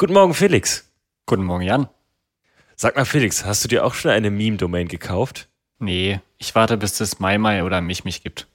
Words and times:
Guten 0.00 0.12
Morgen, 0.12 0.32
Felix. 0.32 0.88
Guten 1.26 1.42
Morgen, 1.42 1.64
Jan. 1.64 1.88
Sag 2.76 2.94
mal, 2.94 3.04
Felix, 3.04 3.44
hast 3.44 3.64
du 3.64 3.68
dir 3.68 3.84
auch 3.84 3.94
schon 3.94 4.12
eine 4.12 4.30
Meme-Domain 4.30 4.86
gekauft? 4.86 5.48
Nee, 5.80 6.20
ich 6.36 6.54
warte, 6.54 6.76
bis 6.76 7.00
es 7.00 7.18
Mai 7.18 7.36
Mai 7.36 7.64
oder 7.64 7.80
mich 7.80 8.04
mich 8.04 8.22
gibt. 8.22 8.46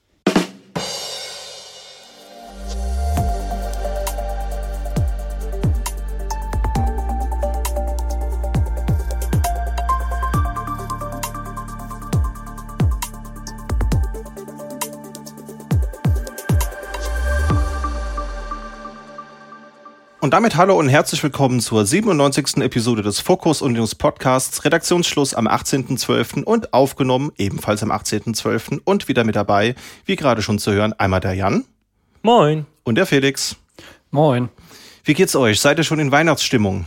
Und 20.24 20.30
damit 20.30 20.56
hallo 20.56 20.78
und 20.78 20.88
herzlich 20.88 21.22
willkommen 21.22 21.60
zur 21.60 21.84
97. 21.84 22.62
Episode 22.62 23.02
des 23.02 23.20
Fokus 23.20 23.60
und 23.60 23.74
News 23.74 23.94
Podcasts. 23.94 24.64
Redaktionsschluss 24.64 25.34
am 25.34 25.46
18.12. 25.46 26.44
und 26.44 26.72
aufgenommen 26.72 27.30
ebenfalls 27.36 27.82
am 27.82 27.92
18.12. 27.92 28.80
und 28.84 29.06
wieder 29.06 29.22
mit 29.24 29.36
dabei, 29.36 29.74
wie 30.06 30.16
gerade 30.16 30.40
schon 30.40 30.58
zu 30.58 30.72
hören, 30.72 30.94
einmal 30.94 31.20
der 31.20 31.34
Jan. 31.34 31.66
Moin. 32.22 32.64
Und 32.84 32.94
der 32.94 33.04
Felix. 33.04 33.56
Moin. 34.10 34.48
Wie 35.04 35.12
geht's 35.12 35.36
euch? 35.36 35.60
Seid 35.60 35.76
ihr 35.76 35.84
schon 35.84 35.98
in 35.98 36.10
Weihnachtsstimmung? 36.10 36.86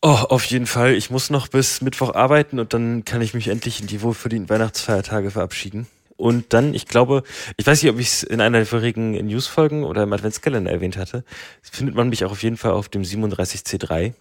Oh, 0.00 0.08
auf 0.30 0.46
jeden 0.46 0.66
Fall. 0.66 0.94
Ich 0.94 1.10
muss 1.10 1.28
noch 1.28 1.46
bis 1.46 1.82
Mittwoch 1.82 2.14
arbeiten 2.14 2.58
und 2.58 2.72
dann 2.72 3.04
kann 3.04 3.20
ich 3.20 3.34
mich 3.34 3.48
endlich 3.48 3.82
in 3.82 3.86
die 3.86 4.00
wohlverdienten 4.00 4.48
Weihnachtsfeiertage 4.48 5.30
verabschieden. 5.30 5.86
Und 6.16 6.52
dann, 6.52 6.72
ich 6.74 6.86
glaube, 6.86 7.22
ich 7.56 7.66
weiß 7.66 7.82
nicht, 7.82 7.92
ob 7.92 7.98
ich 7.98 8.08
es 8.08 8.22
in 8.22 8.40
einer 8.40 8.58
der 8.58 8.66
vorigen 8.66 9.12
Newsfolgen 9.12 9.84
oder 9.84 10.02
im 10.02 10.12
Adventskalender 10.12 10.70
erwähnt 10.70 10.96
hatte, 10.96 11.24
findet 11.62 11.94
man 11.94 12.08
mich 12.08 12.24
auch 12.24 12.30
auf 12.30 12.42
jeden 12.42 12.56
Fall 12.56 12.72
auf 12.72 12.88
dem 12.88 13.02
37C3. 13.02 14.14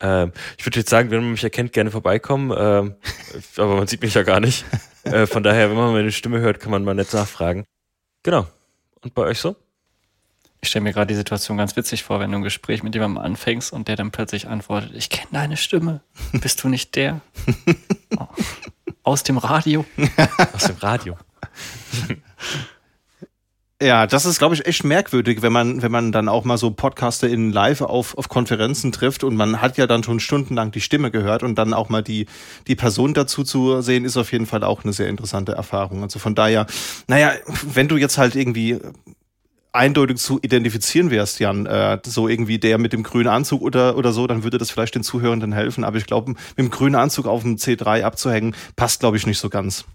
Ähm, 0.00 0.32
ich 0.58 0.66
würde 0.66 0.78
jetzt 0.80 0.90
sagen, 0.90 1.10
wenn 1.10 1.20
man 1.20 1.32
mich 1.32 1.44
erkennt, 1.44 1.72
gerne 1.72 1.90
vorbeikommen, 1.90 2.52
ähm, 2.56 2.94
aber 3.56 3.76
man 3.76 3.86
sieht 3.86 4.02
mich 4.02 4.14
ja 4.14 4.22
gar 4.22 4.40
nicht. 4.40 4.64
Äh, 5.04 5.26
von 5.26 5.42
daher, 5.42 5.68
wenn 5.68 5.76
man 5.76 5.92
meine 5.92 6.12
Stimme 6.12 6.40
hört, 6.40 6.60
kann 6.60 6.70
man 6.70 6.84
mal 6.84 6.94
nett 6.94 7.12
nachfragen. 7.12 7.64
Genau. 8.22 8.46
Und 9.00 9.14
bei 9.14 9.22
euch 9.22 9.40
so? 9.40 9.56
Ich 10.60 10.68
stelle 10.68 10.84
mir 10.84 10.92
gerade 10.92 11.08
die 11.08 11.16
Situation 11.16 11.58
ganz 11.58 11.74
witzig 11.74 12.04
vor, 12.04 12.20
wenn 12.20 12.30
du 12.30 12.38
ein 12.38 12.44
Gespräch 12.44 12.84
mit 12.84 12.94
jemandem 12.94 13.18
anfängst 13.18 13.72
und 13.72 13.88
der 13.88 13.96
dann 13.96 14.12
plötzlich 14.12 14.46
antwortet, 14.46 14.92
ich 14.94 15.10
kenne 15.10 15.26
deine 15.32 15.56
Stimme. 15.56 16.02
Bist 16.32 16.62
du 16.62 16.68
nicht 16.68 16.94
der? 16.94 17.20
Oh. 18.18 18.28
Aus 19.04 19.22
dem 19.22 19.38
Radio? 19.38 19.86
Aus 20.52 20.64
dem 20.64 20.76
Radio. 20.76 21.16
Ja, 23.82 24.06
das 24.06 24.26
ist, 24.26 24.38
glaube 24.38 24.54
ich, 24.54 24.64
echt 24.64 24.84
merkwürdig, 24.84 25.42
wenn 25.42 25.52
man, 25.52 25.82
wenn 25.82 25.90
man 25.90 26.12
dann 26.12 26.28
auch 26.28 26.44
mal 26.44 26.56
so 26.56 26.70
Podcaster 26.70 27.28
in 27.28 27.50
live 27.50 27.80
auf, 27.80 28.16
auf 28.16 28.28
Konferenzen 28.28 28.92
trifft 28.92 29.24
und 29.24 29.34
man 29.34 29.60
hat 29.60 29.76
ja 29.76 29.88
dann 29.88 30.04
schon 30.04 30.20
stundenlang 30.20 30.70
die 30.70 30.80
Stimme 30.80 31.10
gehört 31.10 31.42
und 31.42 31.56
dann 31.56 31.74
auch 31.74 31.88
mal 31.88 32.00
die, 32.00 32.26
die 32.68 32.76
Person 32.76 33.12
dazu 33.12 33.42
zu 33.42 33.80
sehen, 33.82 34.04
ist 34.04 34.16
auf 34.16 34.30
jeden 34.30 34.46
Fall 34.46 34.62
auch 34.62 34.84
eine 34.84 34.92
sehr 34.92 35.08
interessante 35.08 35.52
Erfahrung. 35.52 36.04
Also 36.04 36.20
von 36.20 36.36
daher, 36.36 36.66
naja, 37.08 37.32
wenn 37.74 37.88
du 37.88 37.96
jetzt 37.96 38.18
halt 38.18 38.36
irgendwie 38.36 38.78
eindeutig 39.72 40.18
zu 40.18 40.38
identifizieren 40.40 41.10
wärst, 41.10 41.40
Jan, 41.40 41.66
äh, 41.66 41.98
so 42.04 42.28
irgendwie 42.28 42.58
der 42.60 42.78
mit 42.78 42.92
dem 42.92 43.02
grünen 43.02 43.28
Anzug 43.28 43.62
oder, 43.62 43.96
oder 43.96 44.12
so, 44.12 44.28
dann 44.28 44.44
würde 44.44 44.58
das 44.58 44.70
vielleicht 44.70 44.94
den 44.94 45.02
Zuhörenden 45.02 45.50
helfen. 45.50 45.82
Aber 45.82 45.96
ich 45.96 46.06
glaube, 46.06 46.30
mit 46.30 46.58
dem 46.58 46.70
grünen 46.70 46.94
Anzug 46.94 47.26
auf 47.26 47.42
dem 47.42 47.56
C3 47.56 48.04
abzuhängen, 48.04 48.54
passt, 48.76 49.00
glaube 49.00 49.16
ich, 49.16 49.26
nicht 49.26 49.38
so 49.40 49.48
ganz. 49.48 49.86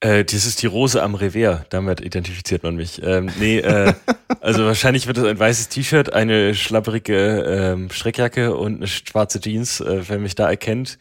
Äh, 0.00 0.24
das 0.24 0.44
ist 0.44 0.62
die 0.62 0.66
Rose 0.66 1.02
am 1.02 1.14
Revers, 1.14 1.62
damit 1.70 2.00
identifiziert 2.00 2.62
man 2.62 2.76
mich. 2.76 3.02
Ähm, 3.02 3.30
nee, 3.38 3.58
äh, 3.58 3.94
also 4.40 4.64
wahrscheinlich 4.66 5.06
wird 5.06 5.18
es 5.18 5.24
ein 5.24 5.38
weißes 5.38 5.68
T-Shirt, 5.68 6.12
eine 6.12 6.54
schlapperige 6.54 7.44
ähm, 7.46 7.90
Streckjacke 7.90 8.54
und 8.54 8.76
eine 8.76 8.86
schwarze 8.86 9.40
Jeans, 9.40 9.80
äh, 9.80 10.02
wer 10.08 10.18
mich 10.18 10.34
da 10.34 10.48
erkennt. 10.48 10.98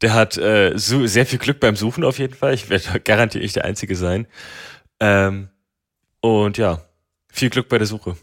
Der 0.00 0.14
hat 0.14 0.38
äh, 0.38 0.72
so 0.76 1.06
sehr 1.06 1.26
viel 1.26 1.38
Glück 1.38 1.60
beim 1.60 1.76
Suchen 1.76 2.04
auf 2.04 2.18
jeden 2.18 2.34
Fall. 2.34 2.54
Ich 2.54 2.70
werde 2.70 3.00
garantiert 3.04 3.42
nicht 3.42 3.56
der 3.56 3.66
Einzige 3.66 3.96
sein. 3.96 4.26
Ähm, 4.98 5.50
und 6.20 6.56
ja, 6.56 6.80
viel 7.30 7.50
Glück 7.50 7.68
bei 7.68 7.78
der 7.78 7.86
Suche. 7.86 8.16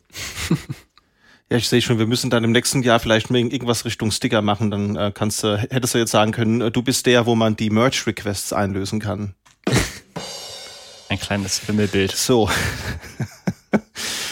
Ja, 1.52 1.58
ich 1.58 1.68
sehe 1.68 1.82
schon, 1.82 1.98
wir 1.98 2.06
müssen 2.06 2.30
dann 2.30 2.44
im 2.44 2.52
nächsten 2.52 2.84
Jahr 2.84 3.00
vielleicht 3.00 3.32
irgendwas 3.32 3.84
Richtung 3.84 4.12
Sticker 4.12 4.44
machen. 4.44 4.70
Dann 4.70 4.96
äh, 4.96 5.12
kannst 5.12 5.44
du, 5.44 5.58
hättest 5.58 5.96
du 5.96 5.98
jetzt 5.98 6.12
sagen 6.12 6.32
können, 6.32 6.62
äh, 6.62 6.70
du 6.70 6.84
bist 6.84 7.08
der, 7.08 7.26
wo 7.26 7.34
man 7.34 7.56
die 7.56 7.72
Merch-Requests 7.72 8.54
einlösen 8.54 9.00
kann. 9.00 9.34
Ein 11.10 11.20
kleines 11.20 11.68
Wimmelbild. 11.68 12.12
So. 12.12 12.50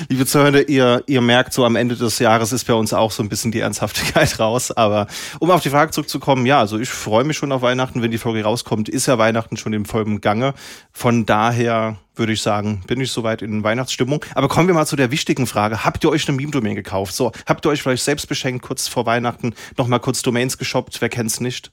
Liebe 0.09 0.27
Zuhörer, 0.27 0.69
ihr, 0.69 1.03
ihr 1.07 1.21
merkt, 1.21 1.53
so 1.53 1.65
am 1.65 1.75
Ende 1.75 1.95
des 1.95 2.19
Jahres 2.19 2.51
ist 2.51 2.65
bei 2.65 2.73
uns 2.73 2.93
auch 2.93 3.11
so 3.11 3.23
ein 3.23 3.29
bisschen 3.29 3.51
die 3.51 3.59
Ernsthaftigkeit 3.59 4.39
raus. 4.39 4.71
Aber 4.71 5.07
um 5.39 5.49
auf 5.49 5.61
die 5.61 5.71
Frage 5.71 5.91
zurückzukommen, 5.91 6.45
ja, 6.45 6.59
also 6.59 6.77
ich 6.77 6.89
freue 6.89 7.23
mich 7.23 7.35
schon 7.35 7.51
auf 7.51 7.63
Weihnachten. 7.63 8.03
Wenn 8.03 8.11
die 8.11 8.19
Folge 8.19 8.43
rauskommt, 8.43 8.89
ist 8.89 9.07
ja 9.07 9.17
Weihnachten 9.17 9.57
schon 9.57 9.73
im 9.73 9.85
vollen 9.85 10.21
Gange. 10.21 10.53
Von 10.91 11.25
daher 11.25 11.97
würde 12.15 12.33
ich 12.33 12.43
sagen, 12.43 12.83
bin 12.85 13.01
ich 13.01 13.11
soweit 13.11 13.41
in 13.41 13.63
Weihnachtsstimmung. 13.63 14.23
Aber 14.35 14.47
kommen 14.47 14.67
wir 14.67 14.75
mal 14.75 14.85
zu 14.85 14.95
der 14.95 15.09
wichtigen 15.09 15.47
Frage. 15.47 15.83
Habt 15.83 16.03
ihr 16.03 16.11
euch 16.11 16.27
eine 16.27 16.37
Meme-Domain 16.37 16.75
gekauft? 16.75 17.15
So, 17.15 17.31
habt 17.47 17.65
ihr 17.65 17.69
euch 17.69 17.81
vielleicht 17.81 18.03
selbst 18.03 18.27
beschenkt, 18.27 18.63
kurz 18.63 18.87
vor 18.87 19.07
Weihnachten, 19.07 19.55
nochmal 19.77 19.99
kurz 19.99 20.21
Domains 20.21 20.59
geshoppt? 20.59 21.01
Wer 21.01 21.09
kennt's 21.09 21.39
nicht? 21.39 21.71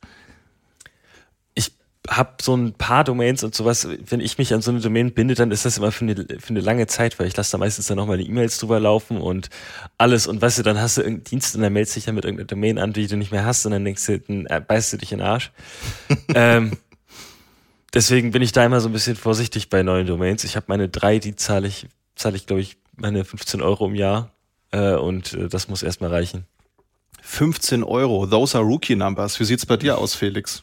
Habe 2.09 2.35
so 2.43 2.55
ein 2.55 2.75
paar 2.75 3.03
Domains 3.03 3.43
und 3.45 3.55
sowas, 3.55 3.89
wenn 4.07 4.21
ich 4.21 4.37
mich 4.37 4.53
an 4.53 4.61
so 4.61 4.71
eine 4.71 4.81
Domain 4.81 5.13
binde, 5.13 5.35
dann 5.35 5.51
ist 5.51 5.65
das 5.65 5.79
immer 5.79 5.91
für 5.91 6.05
eine, 6.05 6.15
für 6.39 6.51
eine 6.51 6.61
lange 6.61 6.87
Zeit, 6.87 7.19
weil 7.19 7.27
ich 7.27 7.37
lasse 7.37 7.53
da 7.53 7.59
meistens 7.59 7.87
dann 7.87 7.97
nochmal 7.97 8.19
die 8.19 8.29
E-Mails 8.29 8.59
drüber 8.59 8.79
laufen 8.79 9.17
und 9.17 9.49
alles 9.97 10.27
und 10.27 10.43
weißt 10.43 10.59
du, 10.59 10.63
dann 10.63 10.79
hast 10.79 10.99
du 10.99 11.01
irgendeinen 11.01 11.25
Dienst 11.25 11.57
und 11.57 11.63
dann 11.63 11.73
meldest 11.73 11.97
dich 11.97 12.07
ja 12.07 12.13
mit 12.13 12.25
irgendeiner 12.25 12.47
Domain 12.47 12.79
an, 12.79 12.93
die 12.93 13.07
du 13.07 13.17
nicht 13.17 13.33
mehr 13.33 13.47
hast 13.47 13.65
und 13.65 13.73
dann 13.73 13.85
denkst 13.85 14.05
du, 14.05 14.19
dann 14.19 14.47
äh, 14.47 14.61
beißt 14.61 14.93
du 14.93 14.97
dich 14.99 15.13
in 15.13 15.19
den 15.19 15.27
Arsch. 15.27 15.51
ähm, 16.35 16.73
deswegen 17.95 18.33
bin 18.33 18.43
ich 18.43 18.53
da 18.53 18.65
immer 18.65 18.81
so 18.81 18.91
ein 18.91 18.93
bisschen 18.93 19.17
vorsichtig 19.17 19.71
bei 19.71 19.83
neuen 19.83 20.07
Domains. 20.07 20.45
Ich 20.45 20.57
habe 20.57 20.67
meine 20.69 20.91
drei, 20.91 21.19
die 21.19 21.37
zahle 21.37 21.69
ich, 21.69 21.87
zahle 22.17 22.37
ich 22.37 22.47
glaube 22.47 22.61
ich 22.61 22.77
meine 22.97 23.25
15 23.25 23.63
Euro 23.63 23.87
im 23.87 23.95
Jahr 23.95 24.31
äh, 24.73 24.95
und 24.95 25.33
äh, 25.33 25.49
das 25.49 25.69
muss 25.69 25.83
erstmal 25.83 26.11
reichen. 26.11 26.45
15 27.23 27.83
Euro, 27.83 28.27
those 28.27 28.57
are 28.57 28.65
Rookie 28.65 28.95
Numbers. 28.95 29.41
Wie 29.41 29.45
sieht's 29.45 29.65
bei 29.65 29.79
dir 29.79 29.97
aus, 29.97 30.15
Felix? 30.15 30.63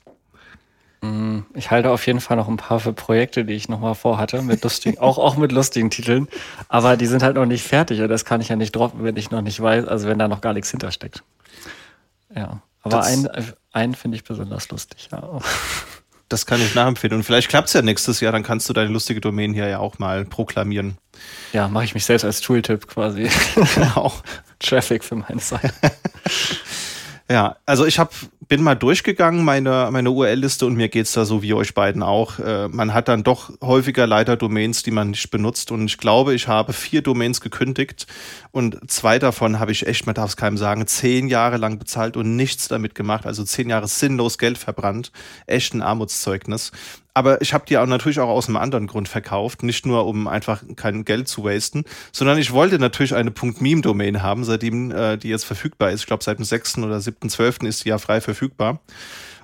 Mm, 1.01 1.39
ich 1.55 1.71
halte 1.71 1.89
auf 1.89 2.05
jeden 2.05 2.21
Fall 2.21 2.37
noch 2.37 2.47
ein 2.47 2.57
paar 2.57 2.79
für 2.79 2.93
Projekte, 2.93 3.43
die 3.43 3.53
ich 3.53 3.67
noch 3.67 3.79
mal 3.79 3.95
vorhatte, 3.95 4.41
mit 4.41 4.63
lustigen, 4.63 4.99
auch, 4.99 5.17
auch 5.17 5.35
mit 5.35 5.51
lustigen 5.51 5.89
Titeln. 5.89 6.27
Aber 6.69 6.95
die 6.95 7.07
sind 7.07 7.23
halt 7.23 7.35
noch 7.35 7.45
nicht 7.45 7.65
fertig 7.65 8.01
und 8.01 8.09
das 8.09 8.23
kann 8.23 8.39
ich 8.39 8.49
ja 8.49 8.55
nicht 8.55 8.75
droppen, 8.75 9.03
wenn 9.03 9.17
ich 9.17 9.31
noch 9.31 9.41
nicht 9.41 9.59
weiß, 9.59 9.87
also 9.87 10.07
wenn 10.07 10.19
da 10.19 10.27
noch 10.27 10.41
gar 10.41 10.53
nichts 10.53 10.69
hintersteckt. 10.69 11.23
Ja. 12.35 12.61
Aber 12.83 12.97
das 12.97 13.07
einen, 13.07 13.29
einen 13.71 13.95
finde 13.95 14.17
ich 14.17 14.23
besonders 14.23 14.69
lustig, 14.69 15.09
ja. 15.11 15.39
Das 16.29 16.45
kann 16.45 16.61
ich 16.61 16.75
nachempfehlen. 16.75 17.17
Und 17.17 17.23
vielleicht 17.23 17.49
klappt 17.49 17.67
es 17.67 17.73
ja 17.73 17.81
nächstes 17.81 18.21
Jahr, 18.21 18.31
dann 18.31 18.43
kannst 18.43 18.69
du 18.69 18.73
deine 18.73 18.89
lustige 18.89 19.19
Domain 19.19 19.53
hier 19.53 19.67
ja 19.67 19.79
auch 19.79 19.99
mal 19.99 20.23
proklamieren. 20.23 20.97
Ja, 21.51 21.67
mache 21.67 21.83
ich 21.83 21.93
mich 21.93 22.05
selbst 22.05 22.23
als 22.23 22.39
Tooltip 22.39 22.87
quasi. 22.87 23.29
Genau. 23.75 24.13
Traffic 24.59 25.03
für 25.03 25.15
meine 25.15 25.41
Seite. 25.41 25.73
Ja, 27.31 27.55
also 27.65 27.85
ich 27.85 27.97
hab, 27.97 28.13
bin 28.51 28.63
mal 28.63 28.75
durchgegangen, 28.75 29.45
meine, 29.45 29.87
meine 29.93 30.11
URL-Liste, 30.11 30.65
und 30.65 30.75
mir 30.75 30.89
geht's 30.89 31.13
da 31.13 31.23
so 31.23 31.41
wie 31.41 31.53
euch 31.53 31.73
beiden 31.73 32.03
auch. 32.03 32.37
Äh, 32.37 32.67
man 32.67 32.93
hat 32.93 33.07
dann 33.07 33.23
doch 33.23 33.49
häufiger 33.61 34.05
leider 34.05 34.35
Domains, 34.35 34.83
die 34.83 34.91
man 34.91 35.11
nicht 35.11 35.31
benutzt. 35.31 35.71
Und 35.71 35.85
ich 35.85 35.97
glaube, 35.97 36.33
ich 36.33 36.49
habe 36.49 36.73
vier 36.73 37.01
Domains 37.01 37.39
gekündigt 37.39 38.07
und 38.51 38.91
zwei 38.91 39.19
davon 39.19 39.57
habe 39.57 39.71
ich 39.71 39.87
echt, 39.87 40.05
man 40.05 40.15
darf 40.15 40.31
es 40.31 40.35
keinem 40.35 40.57
sagen, 40.57 40.85
zehn 40.85 41.29
Jahre 41.29 41.55
lang 41.55 41.79
bezahlt 41.79 42.17
und 42.17 42.35
nichts 42.35 42.67
damit 42.67 42.93
gemacht. 42.93 43.25
Also 43.25 43.45
zehn 43.45 43.69
Jahre 43.69 43.87
sinnlos 43.87 44.37
Geld 44.37 44.57
verbrannt. 44.57 45.13
Echt 45.47 45.73
ein 45.73 45.81
Armutszeugnis 45.81 46.73
aber 47.13 47.41
ich 47.41 47.53
habe 47.53 47.65
die 47.67 47.77
auch 47.77 47.85
natürlich 47.85 48.19
auch 48.19 48.29
aus 48.29 48.47
einem 48.47 48.57
anderen 48.57 48.87
Grund 48.87 49.09
verkauft, 49.09 49.63
nicht 49.63 49.85
nur 49.85 50.05
um 50.05 50.27
einfach 50.27 50.63
kein 50.75 51.03
Geld 51.05 51.27
zu 51.27 51.43
wasten, 51.43 51.83
sondern 52.11 52.37
ich 52.37 52.51
wollte 52.51 52.79
natürlich 52.79 53.15
eine 53.15 53.31
.meme-Domain 53.31 54.21
haben, 54.21 54.43
seitdem 54.43 54.91
äh, 54.91 55.17
die 55.17 55.29
jetzt 55.29 55.45
verfügbar 55.45 55.91
ist. 55.91 56.01
Ich 56.01 56.07
glaube, 56.07 56.23
seit 56.23 56.37
dem 56.37 56.45
6. 56.45 56.79
oder 56.79 56.97
7.12. 56.97 57.67
ist 57.67 57.85
die 57.85 57.89
ja 57.89 57.97
frei 57.97 58.21
verfügbar. 58.21 58.79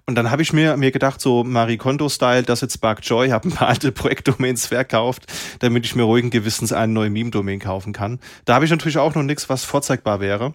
Und 0.09 0.15
dann 0.15 0.31
habe 0.31 0.41
ich 0.41 0.53
mir, 0.53 0.77
mir 0.77 0.91
gedacht, 0.91 1.19
so 1.19 1.43
Marie 1.43 1.75
Kondo-Style, 1.75 2.43
das 2.43 2.61
jetzt 2.61 2.75
Spark 2.75 3.01
Joy, 3.03 3.27
habe 3.27 3.49
ein 3.49 3.51
paar 3.51 3.67
alte 3.67 3.91
Projektdomains 3.91 4.67
verkauft, 4.67 5.25
damit 5.59 5.85
ich 5.85 5.95
mir 5.95 6.03
ruhigen 6.03 6.29
Gewissens 6.29 6.71
eine 6.71 6.93
neue 6.93 7.09
Meme-Domain 7.09 7.59
kaufen 7.59 7.91
kann. 7.91 8.19
Da 8.45 8.55
habe 8.55 8.63
ich 8.63 8.71
natürlich 8.71 8.97
auch 8.99 9.15
noch 9.15 9.23
nichts, 9.23 9.49
was 9.49 9.65
vorzeigbar 9.65 10.21
wäre. 10.21 10.53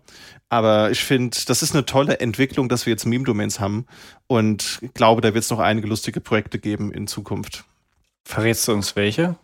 Aber 0.48 0.90
ich 0.90 1.04
finde, 1.04 1.36
das 1.46 1.62
ist 1.62 1.74
eine 1.74 1.84
tolle 1.84 2.18
Entwicklung, 2.18 2.70
dass 2.70 2.86
wir 2.86 2.92
jetzt 2.92 3.04
Meme-Domains 3.04 3.60
haben. 3.60 3.84
Und 4.26 4.78
ich 4.80 4.94
glaube, 4.94 5.20
da 5.20 5.34
wird 5.34 5.44
es 5.44 5.50
noch 5.50 5.58
einige 5.58 5.86
lustige 5.86 6.22
Projekte 6.22 6.58
geben 6.58 6.90
in 6.90 7.06
Zukunft. 7.06 7.64
Verrätst 8.24 8.66
du 8.68 8.72
uns 8.72 8.96
welche? 8.96 9.36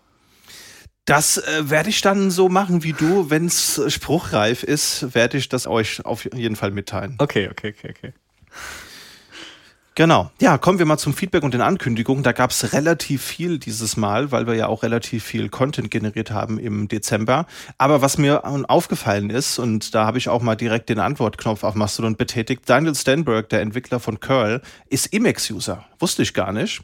Das 1.04 1.36
äh, 1.36 1.68
werde 1.68 1.90
ich 1.90 2.00
dann 2.00 2.30
so 2.30 2.48
machen 2.48 2.82
wie 2.82 2.94
du. 2.94 3.28
Wenn 3.28 3.44
es 3.44 3.82
spruchreif 3.88 4.62
ist, 4.62 5.14
werde 5.14 5.36
ich 5.36 5.50
das 5.50 5.66
euch 5.66 6.02
auf 6.06 6.26
jeden 6.34 6.56
Fall 6.56 6.70
mitteilen. 6.70 7.16
Okay, 7.18 7.50
okay, 7.50 7.74
okay, 7.76 7.94
okay. 7.94 8.12
Genau. 9.98 10.30
Ja, 10.40 10.58
kommen 10.58 10.78
wir 10.78 10.86
mal 10.86 10.96
zum 10.96 11.12
Feedback 11.12 11.42
und 11.42 11.54
den 11.54 11.60
Ankündigungen. 11.60 12.22
Da 12.22 12.30
gab 12.30 12.52
es 12.52 12.72
relativ 12.72 13.20
viel 13.20 13.58
dieses 13.58 13.96
Mal, 13.96 14.30
weil 14.30 14.46
wir 14.46 14.54
ja 14.54 14.68
auch 14.68 14.84
relativ 14.84 15.24
viel 15.24 15.48
Content 15.48 15.90
generiert 15.90 16.30
haben 16.30 16.60
im 16.60 16.86
Dezember. 16.86 17.46
Aber 17.78 18.00
was 18.00 18.16
mir 18.16 18.44
aufgefallen 18.70 19.28
ist, 19.28 19.58
und 19.58 19.96
da 19.96 20.06
habe 20.06 20.18
ich 20.18 20.28
auch 20.28 20.40
mal 20.40 20.54
direkt 20.54 20.88
den 20.88 21.00
Antwortknopf 21.00 21.64
auf 21.64 21.74
Mastodon 21.74 22.14
betätigt, 22.14 22.62
Daniel 22.66 22.94
Stenberg, 22.94 23.48
der 23.48 23.60
Entwickler 23.60 23.98
von 23.98 24.20
Curl, 24.20 24.62
ist 24.88 25.12
Emacs-User. 25.12 25.84
Wusste 25.98 26.22
ich 26.22 26.32
gar 26.32 26.52
nicht. 26.52 26.80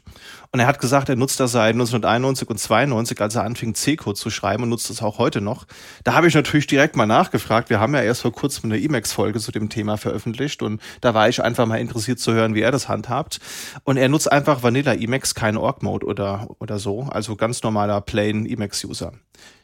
Und 0.55 0.61
er 0.61 0.67
hat 0.67 0.79
gesagt, 0.79 1.09
er 1.09 1.17
nutzt 1.17 1.41
das 1.41 1.51
seit 1.51 1.73
1991 1.73 2.49
und 2.49 2.57
92, 2.57 3.19
als 3.19 3.35
er 3.35 3.43
anfing, 3.43 3.75
C-Code 3.75 4.17
zu 4.17 4.29
schreiben 4.29 4.63
und 4.63 4.69
nutzt 4.69 4.89
es 4.89 5.01
auch 5.01 5.17
heute 5.17 5.41
noch. 5.41 5.65
Da 6.05 6.13
habe 6.13 6.29
ich 6.29 6.33
natürlich 6.33 6.65
direkt 6.65 6.95
mal 6.95 7.05
nachgefragt. 7.05 7.69
Wir 7.69 7.81
haben 7.81 7.93
ja 7.93 8.01
erst 8.01 8.21
vor 8.21 8.31
kurzem 8.31 8.71
eine 8.71 8.81
Emacs-Folge 8.81 9.41
zu 9.41 9.51
dem 9.51 9.67
Thema 9.67 9.97
veröffentlicht 9.97 10.61
und 10.61 10.81
da 11.01 11.13
war 11.13 11.27
ich 11.27 11.43
einfach 11.43 11.65
mal 11.65 11.75
interessiert 11.81 12.19
zu 12.19 12.31
hören, 12.31 12.55
wie 12.55 12.61
er 12.61 12.71
das 12.71 12.87
handhabt. 12.87 13.41
Und 13.83 13.97
er 13.97 14.07
nutzt 14.07 14.31
einfach 14.31 14.63
Vanilla 14.63 14.93
Emacs, 14.93 15.35
kein 15.35 15.57
Org-Mode 15.57 16.05
oder, 16.05 16.47
oder 16.59 16.79
so. 16.79 17.01
Also 17.01 17.35
ganz 17.35 17.61
normaler 17.61 17.99
plain 17.99 18.45
Emacs-User. 18.45 19.11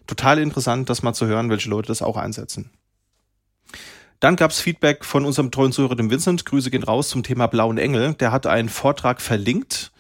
Total 0.07 0.39
interessant, 0.39 0.89
das 0.89 1.03
mal 1.03 1.13
zu 1.13 1.25
hören, 1.25 1.49
welche 1.49 1.69
Leute 1.69 1.87
das 1.87 2.01
auch 2.01 2.17
einsetzen. 2.17 2.69
Dann 4.19 4.35
gab 4.35 4.51
es 4.51 4.59
Feedback 4.59 5.05
von 5.05 5.23
unserem 5.23 5.51
treuen 5.51 5.71
Zuhörer, 5.71 5.95
dem 5.95 6.11
Vincent. 6.11 6.45
Grüße 6.45 6.69
gehen 6.69 6.83
raus 6.83 7.07
zum 7.07 7.23
Thema 7.23 7.47
Blauen 7.47 7.77
Engel. 7.77 8.13
Der 8.15 8.33
hat 8.33 8.45
einen 8.45 8.67
Vortrag 8.67 9.21
verlinkt 9.21 9.93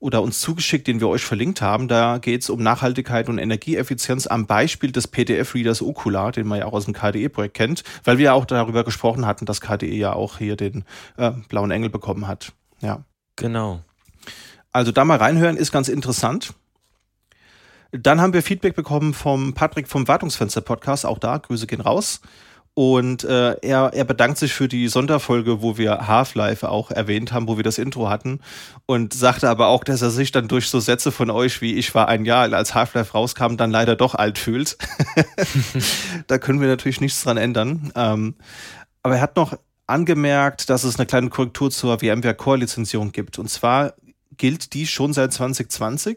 oder 0.00 0.22
uns 0.22 0.40
zugeschickt, 0.40 0.86
den 0.86 1.00
wir 1.00 1.08
euch 1.08 1.24
verlinkt 1.24 1.60
haben. 1.60 1.88
Da 1.88 2.18
geht 2.18 2.42
es 2.42 2.50
um 2.50 2.62
Nachhaltigkeit 2.62 3.28
und 3.28 3.38
Energieeffizienz 3.38 4.26
am 4.26 4.46
Beispiel 4.46 4.92
des 4.92 5.08
PDF-Readers 5.08 5.82
Ocular, 5.82 6.32
den 6.32 6.46
man 6.46 6.60
ja 6.60 6.66
auch 6.66 6.72
aus 6.72 6.84
dem 6.84 6.94
KDE-Projekt 6.94 7.54
kennt, 7.54 7.84
weil 8.04 8.18
wir 8.18 8.26
ja 8.26 8.32
auch 8.32 8.44
darüber 8.44 8.84
gesprochen 8.84 9.26
hatten, 9.26 9.44
dass 9.44 9.60
KDE 9.60 9.94
ja 9.94 10.12
auch 10.12 10.38
hier 10.38 10.56
den 10.56 10.84
äh, 11.16 11.32
blauen 11.48 11.70
Engel 11.70 11.90
bekommen 11.90 12.28
hat. 12.28 12.52
Ja. 12.80 13.04
Genau. 13.36 13.80
Also 14.72 14.92
da 14.92 15.04
mal 15.04 15.18
reinhören 15.18 15.56
ist 15.56 15.72
ganz 15.72 15.88
interessant. 15.88 16.54
Dann 17.90 18.20
haben 18.20 18.34
wir 18.34 18.42
Feedback 18.42 18.76
bekommen 18.76 19.14
vom 19.14 19.54
Patrick 19.54 19.88
vom 19.88 20.06
Wartungsfenster 20.06 20.60
Podcast. 20.60 21.06
Auch 21.06 21.18
da, 21.18 21.38
Grüße 21.38 21.66
gehen 21.66 21.80
raus. 21.80 22.20
Und 22.78 23.24
äh, 23.24 23.56
er, 23.60 23.90
er 23.92 24.04
bedankt 24.04 24.38
sich 24.38 24.52
für 24.52 24.68
die 24.68 24.86
Sonderfolge, 24.86 25.62
wo 25.62 25.78
wir 25.78 26.06
Half-Life 26.06 26.68
auch 26.68 26.92
erwähnt 26.92 27.32
haben, 27.32 27.48
wo 27.48 27.56
wir 27.56 27.64
das 27.64 27.76
Intro 27.76 28.08
hatten. 28.08 28.38
Und 28.86 29.12
sagte 29.12 29.48
aber 29.48 29.66
auch, 29.66 29.82
dass 29.82 30.00
er 30.00 30.10
sich 30.10 30.30
dann 30.30 30.46
durch 30.46 30.68
so 30.68 30.78
Sätze 30.78 31.10
von 31.10 31.28
euch, 31.28 31.60
wie 31.60 31.74
ich 31.74 31.92
war 31.96 32.06
ein 32.06 32.24
Jahr, 32.24 32.52
als 32.52 32.76
Half-Life 32.76 33.14
rauskam, 33.14 33.56
dann 33.56 33.72
leider 33.72 33.96
doch 33.96 34.14
alt 34.14 34.38
fühlt. 34.38 34.78
da 36.28 36.38
können 36.38 36.60
wir 36.60 36.68
natürlich 36.68 37.00
nichts 37.00 37.20
dran 37.24 37.36
ändern. 37.36 37.90
Ähm, 37.96 38.36
aber 39.02 39.16
er 39.16 39.22
hat 39.22 39.34
noch 39.34 39.58
angemerkt, 39.88 40.70
dass 40.70 40.84
es 40.84 41.00
eine 41.00 41.06
kleine 41.06 41.30
Korrektur 41.30 41.72
zur 41.72 41.98
VMware 41.98 42.36
Core-Lizenzierung 42.36 43.10
gibt. 43.10 43.40
Und 43.40 43.50
zwar 43.50 43.94
gilt 44.36 44.72
die 44.72 44.86
schon 44.86 45.12
seit 45.12 45.32
2020 45.32 46.16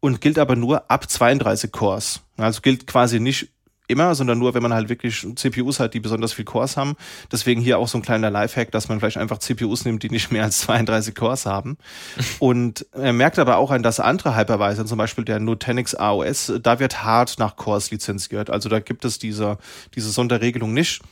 und 0.00 0.22
gilt 0.22 0.38
aber 0.38 0.56
nur 0.56 0.90
ab 0.90 1.10
32 1.10 1.70
Cores. 1.70 2.22
Also 2.38 2.62
gilt 2.62 2.86
quasi 2.86 3.20
nicht 3.20 3.50
immer, 3.90 4.14
sondern 4.14 4.38
nur, 4.38 4.54
wenn 4.54 4.62
man 4.62 4.72
halt 4.72 4.88
wirklich 4.88 5.26
CPUs 5.34 5.80
hat, 5.80 5.94
die 5.94 6.00
besonders 6.00 6.32
viel 6.32 6.44
Cores 6.44 6.76
haben. 6.76 6.96
Deswegen 7.30 7.60
hier 7.60 7.78
auch 7.78 7.88
so 7.88 7.98
ein 7.98 8.02
kleiner 8.02 8.30
Lifehack, 8.30 8.70
dass 8.70 8.88
man 8.88 9.00
vielleicht 9.00 9.18
einfach 9.18 9.38
CPUs 9.38 9.84
nimmt, 9.84 10.02
die 10.02 10.10
nicht 10.10 10.30
mehr 10.30 10.44
als 10.44 10.60
32 10.60 11.14
Cores 11.14 11.46
haben. 11.46 11.76
Und 12.38 12.86
er 12.92 13.12
merkt 13.12 13.38
aber 13.38 13.58
auch 13.58 13.70
an, 13.70 13.82
dass 13.82 14.00
andere 14.00 14.36
Hypervisor, 14.36 14.86
zum 14.86 14.98
Beispiel 14.98 15.24
der 15.24 15.40
Nutanix 15.40 15.94
AOS, 15.94 16.52
da 16.62 16.78
wird 16.78 17.02
hart 17.02 17.38
nach 17.38 17.56
Cores 17.56 17.90
lizenziert. 17.90 18.50
Also 18.50 18.68
da 18.68 18.80
gibt 18.80 19.04
es 19.04 19.18
diese, 19.18 19.58
diese 19.94 20.10
Sonderregelung 20.10 20.72
nicht. 20.72 21.02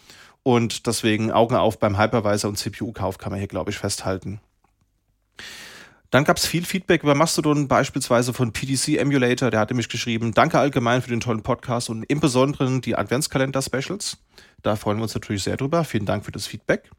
Und 0.42 0.86
deswegen 0.86 1.30
Augen 1.32 1.56
auf 1.56 1.78
beim 1.78 1.98
Hypervisor 1.98 2.48
und 2.48 2.56
CPU-Kauf 2.56 3.18
kann 3.18 3.32
man 3.32 3.38
hier, 3.38 3.48
glaube 3.48 3.70
ich, 3.70 3.78
festhalten. 3.78 4.40
Dann 6.10 6.24
gab 6.24 6.38
es 6.38 6.46
viel 6.46 6.64
Feedback 6.64 7.02
über 7.02 7.14
Mastodon, 7.14 7.68
beispielsweise 7.68 8.32
von 8.32 8.52
PDC 8.52 8.96
Emulator. 8.98 9.50
Der 9.50 9.60
hatte 9.60 9.74
mich 9.74 9.90
geschrieben, 9.90 10.32
danke 10.32 10.58
allgemein 10.58 11.02
für 11.02 11.10
den 11.10 11.20
tollen 11.20 11.42
Podcast 11.42 11.90
und 11.90 12.04
im 12.04 12.20
Besonderen 12.20 12.80
die 12.80 12.96
Adventskalender-Specials. 12.96 14.16
Da 14.62 14.76
freuen 14.76 14.98
wir 14.98 15.02
uns 15.02 15.14
natürlich 15.14 15.42
sehr 15.42 15.58
drüber. 15.58 15.84
Vielen 15.84 16.06
Dank 16.06 16.24
für 16.24 16.32
das 16.32 16.46
Feedback. 16.46 16.90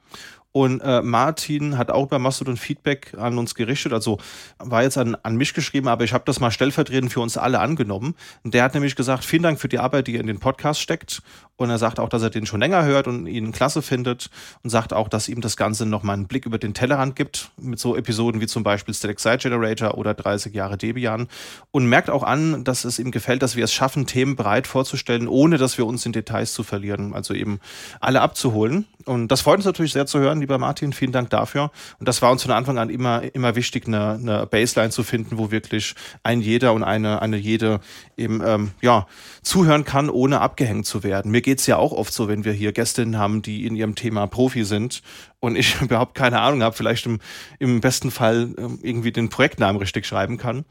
Und 0.52 0.82
äh, 0.82 1.02
Martin 1.02 1.78
hat 1.78 1.92
auch 1.92 2.08
bei 2.08 2.18
Mastodon 2.18 2.58
Feedback 2.58 3.14
an 3.18 3.38
uns 3.38 3.54
gerichtet. 3.54 3.94
Also 3.94 4.18
war 4.58 4.82
jetzt 4.82 4.98
an, 4.98 5.16
an 5.22 5.36
mich 5.36 5.54
geschrieben, 5.54 5.88
aber 5.88 6.04
ich 6.04 6.14
habe 6.14 6.24
das 6.26 6.40
mal 6.40 6.50
stellvertretend 6.50 7.12
für 7.12 7.20
uns 7.20 7.38
alle 7.38 7.60
angenommen. 7.60 8.16
Der 8.44 8.64
hat 8.64 8.74
nämlich 8.74 8.96
gesagt, 8.96 9.26
vielen 9.26 9.44
Dank 9.44 9.60
für 9.60 9.70
die 9.70 9.80
Arbeit, 9.80 10.08
die 10.08 10.14
ihr 10.14 10.22
in 10.22 10.28
den 10.28 10.40
Podcast 10.40 10.82
steckt. 10.82 11.22
Und 11.60 11.70
er 11.70 11.78
sagt 11.78 12.00
auch, 12.00 12.08
dass 12.08 12.24
er 12.24 12.30
den 12.30 12.46
schon 12.46 12.62
länger 12.62 12.86
hört 12.86 13.08
und 13.08 13.28
ihn 13.28 13.52
klasse 13.52 13.82
findet. 13.82 14.30
Und 14.64 14.70
sagt 14.70 14.94
auch, 14.94 15.10
dass 15.10 15.28
ihm 15.28 15.42
das 15.42 15.58
Ganze 15.58 15.86
nochmal 15.86 16.16
einen 16.16 16.26
Blick 16.26 16.46
über 16.46 16.58
den 16.58 16.74
Tellerrand 16.74 17.18
gibt. 17.18 17.52
Mit 17.58 17.80
so 17.80 17.98
Episoden 17.98 18.40
wie 18.40 18.48
zum 18.48 18.64
Beispiel 18.64 18.94
Static 18.94 19.20
Site 19.20 19.40
Generator 19.40 19.98
oder 19.98 20.14
30 20.14 20.54
Jahre 20.56 20.78
Debian. 20.78 21.28
Und 21.72 21.86
merkt 21.86 22.10
auch 22.10 22.24
an, 22.24 22.64
dass 22.64 22.86
es 22.86 22.98
ihm 22.98 23.12
gefällt, 23.12 23.44
dass 23.44 23.58
wir 23.58 23.66
es 23.66 23.74
schaffen, 23.74 24.06
Themen 24.06 24.38
breit 24.38 24.68
vorzustellen, 24.68 25.28
ohne 25.28 25.58
dass 25.58 25.78
wir 25.78 25.86
uns 25.86 26.06
in 26.06 26.14
Details 26.14 26.54
zu 26.54 26.64
verlieren. 26.64 27.14
Also 27.14 27.34
eben 27.34 27.60
alle 28.00 28.22
abzuholen. 28.22 28.86
Und 29.04 29.28
das 29.28 29.42
freut 29.42 29.58
uns 29.58 29.66
natürlich 29.66 29.92
sehr 29.92 30.06
zu 30.06 30.20
hören, 30.20 30.40
lieber 30.40 30.60
Martin. 30.60 30.94
Vielen 30.94 31.12
Dank 31.12 31.30
dafür. 31.30 31.72
Und 32.00 32.08
das 32.08 32.22
war 32.22 32.32
uns 32.32 32.44
von 32.44 32.52
Anfang 32.52 32.78
an 32.78 32.90
immer, 32.90 33.24
immer 33.36 33.56
wichtig, 33.56 33.86
eine, 33.86 34.12
eine 34.14 34.46
Baseline 34.46 34.92
zu 34.92 35.04
finden, 35.04 35.38
wo 35.38 35.52
wirklich 35.52 35.96
ein 36.24 36.40
jeder 36.40 36.72
und 36.72 36.84
eine, 36.84 37.22
eine 37.22 37.36
jede 37.36 37.82
eben, 38.16 38.42
ähm, 38.46 38.72
ja, 38.82 39.08
zuhören 39.42 39.84
kann, 39.84 40.10
ohne 40.10 40.40
abgehängt 40.40 40.86
zu 40.86 41.04
werden. 41.04 41.32
Mir 41.32 41.42
geht's 41.50 41.66
ja 41.66 41.78
auch 41.78 41.94
oft 41.94 42.14
so, 42.14 42.28
wenn 42.28 42.46
wir 42.46 42.54
hier 42.54 42.74
Gästinnen 42.74 43.18
haben, 43.18 43.42
die 43.42 43.66
in 43.66 43.76
ihrem 43.76 43.96
Thema 43.96 44.28
Profi 44.28 44.64
sind 44.66 45.02
und 45.40 45.56
ich 45.56 45.82
überhaupt 45.82 46.14
keine 46.14 46.42
Ahnung 46.42 46.62
habe, 46.62 46.76
vielleicht 46.76 47.08
im, 47.08 47.18
im 47.58 47.82
besten 47.82 48.12
Fall 48.12 48.54
ähm, 48.60 48.78
irgendwie 48.84 49.12
den 49.12 49.30
Projektnamen 49.30 49.82
richtig 49.82 50.06
schreiben 50.06 50.38
kann. 50.38 50.64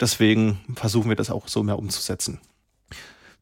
Deswegen 0.00 0.58
versuchen 0.74 1.10
wir 1.10 1.16
das 1.16 1.28
auch 1.28 1.48
so 1.48 1.62
mehr 1.62 1.78
umzusetzen. 1.78 2.40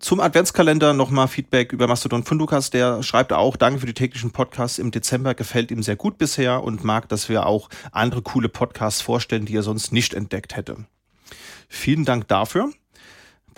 Zum 0.01 0.19
Adventskalender 0.19 0.93
nochmal 0.93 1.29
Feedback 1.29 1.73
über 1.73 1.87
Mastodon 1.87 2.25
von 2.25 2.39
Lukas. 2.39 2.71
Der 2.71 3.05
schreibt 3.05 3.33
auch, 3.33 3.57
danke 3.57 3.79
für 3.79 3.87
die 3.87 3.95
täglichen 3.95 4.33
Podcasts 4.33 4.81
im 4.81 4.91
Dezember, 4.91 5.35
gefällt 5.35 5.71
ihm 5.71 5.85
sehr 5.85 5.95
gut 5.95 6.19
bisher 6.19 6.65
und 6.65 6.83
mag, 6.83 7.09
dass 7.09 7.29
wir 7.29 7.47
auch 7.47 7.69
andere 7.93 8.23
coole 8.23 8.49
Podcasts 8.49 9.01
vorstellen, 9.01 9.45
die 9.45 9.55
er 9.55 9.63
sonst 9.63 9.93
nicht 9.93 10.13
entdeckt 10.13 10.57
hätte. 10.57 10.87
Vielen 11.69 12.05
Dank 12.05 12.27
dafür. 12.27 12.73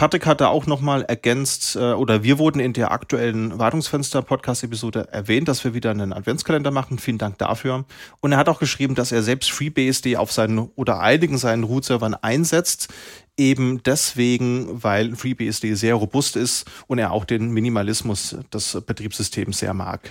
Patrick 0.03 0.27
hatte 0.27 0.49
auch 0.49 0.67
nochmal 0.67 1.03
ergänzt, 1.03 1.77
äh, 1.77 1.93
oder 1.93 2.25
wir 2.25 2.41
wurden 2.41 2.59
in 2.59 2.73
der 2.73 2.91
aktuellen 2.91 3.57
Wartungsfenster-Podcast-Episode 3.61 5.07
erwähnt, 5.13 5.47
dass 5.47 5.63
wir 5.63 5.75
wieder 5.75 5.93
einen 5.93 6.13
Adventskalender 6.13 6.73
machen. 6.73 6.99
Vielen 6.99 7.19
Dank 7.19 7.39
dafür. 7.39 7.85
Und 8.19 8.33
er 8.33 8.39
hat 8.39 8.49
auch 8.49 8.59
geschrieben, 8.59 8.97
dass 8.97 9.13
er 9.13 9.23
selbst 9.23 9.53
FreeBSD 9.53 10.17
auf 10.17 10.33
seinen 10.33 10.59
oder 10.75 10.99
einigen 10.99 11.39
seinen 11.39 11.63
Root-Servern 11.63 12.15
einsetzt. 12.15 12.93
Eben 13.37 13.81
deswegen, 13.85 14.83
weil 14.83 15.15
FreeBSD 15.15 15.75
sehr 15.75 15.95
robust 15.95 16.35
ist 16.35 16.69
und 16.89 16.99
er 16.99 17.13
auch 17.13 17.25
den 17.25 17.53
Minimalismus 17.53 18.37
des 18.53 18.83
Betriebssystems 18.85 19.61
sehr 19.61 19.73
mag. 19.73 20.11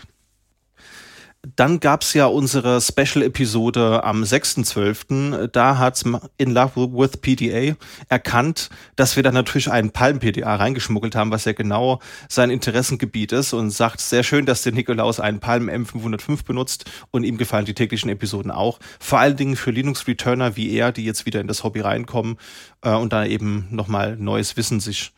Dann 1.43 1.79
gab's 1.79 2.13
ja 2.13 2.27
unsere 2.27 2.79
Special-Episode 2.79 4.03
am 4.03 4.21
6.12. 4.21 5.48
Da 5.48 5.79
hat 5.79 6.03
In 6.38 6.51
Love 6.51 6.93
with 6.93 7.17
PDA 7.17 7.75
erkannt, 8.10 8.69
dass 8.95 9.15
wir 9.15 9.24
da 9.24 9.31
natürlich 9.31 9.71
einen 9.71 9.89
Palm-PDA 9.89 10.55
reingeschmuggelt 10.55 11.15
haben, 11.15 11.31
was 11.31 11.45
ja 11.45 11.53
genau 11.53 12.00
sein 12.29 12.51
Interessengebiet 12.51 13.31
ist 13.31 13.53
und 13.53 13.71
sagt, 13.71 14.01
sehr 14.01 14.21
schön, 14.21 14.45
dass 14.45 14.62
der 14.62 14.74
Nikolaus 14.74 15.19
einen 15.19 15.39
Palm 15.39 15.67
M505 15.67 16.45
benutzt 16.45 16.86
und 17.10 17.24
ihm 17.24 17.38
gefallen 17.38 17.65
die 17.65 17.74
täglichen 17.74 18.12
Episoden 18.12 18.51
auch. 18.51 18.77
Vor 19.00 19.17
allen 19.17 19.36
Dingen 19.36 19.55
für 19.55 19.71
Linux-Returner 19.71 20.55
wie 20.55 20.71
er, 20.71 20.91
die 20.91 21.05
jetzt 21.05 21.25
wieder 21.25 21.41
in 21.41 21.48
das 21.48 21.63
Hobby 21.63 21.79
reinkommen 21.79 22.38
äh, 22.83 22.93
und 22.93 23.13
da 23.13 23.25
eben 23.25 23.67
nochmal 23.71 24.15
neues 24.15 24.57
Wissen 24.57 24.79
sich 24.79 25.12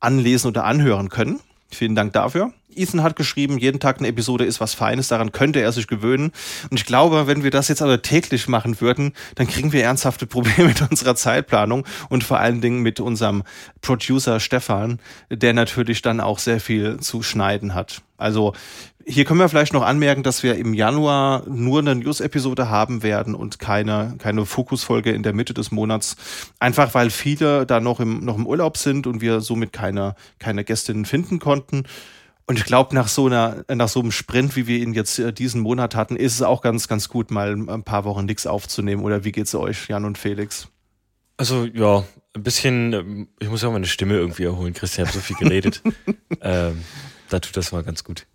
anlesen 0.00 0.48
oder 0.48 0.64
anhören 0.64 1.10
können. 1.10 1.38
Vielen 1.70 1.94
Dank 1.94 2.12
dafür. 2.12 2.52
Ethan 2.74 3.02
hat 3.02 3.16
geschrieben, 3.16 3.58
jeden 3.58 3.80
Tag 3.80 3.98
eine 3.98 4.08
Episode 4.08 4.44
ist 4.44 4.60
was 4.60 4.74
Feines, 4.74 5.08
daran 5.08 5.32
könnte 5.32 5.60
er 5.60 5.72
sich 5.72 5.86
gewöhnen. 5.86 6.32
Und 6.70 6.78
ich 6.78 6.86
glaube, 6.86 7.26
wenn 7.26 7.42
wir 7.42 7.50
das 7.50 7.68
jetzt 7.68 7.82
aber 7.82 8.02
täglich 8.02 8.48
machen 8.48 8.80
würden, 8.80 9.12
dann 9.34 9.46
kriegen 9.46 9.72
wir 9.72 9.84
ernsthafte 9.84 10.26
Probleme 10.30 10.68
mit 10.68 10.82
unserer 10.88 11.14
Zeitplanung 11.16 11.86
und 12.08 12.24
vor 12.24 12.38
allen 12.38 12.60
Dingen 12.60 12.80
mit 12.80 13.00
unserem 13.00 13.42
Producer 13.80 14.40
Stefan, 14.40 14.98
der 15.30 15.54
natürlich 15.54 16.02
dann 16.02 16.20
auch 16.20 16.38
sehr 16.38 16.60
viel 16.60 17.00
zu 17.00 17.22
schneiden 17.22 17.74
hat. 17.74 18.02
Also 18.16 18.52
hier 19.06 19.24
können 19.24 19.40
wir 19.40 19.48
vielleicht 19.48 19.72
noch 19.72 19.82
anmerken, 19.82 20.22
dass 20.22 20.42
wir 20.42 20.56
im 20.56 20.74
Januar 20.74 21.42
nur 21.48 21.80
eine 21.80 21.94
News-Episode 21.94 22.68
haben 22.68 23.02
werden 23.02 23.34
und 23.34 23.58
keine, 23.58 24.14
keine 24.18 24.44
Fokusfolge 24.44 25.10
in 25.10 25.22
der 25.22 25.32
Mitte 25.32 25.54
des 25.54 25.70
Monats. 25.70 26.16
Einfach 26.58 26.94
weil 26.94 27.10
viele 27.10 27.66
da 27.66 27.80
noch 27.80 27.98
im, 28.00 28.24
noch 28.24 28.36
im 28.36 28.46
Urlaub 28.46 28.76
sind 28.76 29.06
und 29.06 29.20
wir 29.20 29.40
somit 29.40 29.72
keine, 29.72 30.14
keine 30.38 30.64
Gästinnen 30.64 31.06
finden 31.06 31.38
konnten. 31.38 31.84
Und 32.50 32.58
ich 32.58 32.64
glaube, 32.64 32.96
nach 32.96 33.06
so 33.06 33.26
einer, 33.26 33.64
nach 33.72 33.86
so 33.86 34.00
einem 34.00 34.10
Sprint, 34.10 34.56
wie 34.56 34.66
wir 34.66 34.80
ihn 34.80 34.92
jetzt 34.92 35.20
äh, 35.20 35.32
diesen 35.32 35.60
Monat 35.60 35.94
hatten, 35.94 36.16
ist 36.16 36.34
es 36.34 36.42
auch 36.42 36.62
ganz, 36.62 36.88
ganz 36.88 37.08
gut, 37.08 37.30
mal 37.30 37.52
ein 37.52 37.84
paar 37.84 38.02
Wochen 38.02 38.24
nichts 38.24 38.44
aufzunehmen. 38.44 39.04
Oder 39.04 39.22
wie 39.22 39.30
geht's 39.30 39.54
euch, 39.54 39.88
Jan 39.88 40.04
und 40.04 40.18
Felix? 40.18 40.66
Also 41.36 41.64
ja, 41.66 42.02
ein 42.34 42.42
bisschen, 42.42 42.92
ähm, 42.92 43.28
ich 43.38 43.48
muss 43.48 43.62
ja 43.62 43.70
meine 43.70 43.86
Stimme 43.86 44.14
irgendwie 44.14 44.42
erholen. 44.42 44.74
Christian 44.74 45.06
hat 45.06 45.14
so 45.14 45.20
viel 45.20 45.36
geredet. 45.36 45.80
ähm, 46.40 46.82
da 47.28 47.38
tut 47.38 47.56
das 47.56 47.70
mal 47.70 47.84
ganz 47.84 48.02
gut. 48.02 48.26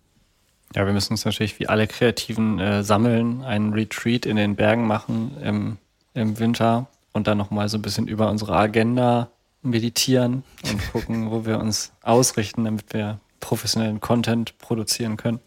Ja, 0.74 0.86
wir 0.86 0.94
müssen 0.94 1.12
uns 1.12 1.26
natürlich 1.26 1.60
wie 1.60 1.68
alle 1.68 1.86
Kreativen 1.86 2.58
äh, 2.58 2.82
sammeln, 2.82 3.42
einen 3.42 3.74
Retreat 3.74 4.24
in 4.24 4.36
den 4.36 4.56
Bergen 4.56 4.86
machen 4.86 5.36
im, 5.42 5.76
im 6.14 6.38
Winter 6.38 6.86
und 7.12 7.26
dann 7.26 7.36
nochmal 7.36 7.68
so 7.68 7.76
ein 7.76 7.82
bisschen 7.82 8.08
über 8.08 8.30
unsere 8.30 8.56
Agenda 8.56 9.28
meditieren 9.60 10.42
und 10.64 10.92
gucken, 10.92 11.30
wo 11.30 11.44
wir 11.44 11.58
uns 11.58 11.92
ausrichten, 12.00 12.64
damit 12.64 12.94
wir 12.94 13.20
professionellen 13.40 14.00
Content 14.00 14.58
produzieren 14.58 15.16
können. 15.16 15.40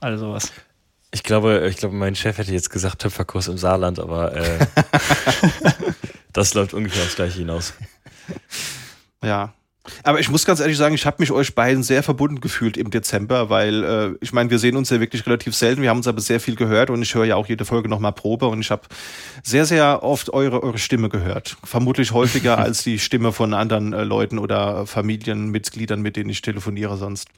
All 0.00 0.18
sowas. 0.18 0.52
Ich 1.10 1.22
glaube, 1.22 1.68
ich 1.68 1.76
glaube, 1.76 1.94
mein 1.94 2.16
Chef 2.16 2.38
hätte 2.38 2.52
jetzt 2.52 2.70
gesagt 2.70 3.00
Töpferkurs 3.00 3.48
im 3.48 3.58
Saarland, 3.58 3.98
aber 3.98 4.34
äh, 4.34 4.66
das 6.32 6.54
läuft 6.54 6.72
ungefähr 6.72 7.02
aufs 7.02 7.16
Gleiche 7.16 7.38
hinaus. 7.38 7.74
Ja, 9.22 9.52
aber 10.04 10.20
ich 10.20 10.30
muss 10.30 10.44
ganz 10.44 10.60
ehrlich 10.60 10.76
sagen, 10.76 10.94
ich 10.94 11.06
habe 11.06 11.16
mich 11.18 11.32
euch 11.32 11.54
beiden 11.54 11.82
sehr 11.82 12.02
verbunden 12.02 12.40
gefühlt 12.40 12.76
im 12.76 12.90
Dezember, 12.90 13.50
weil 13.50 13.84
äh, 13.84 14.14
ich 14.20 14.32
meine, 14.32 14.50
wir 14.50 14.58
sehen 14.58 14.76
uns 14.76 14.90
ja 14.90 15.00
wirklich 15.00 15.26
relativ 15.26 15.56
selten. 15.56 15.82
Wir 15.82 15.90
haben 15.90 15.96
uns 15.96 16.06
aber 16.06 16.20
sehr 16.20 16.38
viel 16.38 16.54
gehört 16.54 16.90
und 16.90 17.02
ich 17.02 17.14
höre 17.14 17.24
ja 17.24 17.36
auch 17.36 17.46
jede 17.46 17.64
Folge 17.64 17.88
nochmal 17.88 18.12
Probe 18.12 18.46
und 18.46 18.60
ich 18.60 18.70
habe 18.70 18.82
sehr, 19.42 19.64
sehr 19.64 20.02
oft 20.02 20.30
eure, 20.30 20.62
eure 20.62 20.78
Stimme 20.78 21.08
gehört. 21.08 21.56
Vermutlich 21.64 22.12
häufiger 22.12 22.58
als 22.60 22.84
die 22.84 22.98
Stimme 22.98 23.32
von 23.32 23.54
anderen 23.54 23.92
äh, 23.92 24.04
Leuten 24.04 24.38
oder 24.38 24.86
Familienmitgliedern, 24.86 26.00
mit 26.00 26.16
denen 26.16 26.30
ich 26.30 26.42
telefoniere 26.42 26.96
sonst. 26.96 27.28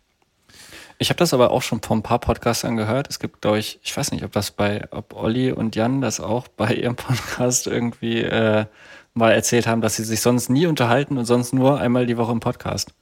Ich 0.98 1.08
habe 1.08 1.18
das 1.18 1.34
aber 1.34 1.50
auch 1.50 1.62
schon 1.62 1.82
vor 1.82 1.96
ein 1.96 2.02
paar 2.02 2.20
Podcasts 2.20 2.64
angehört. 2.64 3.08
Es 3.08 3.18
gibt, 3.18 3.40
glaube 3.40 3.58
ich, 3.58 3.80
ich 3.82 3.96
weiß 3.96 4.12
nicht, 4.12 4.24
ob 4.24 4.32
das 4.32 4.52
bei, 4.52 4.84
ob 4.90 5.14
Olli 5.14 5.50
und 5.50 5.74
Jan 5.74 6.00
das 6.00 6.20
auch 6.20 6.46
bei 6.48 6.74
ihrem 6.74 6.94
Podcast 6.96 7.66
irgendwie 7.66 8.20
äh, 8.20 8.66
mal 9.14 9.32
erzählt 9.32 9.66
haben, 9.66 9.80
dass 9.80 9.96
sie 9.96 10.04
sich 10.04 10.20
sonst 10.20 10.50
nie 10.50 10.66
unterhalten 10.66 11.16
und 11.18 11.24
sonst 11.24 11.54
nur 11.54 11.80
einmal 11.80 12.06
die 12.06 12.16
Woche 12.16 12.32
im 12.32 12.40
Podcast. 12.40 12.92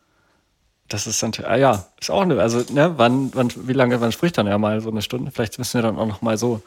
Das 0.88 1.06
ist 1.06 1.22
dann, 1.22 1.32
ah 1.44 1.56
ja, 1.56 1.86
ist 2.00 2.10
auch 2.10 2.22
eine, 2.22 2.38
also, 2.40 2.62
ne, 2.72 2.94
wann, 2.98 3.34
wann, 3.34 3.50
wie 3.56 3.72
lange, 3.72 4.00
wann 4.00 4.12
spricht 4.12 4.36
dann 4.36 4.46
ja 4.46 4.58
mal 4.58 4.80
so 4.82 4.90
eine 4.90 5.00
Stunde? 5.00 5.30
Vielleicht 5.30 5.58
müssen 5.58 5.74
wir 5.74 5.82
dann 5.82 5.98
auch 5.98 6.06
noch 6.06 6.20
mal 6.20 6.36
so, 6.36 6.60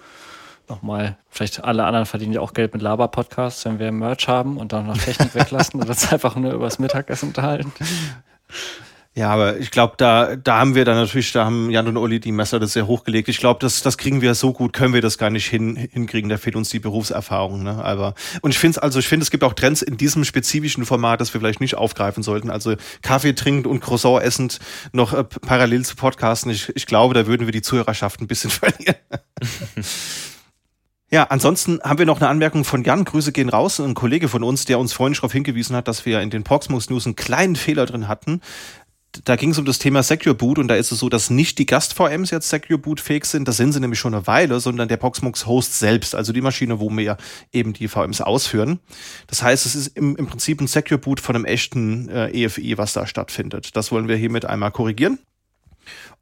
noch 0.68 0.82
mal, 0.82 1.16
vielleicht 1.30 1.64
alle 1.64 1.86
anderen 1.86 2.08
verdienen 2.08 2.34
ja 2.34 2.42
auch 2.42 2.54
Geld 2.54 2.74
mit 2.74 2.82
Laber-Podcasts, 2.82 3.66
wenn 3.66 3.78
wir 3.78 3.92
Merch 3.92 4.28
haben 4.28 4.58
und 4.58 4.74
dann 4.74 4.88
noch 4.88 4.98
Technik 4.98 5.36
weglassen 5.36 5.80
und 5.80 5.88
uns 5.88 6.12
einfach 6.12 6.36
nur 6.36 6.54
übers 6.54 6.80
Mittagessen 6.80 7.30
unterhalten. 7.30 7.72
Ja, 9.18 9.30
aber 9.30 9.58
ich 9.60 9.72
glaube, 9.72 9.94
da, 9.96 10.36
da 10.36 10.60
haben 10.60 10.76
wir 10.76 10.84
dann 10.84 10.98
natürlich, 10.98 11.32
da 11.32 11.46
haben 11.46 11.70
Jan 11.72 11.88
und 11.88 11.96
Uli 11.96 12.20
die 12.20 12.34
Messer 12.34 12.60
das 12.60 12.74
sehr 12.74 12.86
hochgelegt. 12.86 13.30
Ich 13.30 13.38
glaube, 13.38 13.62
das, 13.62 13.82
das 13.82 13.98
kriegen 13.98 14.22
wir 14.22 14.36
so 14.36 14.52
gut, 14.52 14.74
können 14.74 14.94
wir 14.94 15.02
das 15.02 15.18
gar 15.18 15.30
nicht 15.30 15.48
hin, 15.48 15.78
hinkriegen. 15.78 16.30
Da 16.30 16.36
fehlt 16.36 16.58
uns 16.58 16.68
die 16.68 16.80
Berufserfahrung. 16.80 17.64
Ne? 17.64 17.82
Aber 17.82 18.14
und 18.42 18.52
ich 18.52 18.60
finde 18.60 18.84
also, 18.84 19.00
ich 19.00 19.08
finde, 19.08 19.24
es 19.24 19.32
gibt 19.32 19.46
auch 19.46 19.54
Trends 19.54 19.82
in 19.82 19.96
diesem 19.96 20.26
spezifischen 20.26 20.86
Format, 20.86 21.22
das 21.22 21.34
wir 21.34 21.40
vielleicht 21.40 21.62
nicht 21.62 21.76
aufgreifen 21.76 22.24
sollten. 22.24 22.50
Also 22.50 22.76
Kaffee 23.04 23.32
trinkend 23.32 23.68
und 23.68 23.80
Croissant 23.80 24.22
essend 24.22 24.60
noch 24.92 25.14
äh, 25.14 25.24
parallel 25.24 25.86
zu 25.86 25.96
podcasten. 25.96 26.52
Ich, 26.52 26.76
ich 26.76 26.86
glaube, 26.86 27.14
da 27.14 27.26
würden 27.26 27.48
wir 27.48 27.54
die 27.54 27.62
Zuhörerschaft 27.62 28.20
ein 28.20 28.28
bisschen 28.28 28.50
verlieren. 28.50 28.98
Ja, 31.10 31.24
ansonsten 31.30 31.80
haben 31.82 32.00
wir 32.00 32.06
noch 32.06 32.20
eine 32.20 32.28
Anmerkung 32.28 32.66
von 32.66 32.84
Jan. 32.84 33.06
Grüße 33.06 33.32
gehen 33.32 33.48
raus. 33.48 33.80
Ein 33.80 33.94
Kollege 33.94 34.28
von 34.28 34.44
uns, 34.44 34.66
der 34.66 34.78
uns 34.80 34.92
freundlich 34.92 35.20
darauf 35.20 35.32
hingewiesen 35.32 35.74
hat, 35.74 35.88
dass 35.88 36.06
wir 36.06 36.20
in 36.20 36.32
den 36.32 36.44
Proxmox 36.44 36.90
News 36.90 37.06
einen 37.06 37.16
kleinen 37.16 37.56
Fehler 37.56 37.86
drin 37.86 38.10
hatten 38.10 38.42
da 39.24 39.36
ging 39.36 39.52
es 39.52 39.58
um 39.58 39.66
das 39.66 39.80
Thema 39.80 40.04
Secure 40.04 40.36
Boot 40.36 40.60
und 40.60 40.68
da 40.68 40.76
ist 40.76 40.92
es 40.92 41.00
so, 41.00 41.10
dass 41.10 41.30
nicht 41.30 41.58
die 41.58 41.66
Gast-VMs 41.66 42.32
jetzt 42.32 42.50
Secure 42.50 42.78
Boot 42.78 43.00
fähig 43.00 43.26
sind, 43.26 43.48
das 43.48 43.58
sind 43.58 43.72
sie 43.72 43.80
nämlich 43.80 44.00
schon 44.00 44.14
eine 44.14 44.28
Weile, 44.28 44.60
sondern 44.60 44.88
der 44.88 44.98
Proxmox 44.98 45.46
Host 45.46 45.80
selbst, 45.80 46.16
also 46.16 46.34
die 46.34 46.42
Maschine, 46.42 46.80
wo 46.80 46.90
wir 46.90 47.18
eben 47.52 47.74
die 47.74 47.88
VMs 47.88 48.22
ausführen. 48.22 48.80
Das 49.28 49.44
heißt, 49.44 49.66
es 49.66 49.76
ist 49.76 49.88
im, 49.98 50.16
im 50.16 50.28
Prinzip 50.28 50.62
ein 50.62 50.68
Secure 50.68 50.98
Boot 50.98 51.20
von 51.20 51.36
einem 51.36 51.46
echten 51.46 52.10
äh, 52.10 52.46
EFI, 52.46 52.78
was 52.78 52.94
da 52.94 53.08
stattfindet. 53.08 53.76
Das 53.76 53.92
wollen 53.92 54.08
wir 54.08 54.16
hiermit 54.16 54.46
einmal 54.46 54.72
korrigieren. 54.72 55.20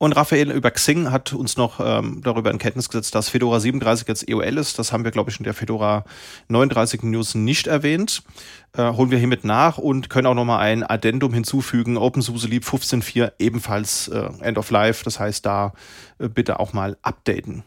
Und 0.03 0.12
Raphael 0.12 0.51
über 0.51 0.69
Xing 0.69 1.12
hat 1.12 1.31
uns 1.31 1.55
noch 1.55 1.79
ähm, 1.79 2.19
darüber 2.25 2.51
in 2.51 2.57
Kenntnis 2.57 2.89
gesetzt, 2.89 3.15
dass 3.15 3.29
Fedora 3.29 3.62
37 3.62 4.05
jetzt 4.05 4.27
EOL 4.27 4.57
ist. 4.57 4.77
Das 4.77 4.91
haben 4.91 5.05
wir, 5.05 5.12
glaube 5.12 5.31
ich, 5.31 5.38
in 5.38 5.45
der 5.45 5.53
Fedora 5.53 6.03
39 6.50 7.03
News 7.03 7.36
nicht 7.36 7.67
erwähnt. 7.67 8.22
Äh, 8.75 8.91
holen 8.91 9.12
wir 9.12 9.17
hiermit 9.17 9.45
nach 9.45 9.77
und 9.77 10.10
können 10.10 10.27
auch 10.27 10.33
nochmal 10.33 10.60
ein 10.60 10.83
Addendum 10.83 11.33
hinzufügen. 11.33 11.95
OpenSUSE 11.95 12.50
Leap 12.50 12.65
15.4 12.65 13.31
ebenfalls 13.39 14.10
äh, 14.10 14.27
End 14.41 14.57
of 14.57 14.72
Life. 14.72 15.05
Das 15.05 15.22
heißt, 15.22 15.45
da 15.45 15.72
äh, 16.19 16.27
bitte 16.27 16.60
auch 16.60 16.74
mal 16.74 16.98
updaten. 17.01 17.63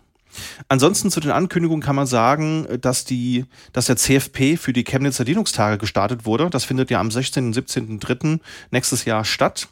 Ansonsten 0.68 1.10
zu 1.10 1.20
den 1.20 1.30
Ankündigungen 1.30 1.82
kann 1.82 1.96
man 1.96 2.06
sagen, 2.06 2.66
dass 2.82 3.06
die, 3.06 3.46
dass 3.72 3.86
der 3.86 3.96
CFP 3.96 4.58
für 4.58 4.74
die 4.74 4.84
Chemnitzer 4.84 5.24
Linux-Tage 5.24 5.78
gestartet 5.78 6.26
wurde. 6.26 6.50
Das 6.50 6.66
findet 6.66 6.90
ja 6.90 7.00
am 7.00 7.10
16. 7.10 7.46
und 7.46 7.56
17.3. 7.56 8.40
nächstes 8.70 9.06
Jahr 9.06 9.24
statt. 9.24 9.68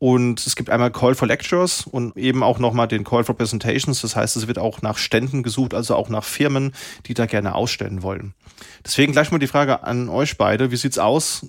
Und 0.00 0.46
es 0.46 0.56
gibt 0.56 0.70
einmal 0.70 0.90
Call 0.90 1.14
for 1.14 1.28
Lectures 1.28 1.86
und 1.86 2.16
eben 2.16 2.42
auch 2.42 2.58
nochmal 2.58 2.88
den 2.88 3.04
Call 3.04 3.22
for 3.22 3.36
Presentations. 3.36 4.00
Das 4.00 4.16
heißt, 4.16 4.34
es 4.34 4.46
wird 4.46 4.58
auch 4.58 4.80
nach 4.80 4.96
Ständen 4.96 5.42
gesucht, 5.42 5.74
also 5.74 5.94
auch 5.94 6.08
nach 6.08 6.24
Firmen, 6.24 6.72
die 7.04 7.12
da 7.12 7.26
gerne 7.26 7.54
ausstellen 7.54 8.02
wollen. 8.02 8.32
Deswegen 8.82 9.12
gleich 9.12 9.30
mal 9.30 9.36
die 9.36 9.46
Frage 9.46 9.82
an 9.82 10.08
euch 10.08 10.38
beide. 10.38 10.70
Wie 10.70 10.76
sieht's 10.76 10.98
aus? 10.98 11.44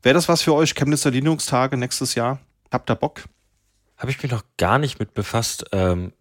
Wäre 0.00 0.14
das 0.14 0.28
was 0.28 0.42
für 0.42 0.54
euch, 0.54 0.76
Chemnitzer 0.76 1.10
Linux-Tage 1.10 1.76
nächstes 1.76 2.14
Jahr? 2.14 2.38
Habt 2.70 2.88
ihr 2.88 2.94
Bock? 2.94 3.24
Habe 3.96 4.12
ich 4.12 4.22
mich 4.22 4.30
noch 4.30 4.44
gar 4.58 4.78
nicht 4.78 5.00
mit 5.00 5.12
befasst. 5.12 5.64
Ähm, 5.72 6.12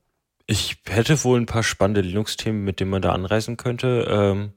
ich 0.47 0.77
hätte 0.89 1.23
wohl 1.23 1.39
ein 1.39 1.45
paar 1.45 1.61
spannende 1.61 2.01
Linux-Themen, 2.01 2.63
mit 2.63 2.79
denen 2.79 2.89
man 2.89 3.03
da 3.03 3.11
anreisen 3.11 3.57
könnte. 3.57 4.07
Ähm, 4.09 4.53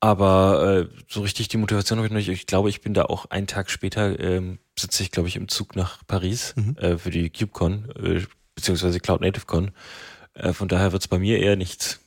aber 0.00 0.88
äh, 0.90 1.02
so 1.08 1.20
richtig 1.20 1.48
die 1.48 1.58
Motivation 1.58 1.98
habe 1.98 2.06
ich 2.06 2.12
noch 2.12 2.18
nicht. 2.18 2.28
Ich 2.28 2.46
glaube, 2.46 2.70
ich 2.70 2.80
bin 2.80 2.94
da 2.94 3.04
auch 3.04 3.26
einen 3.26 3.46
Tag 3.46 3.70
später, 3.70 4.18
ähm, 4.18 4.58
sitze 4.78 5.02
ich, 5.02 5.10
glaube 5.10 5.28
ich, 5.28 5.36
im 5.36 5.48
Zug 5.48 5.76
nach 5.76 5.98
Paris 6.06 6.54
mhm. 6.56 6.76
äh, 6.78 6.98
für 6.98 7.10
die 7.10 7.30
KubeCon, 7.30 7.90
äh, 8.02 8.22
beziehungsweise 8.54 8.98
Cloud 8.98 9.20
Native 9.20 9.44
Con. 9.44 9.72
Äh, 10.34 10.54
von 10.54 10.68
daher 10.68 10.92
wird 10.92 11.02
es 11.02 11.08
bei 11.08 11.18
mir 11.18 11.38
eher 11.38 11.56
nichts. 11.56 12.00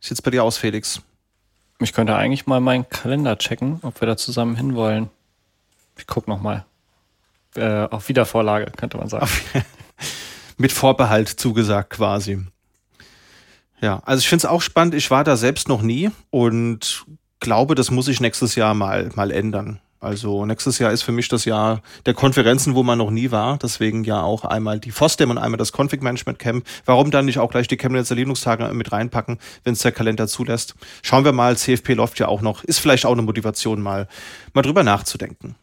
Wie 0.00 0.08
sieht's 0.08 0.22
bei 0.22 0.32
dir 0.32 0.42
aus, 0.42 0.58
Felix? 0.58 1.00
Ich 1.80 1.92
könnte 1.92 2.16
eigentlich 2.16 2.46
mal 2.46 2.60
meinen 2.60 2.88
Kalender 2.88 3.38
checken, 3.38 3.78
ob 3.82 4.00
wir 4.00 4.06
da 4.06 4.16
zusammen 4.16 4.56
hinwollen. 4.56 5.10
Ich 5.96 6.06
guck 6.08 6.26
noch 6.26 6.40
mal. 6.40 6.64
Äh, 7.54 7.84
auf 7.84 8.08
Wiedervorlage, 8.08 8.70
könnte 8.72 8.96
man 8.98 9.08
sagen. 9.08 9.30
Mit 10.56 10.72
Vorbehalt 10.72 11.28
zugesagt 11.28 11.90
quasi. 11.90 12.44
Ja, 13.80 14.00
also 14.04 14.20
ich 14.20 14.28
finde 14.28 14.44
es 14.44 14.50
auch 14.50 14.60
spannend. 14.60 14.94
Ich 14.94 15.10
war 15.10 15.22
da 15.22 15.36
selbst 15.36 15.68
noch 15.68 15.82
nie 15.82 16.10
und 16.30 17.06
glaube, 17.40 17.74
das 17.74 17.90
muss 17.90 18.08
ich 18.08 18.20
nächstes 18.20 18.54
Jahr 18.54 18.74
mal, 18.74 19.10
mal 19.14 19.30
ändern. 19.30 19.80
Also 20.00 20.46
nächstes 20.46 20.78
Jahr 20.78 20.92
ist 20.92 21.02
für 21.02 21.10
mich 21.10 21.28
das 21.28 21.44
Jahr 21.44 21.82
der 22.06 22.14
Konferenzen, 22.14 22.76
wo 22.76 22.84
man 22.84 22.98
noch 22.98 23.10
nie 23.10 23.32
war. 23.32 23.58
Deswegen 23.58 24.04
ja 24.04 24.22
auch 24.22 24.44
einmal 24.44 24.78
die 24.78 24.92
FOSDEM 24.92 25.30
und 25.30 25.38
einmal 25.38 25.58
das 25.58 25.72
Config 25.72 26.02
Management 26.02 26.38
Camp. 26.38 26.64
Warum 26.84 27.10
dann 27.10 27.24
nicht 27.24 27.40
auch 27.40 27.50
gleich 27.50 27.66
die 27.66 27.76
Chemnitzer 27.76 28.14
Linux-Tage 28.14 28.72
mit 28.74 28.92
reinpacken, 28.92 29.38
wenn 29.64 29.72
es 29.72 29.80
der 29.80 29.90
Kalender 29.90 30.28
zulässt? 30.28 30.76
Schauen 31.02 31.24
wir 31.24 31.32
mal, 31.32 31.56
CFP 31.56 31.94
läuft 31.94 32.20
ja 32.20 32.28
auch 32.28 32.42
noch. 32.42 32.62
Ist 32.62 32.78
vielleicht 32.78 33.06
auch 33.06 33.12
eine 33.12 33.22
Motivation, 33.22 33.80
mal, 33.80 34.06
mal 34.52 34.62
drüber 34.62 34.84
nachzudenken. 34.84 35.56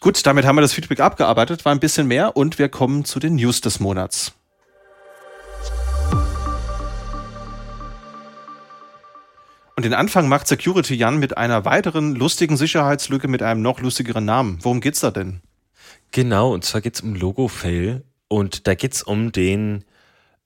Gut, 0.00 0.26
damit 0.26 0.46
haben 0.46 0.56
wir 0.56 0.62
das 0.62 0.72
Feedback 0.72 1.00
abgearbeitet, 1.00 1.64
war 1.64 1.72
ein 1.72 1.78
bisschen 1.78 2.08
mehr 2.08 2.36
und 2.36 2.58
wir 2.58 2.68
kommen 2.68 3.04
zu 3.04 3.20
den 3.20 3.36
News 3.36 3.60
des 3.60 3.80
Monats. 3.80 4.32
Und 9.82 9.86
den 9.86 9.94
Anfang 9.94 10.28
macht 10.28 10.46
Security 10.46 10.94
Jan 10.94 11.18
mit 11.18 11.36
einer 11.36 11.64
weiteren 11.64 12.14
lustigen 12.14 12.56
Sicherheitslücke 12.56 13.26
mit 13.26 13.42
einem 13.42 13.62
noch 13.62 13.80
lustigeren 13.80 14.24
Namen. 14.24 14.60
Worum 14.62 14.80
geht's 14.80 15.00
da 15.00 15.10
denn? 15.10 15.40
Genau, 16.12 16.54
und 16.54 16.64
zwar 16.64 16.80
geht's 16.80 17.00
um 17.00 17.16
Logo-Fail. 17.16 18.04
Und 18.28 18.68
da 18.68 18.76
geht's 18.76 19.02
um 19.02 19.32
den 19.32 19.82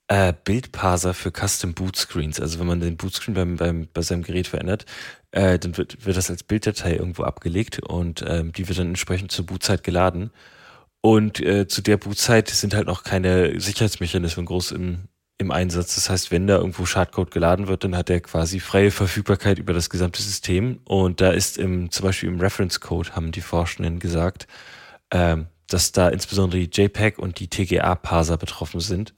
äh, 0.08 0.32
Bildparser 0.32 1.12
für 1.12 1.32
Custom 1.32 1.74
Boot 1.74 1.96
Screens. 1.96 2.40
Also 2.40 2.58
wenn 2.58 2.66
man 2.66 2.80
den 2.80 2.96
Bootscreen 2.96 3.34
beim, 3.34 3.56
beim, 3.56 3.88
bei 3.92 4.00
seinem 4.00 4.22
Gerät 4.22 4.46
verändert, 4.46 4.86
äh, 5.32 5.58
dann 5.58 5.76
wird, 5.76 6.06
wird 6.06 6.16
das 6.16 6.30
als 6.30 6.42
Bilddatei 6.42 6.94
irgendwo 6.94 7.24
abgelegt 7.24 7.80
und 7.82 8.24
ähm, 8.26 8.52
die 8.52 8.66
wird 8.68 8.78
dann 8.78 8.88
entsprechend 8.88 9.32
zur 9.32 9.44
Bootzeit 9.44 9.84
geladen. 9.84 10.30
Und 11.02 11.40
äh, 11.42 11.68
zu 11.68 11.82
der 11.82 11.98
Bootzeit 11.98 12.48
sind 12.48 12.72
halt 12.72 12.86
noch 12.86 13.04
keine 13.04 13.60
Sicherheitsmechanismen 13.60 14.46
groß 14.46 14.72
im, 14.72 15.08
im 15.38 15.50
Einsatz. 15.50 15.94
Das 15.94 16.10
heißt, 16.10 16.30
wenn 16.30 16.46
da 16.46 16.56
irgendwo 16.56 16.86
Schadcode 16.86 17.30
geladen 17.30 17.68
wird, 17.68 17.84
dann 17.84 17.96
hat 17.96 18.10
er 18.10 18.20
quasi 18.20 18.60
freie 18.60 18.90
Verfügbarkeit 18.90 19.58
über 19.58 19.72
das 19.72 19.90
gesamte 19.90 20.22
System. 20.22 20.80
Und 20.84 21.20
da 21.20 21.30
ist 21.30 21.58
im, 21.58 21.90
zum 21.90 22.04
Beispiel 22.04 22.28
im 22.28 22.40
Reference 22.40 22.80
Code, 22.80 23.14
haben 23.14 23.32
die 23.32 23.40
Forschenden 23.40 23.98
gesagt, 23.98 24.46
ähm, 25.10 25.46
dass 25.68 25.92
da 25.92 26.08
insbesondere 26.08 26.60
die 26.60 26.82
JPEG 26.82 27.18
und 27.18 27.38
die 27.40 27.48
TGA-Parser 27.48 28.36
betroffen 28.36 28.80
sind. 28.80 29.14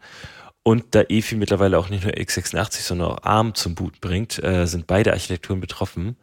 Und 0.62 0.94
da 0.94 1.02
EFI 1.08 1.36
mittlerweile 1.36 1.78
auch 1.78 1.88
nicht 1.88 2.04
nur 2.04 2.12
x86, 2.12 2.82
sondern 2.82 3.12
auch 3.12 3.22
ARM 3.22 3.54
zum 3.54 3.74
Boot 3.74 4.00
bringt, 4.00 4.42
äh, 4.42 4.66
sind 4.66 4.86
beide 4.86 5.12
Architekturen 5.12 5.60
betroffen. 5.60 6.16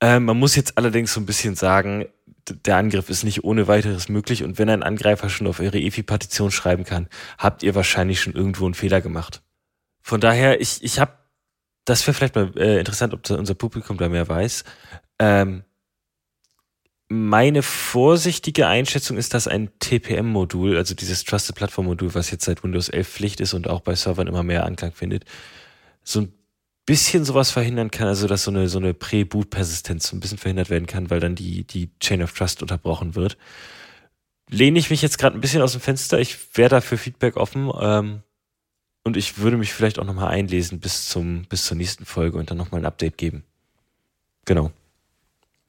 Äh, 0.00 0.20
man 0.20 0.38
muss 0.38 0.54
jetzt 0.54 0.78
allerdings 0.78 1.12
so 1.12 1.20
ein 1.20 1.26
bisschen 1.26 1.56
sagen, 1.56 2.06
der 2.54 2.76
Angriff 2.76 3.08
ist 3.10 3.24
nicht 3.24 3.44
ohne 3.44 3.68
weiteres 3.68 4.08
möglich 4.08 4.44
und 4.44 4.58
wenn 4.58 4.70
ein 4.70 4.82
Angreifer 4.82 5.28
schon 5.28 5.46
auf 5.46 5.60
eure 5.60 5.78
EFI-Partition 5.78 6.50
schreiben 6.50 6.84
kann, 6.84 7.08
habt 7.38 7.62
ihr 7.62 7.74
wahrscheinlich 7.74 8.20
schon 8.20 8.34
irgendwo 8.34 8.64
einen 8.64 8.74
Fehler 8.74 9.00
gemacht. 9.00 9.42
Von 10.02 10.20
daher, 10.20 10.60
ich, 10.60 10.82
ich 10.82 10.98
habe, 10.98 11.12
das 11.84 12.06
wäre 12.06 12.14
vielleicht 12.14 12.34
mal 12.34 12.52
äh, 12.56 12.78
interessant, 12.78 13.14
ob 13.14 13.28
unser 13.30 13.54
Publikum 13.54 13.96
da 13.98 14.08
mehr 14.08 14.28
weiß. 14.28 14.64
Ähm, 15.18 15.64
Meine 17.08 17.62
vorsichtige 17.62 18.66
Einschätzung 18.66 19.16
ist, 19.16 19.32
dass 19.32 19.48
ein 19.48 19.70
TPM-Modul, 19.78 20.76
also 20.76 20.94
dieses 20.94 21.24
Trusted 21.24 21.56
Platform-Modul, 21.56 22.14
was 22.14 22.30
jetzt 22.30 22.44
seit 22.44 22.62
Windows 22.62 22.90
11 22.90 23.08
Pflicht 23.08 23.40
ist 23.40 23.54
und 23.54 23.68
auch 23.68 23.80
bei 23.80 23.94
Servern 23.94 24.26
immer 24.26 24.42
mehr 24.42 24.64
Anklang 24.66 24.92
findet, 24.92 25.24
so 26.02 26.20
ein 26.20 26.32
bisschen 26.88 27.26
sowas 27.26 27.50
verhindern 27.50 27.90
kann, 27.90 28.08
also 28.08 28.26
dass 28.26 28.44
so 28.44 28.50
eine, 28.50 28.66
so 28.66 28.78
eine 28.78 28.94
Pre-Boot-Persistenz 28.94 30.08
so 30.08 30.16
ein 30.16 30.20
bisschen 30.20 30.38
verhindert 30.38 30.70
werden 30.70 30.86
kann, 30.86 31.10
weil 31.10 31.20
dann 31.20 31.34
die, 31.34 31.64
die 31.64 31.90
Chain 32.00 32.22
of 32.22 32.32
Trust 32.32 32.62
unterbrochen 32.62 33.14
wird. 33.14 33.36
Lehne 34.48 34.78
ich 34.78 34.88
mich 34.88 35.02
jetzt 35.02 35.18
gerade 35.18 35.36
ein 35.36 35.42
bisschen 35.42 35.60
aus 35.60 35.72
dem 35.72 35.82
Fenster. 35.82 36.18
Ich 36.18 36.56
wäre 36.56 36.70
da 36.70 36.80
für 36.80 36.96
Feedback 36.96 37.36
offen. 37.36 37.70
Ähm, 37.78 38.22
und 39.04 39.18
ich 39.18 39.36
würde 39.36 39.58
mich 39.58 39.74
vielleicht 39.74 39.98
auch 39.98 40.06
nochmal 40.06 40.28
einlesen 40.28 40.80
bis 40.80 41.10
zum, 41.10 41.44
bis 41.44 41.66
zur 41.66 41.76
nächsten 41.76 42.06
Folge 42.06 42.38
und 42.38 42.50
dann 42.50 42.56
nochmal 42.56 42.80
ein 42.80 42.86
Update 42.86 43.18
geben. 43.18 43.44
Genau. 44.46 44.72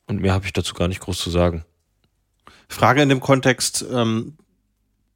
Und 0.08 0.22
mehr 0.22 0.32
habe 0.32 0.46
ich 0.46 0.54
dazu 0.54 0.74
gar 0.74 0.88
nicht 0.88 1.02
groß 1.02 1.20
zu 1.20 1.30
sagen. 1.30 1.66
Frage 2.70 3.02
in 3.02 3.10
dem 3.10 3.20
Kontext, 3.20 3.86
ähm, 3.92 4.38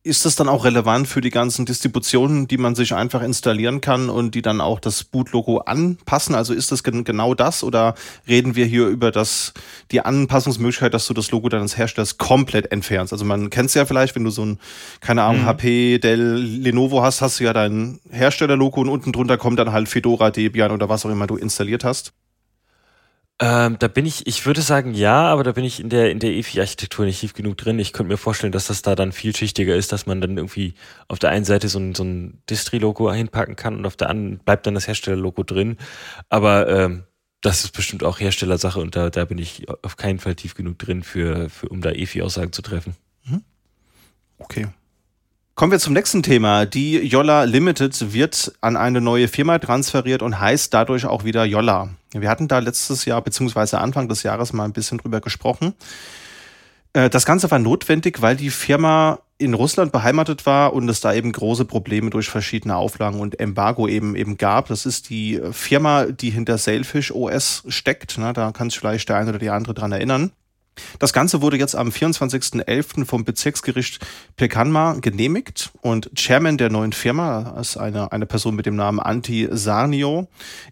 ist 0.05 0.25
das 0.25 0.35
dann 0.35 0.49
auch 0.49 0.65
relevant 0.65 1.07
für 1.07 1.21
die 1.21 1.29
ganzen 1.29 1.65
Distributionen, 1.65 2.45
die 2.47 2.57
man 2.57 2.75
sich 2.75 2.93
einfach 2.93 3.21
installieren 3.21 3.79
kann 3.79 4.09
und 4.09 4.35
die 4.35 4.41
dann 4.41 4.59
auch 4.59 4.81
das 4.81 5.05
Bootlogo 5.05 5.59
anpassen? 5.59 6.35
Also 6.35 6.53
ist 6.53 6.73
das 6.73 6.83
gen 6.83 7.05
genau 7.05 7.33
das 7.33 7.63
oder 7.63 7.95
reden 8.27 8.55
wir 8.55 8.65
hier 8.65 8.87
über 8.87 9.11
das, 9.11 9.53
die 9.91 10.01
Anpassungsmöglichkeit, 10.01 10.93
dass 10.93 11.07
du 11.07 11.13
das 11.13 11.31
Logo 11.31 11.47
deines 11.47 11.77
Herstellers 11.77 12.17
komplett 12.17 12.69
entfernst? 12.73 13.13
Also 13.13 13.23
man 13.23 13.49
kennt 13.49 13.69
es 13.69 13.75
ja 13.75 13.85
vielleicht, 13.85 14.13
wenn 14.15 14.25
du 14.25 14.29
so 14.29 14.45
ein, 14.45 14.59
keine 14.99 15.23
Ahnung, 15.23 15.43
mhm. 15.43 15.45
HP, 15.45 15.99
Dell, 15.99 16.35
Lenovo 16.35 17.01
hast, 17.01 17.21
hast 17.21 17.39
du 17.39 17.45
ja 17.45 17.53
dein 17.53 18.01
Herstellerlogo 18.11 18.81
und 18.81 18.89
unten 18.89 19.13
drunter 19.13 19.37
kommt 19.37 19.57
dann 19.57 19.71
halt 19.71 19.87
Fedora, 19.87 20.31
Debian 20.31 20.71
oder 20.71 20.89
was 20.89 21.05
auch 21.05 21.11
immer 21.11 21.27
du 21.27 21.37
installiert 21.37 21.85
hast. 21.85 22.11
Ähm, 23.39 23.77
da 23.79 23.87
bin 23.87 24.05
ich, 24.05 24.27
ich 24.27 24.45
würde 24.45 24.61
sagen 24.61 24.93
ja, 24.93 25.23
aber 25.23 25.43
da 25.43 25.53
bin 25.53 25.63
ich 25.63 25.79
in 25.79 25.89
der, 25.89 26.11
in 26.11 26.19
der 26.19 26.31
EFI-Architektur 26.31 27.05
nicht 27.05 27.19
tief 27.19 27.33
genug 27.33 27.57
drin. 27.57 27.79
Ich 27.79 27.91
könnte 27.91 28.11
mir 28.11 28.17
vorstellen, 28.17 28.51
dass 28.51 28.67
das 28.67 28.83
da 28.83 28.95
dann 28.95 29.11
vielschichtiger 29.11 29.75
ist, 29.75 29.91
dass 29.91 30.05
man 30.05 30.21
dann 30.21 30.37
irgendwie 30.37 30.75
auf 31.07 31.19
der 31.19 31.31
einen 31.31 31.43
Seite 31.43 31.67
so 31.67 31.79
ein, 31.79 31.95
so 31.95 32.03
ein 32.03 32.41
Distri-Logo 32.49 33.11
hinpacken 33.11 33.55
kann 33.55 33.75
und 33.75 33.85
auf 33.85 33.95
der 33.95 34.09
anderen 34.09 34.37
bleibt 34.39 34.67
dann 34.67 34.75
das 34.75 34.87
Hersteller-Logo 34.87 35.43
drin. 35.43 35.77
Aber 36.29 36.69
ähm, 36.69 37.03
das 37.41 37.63
ist 37.63 37.71
bestimmt 37.71 38.03
auch 38.03 38.19
Herstellersache 38.19 38.79
und 38.79 38.95
da, 38.95 39.09
da 39.09 39.25
bin 39.25 39.39
ich 39.39 39.67
auf 39.81 39.97
keinen 39.97 40.19
Fall 40.19 40.35
tief 40.35 40.53
genug 40.53 40.77
drin, 40.79 41.03
für, 41.03 41.49
für 41.49 41.67
um 41.69 41.81
da 41.81 41.91
EFI-Aussagen 41.91 42.53
zu 42.53 42.61
treffen. 42.61 42.95
Mhm. 43.25 43.43
Okay. 44.37 44.67
Kommen 45.55 45.71
wir 45.71 45.77
zum 45.79 45.93
nächsten 45.93 46.23
Thema. 46.23 46.65
Die 46.65 46.97
Yolla 46.97 47.43
Limited 47.43 48.11
wird 48.11 48.53
an 48.61 48.75
eine 48.75 49.01
neue 49.01 49.27
Firma 49.27 49.59
transferiert 49.59 50.23
und 50.23 50.39
heißt 50.39 50.73
dadurch 50.73 51.05
auch 51.05 51.25
wieder 51.25 51.45
Yolla. 51.45 51.89
Wir 52.11 52.27
hatten 52.27 52.47
da 52.47 52.57
letztes 52.57 53.05
Jahr 53.05 53.21
beziehungsweise 53.21 53.77
Anfang 53.77 54.09
des 54.09 54.23
Jahres 54.23 54.51
mal 54.51 54.65
ein 54.65 54.73
bisschen 54.73 54.97
drüber 54.97 55.21
gesprochen. 55.21 55.75
Äh, 56.93 57.11
das 57.11 57.27
Ganze 57.27 57.51
war 57.51 57.59
notwendig, 57.59 58.19
weil 58.23 58.35
die 58.35 58.49
Firma 58.49 59.19
in 59.37 59.53
Russland 59.53 59.91
beheimatet 59.91 60.47
war 60.47 60.73
und 60.73 60.89
es 60.89 61.01
da 61.01 61.13
eben 61.13 61.31
große 61.31 61.65
Probleme 61.65 62.09
durch 62.09 62.29
verschiedene 62.29 62.75
Auflagen 62.75 63.19
und 63.19 63.39
Embargo 63.39 63.87
eben 63.87 64.15
eben 64.15 64.37
gab. 64.37 64.69
Das 64.69 64.87
ist 64.87 65.11
die 65.11 65.39
Firma, 65.51 66.05
die 66.05 66.31
hinter 66.31 66.57
Sailfish 66.57 67.11
OS 67.11 67.63
steckt. 67.67 68.17
Da 68.17 68.51
kann 68.53 68.71
sich 68.71 68.79
vielleicht 68.79 69.07
der 69.07 69.17
eine 69.17 69.29
oder 69.29 69.39
die 69.39 69.51
andere 69.51 69.75
dran 69.75 69.91
erinnern. 69.91 70.31
Das 70.99 71.13
Ganze 71.13 71.41
wurde 71.41 71.57
jetzt 71.57 71.75
am 71.75 71.89
24.11. 71.89 73.05
vom 73.05 73.23
Bezirksgericht 73.23 74.05
Pekanma 74.37 74.93
genehmigt 74.93 75.71
und 75.81 76.09
Chairman 76.15 76.57
der 76.57 76.69
neuen 76.69 76.93
Firma 76.93 77.55
ist 77.59 77.77
eine, 77.77 78.11
eine 78.11 78.25
Person 78.25 78.55
mit 78.55 78.65
dem 78.65 78.75
Namen 78.75 78.99
Antti 78.99 79.47
Sarnio, 79.51 80.27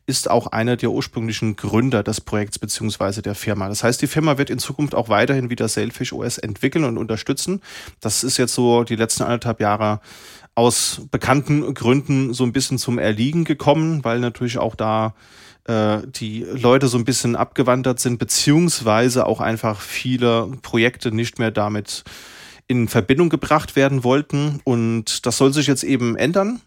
ist 0.06 0.30
auch 0.30 0.48
einer 0.48 0.78
der 0.78 0.92
ursprünglichen 0.92 1.56
Gründer 1.56 2.04
des 2.04 2.22
Projekts 2.22 2.60
beziehungsweise 2.60 3.22
der 3.22 3.36
Firma. 3.36 3.70
Das 3.70 3.84
heißt, 3.84 4.02
die 4.02 4.08
Firma 4.08 4.38
wird 4.38 4.50
in 4.50 4.60
Zukunft 4.60 4.96
auch 4.96 5.10
weiterhin 5.10 5.50
wieder 5.50 5.68
Sailfish 5.68 6.14
OS 6.14 6.38
entwickeln 6.38 6.86
und 6.86 6.98
unterstützen. 6.98 7.62
Das 8.00 8.24
ist 8.24 8.38
jetzt 8.38 8.54
so 8.54 8.84
die 8.84 8.96
letzten 8.96 9.24
anderthalb 9.24 9.60
Jahre 9.60 10.00
aus 10.56 11.02
bekannten 11.12 11.74
Gründen 11.74 12.34
so 12.34 12.44
ein 12.44 12.52
bisschen 12.52 12.78
zum 12.78 13.00
Erliegen 13.00 13.46
gekommen, 13.46 14.04
weil 14.04 14.20
natürlich 14.20 14.58
auch 14.58 14.76
da 14.76 15.14
die 15.68 16.46
Leute 16.52 16.88
so 16.88 16.98
ein 16.98 17.06
bisschen 17.06 17.36
abgewandert 17.36 18.00
sind, 18.00 18.18
beziehungsweise 18.18 19.26
auch 19.26 19.40
einfach 19.40 19.80
viele 19.80 20.48
Projekte 20.62 21.12
nicht 21.12 21.40
mehr 21.40 21.52
damit 21.52 22.04
in 22.68 22.88
Verbindung 22.88 23.30
gebracht 23.30 23.76
werden 23.76 24.04
wollten. 24.04 24.62
Und 24.64 25.26
das 25.26 25.38
soll 25.38 25.54
sich 25.54 25.68
jetzt 25.68 25.84
eben 25.84 26.16
ändern. 26.16 26.62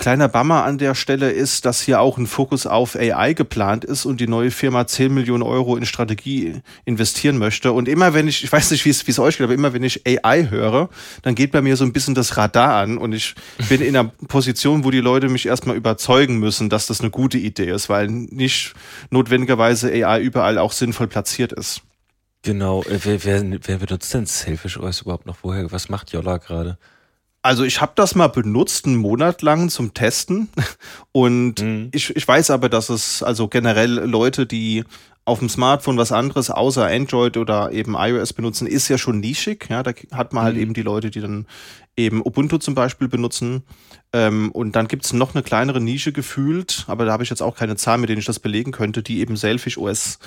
Kleiner 0.00 0.28
Bammer 0.28 0.64
an 0.64 0.78
der 0.78 0.94
Stelle 0.94 1.30
ist, 1.30 1.66
dass 1.66 1.82
hier 1.82 2.00
auch 2.00 2.16
ein 2.16 2.26
Fokus 2.26 2.66
auf 2.66 2.96
AI 2.96 3.34
geplant 3.34 3.84
ist 3.84 4.06
und 4.06 4.18
die 4.18 4.28
neue 4.28 4.50
Firma 4.50 4.86
10 4.86 5.12
Millionen 5.12 5.42
Euro 5.42 5.76
in 5.76 5.84
Strategie 5.84 6.62
investieren 6.86 7.36
möchte. 7.36 7.72
Und 7.72 7.86
immer 7.86 8.14
wenn 8.14 8.26
ich, 8.26 8.42
ich 8.42 8.50
weiß 8.50 8.70
nicht, 8.70 8.86
wie 8.86 8.90
es, 8.90 9.18
euch 9.18 9.36
geht, 9.36 9.44
aber 9.44 9.52
immer 9.52 9.74
wenn 9.74 9.82
ich 9.82 10.06
AI 10.06 10.48
höre, 10.48 10.88
dann 11.20 11.34
geht 11.34 11.52
bei 11.52 11.60
mir 11.60 11.76
so 11.76 11.84
ein 11.84 11.92
bisschen 11.92 12.14
das 12.14 12.38
Radar 12.38 12.76
an 12.76 12.96
und 12.96 13.12
ich 13.12 13.34
bin 13.68 13.82
in 13.82 13.94
einer 13.94 14.10
Position, 14.26 14.84
wo 14.84 14.90
die 14.90 15.00
Leute 15.00 15.28
mich 15.28 15.44
erstmal 15.44 15.76
überzeugen 15.76 16.38
müssen, 16.38 16.70
dass 16.70 16.86
das 16.86 17.02
eine 17.02 17.10
gute 17.10 17.36
Idee 17.36 17.68
ist, 17.68 17.90
weil 17.90 18.06
nicht 18.06 18.72
notwendigerweise 19.10 19.92
AI 19.92 20.22
überall 20.22 20.56
auch 20.56 20.72
sinnvoll 20.72 21.08
platziert 21.08 21.52
ist. 21.52 21.82
Genau, 22.40 22.82
äh, 22.84 22.98
wer, 23.04 23.22
wer, 23.24 23.44
wer 23.66 23.76
benutzt 23.76 24.14
denn 24.14 24.24
Selfish 24.24 24.78
OS 24.78 25.02
überhaupt 25.02 25.26
noch 25.26 25.36
vorher? 25.36 25.70
Was 25.72 25.90
macht 25.90 26.10
Jolla 26.10 26.38
gerade? 26.38 26.78
Also 27.42 27.64
ich 27.64 27.80
habe 27.80 27.92
das 27.94 28.14
mal 28.14 28.28
benutzt, 28.28 28.86
einen 28.86 28.96
Monat 28.96 29.40
lang 29.42 29.70
zum 29.70 29.94
Testen. 29.94 30.48
Und 31.12 31.60
mhm. 31.62 31.88
ich, 31.92 32.14
ich 32.14 32.28
weiß 32.28 32.50
aber, 32.50 32.68
dass 32.68 32.90
es 32.90 33.22
also 33.22 33.48
generell 33.48 33.92
Leute, 33.92 34.46
die 34.46 34.84
auf 35.24 35.38
dem 35.38 35.48
Smartphone 35.48 35.96
was 35.96 36.12
anderes 36.12 36.50
außer 36.50 36.86
Android 36.86 37.36
oder 37.36 37.72
eben 37.72 37.94
iOS 37.94 38.32
benutzen, 38.32 38.66
ist 38.66 38.88
ja 38.88 38.98
schon 38.98 39.20
nischig. 39.20 39.68
Ja, 39.70 39.82
da 39.82 39.92
hat 40.12 40.32
man 40.32 40.44
halt 40.44 40.56
mhm. 40.56 40.62
eben 40.62 40.74
die 40.74 40.82
Leute, 40.82 41.10
die 41.10 41.20
dann 41.20 41.46
eben 41.96 42.20
Ubuntu 42.20 42.58
zum 42.58 42.74
Beispiel 42.74 43.08
benutzen. 43.08 43.62
Ähm, 44.12 44.50
und 44.52 44.76
dann 44.76 44.88
gibt's 44.88 45.12
noch 45.12 45.34
eine 45.34 45.42
kleinere 45.42 45.80
Nische 45.80 46.12
gefühlt, 46.12 46.84
aber 46.88 47.04
da 47.04 47.12
habe 47.12 47.22
ich 47.22 47.30
jetzt 47.30 47.42
auch 47.42 47.54
keine 47.54 47.76
Zahlen, 47.76 48.00
mit 48.00 48.10
denen 48.10 48.18
ich 48.18 48.26
das 48.26 48.40
belegen 48.40 48.72
könnte, 48.72 49.02
die 49.02 49.20
eben 49.20 49.36
Selfish 49.36 49.78
OS 49.78 50.18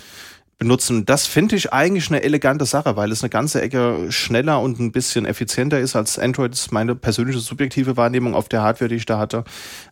benutzen. 0.64 1.06
Das 1.06 1.28
finde 1.28 1.58
ich 1.58 1.74
eigentlich 1.74 2.10
eine 2.10 2.24
elegante 2.24 2.66
Sache, 2.66 2.96
weil 2.96 3.12
es 3.12 3.22
eine 3.22 3.30
ganze 3.30 3.62
Ecke 3.62 4.12
schneller 4.12 4.62
und 4.62 4.80
ein 4.80 4.94
bisschen 4.94 5.26
effizienter 5.26 5.80
ist 5.80 5.96
als 5.96 6.18
Android. 6.18 6.54
Das 6.54 6.62
ist 6.62 6.72
meine 6.72 6.96
persönliche 6.96 7.40
subjektive 7.40 7.98
Wahrnehmung 7.98 8.34
auf 8.34 8.48
der 8.48 8.62
Hardware, 8.62 8.88
die 8.88 8.96
ich 8.96 9.06
da 9.06 9.20
hatte. 9.20 9.44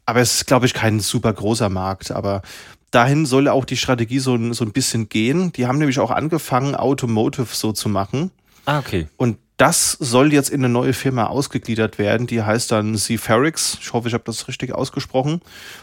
Aber 0.06 0.22
es 0.22 0.36
ist, 0.36 0.48
glaube 0.48 0.66
ich, 0.66 0.74
kein 0.74 1.02
super 1.02 1.34
großer 1.34 1.68
Markt. 1.68 2.12
Aber 2.12 2.42
dahin 2.90 3.26
soll 3.26 3.50
auch 3.50 3.66
die 3.66 3.76
Strategie 3.76 4.20
so 4.20 4.34
ein, 4.34 4.54
so 4.54 4.64
ein 4.64 4.72
bisschen 4.72 5.10
gehen. 5.10 5.52
Die 5.52 5.68
haben 5.68 5.78
nämlich 5.78 6.00
auch 6.00 6.12
angefangen, 6.12 6.74
Automotive 6.74 7.54
so 7.54 7.74
zu 7.74 7.90
machen. 7.90 8.32
Ah, 8.66 8.80
okay. 8.80 9.08
Und 9.18 9.38
das 9.62 9.92
soll 9.92 10.34
jetzt 10.34 10.50
in 10.50 10.62
eine 10.62 10.74
neue 10.74 10.92
Firma 10.92 11.28
ausgegliedert 11.28 12.00
werden, 12.00 12.26
die 12.26 12.42
heißt 12.42 12.72
dann 12.72 12.98
Zephyrix. 12.98 13.78
Ich 13.80 13.94
hoffe, 13.94 14.08
ich 14.08 14.16
habe 14.16 14.24
das 14.24 14.48
richtig 14.48 14.74
ausgesprochen. 14.74 15.40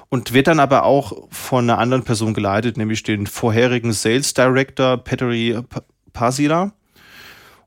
Und 0.09 0.33
wird 0.33 0.49
dann 0.49 0.59
aber 0.59 0.83
auch 0.83 1.29
von 1.31 1.71
einer 1.71 1.79
anderen 1.79 2.03
Person 2.03 2.35
geleitet, 2.35 2.77
nämlich 2.77 3.05
den 3.05 3.29
vorherigen 3.29 3.93
Sales 3.93 4.35
Director 4.35 4.97
Petri 4.97 5.61
Pasira. 6.13 6.73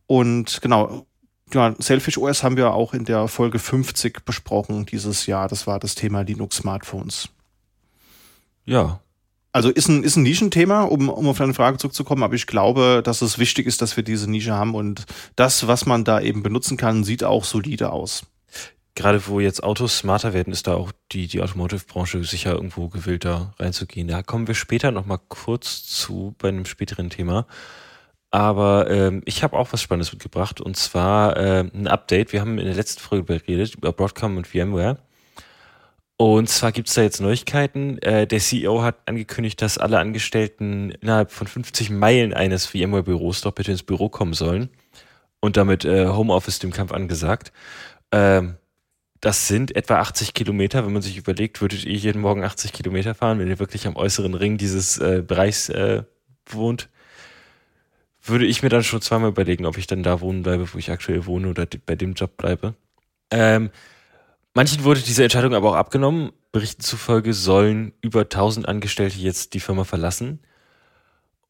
Und 0.06 0.62
genau, 0.62 1.08
ja, 1.54 1.74
Selfish 1.80 2.18
OS 2.18 2.44
haben 2.44 2.58
wir 2.58 2.74
auch 2.74 2.94
in 2.94 3.06
der 3.06 3.30
Folge 3.30 3.58
50 3.58 4.26
besprochen 4.26 4.86
dieses 4.86 5.28
Jahr. 5.28 5.48
Das 5.48 5.66
war 5.66 5.80
das 5.80 5.96
Thema 5.96 6.24
Linux 6.24 6.58
Smartphones. 6.58 7.30
Ja, 8.66 9.00
also 9.52 9.70
ist 9.70 9.90
ein, 9.90 10.04
ist 10.04 10.16
ein 10.16 10.24
Nischenthema, 10.24 10.84
um, 10.84 11.10
um 11.10 11.28
auf 11.28 11.38
deine 11.38 11.54
Frage 11.54 11.78
zurückzukommen, 11.78 12.24
aber 12.24 12.36
ich 12.36 12.48
glaube, 12.48 13.02
dass 13.04 13.22
es 13.22 13.38
wichtig 13.38 13.68
ist, 13.68 13.82
dass 13.82 13.98
wir 13.98 14.04
diese 14.04 14.30
Nische 14.30 14.54
haben 14.54 14.76
und 14.76 15.06
das, 15.36 15.68
was 15.68 15.86
man 15.86 16.04
da 16.04 16.22
eben 16.22 16.44
benutzen 16.44 16.78
kann, 16.78 17.04
sieht 17.04 17.24
auch 17.24 17.44
solide 17.44 17.92
aus. 17.92 18.26
Gerade 18.96 19.26
wo 19.28 19.40
jetzt 19.40 19.64
Autos 19.64 19.98
smarter 19.98 20.34
werden, 20.34 20.52
ist 20.52 20.68
da 20.68 20.76
auch 20.76 20.92
die, 21.12 21.28
die 21.28 21.42
Automotive-Branche 21.42 22.24
sicher 22.24 22.54
irgendwo 22.54 22.90
gewillt, 22.90 23.24
da 23.24 23.54
reinzugehen. 23.58 24.10
Da 24.10 24.22
kommen 24.22 24.48
wir 24.48 24.56
später 24.56 24.92
nochmal 24.92 25.20
kurz 25.30 25.86
zu 25.86 26.36
bei 26.38 26.50
einem 26.50 26.66
späteren 26.66 27.10
Thema. 27.10 27.48
Aber 28.32 28.90
ähm, 28.90 29.22
ich 29.26 29.44
habe 29.44 29.58
auch 29.58 29.72
was 29.72 29.82
Spannendes 29.82 30.12
mitgebracht 30.14 30.62
und 30.62 30.78
zwar 30.78 31.38
äh, 31.38 31.70
ein 31.74 31.88
Update. 31.88 32.32
Wir 32.34 32.42
haben 32.42 32.58
in 32.60 32.66
der 32.66 32.76
letzten 32.76 33.02
Folge 33.02 33.40
geredet 33.40 33.76
über 33.76 33.92
Broadcom 33.92 34.38
und 34.38 34.48
VMware. 34.48 34.98
Und 36.22 36.50
zwar 36.50 36.72
gibt's 36.72 36.94
da 36.94 37.02
jetzt 37.02 37.20
Neuigkeiten. 37.20 37.98
Äh, 37.98 38.28
der 38.28 38.38
CEO 38.38 38.84
hat 38.84 38.98
angekündigt, 39.08 39.60
dass 39.60 39.80
alle 39.80 39.98
Angestellten 39.98 40.92
innerhalb 41.02 41.32
von 41.32 41.48
50 41.48 41.90
Meilen 41.90 42.32
eines 42.32 42.68
VMware-Büros 42.68 43.42
doch 43.42 43.54
bitte 43.54 43.72
ins 43.72 43.82
Büro 43.82 44.08
kommen 44.08 44.34
sollen. 44.34 44.70
Und 45.40 45.58
damit 45.58 45.84
äh, 45.84 46.06
Homeoffice 46.06 46.60
dem 46.60 46.70
Kampf 46.70 46.92
angesagt. 46.92 47.52
Ähm, 48.12 48.58
das 49.20 49.48
sind 49.48 49.76
etwa 49.76 49.96
80 49.96 50.36
Kilometer. 50.36 50.86
Wenn 50.86 50.94
man 50.94 51.02
sich 51.02 51.18
überlegt, 51.18 51.60
würdet 51.60 51.86
ihr 51.86 51.96
jeden 51.96 52.22
Morgen 52.22 52.44
80 52.44 52.72
Kilometer 52.72 53.16
fahren, 53.16 53.40
wenn 53.40 53.48
ihr 53.48 53.58
wirklich 53.58 53.88
am 53.88 53.96
äußeren 53.96 54.36
Ring 54.36 54.60
dieses 54.60 55.00
äh, 55.00 55.24
Bereichs 55.26 55.70
äh, 55.70 56.04
wohnt, 56.46 56.90
würde 58.22 58.46
ich 58.46 58.62
mir 58.62 58.70
dann 58.70 58.84
schon 58.84 59.02
zweimal 59.02 59.30
überlegen, 59.30 59.66
ob 59.66 59.80
ich 59.80 59.88
dann 59.88 60.04
da 60.04 60.22
wohnen 60.22 60.44
bleibe, 60.44 60.72
wo 60.72 60.78
ich 60.78 60.92
aktuell 60.92 61.26
wohne 61.26 61.50
oder 61.50 61.66
bei 61.88 61.96
dem 61.96 62.14
Job 62.14 62.38
bleibe. 62.38 62.76
Ähm, 63.32 63.72
Manchen 64.54 64.84
wurde 64.84 65.02
diese 65.02 65.24
Entscheidung 65.24 65.54
aber 65.54 65.72
auch 65.72 65.76
abgenommen. 65.76 66.32
Berichten 66.52 66.82
zufolge 66.82 67.34
sollen 67.34 67.94
über 68.02 68.22
1000 68.22 68.68
Angestellte 68.68 69.18
jetzt 69.18 69.54
die 69.54 69.62
Firma 69.62 69.86
verlassen. 69.86 70.40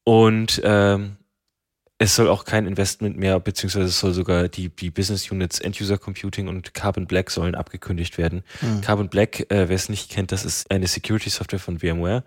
Und 0.03 0.61
ähm, 0.63 1.17
es 1.97 2.15
soll 2.15 2.27
auch 2.29 2.45
kein 2.45 2.65
Investment 2.65 3.17
mehr, 3.17 3.39
beziehungsweise 3.39 3.85
es 3.85 3.99
soll 3.99 4.13
sogar 4.13 4.47
die, 4.47 4.69
die 4.69 4.89
Business 4.89 5.29
Units 5.31 5.59
End-User 5.59 5.99
Computing 5.99 6.47
und 6.47 6.73
Carbon 6.73 7.05
Black 7.05 7.29
sollen 7.29 7.53
abgekündigt 7.53 8.17
werden. 8.17 8.43
Mhm. 8.61 8.81
Carbon 8.81 9.09
Black, 9.09 9.51
äh, 9.51 9.69
wer 9.69 9.75
es 9.75 9.89
nicht 9.89 10.09
kennt, 10.09 10.31
das 10.31 10.43
ist 10.43 10.71
eine 10.71 10.87
Security-Software 10.87 11.59
von 11.59 11.79
VMware. 11.79 12.23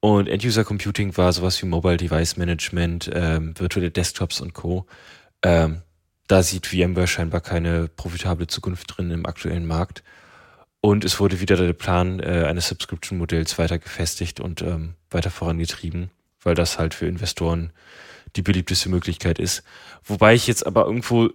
Und 0.00 0.28
End-User 0.28 0.64
Computing 0.64 1.16
war 1.16 1.32
sowas 1.32 1.62
wie 1.62 1.66
Mobile 1.66 1.98
Device 1.98 2.36
Management, 2.36 3.10
ähm, 3.12 3.52
virtuelle 3.58 3.90
Desktops 3.90 4.40
und 4.40 4.54
Co. 4.54 4.86
Ähm, 5.42 5.82
da 6.28 6.42
sieht 6.42 6.66
VMware 6.66 7.06
scheinbar 7.06 7.40
keine 7.40 7.88
profitable 7.88 8.46
Zukunft 8.46 8.96
drin 8.96 9.10
im 9.10 9.26
aktuellen 9.26 9.66
Markt. 9.66 10.02
Und 10.80 11.04
es 11.04 11.20
wurde 11.20 11.40
wieder 11.40 11.56
der 11.56 11.72
Plan 11.74 12.18
äh, 12.20 12.44
eines 12.48 12.68
Subscription-Modells 12.68 13.56
weiter 13.58 13.78
gefestigt 13.78 14.40
und 14.40 14.62
ähm, 14.62 14.94
weiter 15.10 15.30
vorangetrieben, 15.30 16.10
weil 16.42 16.54
das 16.56 16.78
halt 16.78 16.94
für 16.94 17.06
Investoren 17.06 17.72
die 18.34 18.42
beliebteste 18.42 18.88
Möglichkeit 18.88 19.38
ist. 19.38 19.62
Wobei 20.02 20.34
ich 20.34 20.46
jetzt 20.46 20.66
aber 20.66 20.86
irgendwo, 20.86 21.30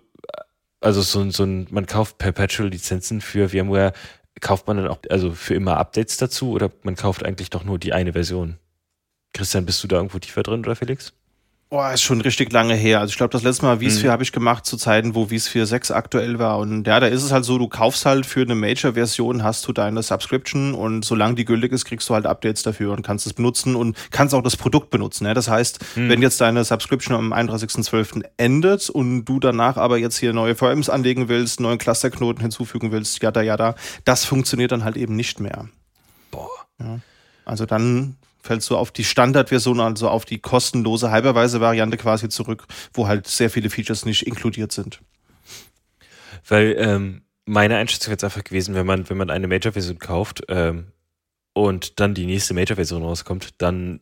also 0.82 1.02
so, 1.02 1.30
so 1.30 1.44
ein, 1.44 1.68
man 1.70 1.86
kauft 1.86 2.18
Perpetual-Lizenzen 2.18 3.22
für 3.22 3.50
VMware, 3.50 3.94
kauft 4.42 4.68
man 4.68 4.78
dann 4.78 4.88
auch, 4.88 5.00
also 5.10 5.32
für 5.32 5.56
immer 5.56 5.78
Updates 5.78 6.18
dazu 6.18 6.52
oder 6.52 6.72
man 6.84 6.96
kauft 6.96 7.24
eigentlich 7.26 7.50
doch 7.50 7.64
nur 7.64 7.80
die 7.80 7.94
eine 7.94 8.14
Version? 8.14 8.58
Christian, 9.34 9.66
bist 9.66 9.84
du 9.84 9.88
da 9.88 9.98
irgendwo 9.98 10.20
tiefer 10.20 10.44
drin 10.44 10.60
oder 10.60 10.76
Felix? 10.76 11.14
Oh, 11.70 11.84
ist 11.94 12.02
schon 12.02 12.22
richtig 12.22 12.54
lange 12.54 12.76
her. 12.76 13.02
Also 13.02 13.12
ich 13.12 13.18
glaube, 13.18 13.32
das 13.32 13.44
letzte 13.44 13.66
Mal 13.66 13.80
vSphere 13.80 14.08
mhm. 14.08 14.12
habe 14.12 14.24
ich 14.24 14.32
gemacht 14.32 14.66
zu 14.66 14.78
Zeiten, 14.78 15.16
wo 15.16 15.26
vSphere 15.26 15.66
6 15.66 15.92
aktuell 15.92 16.40
war. 16.40 16.60
Und 16.60 16.88
ja, 16.88 17.02
da 17.02 17.08
ist 17.08 17.24
es 17.24 17.34
halt 17.34 17.44
so, 17.44 17.58
du 17.58 17.68
kaufst 17.68 18.06
halt 18.06 18.26
für 18.26 18.42
eine 18.42 18.56
Major-Version, 18.56 19.44
hast 19.44 19.68
du 19.68 19.74
deine 19.74 20.02
Subscription 20.02 20.74
und 20.74 21.04
solange 21.04 21.36
die 21.36 21.44
gültig 21.44 21.74
ist, 21.74 21.84
kriegst 21.84 22.08
du 22.08 22.14
halt 22.14 22.26
Updates 22.26 22.64
dafür 22.64 22.94
und 22.94 23.02
kannst 23.02 23.26
es 23.28 23.34
benutzen 23.34 23.76
und 23.76 23.98
kannst 24.12 24.34
auch 24.34 24.42
das 24.42 24.56
Produkt 24.56 24.92
benutzen. 24.92 25.26
Ja? 25.26 25.34
Das 25.34 25.50
heißt, 25.50 25.98
mhm. 25.98 26.08
wenn 26.08 26.22
jetzt 26.22 26.40
deine 26.40 26.64
Subscription 26.64 27.18
am 27.18 27.34
31.12. 27.34 28.24
endet 28.38 28.90
und 28.90 29.26
du 29.26 29.42
danach 29.42 29.76
aber 29.76 29.98
jetzt 29.98 30.18
hier 30.18 30.32
neue 30.32 30.56
VMs 30.56 30.90
anlegen 30.90 31.28
willst, 31.28 31.60
neuen 31.60 31.80
Clusterknoten 31.80 32.42
hinzufügen 32.42 32.94
willst, 32.94 33.22
ja 33.22 33.32
da, 33.32 33.42
ja 33.42 33.58
da, 33.58 33.76
das 34.06 34.24
funktioniert 34.24 34.72
dann 34.72 34.86
halt 34.86 34.96
eben 34.96 35.18
nicht 35.18 35.42
mehr. 35.42 35.68
Boah. 36.32 36.48
Ja. 36.80 37.00
Also 37.44 37.66
dann 37.66 38.16
fällst 38.48 38.70
du 38.70 38.78
auf 38.78 38.92
die 38.92 39.04
Standardversion, 39.04 39.80
also 39.80 40.10
auf 40.10 40.26
die 40.26 40.40
kostenlose 40.40 41.12
Hypervisor-Variante 41.12 41.98
quasi 41.98 42.30
zurück, 42.30 42.66
wo 42.94 43.08
halt 43.08 43.28
sehr 43.28 43.50
viele 43.50 43.70
Features 43.70 44.06
nicht 44.06 44.26
inkludiert 44.26 44.72
sind. 44.72 45.02
Weil 46.48 46.76
ähm, 46.80 47.22
meine 47.46 47.78
Einschätzung 47.78 48.12
jetzt 48.12 48.24
einfach 48.24 48.44
gewesen, 48.44 48.76
wenn 48.76 48.86
man, 48.86 49.10
wenn 49.10 49.18
man 49.18 49.30
eine 49.30 49.48
Major-Version 49.48 50.00
kauft 50.00 50.44
ähm, 50.50 50.88
und 51.54 52.00
dann 52.00 52.14
die 52.14 52.26
nächste 52.26 52.54
Major-Version 52.54 53.04
rauskommt, 53.04 53.62
dann 53.62 54.00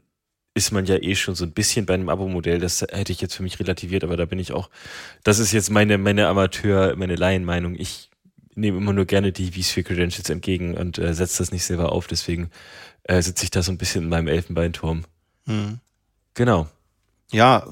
ist 0.54 0.72
man 0.72 0.86
ja 0.86 0.96
eh 0.96 1.16
schon 1.16 1.36
so 1.36 1.44
ein 1.44 1.52
bisschen 1.52 1.86
bei 1.86 1.96
einem 1.96 2.08
Abo-Modell. 2.08 2.60
Das 2.60 2.82
hätte 2.82 3.12
ich 3.12 3.20
jetzt 3.20 3.36
für 3.36 3.44
mich 3.44 3.60
relativiert, 3.60 4.04
aber 4.04 4.16
da 4.16 4.26
bin 4.26 4.40
ich 4.40 4.54
auch, 4.54 4.70
das 5.24 5.40
ist 5.40 5.52
jetzt 5.52 5.70
meine, 5.70 5.98
meine 5.98 6.28
Amateur, 6.28 6.96
meine 6.96 7.16
Laienmeinung. 7.16 7.76
Ich 7.76 8.10
nehme 8.56 8.78
immer 8.78 8.94
nur 8.94 9.06
gerne 9.06 9.32
die 9.32 9.52
vSphere 9.52 9.84
Credentials 9.84 10.30
entgegen 10.30 10.76
und 10.76 10.98
äh, 10.98 11.14
setze 11.14 11.40
das 11.40 11.52
nicht 11.52 11.66
selber 11.66 11.92
auf. 11.92 12.08
Deswegen 12.08 12.50
äh, 13.06 13.22
sitze 13.22 13.44
ich 13.46 13.52
da 13.52 13.62
so 13.62 13.72
ein 13.72 13.78
bisschen 13.78 14.04
in 14.04 14.10
meinem 14.10 14.28
Elfenbeinturm. 14.28 15.06
Mhm. 15.46 15.80
Genau. 16.34 16.68
Ja, 17.32 17.66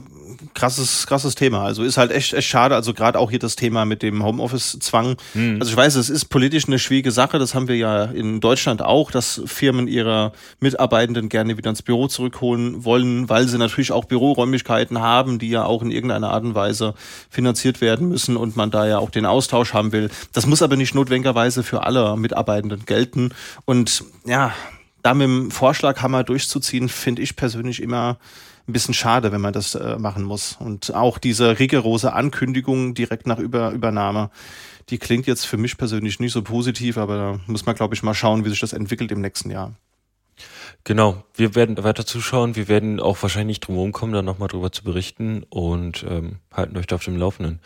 krasses, 0.54 1.06
krasses 1.06 1.36
Thema. 1.36 1.64
Also 1.64 1.84
ist 1.84 1.98
halt 1.98 2.12
echt, 2.12 2.34
echt 2.34 2.48
schade. 2.48 2.76
Also 2.76 2.94
gerade 2.94 3.20
auch 3.20 3.30
hier 3.30 3.40
das 3.40 3.56
Thema 3.56 3.86
mit 3.86 4.02
dem 4.02 4.24
Homeoffice-Zwang. 4.24 5.16
Mhm. 5.34 5.58
Also 5.60 5.72
ich 5.72 5.78
weiß, 5.78 5.96
es 5.96 6.10
ist 6.10 6.26
politisch 6.26 6.66
eine 6.68 6.80
schwierige 6.80 7.12
Sache. 7.12 7.38
Das 7.40 7.54
haben 7.54 7.68
wir 7.68 7.78
ja 7.78 8.06
in 8.06 8.42
Deutschland 8.42 8.82
auch, 8.82 9.12
dass 9.12 9.42
Firmen 9.46 9.88
ihre 9.88 10.34
Mitarbeitenden 10.60 11.30
gerne 11.30 11.58
wieder 11.58 11.70
ins 11.70 11.84
Büro 11.84 12.08
zurückholen 12.08 12.84
wollen, 12.84 13.30
weil 13.30 13.48
sie 13.48 13.58
natürlich 13.58 13.92
auch 13.92 14.06
Büroräumlichkeiten 14.06 15.00
haben, 15.00 15.40
die 15.40 15.50
ja 15.50 15.66
auch 15.66 15.84
in 15.84 15.92
irgendeiner 15.92 16.32
Art 16.32 16.44
und 16.44 16.56
Weise 16.56 16.96
finanziert 17.30 17.80
werden 17.80 18.10
müssen 18.10 18.38
und 18.38 18.56
man 18.56 18.72
da 18.72 18.88
ja 18.88 18.98
auch 18.98 19.12
den 19.12 19.26
Austausch 19.26 19.74
haben 19.74 19.92
will. 19.92 20.10
Das 20.32 20.48
muss 20.48 20.62
aber 20.62 20.78
nicht 20.78 20.96
notwendigerweise 20.96 21.64
für 21.64 21.84
alle 21.84 22.18
Mitarbeitenden 22.18 22.86
gelten. 22.86 23.30
Und 23.66 24.04
ja, 24.26 24.52
da 25.04 25.14
mit 25.14 25.26
dem 25.26 25.52
Vorschlaghammer 25.52 26.24
durchzuziehen, 26.24 26.90
finde 26.90 27.22
ich 27.22 27.36
persönlich 27.36 27.82
immer 27.82 28.18
ein 28.68 28.74
bisschen 28.74 28.94
schade, 28.94 29.32
wenn 29.32 29.42
man 29.42 29.54
das 29.54 29.76
äh, 29.76 29.98
machen 30.00 30.24
muss. 30.24 30.56
Und 30.60 30.96
auch 30.96 31.18
diese 31.18 31.60
rigorose 31.60 32.14
Ankündigung 32.14 32.94
direkt 32.94 33.28
nach 33.28 33.38
Über 33.38 33.72
Übernahme, 33.72 34.32
die 34.90 34.98
klingt 34.98 35.28
jetzt 35.28 35.46
für 35.46 35.58
mich 35.58 35.78
persönlich 35.78 36.20
nicht 36.20 36.32
so 36.32 36.42
positiv, 36.42 36.98
aber 36.98 37.18
da 37.18 37.40
muss 37.48 37.66
man, 37.66 37.76
glaube 37.76 37.96
ich, 37.96 38.04
mal 38.04 38.14
schauen, 38.14 38.46
wie 38.46 38.50
sich 38.50 38.60
das 38.60 38.74
entwickelt 38.74 39.12
im 39.12 39.22
nächsten 39.22 39.50
Jahr. 39.52 39.74
Genau, 40.86 41.24
wir 41.36 41.56
werden 41.56 41.82
weiter 41.84 42.06
zuschauen. 42.06 42.56
Wir 42.56 42.68
werden 42.68 43.00
auch 43.00 43.22
wahrscheinlich 43.22 43.60
drum 43.60 43.76
herum 43.76 43.92
kommen, 43.92 44.14
da 44.14 44.22
nochmal 44.22 44.50
drüber 44.50 44.72
zu 44.72 44.84
berichten 44.84 45.44
und 45.50 46.06
ähm, 46.10 46.40
halten 46.52 46.78
euch 46.78 46.88
da 46.88 46.96
auf 46.96 47.06
dem 47.06 47.18
Laufenden. 47.18 47.60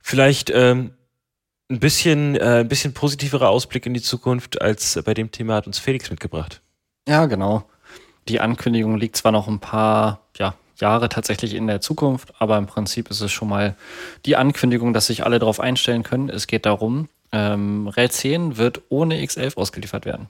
Vielleicht 0.00 0.50
ähm, 0.50 0.92
ein 1.68 1.80
bisschen, 1.80 2.36
äh, 2.36 2.60
ein 2.60 2.68
bisschen 2.68 2.94
positiverer 2.94 3.48
Ausblick 3.48 3.86
in 3.86 3.94
die 3.94 4.02
Zukunft 4.02 4.60
als 4.60 5.00
bei 5.04 5.14
dem 5.14 5.30
Thema 5.30 5.54
hat 5.54 5.66
uns 5.66 5.78
Felix 5.78 6.10
mitgebracht. 6.10 6.62
Ja, 7.06 7.26
genau. 7.26 7.64
Die 8.28 8.40
Ankündigung 8.40 8.96
liegt 8.96 9.16
zwar 9.16 9.32
noch 9.32 9.48
ein 9.48 9.60
paar 9.60 10.20
ja, 10.36 10.54
Jahre 10.76 11.08
tatsächlich 11.08 11.54
in 11.54 11.66
der 11.66 11.80
Zukunft, 11.80 12.32
aber 12.38 12.58
im 12.58 12.66
Prinzip 12.66 13.10
ist 13.10 13.20
es 13.20 13.32
schon 13.32 13.48
mal 13.48 13.76
die 14.26 14.36
Ankündigung, 14.36 14.92
dass 14.92 15.06
sich 15.06 15.24
alle 15.24 15.38
darauf 15.38 15.60
einstellen 15.60 16.02
können. 16.02 16.28
Es 16.28 16.46
geht 16.46 16.66
darum, 16.66 17.08
ähm, 17.32 17.88
RHEL 17.88 18.10
10 18.10 18.56
wird 18.56 18.82
ohne 18.88 19.16
X11 19.16 19.56
ausgeliefert 19.56 20.06
werden. 20.06 20.28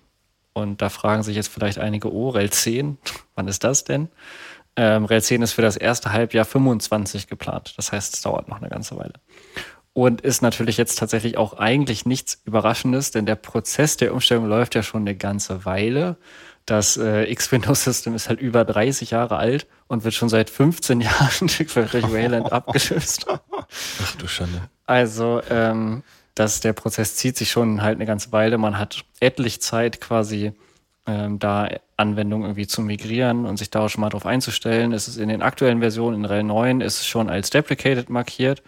Und 0.53 0.83
da 0.83 0.89
fragen 0.89 1.23
sich 1.23 1.37
jetzt 1.37 1.49
vielleicht 1.49 1.79
einige, 1.79 2.13
oh, 2.13 2.31
RHEL 2.31 2.51
10, 2.51 2.99
wann 3.35 3.49
ist 3.49 3.63
das 3.63 3.85
denn? 3.85 4.09
Ähm, 4.77 5.05
RHEL 5.05 5.23
10 5.23 5.43
ist 5.43 5.53
für 5.53 5.63
das 5.63 5.77
erste 5.77 6.13
Halbjahr 6.13 6.45
25 6.45 7.29
geplant. 7.29 7.75
Das 7.77 7.93
heißt, 7.93 8.15
es 8.15 8.23
dauert 8.23 8.49
noch 8.49 8.59
eine 8.61 8.69
ganze 8.69 8.97
Weile. 8.97 9.15
Und 9.99 10.21
ist 10.21 10.43
natürlich 10.43 10.77
jetzt 10.77 10.97
tatsächlich 11.01 11.37
auch 11.37 11.55
eigentlich 11.55 12.07
nichts 12.07 12.41
Überraschendes, 12.45 13.11
denn 13.11 13.27
der 13.27 13.35
Prozess 13.35 13.97
der 13.97 14.15
Umstellung 14.15 14.47
läuft 14.47 14.77
ja 14.77 14.85
schon 14.85 15.01
eine 15.01 15.17
ganze 15.17 15.65
Weile. 15.65 16.19
Das 16.67 16.97
äh, 16.97 17.25
X-Windows-System 17.25 18.15
ist 18.15 18.29
halt 18.29 18.41
über 18.41 18.65
30 18.65 19.11
Jahre 19.11 19.39
alt 19.39 19.67
und 19.89 20.05
wird 20.05 20.15
schon 20.15 20.29
seit 20.29 20.51
15 20.51 21.01
Jahren 21.01 21.49
durch 21.49 21.75
Wayland 21.75 22.53
abgelöst. 22.53 23.27
Ach 23.29 24.17
du 24.17 24.29
Schande. 24.29 24.69
Also, 24.87 25.43
ähm, 25.51 26.05
dass 26.37 26.61
der 26.61 26.75
Prozess 26.75 27.17
zieht 27.17 27.37
sich 27.37 27.51
schon 27.51 27.83
halt 27.83 27.97
eine 27.97 28.07
ganze 28.07 28.31
Weile. 28.31 28.57
Man 28.57 28.79
hat 28.79 29.05
etlich 29.19 29.61
Zeit 29.63 30.01
quasi 30.01 30.53
ähm, 31.09 31.41
da 31.41 31.71
Anwendungen 31.97 32.47
irgendwie 32.47 32.69
zu 32.69 32.83
migrieren 32.83 33.47
und 33.47 33.57
sich 33.57 33.71
da 33.71 33.81
auch 33.81 33.89
schon 33.89 34.03
mal 34.03 34.11
drauf 34.11 34.27
einzustellen. 34.27 34.93
Es 34.93 35.09
ist 35.09 35.17
in 35.17 35.29
den 35.29 35.43
aktuellen 35.43 35.81
Versionen, 35.81 36.19
in 36.19 36.25
RHEL 36.25 36.45
9, 36.45 36.81
ist 36.83 37.01
es 37.01 37.07
schon 37.09 37.29
als 37.29 37.51
deprecated 37.51 38.11
markiert. 38.11 38.63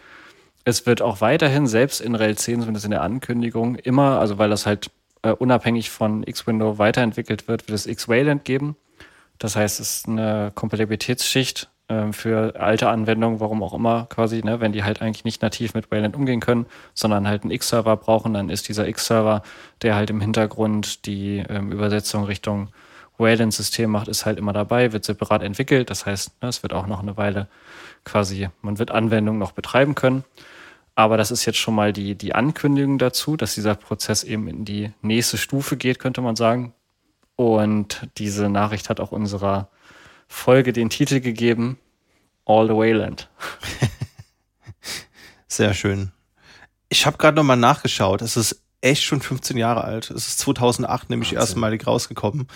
Es 0.65 0.87
wird 0.87 1.03
auch 1.03 1.21
weiterhin, 1.21 1.67
selbst 1.67 2.01
in 2.01 2.15
RHEL 2.15 2.37
10, 2.37 2.61
zumindest 2.61 2.85
in 2.85 2.91
der 2.91 3.03
Ankündigung, 3.03 3.77
immer, 3.77 4.19
also 4.21 4.39
weil 4.39 4.51
das 4.51 4.67
halt 4.67 4.91
äh, 5.23 5.31
unabhängig 5.33 5.91
von 5.91 6.23
X-Window 6.23 6.79
weiterentwickelt 6.79 7.49
wird, 7.49 7.69
wird 7.69 7.79
es 7.79 7.87
X-Wayland 7.87 8.45
geben. 8.45 8.77
Das 9.39 9.57
heißt, 9.57 9.81
es 9.81 9.97
ist 9.97 10.09
eine 10.09 10.53
Kompatibilitätsschicht 10.55 11.71
äh, 11.89 12.13
für 12.13 12.61
alte 12.61 12.89
Anwendungen, 12.89 13.41
warum 13.41 13.63
auch 13.63 13.75
immer 13.75 14.07
quasi, 14.07 14.43
ne, 14.43 14.61
wenn 14.61 14.73
die 14.73 14.85
halt 14.85 15.01
eigentlich 15.03 15.25
nicht 15.25 15.43
nativ 15.43 15.75
mit 15.75 15.91
Wayland 15.91 16.15
umgehen 16.15 16.41
können, 16.41 16.67
sondern 16.95 17.27
halt 17.27 17.43
einen 17.43 17.51
X-Server 17.51 17.97
brauchen, 17.97 18.35
dann 18.35 18.51
ist 18.51 18.69
dieser 18.69 18.87
X-Server, 18.87 19.43
der 19.83 19.95
halt 19.95 20.11
im 20.11 20.21
Hintergrund 20.21 21.07
die 21.07 21.43
ähm, 21.49 21.73
Übersetzung 21.73 22.25
Richtung 22.25 22.69
Wayland-System 23.19 23.91
macht, 23.91 24.09
ist 24.09 24.27
halt 24.27 24.39
immer 24.39 24.53
dabei, 24.53 24.93
wird 24.93 25.05
separat 25.05 25.43
entwickelt. 25.43 25.91
Das 25.91 26.07
heißt, 26.07 26.43
ne, 26.43 26.49
es 26.49 26.63
wird 26.63 26.73
auch 26.73 26.87
noch 26.87 27.01
eine 27.01 27.17
Weile 27.17 27.49
quasi, 28.05 28.49
man 28.63 28.79
wird 28.79 28.91
Anwendungen 28.91 29.39
noch 29.39 29.53
betreiben 29.53 29.95
können. 29.95 30.25
Aber 31.01 31.17
das 31.17 31.31
ist 31.31 31.47
jetzt 31.47 31.57
schon 31.57 31.75
mal 31.75 31.95
die, 31.95 32.15
die 32.15 32.35
Ankündigung 32.35 32.99
dazu, 32.99 33.39
dass 33.39 33.55
dieser 33.55 33.75
Prozess 33.75 34.23
eben 34.23 34.49
in 34.49 34.67
die 34.67 34.93
nächste 35.01 35.39
Stufe 35.39 35.79
geht, 35.79 35.99
könnte 35.99 36.21
man 36.21 36.37
sagen. 36.37 36.75
Und 37.37 38.07
diese 38.19 38.51
Nachricht 38.51 38.91
hat 38.91 39.01
auch 39.01 39.11
unserer 39.11 39.71
Folge 40.29 40.75
den 40.75 40.91
Titel 40.91 41.21
gegeben, 41.21 41.79
All 42.45 42.67
the 42.67 42.75
Wayland. 42.75 43.31
Sehr 45.49 45.73
schön. 45.73 46.13
Ich 46.91 47.07
habe 47.07 47.17
gerade 47.17 47.37
nochmal 47.37 47.57
nachgeschaut. 47.57 48.21
Es 48.21 48.37
ist 48.37 48.61
echt 48.83 49.03
schon 49.03 49.23
15 49.23 49.57
Jahre 49.57 49.85
alt. 49.85 50.11
Es 50.11 50.29
ist 50.29 50.39
2008 50.41 51.09
nämlich 51.09 51.33
erstmalig 51.33 51.87
rausgekommen. 51.87 52.47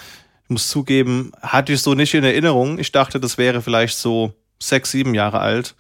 Ich 0.42 0.50
muss 0.50 0.68
zugeben, 0.68 1.32
hatte 1.40 1.72
ich 1.72 1.80
so 1.80 1.94
nicht 1.94 2.12
in 2.12 2.24
Erinnerung. 2.24 2.78
Ich 2.78 2.92
dachte, 2.92 3.20
das 3.20 3.38
wäre 3.38 3.62
vielleicht 3.62 3.96
so 3.96 4.34
sechs, 4.62 4.90
sieben 4.90 5.14
Jahre 5.14 5.40
alt. 5.40 5.74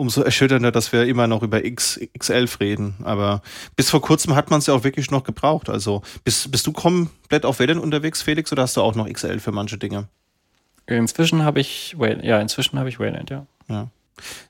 Umso 0.00 0.22
erschütternder, 0.22 0.72
dass 0.72 0.92
wir 0.92 1.04
immer 1.04 1.26
noch 1.26 1.42
über 1.42 1.62
X, 1.62 2.00
X11 2.18 2.58
reden. 2.58 2.94
Aber 3.02 3.42
bis 3.76 3.90
vor 3.90 4.00
kurzem 4.00 4.34
hat 4.34 4.48
man 4.48 4.60
es 4.60 4.66
ja 4.66 4.72
auch 4.72 4.82
wirklich 4.82 5.10
noch 5.10 5.24
gebraucht. 5.24 5.68
Also 5.68 6.00
bist, 6.24 6.50
bist 6.50 6.66
du 6.66 6.72
komplett 6.72 7.44
auf 7.44 7.58
Wellen 7.58 7.78
unterwegs, 7.78 8.22
Felix, 8.22 8.50
oder 8.50 8.62
hast 8.62 8.78
du 8.78 8.80
auch 8.80 8.94
noch 8.94 9.06
XL 9.06 9.40
für 9.40 9.52
manche 9.52 9.76
Dinge? 9.76 10.08
Inzwischen 10.86 11.44
habe 11.44 11.60
ich, 11.60 11.98
ja, 12.22 12.40
inzwischen 12.40 12.78
habe 12.78 12.88
ich 12.88 12.98
Wayland, 12.98 13.28
ja. 13.28 13.44
Ja. 13.68 13.88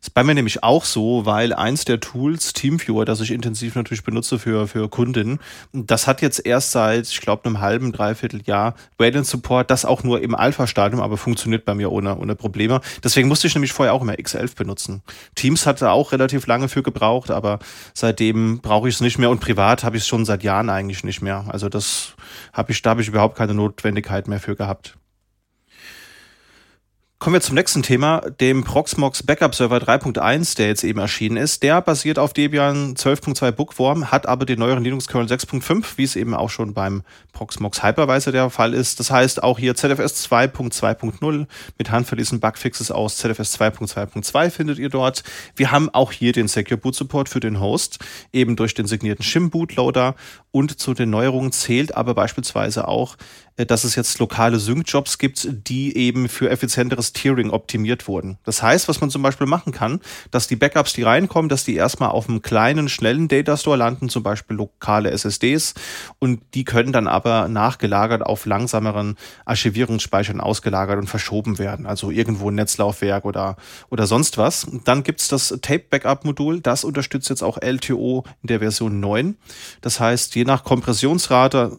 Ist 0.01 0.15
bei 0.15 0.25
mir 0.25 0.35
nämlich 0.35 0.63
auch 0.63 0.85
so, 0.85 1.27
weil 1.27 1.53
eins 1.53 1.85
der 1.85 2.01
Tools, 2.01 2.53
Teamviewer, 2.53 3.05
das 3.05 3.21
ich 3.21 3.31
intensiv 3.31 3.75
natürlich 3.75 4.03
benutze 4.03 4.39
für, 4.39 4.67
für 4.67 4.89
Kunden, 4.89 5.39
das 5.73 6.07
hat 6.07 6.23
jetzt 6.23 6.45
erst 6.45 6.73
seit, 6.73 7.07
ich 7.07 7.21
glaube, 7.21 7.45
einem 7.45 7.61
halben, 7.61 7.93
dreiviertel 7.93 8.43
Jahr 8.45 8.75
Radiant 8.99 9.27
Support, 9.27 9.71
das 9.71 9.85
auch 9.85 10.03
nur 10.03 10.23
im 10.23 10.35
Alpha-Stadium, 10.35 11.01
aber 11.01 11.17
funktioniert 11.17 11.65
bei 11.65 11.75
mir 11.75 11.93
ohne, 11.93 12.17
ohne 12.17 12.35
Probleme. 12.35 12.81
Deswegen 13.05 13.29
musste 13.29 13.47
ich 13.47 13.55
nämlich 13.55 13.73
vorher 13.73 13.95
auch 13.95 14.03
immer 14.03 14.15
X11 14.15 14.57
benutzen. 14.57 15.03
Teams 15.35 15.67
hatte 15.67 15.91
auch 15.91 16.13
relativ 16.13 16.47
lange 16.47 16.69
für 16.69 16.83
gebraucht, 16.83 17.31
aber 17.31 17.59
seitdem 17.95 18.61
brauche 18.61 18.89
ich 18.89 18.97
es 18.97 19.01
nicht 19.01 19.19
mehr 19.19 19.31
und 19.31 19.41
privat 19.41 19.85
habe 19.85 19.97
ich 19.97 20.03
es 20.03 20.09
schon 20.09 20.25
seit 20.25 20.43
Jahren 20.43 20.71
eigentlich 20.71 21.05
nicht 21.05 21.23
mehr. 21.23 21.45
Also 21.49 21.69
das 21.69 22.15
habe 22.53 22.73
ich, 22.73 22.83
da 22.83 22.91
habe 22.91 23.03
ich 23.03 23.09
überhaupt 23.09 23.37
keine 23.37 23.55
Notwendigkeit 23.55 24.29
mehr 24.29 24.41
für 24.41 24.57
gehabt. 24.57 24.97
Kommen 27.23 27.35
wir 27.35 27.43
zum 27.43 27.55
nächsten 27.55 27.83
Thema, 27.83 28.23
dem 28.41 28.65
Proxmox 28.65 29.23
Backup 29.25 29.55
Server 29.55 29.77
3.1, 29.77 30.57
der 30.57 30.69
jetzt 30.69 30.83
eben 30.85 31.01
erschienen 31.01 31.37
ist. 31.37 31.63
Der 31.63 31.83
basiert 31.83 32.19
auf 32.19 32.33
Debian 32.33 32.95
12.2 32.95 33.51
Bookworm, 33.51 34.11
hat 34.11 34.25
aber 34.27 34.47
den 34.47 34.59
neueren 34.59 34.83
Linux 34.83 35.07
Kernel 35.07 35.29
6.5, 35.29 35.85
wie 35.99 36.05
es 36.05 36.17
eben 36.17 36.33
auch 36.33 36.49
schon 36.49 36.73
beim 36.73 37.03
Proxmox 37.35 37.83
Hypervisor 37.83 38.33
der 38.33 38.49
Fall 38.49 38.73
ist. 38.73 39.01
Das 39.01 39.11
heißt 39.11 39.43
auch 39.43 39.59
hier 39.59 39.75
ZFS 39.75 40.31
2.2.0 40.33 41.47
mit 41.77 41.91
handverlesenen 41.91 42.41
Bugfixes 42.41 42.91
aus 42.91 43.19
ZFS 43.19 43.61
2.2.2 43.61 44.49
findet 44.49 44.79
ihr 44.79 44.89
dort. 44.89 45.23
Wir 45.57 45.71
haben 45.71 45.91
auch 45.91 46.13
hier 46.13 46.33
den 46.33 46.49
Secure 46.49 46.79
Boot 46.79 46.95
Support 46.95 47.29
für 47.29 47.41
den 47.41 47.61
Host, 47.61 47.99
eben 48.33 48.57
durch 48.57 48.73
den 48.73 48.87
signierten 48.87 49.25
Shim 49.25 49.51
Bootloader 49.51 50.15
und 50.53 50.81
zu 50.81 50.95
den 50.95 51.11
Neuerungen 51.11 51.53
zählt 51.53 51.95
aber 51.95 52.15
beispielsweise 52.15 52.89
auch 52.89 53.17
dass 53.67 53.85
es 53.85 53.95
jetzt 53.95 54.19
lokale 54.19 54.59
Sync-Jobs 54.59 55.19
gibt, 55.19 55.49
die 55.69 55.97
eben 55.97 56.29
für 56.29 56.51
effizienteres 56.51 57.13
Tiering 57.13 57.51
optimiert 57.51 58.09
wurden. 58.09 58.39
Das 58.45 58.63
heißt, 58.63 58.89
was 58.89 59.01
man 59.01 59.11
zum 59.11 59.23
Beispiel 59.23 59.47
machen 59.47 59.73
kann, 59.73 60.01
dass 60.31 60.49
die 60.49 60.57
Backups, 60.57 60.93
die 60.93 61.03
reinkommen, 61.03 61.49
dass 61.49 61.65
die 61.65 61.75
erstmal 61.75 62.11
auf 62.11 62.29
einem 62.29 62.43
kleinen, 62.43 62.89
schnellen 62.89 63.29
Datastore 63.29 63.77
landen, 63.77 64.09
zum 64.09 64.23
Beispiel 64.23 64.57
lokale 64.57 65.11
SSDs, 65.11 65.75
und 66.19 66.41
die 66.55 66.65
können 66.65 66.93
dann 66.93 67.07
aber 67.07 67.49
nachgelagert 67.49 68.23
auf 68.23 68.47
langsameren 68.47 69.17
Archivierungsspeichern 69.45 70.41
ausgelagert 70.41 70.99
und 70.99 71.09
verschoben 71.09 71.59
werden, 71.59 71.87
also 71.87 72.11
irgendwo 72.11 72.51
ein 72.51 72.55
Netzlaufwerk 72.55 73.25
oder, 73.25 73.57
oder 73.91 74.07
sonst 74.07 74.39
was. 74.39 74.67
Dann 74.85 75.03
gibt's 75.03 75.29
das 75.29 75.59
Tape-Backup-Modul, 75.61 76.61
das 76.61 76.85
unterstützt 76.85 77.29
jetzt 77.31 77.43
auch 77.43 77.59
LTO 77.61 78.25
in 78.43 78.47
der 78.47 78.61
Version 78.61 79.01
9. 79.01 79.37
Das 79.81 80.01
heißt, 80.01 80.35
je 80.35 80.45
nach 80.45 80.65
Kompressionsrate 80.65 81.79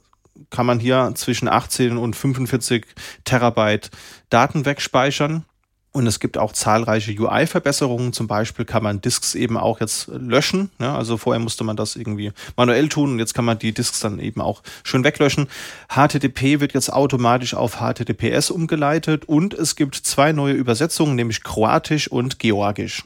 kann 0.49 0.65
man 0.65 0.79
hier 0.79 1.11
zwischen 1.15 1.47
18 1.47 1.97
und 1.97 2.15
45 2.15 2.85
Terabyte 3.23 3.91
Daten 4.29 4.65
wegspeichern. 4.65 5.45
Und 5.93 6.07
es 6.07 6.21
gibt 6.21 6.37
auch 6.37 6.53
zahlreiche 6.53 7.11
UI-Verbesserungen. 7.11 8.13
Zum 8.13 8.25
Beispiel 8.25 8.63
kann 8.63 8.81
man 8.81 9.01
Disks 9.01 9.35
eben 9.35 9.57
auch 9.57 9.81
jetzt 9.81 10.07
löschen. 10.07 10.71
Ja, 10.79 10.95
also 10.95 11.17
vorher 11.17 11.41
musste 11.41 11.65
man 11.65 11.75
das 11.75 11.97
irgendwie 11.97 12.31
manuell 12.55 12.87
tun 12.87 13.11
und 13.11 13.19
jetzt 13.19 13.33
kann 13.33 13.43
man 13.43 13.59
die 13.59 13.73
Disks 13.73 13.99
dann 13.99 14.19
eben 14.19 14.39
auch 14.39 14.63
schön 14.83 15.03
weglöschen. 15.03 15.47
HTTP 15.89 16.61
wird 16.61 16.73
jetzt 16.73 16.93
automatisch 16.93 17.53
auf 17.53 17.79
HTTPS 17.81 18.51
umgeleitet 18.51 19.25
und 19.25 19.53
es 19.53 19.75
gibt 19.75 19.95
zwei 19.95 20.31
neue 20.31 20.53
Übersetzungen, 20.53 21.15
nämlich 21.15 21.43
Kroatisch 21.43 22.07
und 22.07 22.39
Georgisch. 22.39 23.03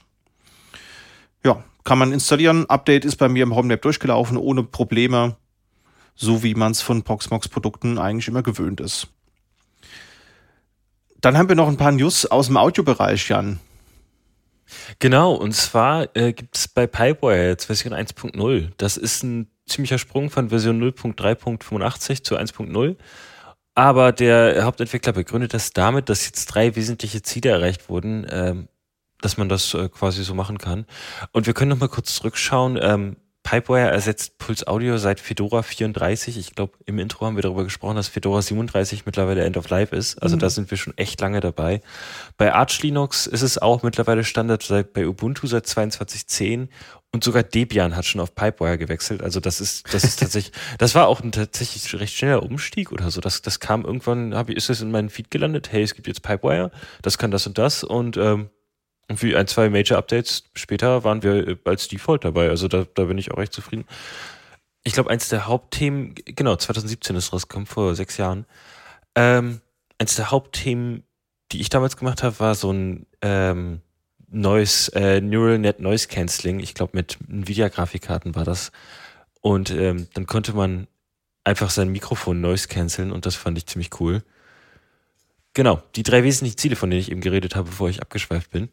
Ja, 1.43 1.63
kann 1.83 1.97
man 1.97 2.11
installieren. 2.11 2.69
Update 2.69 3.03
ist 3.03 3.15
bei 3.15 3.29
mir 3.29 3.43
im 3.43 3.55
HomeLab 3.55 3.81
durchgelaufen, 3.81 4.37
ohne 4.37 4.61
Probleme 4.61 5.37
so 6.15 6.43
wie 6.43 6.55
man 6.55 6.71
es 6.71 6.81
von 6.81 7.03
Proxmox-Produkten 7.03 7.99
eigentlich 7.99 8.27
immer 8.27 8.43
gewöhnt 8.43 8.79
ist. 8.79 9.07
Dann 11.21 11.37
haben 11.37 11.49
wir 11.49 11.55
noch 11.55 11.67
ein 11.67 11.77
paar 11.77 11.91
News 11.91 12.25
aus 12.25 12.47
dem 12.47 12.57
Audiobereich, 12.57 13.29
Jan. 13.29 13.59
Genau, 14.99 15.33
und 15.33 15.53
zwar 15.53 16.15
äh, 16.15 16.33
gibt 16.33 16.55
es 16.55 16.67
bei 16.67 16.87
Pipewire 16.87 17.47
jetzt 17.47 17.65
Version 17.65 17.93
1.0. 17.93 18.69
Das 18.77 18.97
ist 18.97 19.23
ein 19.23 19.47
ziemlicher 19.65 19.97
Sprung 19.97 20.29
von 20.29 20.49
Version 20.49 20.81
0.3.85 20.81 22.23
zu 22.23 22.37
1.0. 22.37 22.95
Aber 23.75 24.11
der 24.11 24.63
Hauptentwickler 24.63 25.13
begründet 25.13 25.53
das 25.53 25.71
damit, 25.71 26.09
dass 26.09 26.25
jetzt 26.25 26.45
drei 26.47 26.75
wesentliche 26.75 27.21
Ziele 27.21 27.49
erreicht 27.49 27.89
wurden, 27.89 28.25
ähm, 28.29 28.67
dass 29.21 29.37
man 29.37 29.49
das 29.49 29.73
äh, 29.73 29.89
quasi 29.89 30.23
so 30.23 30.33
machen 30.33 30.57
kann. 30.57 30.85
Und 31.31 31.45
wir 31.45 31.53
können 31.53 31.69
noch 31.69 31.79
mal 31.79 31.89
kurz 31.89 32.15
zurückschauen. 32.15 32.79
Ähm, 32.81 33.17
Pipewire 33.45 33.91
ersetzt 33.91 34.39
Pulse 34.39 34.67
Audio 34.67 34.97
seit 34.97 35.19
Fedora 35.19 35.61
34. 35.61 36.35
Ich 36.35 36.55
glaube, 36.55 36.73
im 36.87 36.97
Intro 36.97 37.27
haben 37.27 37.35
wir 37.35 37.43
darüber 37.43 37.63
gesprochen, 37.63 37.95
dass 37.95 38.07
Fedora 38.07 38.41
37 38.41 39.05
mittlerweile 39.05 39.45
End 39.45 39.55
of 39.55 39.69
Life 39.69 39.95
ist. 39.95 40.17
Also 40.21 40.35
mhm. 40.35 40.39
da 40.39 40.49
sind 40.49 40.71
wir 40.71 40.79
schon 40.79 40.97
echt 40.97 41.21
lange 41.21 41.41
dabei. 41.41 41.81
Bei 42.37 42.53
Arch 42.53 42.81
Linux 42.81 43.27
ist 43.27 43.43
es 43.43 43.59
auch 43.59 43.83
mittlerweile 43.83 44.23
Standard 44.23 44.63
seit, 44.63 44.93
bei 44.93 45.07
Ubuntu 45.07 45.45
seit 45.45 45.67
22.10 45.67 46.69
und 47.11 47.23
sogar 47.23 47.43
Debian 47.43 47.95
hat 47.95 48.05
schon 48.05 48.19
auf 48.19 48.33
Pipewire 48.33 48.79
gewechselt. 48.79 49.21
Also 49.21 49.39
das 49.39 49.61
ist, 49.61 49.93
das 49.93 50.03
ist 50.03 50.19
tatsächlich, 50.19 50.51
das 50.79 50.95
war 50.95 51.07
auch 51.07 51.21
ein 51.21 51.31
tatsächlich 51.31 51.93
recht 51.99 52.15
schneller 52.15 52.41
Umstieg 52.41 52.91
oder 52.91 53.11
so. 53.11 53.21
Das, 53.21 53.43
das 53.43 53.59
kam 53.59 53.85
irgendwann, 53.85 54.33
hab, 54.33 54.49
ist 54.49 54.69
das 54.69 54.81
in 54.81 54.89
meinen 54.89 55.11
Feed 55.11 55.29
gelandet. 55.29 55.71
Hey, 55.71 55.83
es 55.83 55.93
gibt 55.93 56.07
jetzt 56.07 56.23
Pipewire, 56.23 56.71
das 57.03 57.19
kann 57.19 57.29
das 57.29 57.45
und 57.45 57.59
das 57.59 57.83
und 57.83 58.17
ähm, 58.17 58.49
und 59.07 59.21
wie 59.21 59.35
ein, 59.35 59.47
zwei 59.47 59.69
Major-Updates 59.69 60.45
später 60.55 61.03
waren 61.03 61.21
wir 61.21 61.59
als 61.65 61.87
Default 61.87 62.23
dabei. 62.23 62.49
Also 62.49 62.67
da, 62.67 62.85
da 62.93 63.05
bin 63.05 63.17
ich 63.17 63.31
auch 63.31 63.37
recht 63.37 63.53
zufrieden. 63.53 63.85
Ich 64.83 64.93
glaube, 64.93 65.09
eins 65.09 65.29
der 65.29 65.47
Hauptthemen, 65.47 66.15
genau, 66.25 66.55
2017 66.55 67.15
ist 67.15 67.31
rausgekommen, 67.31 67.67
vor 67.67 67.95
sechs 67.95 68.17
Jahren. 68.17 68.45
Ähm, 69.15 69.61
eins 69.99 70.15
der 70.15 70.31
Hauptthemen, 70.31 71.03
die 71.51 71.61
ich 71.61 71.69
damals 71.69 71.97
gemacht 71.97 72.23
habe, 72.23 72.39
war 72.39 72.55
so 72.55 72.71
ein 72.71 73.05
ähm, 73.21 73.81
neues 74.27 74.89
äh, 74.89 75.21
Neural 75.21 75.59
Net 75.59 75.79
Noise 75.79 76.07
Cancelling. 76.07 76.59
Ich 76.59 76.73
glaube, 76.73 76.91
mit 76.95 77.17
Nvidia-Grafikkarten 77.29 78.35
war 78.35 78.43
das. 78.43 78.71
Und 79.41 79.69
ähm, 79.69 80.07
dann 80.15 80.25
konnte 80.25 80.53
man 80.53 80.87
einfach 81.43 81.69
sein 81.69 81.89
Mikrofon 81.89 82.41
Noise 82.41 82.67
canceln 82.67 83.11
und 83.11 83.27
das 83.27 83.35
fand 83.35 83.55
ich 83.59 83.67
ziemlich 83.67 83.99
cool. 83.99 84.23
Genau, 85.53 85.83
die 85.95 86.01
drei 86.01 86.23
wesentlichen 86.23 86.57
Ziele, 86.57 86.75
von 86.75 86.89
denen 86.89 87.01
ich 87.01 87.11
eben 87.11 87.21
geredet 87.21 87.55
habe, 87.55 87.69
bevor 87.69 87.87
ich 87.87 88.01
abgeschweift 88.01 88.49
bin 88.49 88.69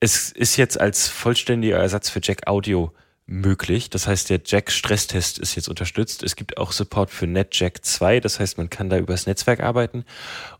es 0.00 0.30
ist 0.30 0.56
jetzt 0.56 0.80
als 0.80 1.08
vollständiger 1.08 1.78
Ersatz 1.78 2.10
für 2.10 2.20
Jack 2.22 2.46
Audio 2.46 2.92
möglich. 3.28 3.90
Das 3.90 4.06
heißt, 4.06 4.30
der 4.30 4.40
Jack 4.44 4.70
Stresstest 4.70 5.38
ist 5.38 5.54
jetzt 5.54 5.68
unterstützt. 5.68 6.22
Es 6.22 6.34
gibt 6.34 6.56
auch 6.56 6.72
Support 6.72 7.10
für 7.10 7.26
NetJack 7.26 7.84
2, 7.84 8.20
das 8.20 8.40
heißt, 8.40 8.56
man 8.56 8.70
kann 8.70 8.88
da 8.88 8.96
übers 8.96 9.26
Netzwerk 9.26 9.60
arbeiten. 9.60 10.04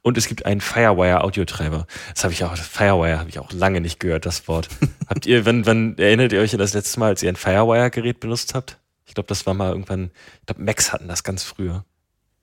Und 0.02 0.18
es 0.18 0.28
gibt 0.28 0.44
einen 0.44 0.60
Firewire 0.60 1.24
Audiotreiber. 1.24 1.86
Das 2.14 2.24
habe 2.24 2.34
ich 2.34 2.44
auch, 2.44 2.56
Firewire 2.56 3.18
habe 3.18 3.30
ich 3.30 3.38
auch 3.38 3.52
lange 3.52 3.80
nicht 3.80 4.00
gehört, 4.00 4.26
das 4.26 4.48
Wort. 4.48 4.68
habt 5.08 5.24
ihr, 5.24 5.46
wann, 5.46 5.64
wann 5.66 5.96
erinnert 5.96 6.32
ihr 6.32 6.40
euch 6.40 6.52
an 6.52 6.58
das 6.58 6.74
letzte 6.74 7.00
Mal, 7.00 7.08
als 7.08 7.22
ihr 7.22 7.30
ein 7.30 7.36
Firewire-Gerät 7.36 8.20
benutzt 8.20 8.54
habt? 8.54 8.78
Ich 9.06 9.14
glaube, 9.14 9.28
das 9.28 9.46
war 9.46 9.54
mal 9.54 9.70
irgendwann, 9.70 10.10
ich 10.40 10.46
glaube, 10.46 10.62
Macs 10.62 10.92
hatten 10.92 11.08
das 11.08 11.24
ganz 11.24 11.42
früher. 11.42 11.84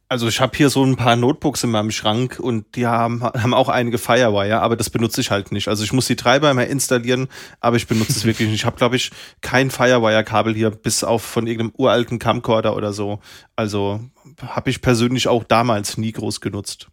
Also 0.08 0.28
ich 0.28 0.40
habe 0.40 0.56
hier 0.56 0.70
so 0.70 0.84
ein 0.84 0.96
paar 0.96 1.16
Notebooks 1.16 1.64
in 1.64 1.72
meinem 1.72 1.90
Schrank 1.90 2.40
und 2.40 2.76
die 2.76 2.86
haben, 2.86 3.24
haben 3.24 3.56
auch 3.56 3.70
einige 3.70 3.98
Firewire, 3.98 4.62
aber 4.62 4.76
das 4.76 4.92
benutze 4.92 5.20
ich 5.20 5.32
halt 5.32 5.52
nicht. 5.52 5.68
Also 5.68 5.84
ich 5.84 5.94
muss 5.94 6.06
die 6.06 6.16
Treiber 6.16 6.52
immer 6.52 6.68
installieren, 6.68 7.28
aber 7.60 7.78
ich 7.78 7.88
benutze 7.88 8.12
es 8.12 8.24
wirklich 8.26 8.48
nicht. 8.50 8.60
Ich 8.60 8.66
habe, 8.66 8.78
glaube 8.78 8.98
ich, 8.98 9.10
kein 9.42 9.72
Firewire-Kabel 9.72 10.54
hier, 10.54 10.70
bis 10.70 11.04
auf 11.04 11.24
von 11.24 11.48
irgendeinem 11.48 11.74
uralten 11.78 12.20
Camcorder 12.20 12.76
oder 12.76 12.94
so. 12.94 13.20
Also 13.56 14.00
habe 14.42 14.70
ich 14.70 14.82
persönlich 14.82 15.28
auch 15.28 15.44
damals 15.44 15.98
nie 15.98 16.12
groß 16.12 16.40
genutzt. 16.40 16.88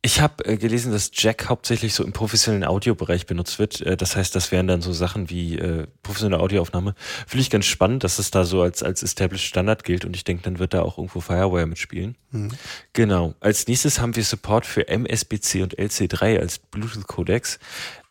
Ich 0.00 0.20
habe 0.20 0.44
äh, 0.44 0.56
gelesen, 0.56 0.92
dass 0.92 1.10
Jack 1.12 1.48
hauptsächlich 1.48 1.92
so 1.92 2.04
im 2.04 2.12
professionellen 2.12 2.64
Audiobereich 2.64 3.26
benutzt 3.26 3.58
wird. 3.58 3.80
Äh, 3.80 3.96
das 3.96 4.14
heißt, 4.14 4.34
das 4.34 4.52
wären 4.52 4.68
dann 4.68 4.80
so 4.80 4.92
Sachen 4.92 5.28
wie 5.28 5.58
äh, 5.58 5.88
professionelle 6.04 6.40
Audioaufnahme. 6.40 6.94
Finde 7.26 7.40
ich 7.40 7.50
ganz 7.50 7.66
spannend, 7.66 8.04
dass 8.04 8.20
es 8.20 8.30
da 8.30 8.44
so 8.44 8.62
als, 8.62 8.84
als 8.84 9.02
Established 9.02 9.46
Standard 9.46 9.82
gilt 9.82 10.04
und 10.04 10.14
ich 10.14 10.22
denke, 10.22 10.44
dann 10.44 10.60
wird 10.60 10.72
da 10.72 10.82
auch 10.82 10.98
irgendwo 10.98 11.20
Firewire 11.20 11.66
mitspielen. 11.66 12.16
Mhm. 12.30 12.50
Genau. 12.92 13.34
Als 13.40 13.66
nächstes 13.66 14.00
haben 14.00 14.14
wir 14.14 14.22
Support 14.22 14.66
für 14.66 14.86
MSBC 14.86 15.62
und 15.62 15.76
LC3 15.76 16.38
als 16.38 16.60
Bluetooth-Codex. 16.60 17.58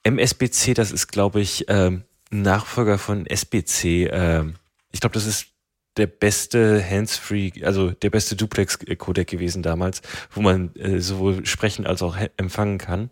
MSBC, 0.04 0.73
das 0.73 0.91
ist, 0.91 1.08
glaube 1.08 1.39
ich, 1.39 1.65
ähm, 1.69 2.04
Nachfolger 2.32 2.97
von 2.97 3.26
SBC. 3.26 4.10
Ähm, 4.12 4.56
ich 4.91 5.00
glaube, 5.00 5.13
das 5.13 5.26
ist 5.26 5.47
der 5.97 6.07
beste 6.07 6.83
Hands-Free, 6.83 7.63
also 7.63 7.91
der 7.91 8.10
beste 8.10 8.36
Duplex-Codec 8.36 9.27
gewesen 9.27 9.63
damals, 9.63 10.01
wo 10.31 10.41
man 10.41 10.75
äh, 10.75 10.99
sowohl 10.99 11.45
sprechen 11.45 11.86
als 11.86 12.01
auch 12.01 12.17
empfangen 12.38 12.77
kann. 12.77 13.10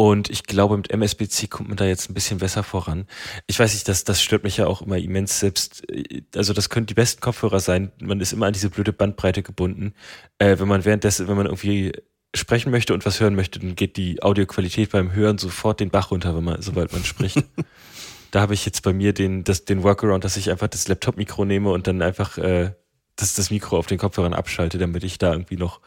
Und 0.00 0.30
ich 0.30 0.44
glaube, 0.44 0.76
mit 0.76 0.92
MSBC 0.92 1.50
kommt 1.50 1.70
man 1.70 1.76
da 1.76 1.84
jetzt 1.84 2.08
ein 2.08 2.14
bisschen 2.14 2.38
besser 2.38 2.62
voran. 2.62 3.06
Ich 3.48 3.58
weiß 3.58 3.74
nicht, 3.74 3.88
das, 3.88 4.04
das 4.04 4.22
stört 4.22 4.44
mich 4.44 4.56
ja 4.56 4.68
auch 4.68 4.80
immer 4.80 4.96
immens 4.96 5.40
selbst. 5.40 5.90
Äh, 5.90 6.22
also 6.36 6.52
das 6.52 6.68
können 6.68 6.86
die 6.86 6.94
besten 6.94 7.20
Kopfhörer 7.20 7.58
sein. 7.58 7.90
Man 8.00 8.20
ist 8.20 8.32
immer 8.32 8.46
an 8.46 8.52
diese 8.52 8.70
blöde 8.70 8.92
Bandbreite 8.92 9.42
gebunden. 9.42 9.94
Äh, 10.38 10.60
wenn 10.60 10.68
man 10.68 10.84
währenddessen, 10.84 11.26
wenn 11.26 11.36
man 11.36 11.46
irgendwie 11.46 11.92
sprechen 12.36 12.70
möchte 12.70 12.94
und 12.94 13.06
was 13.06 13.18
hören 13.18 13.34
möchte, 13.34 13.58
dann 13.58 13.74
geht 13.74 13.96
die 13.96 14.22
Audioqualität 14.22 14.92
beim 14.92 15.12
Hören 15.12 15.38
sofort 15.38 15.80
den 15.80 15.90
Bach 15.90 16.10
runter, 16.12 16.36
wenn 16.36 16.44
man, 16.44 16.62
sobald 16.62 16.92
man 16.92 17.02
spricht. 17.02 17.42
da 18.30 18.40
habe 18.40 18.54
ich 18.54 18.64
jetzt 18.66 18.82
bei 18.82 18.92
mir 18.92 19.12
den, 19.12 19.44
das, 19.44 19.64
den 19.64 19.82
Workaround, 19.82 20.24
dass 20.24 20.36
ich 20.36 20.50
einfach 20.50 20.68
das 20.68 20.88
Laptop-Mikro 20.88 21.44
nehme 21.44 21.70
und 21.70 21.86
dann 21.86 22.02
einfach 22.02 22.38
äh, 22.38 22.72
das, 23.16 23.34
das 23.34 23.50
Mikro 23.50 23.78
auf 23.78 23.86
den 23.86 23.98
Kopfhörern 23.98 24.34
abschalte, 24.34 24.78
damit 24.78 25.04
ich 25.04 25.18
da 25.18 25.32
irgendwie 25.32 25.56
noch 25.56 25.80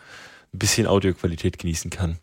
ein 0.53 0.59
bisschen 0.59 0.87
Audioqualität 0.87 1.57
genießen 1.57 1.89
kann. 1.91 2.19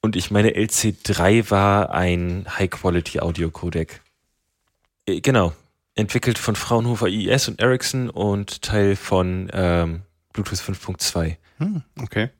Und 0.00 0.16
ich 0.16 0.30
meine, 0.30 0.50
LC3 0.50 1.50
war 1.50 1.90
ein 1.90 2.46
High-Quality-Audio-Codec. 2.58 4.00
Äh, 5.06 5.20
genau. 5.20 5.52
Entwickelt 5.94 6.38
von 6.38 6.56
Fraunhofer 6.56 7.06
IES 7.06 7.48
und 7.48 7.60
Ericsson 7.60 8.10
und 8.10 8.62
Teil 8.62 8.96
von 8.96 9.50
ähm, 9.52 10.02
Bluetooth 10.32 10.58
5.2. 10.58 11.36
Hm, 11.58 11.82
okay. 12.00 12.30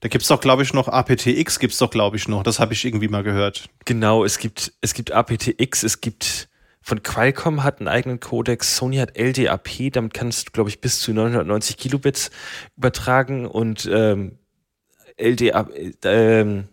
Da 0.00 0.08
gibt's 0.08 0.28
doch, 0.28 0.40
glaube 0.40 0.62
ich, 0.62 0.72
noch 0.72 0.88
aptX 0.88 1.58
gibt's 1.58 1.78
doch, 1.78 1.90
glaube 1.90 2.16
ich, 2.16 2.26
noch. 2.26 2.42
Das 2.42 2.58
habe 2.58 2.72
ich 2.72 2.84
irgendwie 2.84 3.08
mal 3.08 3.22
gehört. 3.22 3.68
Genau, 3.84 4.24
es 4.24 4.38
gibt, 4.38 4.72
es 4.80 4.94
gibt 4.94 5.12
aptX, 5.12 5.82
es 5.82 6.00
gibt 6.00 6.47
von 6.88 7.02
Qualcomm 7.02 7.64
hat 7.64 7.80
einen 7.80 7.88
eigenen 7.88 8.18
Codex, 8.18 8.76
Sony 8.76 8.96
hat 8.96 9.14
LDAP, 9.14 9.92
damit 9.92 10.14
kannst 10.14 10.48
du, 10.48 10.52
glaube 10.52 10.70
ich, 10.70 10.80
bis 10.80 11.00
zu 11.00 11.12
990 11.12 11.76
Kilobits 11.76 12.30
übertragen 12.78 13.46
und 13.46 13.86
ähm, 13.92 14.38
LDAP, 15.18 15.70
ähm, 16.04 16.68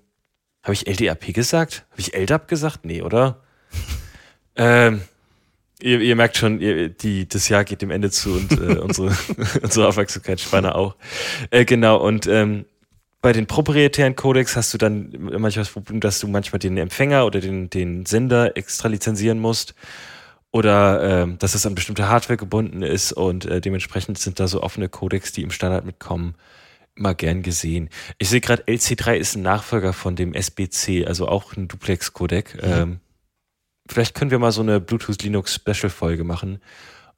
habe 0.64 0.74
ich 0.74 0.88
LDAP 0.88 1.34
gesagt? 1.34 1.86
Habe 1.92 2.00
ich 2.00 2.16
LDAP 2.16 2.48
gesagt? 2.48 2.86
Nee, 2.86 3.02
oder? 3.02 3.44
ähm, 4.56 5.02
ihr, 5.82 6.00
ihr, 6.00 6.16
merkt 6.16 6.38
schon, 6.38 6.62
ihr, 6.62 6.88
die, 6.88 7.28
das 7.28 7.50
Jahr 7.50 7.66
geht 7.66 7.82
dem 7.82 7.92
Ende 7.92 8.10
zu 8.10 8.36
und 8.36 8.54
äh, 8.54 8.78
unsere, 8.78 9.14
unsere 9.64 9.86
Aufmerksamkeitsspanne 9.90 10.76
auch. 10.76 10.96
Äh, 11.50 11.66
genau, 11.66 11.98
und 11.98 12.26
ähm, 12.28 12.64
bei 13.26 13.34
den 13.34 13.48
proprietären 13.48 14.16
Codecs 14.16 14.56
hast 14.56 14.72
du 14.72 14.78
dann 14.78 15.10
manchmal 15.20 15.64
das 15.66 15.72
Problem, 15.72 16.00
dass 16.00 16.20
du 16.20 16.28
manchmal 16.28 16.60
den 16.60 16.78
Empfänger 16.78 17.26
oder 17.26 17.40
den, 17.40 17.72
den 17.72 18.06
Sender 18.06 18.56
extra 18.56 18.88
lizenzieren 18.88 19.40
musst 19.40 19.74
oder 20.52 21.24
ähm, 21.24 21.40
dass 21.40 21.56
es 21.56 21.66
an 21.66 21.74
bestimmte 21.74 22.08
Hardware 22.08 22.38
gebunden 22.38 22.84
ist 22.84 23.14
und 23.14 23.46
äh, 23.46 23.62
dementsprechend 23.62 24.20
sind 24.20 24.40
da 24.40 24.48
so 24.48 24.62
offene 24.62 24.90
Codecs, 24.90 25.32
die 25.32 25.42
im 25.42 25.50
Standard 25.50 25.88
mitkommen, 25.88 26.36
immer 26.94 27.16
gern 27.16 27.42
gesehen. 27.42 27.90
Ich 28.20 28.30
sehe 28.30 28.42
gerade, 28.42 28.62
LC3 28.66 29.16
ist 29.16 29.36
ein 29.36 29.42
Nachfolger 29.42 29.94
von 29.94 30.16
dem 30.16 30.36
SBC, 30.36 31.08
also 31.08 31.28
auch 31.28 31.58
ein 31.58 31.68
Duplex-Codec. 31.68 32.54
Mhm. 32.54 32.72
Ähm, 32.72 33.00
vielleicht 33.90 34.14
können 34.14 34.30
wir 34.30 34.38
mal 34.38 34.52
so 34.52 34.62
eine 34.62 34.80
Bluetooth 34.80 35.24
Linux 35.24 35.56
Special 35.56 35.90
Folge 35.90 36.24
machen 36.24 36.60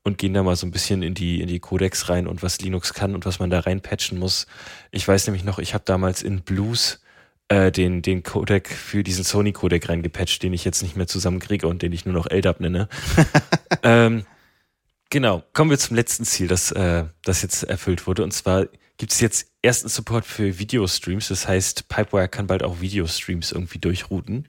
und 0.07 0.17
gehen 0.17 0.33
da 0.33 0.41
mal 0.41 0.55
so 0.55 0.65
ein 0.65 0.71
bisschen 0.71 1.03
in 1.03 1.13
die 1.13 1.41
in 1.41 1.47
die 1.47 1.59
Codecs 1.59 2.07
rein 2.07 2.27
und 2.27 2.41
was 2.41 2.59
Linux 2.59 2.93
kann 2.93 3.13
und 3.13 3.25
was 3.25 3.39
man 3.39 3.49
da 3.49 3.59
reinpatchen 3.59 4.17
muss. 4.17 4.47
Ich 4.89 5.05
weiß 5.05 5.27
nämlich 5.27 5.43
noch, 5.43 5.59
ich 5.59 5.73
habe 5.73 5.83
damals 5.85 6.23
in 6.23 6.41
Blues 6.41 7.01
äh, 7.49 7.71
den 7.73 8.01
den 8.01 8.23
Codec 8.23 8.69
für 8.69 9.03
diesen 9.03 9.25
Sony 9.25 9.51
Codec 9.51 9.89
reingepatcht, 9.89 10.41
den 10.41 10.53
ich 10.53 10.63
jetzt 10.63 10.81
nicht 10.81 10.95
mehr 10.95 11.07
zusammenkriege 11.07 11.67
und 11.67 11.81
den 11.81 11.91
ich 11.91 12.05
nur 12.05 12.15
noch 12.15 12.31
LDAP 12.31 12.61
nenne. 12.61 12.87
ähm, 13.83 14.25
genau, 15.09 15.43
kommen 15.53 15.69
wir 15.69 15.77
zum 15.77 15.97
letzten 15.97 16.23
Ziel, 16.23 16.47
das 16.47 16.71
äh, 16.71 17.03
das 17.23 17.41
jetzt 17.41 17.63
erfüllt 17.63 18.07
wurde 18.07 18.23
und 18.23 18.31
zwar 18.31 18.67
gibt 18.95 19.11
es 19.11 19.19
jetzt 19.19 19.51
ersten 19.61 19.89
Support 19.89 20.25
für 20.25 20.57
Videostreams. 20.57 21.27
Das 21.27 21.47
heißt, 21.47 21.87
Pipewire 21.89 22.29
kann 22.29 22.47
bald 22.47 22.63
auch 22.63 22.81
Videostreams 22.81 23.51
irgendwie 23.51 23.77
durchrouten. 23.77 24.47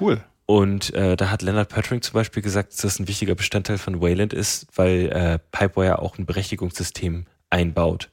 Cool. 0.00 0.24
Und 0.50 0.92
äh, 0.94 1.16
da 1.16 1.30
hat 1.30 1.42
Leonard 1.42 1.68
Pertring 1.68 2.02
zum 2.02 2.14
Beispiel 2.14 2.42
gesagt, 2.42 2.72
dass 2.72 2.78
das 2.78 2.98
ein 2.98 3.06
wichtiger 3.06 3.36
Bestandteil 3.36 3.78
von 3.78 4.00
Wayland 4.00 4.32
ist, 4.32 4.66
weil 4.74 5.08
äh, 5.12 5.38
Pipewire 5.52 6.00
auch 6.00 6.18
ein 6.18 6.26
Berechtigungssystem 6.26 7.26
einbaut. 7.50 8.10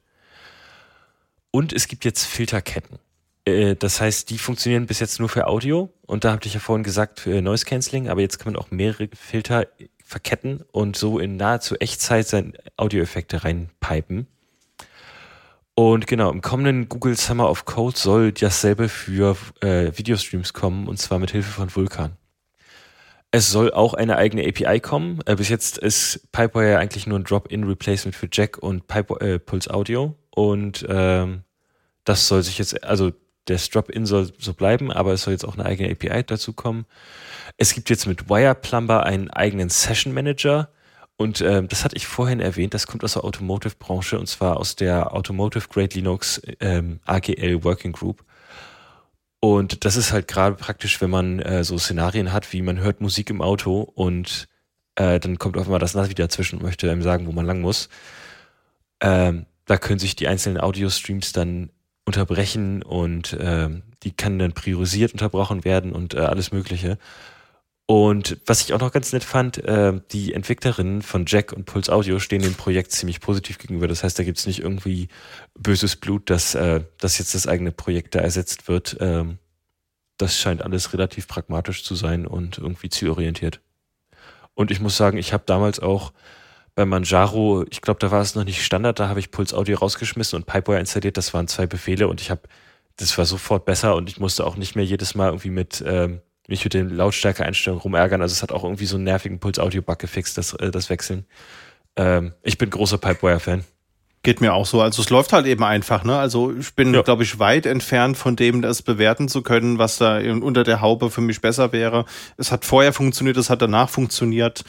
Und 1.49 1.73
es 1.73 1.87
gibt 1.87 2.05
jetzt 2.05 2.25
Filterketten. 2.25 2.99
Äh, 3.45 3.75
das 3.75 3.99
heißt, 3.99 4.29
die 4.29 4.37
funktionieren 4.37 4.85
bis 4.85 4.99
jetzt 4.99 5.19
nur 5.19 5.29
für 5.29 5.47
Audio. 5.47 5.91
Und 6.05 6.25
da 6.25 6.31
habe 6.31 6.45
ich 6.45 6.53
ja 6.53 6.59
vorhin 6.59 6.83
gesagt, 6.83 7.21
für 7.21 7.41
Noise 7.41 7.65
Cancelling, 7.65 8.07
aber 8.07 8.21
jetzt 8.21 8.37
kann 8.37 8.53
man 8.53 8.61
auch 8.61 8.69
mehrere 8.69 9.09
Filter 9.15 9.65
verketten 10.05 10.63
und 10.71 10.95
so 10.95 11.17
in 11.17 11.37
nahezu 11.37 11.73
Echtzeit 11.77 12.27
seine 12.27 12.53
Audioeffekte 12.75 13.45
reinpipen. 13.45 14.27
Und 15.73 16.05
genau, 16.05 16.29
im 16.29 16.41
kommenden 16.41 16.87
Google 16.87 17.17
Summer 17.17 17.49
of 17.49 17.65
Code 17.65 17.97
soll 17.97 18.31
dasselbe 18.31 18.89
für 18.89 19.35
äh, 19.61 19.97
Videostreams 19.97 20.53
kommen, 20.53 20.87
und 20.87 20.99
zwar 20.99 21.17
mit 21.17 21.31
Hilfe 21.31 21.49
von 21.49 21.75
Vulkan. 21.75 22.15
Es 23.37 23.51
soll 23.51 23.71
auch 23.71 23.93
eine 23.93 24.15
eigene 24.15 24.47
API 24.47 24.79
kommen. 24.79 25.19
Äh, 25.27 25.35
bis 25.35 25.49
jetzt 25.49 25.77
ist 25.77 26.31
Pipewire 26.31 26.79
eigentlich 26.79 27.05
nur 27.05 27.19
ein 27.19 27.23
Drop-in-Replacement 27.23 28.15
für 28.15 28.27
Jack 28.31 28.57
und 28.57 28.87
Pipe, 28.87 29.13
äh, 29.21 29.37
Pulse 29.37 29.71
Audio. 29.71 30.15
Und 30.31 30.83
ähm, 30.89 31.43
das 32.03 32.27
soll 32.27 32.41
sich 32.41 32.57
jetzt, 32.57 32.83
also 32.83 33.11
das 33.45 33.69
Drop-in 33.69 34.07
soll 34.07 34.33
so 34.39 34.55
bleiben, 34.55 34.91
aber 34.91 35.13
es 35.13 35.21
soll 35.21 35.33
jetzt 35.33 35.45
auch 35.45 35.53
eine 35.53 35.65
eigene 35.67 35.91
API 35.91 36.23
dazu 36.23 36.51
kommen. 36.51 36.87
Es 37.57 37.75
gibt 37.75 37.91
jetzt 37.91 38.07
mit 38.07 38.27
Wire 38.27 38.55
Plumber 38.55 39.03
einen 39.05 39.29
eigenen 39.29 39.69
Session 39.69 40.15
Manager, 40.15 40.69
und 41.19 41.41
ähm, 41.41 41.67
das 41.67 41.83
hatte 41.83 41.95
ich 41.95 42.05
vorhin 42.05 42.39
erwähnt, 42.39 42.75
das 42.75 42.85
kommt 42.85 43.03
aus 43.03 43.13
der 43.13 43.23
Automotive-Branche 43.23 44.19
und 44.19 44.27
zwar 44.27 44.57
aus 44.57 44.75
der 44.75 45.15
Automotive 45.15 45.67
Grade 45.67 45.95
Linux 45.95 46.41
ähm, 46.59 46.99
AGL 47.05 47.63
Working 47.63 47.91
Group. 47.91 48.23
Und 49.39 49.85
das 49.85 49.95
ist 49.95 50.11
halt 50.11 50.27
gerade 50.27 50.55
praktisch, 50.55 50.99
wenn 51.01 51.11
man 51.11 51.39
äh, 51.39 51.63
so 51.63 51.77
Szenarien 51.77 52.33
hat, 52.33 52.51
wie 52.53 52.61
man 52.61 52.79
hört 52.79 53.01
Musik 53.01 53.29
im 53.29 53.41
Auto 53.41 53.81
und 53.81 54.47
äh, 54.95 55.19
dann 55.19 55.37
kommt 55.37 55.57
auf 55.57 55.65
einmal 55.65 55.79
das 55.79 55.93
Navi 55.93 56.15
dazwischen 56.15 56.57
und 56.57 56.63
möchte 56.63 56.89
einem 56.89 57.03
sagen, 57.03 57.27
wo 57.27 57.31
man 57.31 57.45
lang 57.45 57.61
muss. 57.61 57.89
Ähm, 58.99 59.45
da 59.65 59.77
können 59.77 59.99
sich 59.99 60.15
die 60.15 60.27
einzelnen 60.27 60.59
Audio-Streams 60.59 61.33
dann 61.33 61.69
unterbrechen 62.05 62.81
und 62.81 63.37
ähm, 63.39 63.83
die 64.03 64.11
kann 64.11 64.39
dann 64.39 64.53
priorisiert 64.53 65.11
unterbrochen 65.11 65.65
werden 65.65 65.91
und 65.91 66.15
äh, 66.15 66.19
alles 66.19 66.51
Mögliche. 66.51 66.97
Und 67.89 68.37
was 68.45 68.61
ich 68.61 68.73
auch 68.73 68.81
noch 68.81 68.91
ganz 68.91 69.13
nett 69.13 69.23
fand, 69.23 69.63
äh, 69.63 69.93
die 70.11 70.33
Entwicklerinnen 70.33 71.01
von 71.01 71.23
Jack 71.25 71.53
und 71.53 71.63
Pulse 71.63 71.91
Audio 71.93 72.19
stehen 72.19 72.41
dem 72.41 72.53
Projekt 72.53 72.91
ziemlich 72.91 73.21
positiv 73.21 73.59
gegenüber. 73.59 73.87
Das 73.87 74.03
heißt, 74.03 74.19
da 74.19 74.25
gibt's 74.25 74.45
nicht 74.45 74.59
irgendwie 74.59 75.07
böses 75.57 75.95
Blut, 75.95 76.29
dass, 76.29 76.53
äh, 76.53 76.81
dass 76.97 77.17
jetzt 77.17 77.33
das 77.33 77.47
eigene 77.47 77.71
Projekt 77.71 78.13
da 78.13 78.19
ersetzt 78.19 78.67
wird. 78.67 78.97
Ähm, 78.99 79.37
das 80.17 80.37
scheint 80.37 80.63
alles 80.63 80.91
relativ 80.91 81.29
pragmatisch 81.29 81.85
zu 81.85 81.95
sein 81.95 82.27
und 82.27 82.57
irgendwie 82.57 82.89
zielorientiert. 82.89 83.61
Und 84.53 84.69
ich 84.69 84.81
muss 84.81 84.97
sagen, 84.97 85.17
ich 85.17 85.31
habe 85.31 85.43
damals 85.45 85.79
auch 85.79 86.11
bei 86.75 86.85
Manjaro, 86.85 87.63
ich 87.69 87.79
glaube, 87.79 87.99
da 88.01 88.11
war 88.11 88.21
es 88.21 88.35
noch 88.35 88.43
nicht 88.43 88.65
Standard, 88.65 88.99
da 88.99 89.07
habe 89.07 89.21
ich 89.21 89.31
Pulse 89.31 89.55
Audio 89.55 89.77
rausgeschmissen 89.77 90.35
und 90.35 90.45
Pipewire 90.45 90.81
installiert. 90.81 91.15
Das 91.15 91.33
waren 91.33 91.47
zwei 91.47 91.67
Befehle 91.67 92.09
und 92.09 92.19
ich 92.19 92.31
habe, 92.31 92.41
das 92.97 93.17
war 93.17 93.23
sofort 93.23 93.63
besser 93.63 93.95
und 93.95 94.09
ich 94.09 94.19
musste 94.19 94.45
auch 94.45 94.57
nicht 94.57 94.75
mehr 94.75 94.83
jedes 94.83 95.15
Mal 95.15 95.27
irgendwie 95.27 95.51
mit 95.51 95.81
ähm, 95.87 96.19
mich 96.47 96.63
mit 96.63 96.73
den 96.73 96.89
Lautstärke-Einstellungen 96.89 97.81
rumärgern. 97.81 98.21
Also 98.21 98.33
es 98.33 98.41
hat 98.41 98.51
auch 98.51 98.63
irgendwie 98.63 98.85
so 98.85 98.95
einen 98.95 99.03
nervigen 99.03 99.39
Puls-Audio-Bug 99.39 99.99
gefixt, 99.99 100.37
das, 100.37 100.53
äh, 100.53 100.71
das 100.71 100.89
Wechseln. 100.89 101.25
Ähm, 101.97 102.33
ich 102.41 102.57
bin 102.57 102.69
großer 102.69 102.97
Pipewire-Fan. 102.97 103.63
Geht 104.23 104.41
mir 104.41 104.53
auch 104.53 104.65
so. 104.65 104.81
Also 104.81 105.01
es 105.01 105.09
läuft 105.09 105.31
halt 105.31 105.45
eben 105.45 105.63
einfach, 105.63 106.03
ne? 106.03 106.17
Also 106.17 106.53
ich 106.53 106.73
bin, 106.73 106.93
ja. 106.93 107.01
glaube 107.01 107.23
ich, 107.23 107.39
weit 107.39 107.65
entfernt 107.65 108.17
von 108.17 108.35
dem, 108.35 108.61
das 108.61 108.81
bewerten 108.81 109.29
zu 109.29 109.41
können, 109.41 109.77
was 109.77 109.97
da 109.97 110.17
unter 110.17 110.63
der 110.63 110.81
Haube 110.81 111.11
für 111.11 111.21
mich 111.21 111.39
besser 111.39 111.71
wäre. 111.71 112.05
Es 112.35 112.51
hat 112.51 112.65
vorher 112.65 112.93
funktioniert, 112.93 113.37
es 113.37 113.49
hat 113.49 113.61
danach 113.61 113.89
funktioniert. 113.89 114.63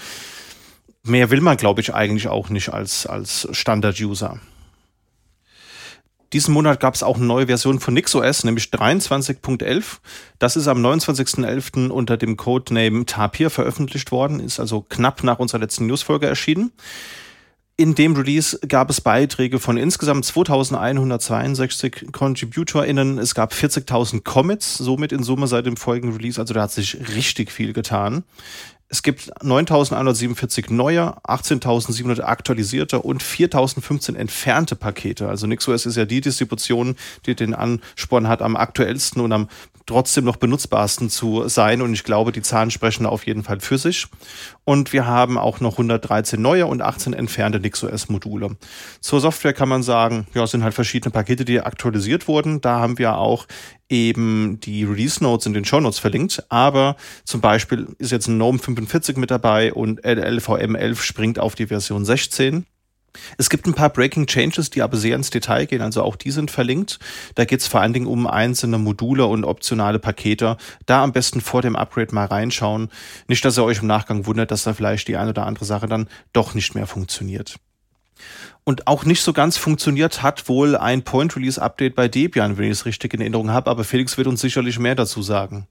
Mehr 1.03 1.31
will 1.31 1.41
man, 1.41 1.57
glaube 1.57 1.81
ich, 1.81 1.95
eigentlich 1.95 2.29
auch 2.29 2.51
nicht 2.51 2.69
als, 2.69 3.07
als 3.07 3.49
Standard-User. 3.53 4.39
Diesen 6.33 6.53
Monat 6.53 6.79
gab 6.81 6.95
es 6.95 7.03
auch 7.03 7.17
eine 7.17 7.25
neue 7.25 7.47
Version 7.47 7.81
von 7.81 7.95
NixOS, 7.95 8.45
nämlich 8.45 8.65
23.11. 8.65 9.99
Das 10.39 10.57
ist 10.57 10.69
am 10.69 10.85
29.11. 10.85 11.89
unter 11.89 12.17
dem 12.17 12.37
Codename 12.37 13.07
Tapir 13.07 13.49
veröffentlicht 13.49 14.13
worden, 14.13 14.41
ist 14.41 14.61
also 14.61 14.83
knapp 14.83 15.23
nach 15.25 15.39
unserer 15.39 15.61
letzten 15.61 15.87
Newsfolge 15.87 16.27
erschienen. 16.27 16.73
In 17.81 17.95
dem 17.95 18.17
Release 18.17 18.59
gab 18.67 18.91
es 18.91 19.01
Beiträge 19.01 19.61
von 19.61 19.77
insgesamt 19.77 20.25
2162 20.25 22.09
ContributorInnen. 22.11 23.19
Es 23.19 23.37
gab 23.37 23.53
40.000 23.53 24.25
Commits, 24.25 24.79
somit 24.79 25.13
in 25.13 25.23
Summe 25.23 25.47
seit 25.47 25.65
dem 25.65 25.77
folgenden 25.77 26.17
Release. 26.17 26.41
Also 26.41 26.55
da 26.55 26.63
hat 26.63 26.73
sich 26.73 26.99
richtig 27.15 27.53
viel 27.53 27.73
getan. 27.73 28.25
Es 28.91 29.03
gibt 29.03 29.31
9.147 29.43 30.73
neue, 30.73 31.15
18.700 31.25 32.23
aktualisierte 32.23 33.01
und 33.01 33.23
4.015 33.23 34.17
entfernte 34.17 34.77
Pakete. 34.77 35.29
Also 35.29 35.47
NixOS 35.47 35.85
ist 35.85 35.97
ja 35.97 36.07
die 36.07 36.23
Distribution, 36.23 36.97
die 37.27 37.35
den 37.35 37.53
Ansporn 37.53 38.29
hat, 38.29 38.41
am 38.41 38.57
aktuellsten 38.57 39.21
und 39.21 39.33
am 39.33 39.49
trotzdem 39.85 40.25
noch 40.25 40.37
benutzbarsten 40.37 41.11
zu 41.11 41.49
sein. 41.49 41.83
Und 41.83 41.93
ich 41.93 42.05
glaube, 42.05 42.33
die 42.33 42.43
Zahlen 42.43 42.71
sprechen 42.71 43.05
auf 43.05 43.27
jeden 43.27 43.43
Fall 43.43 43.61
für 43.61 43.77
sich. 43.79 44.07
Und 44.65 44.93
wir 44.93 45.07
haben 45.07 45.37
auch 45.39 45.61
noch 45.61 45.73
113 45.73 46.41
neue 46.41 46.67
und 46.67 46.81
18 46.81 47.13
entfernte 47.13 47.61
NixOS-Module. 47.61 48.57
Zur 49.01 49.21
Software 49.21 49.55
kann 49.55 49.69
man 49.69 49.83
sagen, 49.83 50.27
ja, 50.35 50.45
es 50.45 50.51
sind 50.51 50.63
halt 50.63 50.75
verschiedene 50.75 51.11
Pakete, 51.11 51.45
die 51.45 51.61
aktualisiert 51.61 52.29
wurden. 52.29 52.61
Da 52.61 52.79
haben 52.79 52.99
wir 52.99 53.17
auch 53.17 53.47
eben 53.89 54.61
die 54.61 54.85
Release 54.85 55.23
Notes 55.23 55.47
in 55.47 55.55
den 55.55 55.65
Show 55.65 55.81
Notes 55.81 55.99
verlinkt. 55.99 56.45
Aber 56.49 56.97
zum 57.25 57.41
Beispiel 57.41 57.89
ist 57.99 58.13
jetzt 58.13 58.29
ein 58.29 58.37
GNOME 58.37 58.59
45 58.59 59.17
mit 59.17 59.31
dabei 59.31 59.73
und 59.73 60.05
LLVM 60.05 60.75
11 60.75 61.03
springt 61.03 61.39
auf 61.39 61.55
die 61.55 61.67
Version 61.67 62.05
16. 62.05 62.67
Es 63.37 63.51
gibt 63.51 63.67
ein 63.67 63.75
paar 63.75 63.91
Breaking 63.91 64.27
Changes, 64.27 64.71
die 64.71 64.83
aber 64.83 64.97
sehr 64.97 65.17
ins 65.17 65.31
Detail 65.31 65.67
gehen, 65.67 65.83
also 65.83 66.03
auch 66.03 66.17
die 66.17 66.31
sind 66.31 66.51
verlinkt. 66.51 66.99
Da 67.35 67.45
geht 67.45 67.61
es 67.61 67.67
vor 67.67 67.81
allen 67.81 67.93
Dingen 67.93 68.07
um 68.07 68.27
einzelne 68.27 68.79
Module 68.79 69.27
und 69.27 69.45
optionale 69.45 69.99
Pakete. 69.99 70.57
Da 70.87 71.03
am 71.03 71.13
besten 71.13 71.41
vor 71.41 71.63
dem 71.63 71.77
Upgrade 71.77 72.15
mal 72.15 72.27
reinschauen. 72.27 72.91
Nicht, 73.27 73.45
dass 73.45 73.59
ihr 73.59 73.65
euch 73.65 73.81
im 73.81 73.87
Nachgang 73.87 74.27
wundert, 74.27 74.51
dass 74.51 74.65
da 74.65 74.75
vielleicht 74.75 75.09
die 75.09 75.17
eine 75.17 75.31
oder 75.31 75.47
andere 75.47 75.65
Sache 75.65 75.87
dann 75.87 76.09
doch 76.33 76.55
nicht 76.55 76.75
mehr 76.75 76.87
funktioniert. 76.87 77.57
Und 78.69 78.87
auch 78.87 79.07
nicht 79.07 79.23
so 79.23 79.33
ganz 79.33 79.57
funktioniert 79.57 80.23
hat 80.23 80.47
wohl 80.47 80.77
ein 80.77 81.03
Point-Release-Update 81.03 81.95
bei 81.95 82.07
Debian, 82.07 82.59
wenn 82.59 82.67
ich 82.67 82.73
es 82.73 82.85
richtig 82.85 83.15
in 83.15 83.23
Erinnerung 83.23 83.51
habe. 83.51 83.71
Aber 83.71 83.83
Felix 83.83 84.19
wird 84.19 84.27
uns 84.27 84.43
sicherlich 84.43 84.79
mehr 84.79 84.95
dazu 84.95 85.23
sagen. 85.23 85.67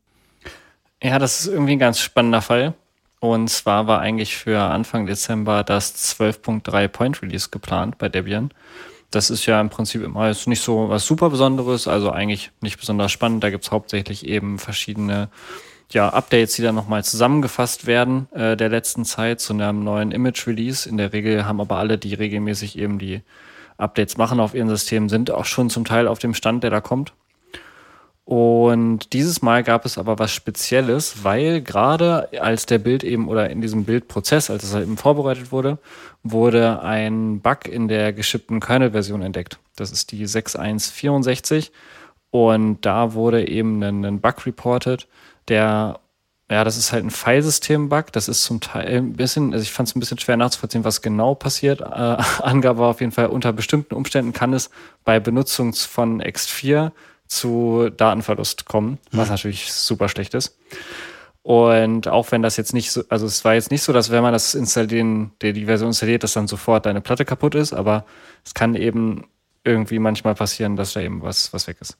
Ja, 1.03 1.19
das 1.19 1.41
ist 1.41 1.45
irgendwie 1.45 1.73
ein 1.73 1.79
ganz 1.79 1.99
spannender 1.99 2.41
Fall. 2.41 2.73
Und 3.19 3.51
zwar 3.51 3.85
war 3.85 3.99
eigentlich 3.99 4.35
für 4.35 4.59
Anfang 4.59 5.05
Dezember 5.05 5.63
das 5.63 6.17
12.3 6.19 6.87
Point 6.87 7.21
Release 7.21 7.49
geplant 7.51 7.99
bei 7.99 8.09
Debian. 8.09 8.49
Das 9.11 9.29
ist 9.29 9.45
ja 9.45 9.61
im 9.61 9.69
Prinzip 9.69 10.01
immer 10.01 10.29
jetzt 10.29 10.47
nicht 10.47 10.63
so 10.63 10.89
was 10.89 11.05
super 11.05 11.29
Besonderes, 11.29 11.87
also 11.87 12.09
eigentlich 12.09 12.49
nicht 12.61 12.79
besonders 12.79 13.11
spannend. 13.11 13.43
Da 13.43 13.51
gibt's 13.51 13.69
hauptsächlich 13.69 14.25
eben 14.25 14.57
verschiedene 14.57 15.29
ja, 15.91 16.09
Updates, 16.09 16.55
die 16.55 16.61
dann 16.61 16.75
nochmal 16.75 17.03
zusammengefasst 17.03 17.87
werden 17.87 18.27
äh, 18.33 18.57
der 18.57 18.69
letzten 18.69 19.05
Zeit 19.05 19.39
zu 19.39 19.53
einem 19.53 19.83
neuen 19.83 20.11
Image-Release. 20.11 20.87
In 20.87 20.97
der 20.97 21.13
Regel 21.13 21.45
haben 21.45 21.61
aber 21.61 21.77
alle, 21.77 21.97
die 21.97 22.13
regelmäßig 22.13 22.77
eben 22.77 22.99
die 22.99 23.21
Updates 23.77 24.17
machen 24.17 24.39
auf 24.39 24.53
ihren 24.53 24.69
Systemen, 24.69 25.07
sind 25.07 25.31
auch 25.31 25.45
schon 25.45 25.69
zum 25.69 25.85
Teil 25.85 26.07
auf 26.07 26.19
dem 26.19 26.33
Stand, 26.33 26.63
der 26.63 26.71
da 26.71 26.81
kommt. 26.81 27.13
Und 28.27 29.13
dieses 29.13 29.41
Mal 29.41 29.63
gab 29.63 29.85
es 29.85 29.97
aber 29.97 30.19
was 30.19 30.33
Spezielles, 30.33 31.23
weil 31.23 31.61
gerade 31.61 32.27
als 32.41 32.65
der 32.65 32.77
Bild 32.77 33.05
eben 33.05 33.29
oder 33.29 33.49
in 33.49 33.61
diesem 33.61 33.85
Bildprozess, 33.85 34.49
als 34.49 34.65
es 34.65 34.75
eben 34.75 34.97
vorbereitet 34.97 35.53
wurde, 35.53 35.77
wurde 36.23 36.81
ein 36.81 37.39
Bug 37.39 37.69
in 37.69 37.87
der 37.87 38.11
geschippten 38.11 38.59
Kernel-Version 38.59 39.21
entdeckt. 39.21 39.59
Das 39.77 39.91
ist 39.91 40.11
die 40.11 40.27
6.1.64 40.27 41.69
und 42.29 42.85
da 42.85 43.13
wurde 43.13 43.47
eben 43.47 43.81
ein 43.81 44.19
Bug 44.19 44.45
reported, 44.45 45.07
der 45.49 45.99
ja, 46.49 46.63
das 46.63 46.77
ist 46.77 46.93
halt 46.93 47.03
ein 47.03 47.11
Filesystem-Bug. 47.11 48.13
Das 48.13 48.29
ist 48.29 48.43
zum 48.43 48.61
Teil 48.61 48.97
ein 48.97 49.13
bisschen, 49.13 49.53
also 49.53 49.63
ich 49.63 49.71
fand 49.71 49.89
es 49.89 49.95
ein 49.95 49.99
bisschen 49.99 50.17
schwer 50.17 50.37
nachzuvollziehen, 50.37 50.85
was 50.85 51.01
genau 51.01 51.35
passiert. 51.35 51.81
Äh, 51.81 51.83
Angabe 52.41 52.79
war 52.79 52.89
auf 52.89 53.01
jeden 53.01 53.11
Fall, 53.11 53.27
unter 53.27 53.51
bestimmten 53.51 53.95
Umständen 53.95 54.31
kann 54.31 54.53
es 54.53 54.69
bei 55.03 55.19
Benutzung 55.19 55.73
von 55.73 56.21
X4 56.21 56.91
zu 57.27 57.89
Datenverlust 57.89 58.65
kommen, 58.65 58.97
was 59.11 59.27
mhm. 59.27 59.33
natürlich 59.33 59.73
super 59.73 60.07
schlecht 60.07 60.33
ist. 60.33 60.57
Und 61.43 62.07
auch 62.07 62.31
wenn 62.31 62.41
das 62.41 62.55
jetzt 62.57 62.73
nicht 62.73 62.91
so, 62.91 63.03
also 63.09 63.25
es 63.25 63.43
war 63.43 63.53
jetzt 63.53 63.71
nicht 63.71 63.83
so, 63.83 63.91
dass 63.91 64.11
wenn 64.11 64.21
man 64.21 64.33
das 64.33 64.55
installieren, 64.55 65.31
die, 65.41 65.53
die 65.53 65.65
Version 65.65 65.89
installiert, 65.89 66.23
dass 66.23 66.33
dann 66.33 66.47
sofort 66.47 66.85
deine 66.85 67.01
Platte 67.01 67.25
kaputt 67.25 67.55
ist, 67.55 67.73
aber 67.73 68.05
es 68.45 68.53
kann 68.53 68.75
eben 68.75 69.27
irgendwie 69.63 69.99
manchmal 69.99 70.35
passieren, 70.35 70.77
dass 70.77 70.93
da 70.93 71.01
eben 71.01 71.21
was, 71.21 71.51
was 71.51 71.67
weg 71.67 71.77
ist. 71.81 71.97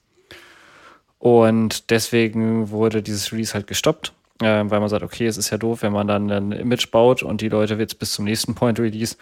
Und 1.19 1.89
deswegen 1.89 2.69
wurde 2.69 3.01
dieses 3.01 3.31
Release 3.31 3.53
halt 3.53 3.67
gestoppt, 3.67 4.13
äh, 4.41 4.63
weil 4.65 4.79
man 4.79 4.89
sagt, 4.89 5.03
okay, 5.03 5.25
es 5.25 5.37
ist 5.37 5.49
ja 5.49 5.57
doof, 5.57 5.81
wenn 5.81 5.93
man 5.93 6.07
dann 6.07 6.29
ein 6.29 6.51
Image 6.51 6.91
baut 6.91 7.23
und 7.23 7.41
die 7.41 7.49
Leute 7.49 7.75
jetzt 7.75 7.99
bis 7.99 8.13
zum 8.13 8.25
nächsten 8.25 8.55
Point 8.55 8.79
Release 8.79 9.15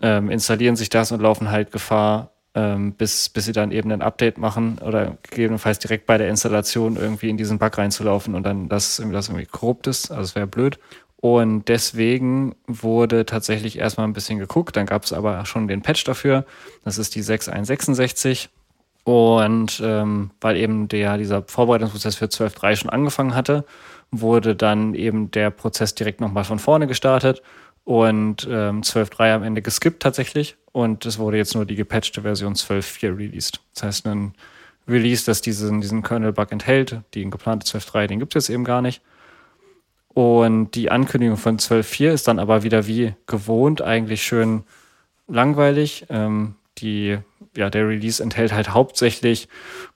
ähm, 0.00 0.30
installieren 0.30 0.76
sich 0.76 0.88
das 0.88 1.12
und 1.12 1.20
laufen 1.20 1.50
halt 1.50 1.72
Gefahr, 1.72 2.30
ähm, 2.54 2.92
bis, 2.92 3.28
bis 3.28 3.44
sie 3.44 3.52
dann 3.52 3.72
eben 3.72 3.92
ein 3.92 4.02
Update 4.02 4.38
machen 4.38 4.78
oder 4.78 5.18
gegebenenfalls 5.22 5.78
direkt 5.78 6.06
bei 6.06 6.18
der 6.18 6.28
Installation 6.28 6.96
irgendwie 6.96 7.28
in 7.28 7.36
diesen 7.36 7.58
Bug 7.58 7.76
reinzulaufen 7.76 8.34
und 8.34 8.44
dann 8.44 8.68
das, 8.68 9.02
das 9.12 9.28
irgendwie 9.28 9.46
korrupt 9.46 9.86
ist. 9.86 10.10
Also 10.10 10.22
es 10.22 10.34
wäre 10.34 10.46
blöd. 10.46 10.78
Und 11.16 11.68
deswegen 11.68 12.56
wurde 12.66 13.26
tatsächlich 13.26 13.78
erstmal 13.78 14.06
ein 14.06 14.14
bisschen 14.14 14.38
geguckt. 14.38 14.76
Dann 14.76 14.86
gab 14.86 15.04
es 15.04 15.12
aber 15.12 15.44
schon 15.44 15.68
den 15.68 15.82
Patch 15.82 16.02
dafür. 16.04 16.46
Das 16.82 16.96
ist 16.96 17.14
die 17.14 17.22
6166. 17.22 18.48
Und 19.04 19.80
ähm, 19.82 20.30
weil 20.40 20.56
eben 20.56 20.88
der, 20.88 21.16
dieser 21.16 21.42
Vorbereitungsprozess 21.42 22.16
für 22.16 22.26
12.3 22.26 22.76
schon 22.76 22.90
angefangen 22.90 23.34
hatte, 23.34 23.64
wurde 24.10 24.54
dann 24.54 24.94
eben 24.94 25.30
der 25.30 25.50
Prozess 25.50 25.94
direkt 25.94 26.20
nochmal 26.20 26.44
von 26.44 26.58
vorne 26.58 26.86
gestartet 26.86 27.42
und 27.84 28.46
ähm, 28.50 28.82
12.3 28.82 29.34
am 29.34 29.42
Ende 29.42 29.62
geskippt 29.62 30.02
tatsächlich 30.02 30.56
und 30.72 31.06
es 31.06 31.18
wurde 31.18 31.38
jetzt 31.38 31.54
nur 31.54 31.64
die 31.64 31.76
gepatchte 31.76 32.22
Version 32.22 32.54
12.4 32.54 33.16
released. 33.16 33.60
Das 33.74 33.82
heißt, 33.84 34.06
ein 34.06 34.34
Release, 34.88 35.24
das 35.24 35.40
diesen, 35.40 35.80
diesen 35.80 36.02
Kernel-Bug 36.02 36.52
enthält, 36.52 37.00
die 37.14 37.28
geplante 37.28 37.66
12.3, 37.66 38.06
den 38.08 38.18
gibt 38.18 38.34
es 38.34 38.48
jetzt 38.48 38.54
eben 38.54 38.64
gar 38.64 38.82
nicht. 38.82 39.02
Und 40.08 40.74
die 40.74 40.90
Ankündigung 40.90 41.36
von 41.36 41.58
12.4 41.58 42.12
ist 42.12 42.28
dann 42.28 42.38
aber 42.38 42.64
wieder 42.64 42.86
wie 42.86 43.14
gewohnt 43.26 43.80
eigentlich 43.80 44.22
schön 44.22 44.64
langweilig. 45.28 46.06
Ähm, 46.10 46.56
die 46.80 47.18
ja, 47.56 47.68
der 47.68 47.88
Release 47.88 48.22
enthält 48.22 48.52
halt 48.52 48.70
hauptsächlich 48.70 49.48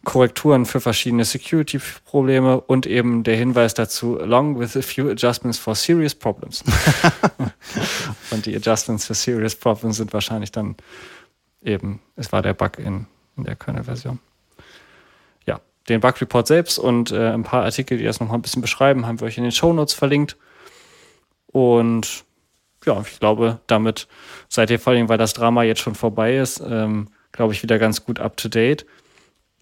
Korrekturen 0.05 0.67
für 0.67 0.81
verschiedene 0.81 1.25
Security-Probleme 1.25 2.61
und 2.61 2.87
eben 2.87 3.23
der 3.23 3.37
Hinweis 3.37 3.75
dazu, 3.75 4.19
along 4.21 4.59
with 4.59 4.77
a 4.77 4.83
few 4.83 5.09
adjustments 5.09 5.59
for 5.59 5.75
serious 5.75 6.15
problems. 6.15 6.65
und 8.31 8.47
die 8.47 8.57
Adjustments 8.57 9.07
for 9.07 9.15
serious 9.15 9.55
problems 9.55 9.99
sind 9.99 10.13
wahrscheinlich 10.13 10.51
dann 10.51 10.77
eben, 11.63 12.01
es 12.17 12.33
war 12.33 12.43
der 12.43 12.55
Bug 12.55 12.79
in, 12.79 13.07
in 13.37 13.45
der 13.45 13.55
Kernel-Version. 13.55 14.19
Ja, 15.47 15.61
den 15.89 16.01
Bug-Report 16.01 16.47
selbst 16.47 16.79
und 16.79 17.13
äh, 17.13 17.31
ein 17.31 17.45
paar 17.45 17.63
Artikel, 17.65 17.99
die 17.99 18.05
das 18.05 18.19
nochmal 18.19 18.39
ein 18.39 18.43
bisschen 18.43 18.63
beschreiben, 18.63 19.07
haben 19.07 19.21
wir 19.21 19.27
euch 19.27 19.39
in 19.39 19.45
den 19.45 19.53
Show 19.53 19.73
Notes 19.73 19.95
verlinkt. 19.95 20.37
Und 21.47 22.25
ja, 22.87 23.01
ich 23.01 23.21
glaube, 23.21 23.61
damit 23.67 24.09
seid 24.49 24.71
ihr 24.71 24.79
vor 24.79 24.93
allem, 24.93 25.09
weil 25.09 25.19
das 25.19 25.33
Drama 25.33 25.63
jetzt 25.63 25.81
schon 25.81 25.95
vorbei 25.95 26.37
ist, 26.37 26.63
ähm, 26.67 27.09
glaube 27.33 27.53
ich, 27.53 27.63
wieder 27.63 27.79
ganz 27.79 28.05
gut 28.05 28.21
up 28.21 28.37
to 28.37 28.49
date. 28.49 28.87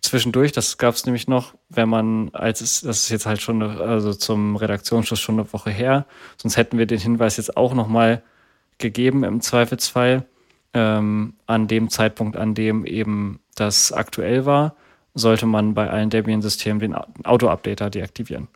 Zwischendurch, 0.02 0.52
das 0.52 0.78
gab 0.78 0.94
es 0.94 1.06
nämlich 1.06 1.28
noch, 1.28 1.54
wenn 1.68 1.88
man, 1.88 2.30
als 2.32 2.60
es, 2.60 2.80
das 2.80 3.04
ist 3.04 3.10
jetzt 3.10 3.26
halt 3.26 3.40
schon, 3.40 3.62
also 3.62 4.12
zum 4.12 4.56
Redaktionsschluss 4.56 5.20
schon 5.20 5.38
eine 5.38 5.52
Woche 5.52 5.70
her, 5.70 6.06
sonst 6.36 6.56
hätten 6.56 6.76
wir 6.76 6.86
den 6.86 6.98
Hinweis 6.98 7.36
jetzt 7.36 7.56
auch 7.56 7.72
nochmal 7.72 8.22
gegeben 8.78 9.22
im 9.22 9.40
Zweifelsfall, 9.40 10.26
ähm, 10.74 11.34
an 11.46 11.68
dem 11.68 11.88
Zeitpunkt, 11.88 12.36
an 12.36 12.54
dem 12.54 12.84
eben 12.84 13.40
das 13.54 13.92
aktuell 13.92 14.44
war, 14.44 14.74
sollte 15.14 15.46
man 15.46 15.74
bei 15.74 15.88
allen 15.88 16.10
Debian-Systemen 16.10 16.80
den 16.80 16.94
Auto-Updater 16.94 17.90
deaktivieren. 17.90 18.48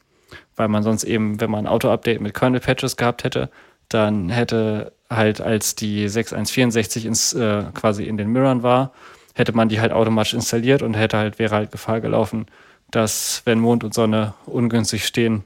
Weil 0.57 0.69
man 0.69 0.83
sonst 0.83 1.05
eben, 1.05 1.41
wenn 1.41 1.51
man 1.51 1.67
ein 1.67 1.73
Auto-Update 1.73 2.21
mit 2.21 2.35
Kernel-Patches 2.35 2.97
gehabt 2.97 3.25
hätte, 3.25 3.51
dann 3.89 4.29
hätte 4.29 4.93
halt, 5.09 5.41
als 5.41 5.75
die 5.75 6.09
6164 6.09 7.07
ins, 7.07 7.33
äh, 7.33 7.65
quasi 7.75 8.05
in 8.05 8.17
den 8.17 8.29
Mirrors 8.29 8.63
war, 8.63 8.93
hätte 9.35 9.53
man 9.53 9.69
die 9.69 9.81
halt 9.81 9.93
automatisch 9.93 10.35
installiert 10.35 10.83
und 10.83 10.95
hätte 10.95 11.19
halt, 11.19 11.39
wäre 11.39 11.55
halt 11.55 11.71
Gefahr 11.71 12.01
gelaufen, 12.01 12.47
dass, 12.91 13.43
wenn 13.45 13.61
Mond 13.61 13.85
und 13.85 13.95
Sonne 13.95 14.35
ungünstig 14.47 15.07
stehen, 15.07 15.45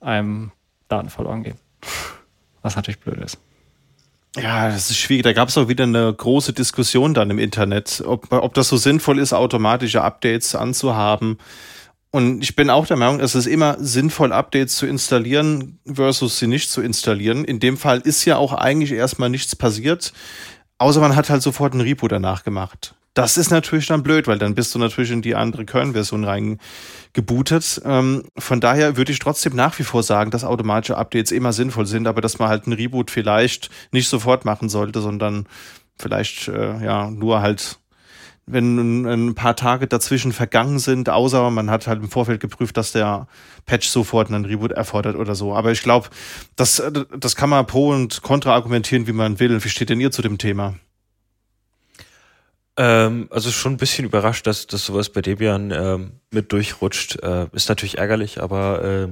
einem 0.00 0.52
Daten 0.88 1.08
verloren 1.08 1.42
gehen. 1.42 1.58
Was 2.62 2.76
natürlich 2.76 3.00
blöd 3.00 3.18
ist. 3.18 3.38
Ja, 4.36 4.68
das 4.68 4.90
ist 4.90 4.98
schwierig. 4.98 5.22
Da 5.22 5.32
gab 5.32 5.48
es 5.48 5.56
auch 5.56 5.68
wieder 5.68 5.84
eine 5.84 6.12
große 6.12 6.52
Diskussion 6.52 7.14
dann 7.14 7.30
im 7.30 7.38
Internet, 7.38 8.02
ob, 8.04 8.32
ob 8.32 8.54
das 8.54 8.68
so 8.68 8.76
sinnvoll 8.76 9.18
ist, 9.18 9.32
automatische 9.32 10.02
Updates 10.02 10.54
anzuhaben. 10.54 11.38
Und 12.14 12.44
ich 12.44 12.54
bin 12.54 12.70
auch 12.70 12.86
der 12.86 12.96
Meinung, 12.96 13.18
es 13.18 13.34
ist 13.34 13.46
immer 13.46 13.76
sinnvoll, 13.80 14.32
Updates 14.32 14.76
zu 14.76 14.86
installieren 14.86 15.80
versus 15.84 16.38
sie 16.38 16.46
nicht 16.46 16.70
zu 16.70 16.80
installieren. 16.80 17.44
In 17.44 17.58
dem 17.58 17.76
Fall 17.76 17.98
ist 18.02 18.24
ja 18.24 18.36
auch 18.36 18.52
eigentlich 18.52 18.92
erstmal 18.92 19.30
nichts 19.30 19.56
passiert, 19.56 20.12
außer 20.78 21.00
man 21.00 21.16
hat 21.16 21.28
halt 21.28 21.42
sofort 21.42 21.72
einen 21.72 21.82
Repo 21.82 22.06
danach 22.06 22.44
gemacht. 22.44 22.94
Das 23.14 23.36
ist 23.36 23.50
natürlich 23.50 23.88
dann 23.88 24.04
blöd, 24.04 24.28
weil 24.28 24.38
dann 24.38 24.54
bist 24.54 24.72
du 24.76 24.78
natürlich 24.78 25.10
in 25.10 25.22
die 25.22 25.34
andere 25.34 25.64
Kernversion 25.64 26.22
reingebootet. 26.22 27.82
Ähm, 27.84 28.22
von 28.38 28.60
daher 28.60 28.96
würde 28.96 29.10
ich 29.10 29.18
trotzdem 29.18 29.56
nach 29.56 29.76
wie 29.80 29.84
vor 29.84 30.04
sagen, 30.04 30.30
dass 30.30 30.44
automatische 30.44 30.96
Updates 30.96 31.32
immer 31.32 31.52
sinnvoll 31.52 31.86
sind, 31.86 32.06
aber 32.06 32.20
dass 32.20 32.38
man 32.38 32.48
halt 32.48 32.66
einen 32.66 32.74
Reboot 32.74 33.10
vielleicht 33.10 33.70
nicht 33.90 34.08
sofort 34.08 34.44
machen 34.44 34.68
sollte, 34.68 35.00
sondern 35.00 35.48
vielleicht 35.98 36.46
äh, 36.46 36.80
ja 36.80 37.10
nur 37.10 37.40
halt 37.40 37.80
wenn 38.46 39.04
ein 39.06 39.34
paar 39.34 39.56
Tage 39.56 39.86
dazwischen 39.86 40.32
vergangen 40.32 40.78
sind, 40.78 41.08
außer 41.08 41.50
man 41.50 41.70
hat 41.70 41.86
halt 41.86 42.02
im 42.02 42.10
Vorfeld 42.10 42.40
geprüft, 42.40 42.76
dass 42.76 42.92
der 42.92 43.26
Patch 43.64 43.88
sofort 43.88 44.28
einen 44.28 44.44
Reboot 44.44 44.72
erfordert 44.72 45.16
oder 45.16 45.34
so. 45.34 45.54
Aber 45.54 45.72
ich 45.72 45.82
glaube, 45.82 46.08
das, 46.56 46.82
das 47.16 47.36
kann 47.36 47.50
man 47.50 47.66
pro 47.66 47.90
und 47.90 48.22
contra 48.22 48.52
argumentieren, 48.54 49.06
wie 49.06 49.12
man 49.12 49.40
will. 49.40 49.64
Wie 49.64 49.68
steht 49.68 49.90
denn 49.90 50.00
ihr 50.00 50.10
zu 50.10 50.22
dem 50.22 50.38
Thema? 50.38 50.74
Ähm, 52.76 53.28
also 53.30 53.50
schon 53.50 53.74
ein 53.74 53.78
bisschen 53.78 54.04
überrascht, 54.04 54.46
dass, 54.46 54.66
dass 54.66 54.84
sowas 54.84 55.10
bei 55.10 55.22
Debian 55.22 55.70
ähm, 55.70 56.12
mit 56.30 56.52
durchrutscht. 56.52 57.22
Äh, 57.22 57.46
ist 57.52 57.68
natürlich 57.68 57.98
ärgerlich, 57.98 58.42
aber 58.42 58.84
äh, 58.84 59.08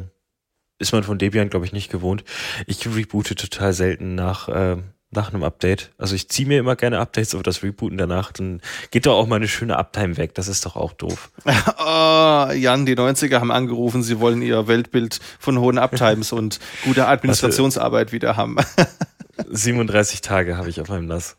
ist 0.78 0.92
man 0.92 1.04
von 1.04 1.18
Debian, 1.18 1.48
glaube 1.48 1.64
ich, 1.64 1.72
nicht 1.72 1.90
gewohnt. 1.90 2.24
Ich 2.66 2.84
reboote 2.86 3.36
total 3.36 3.72
selten 3.72 4.14
nach 4.14 4.48
äh, 4.48 4.78
nach 5.12 5.32
einem 5.32 5.42
Update. 5.44 5.90
Also 5.98 6.14
ich 6.14 6.28
ziehe 6.28 6.48
mir 6.48 6.58
immer 6.58 6.76
gerne 6.76 6.98
Updates, 6.98 7.34
aber 7.34 7.42
das 7.42 7.62
Rebooten 7.62 7.98
danach, 7.98 8.32
dann 8.32 8.60
geht 8.90 9.06
doch 9.06 9.14
auch 9.14 9.26
mal 9.26 9.36
eine 9.36 9.48
schöne 9.48 9.76
Uptime 9.76 10.16
weg. 10.16 10.34
Das 10.34 10.48
ist 10.48 10.66
doch 10.66 10.76
auch 10.76 10.92
doof. 10.92 11.30
oh, 11.44 12.52
Jan, 12.54 12.86
die 12.86 12.96
90er 12.96 13.40
haben 13.40 13.52
angerufen, 13.52 14.02
sie 14.02 14.20
wollen 14.20 14.42
ihr 14.42 14.66
Weltbild 14.66 15.20
von 15.38 15.58
hohen 15.58 15.78
Uptimes 15.78 16.32
und 16.32 16.58
guter 16.84 17.08
Administrationsarbeit 17.08 18.12
wieder 18.12 18.36
haben. 18.36 18.56
37 19.50 20.20
Tage 20.20 20.56
habe 20.56 20.68
ich 20.68 20.80
auf 20.80 20.88
meinem 20.88 21.06
NAS. 21.06 21.36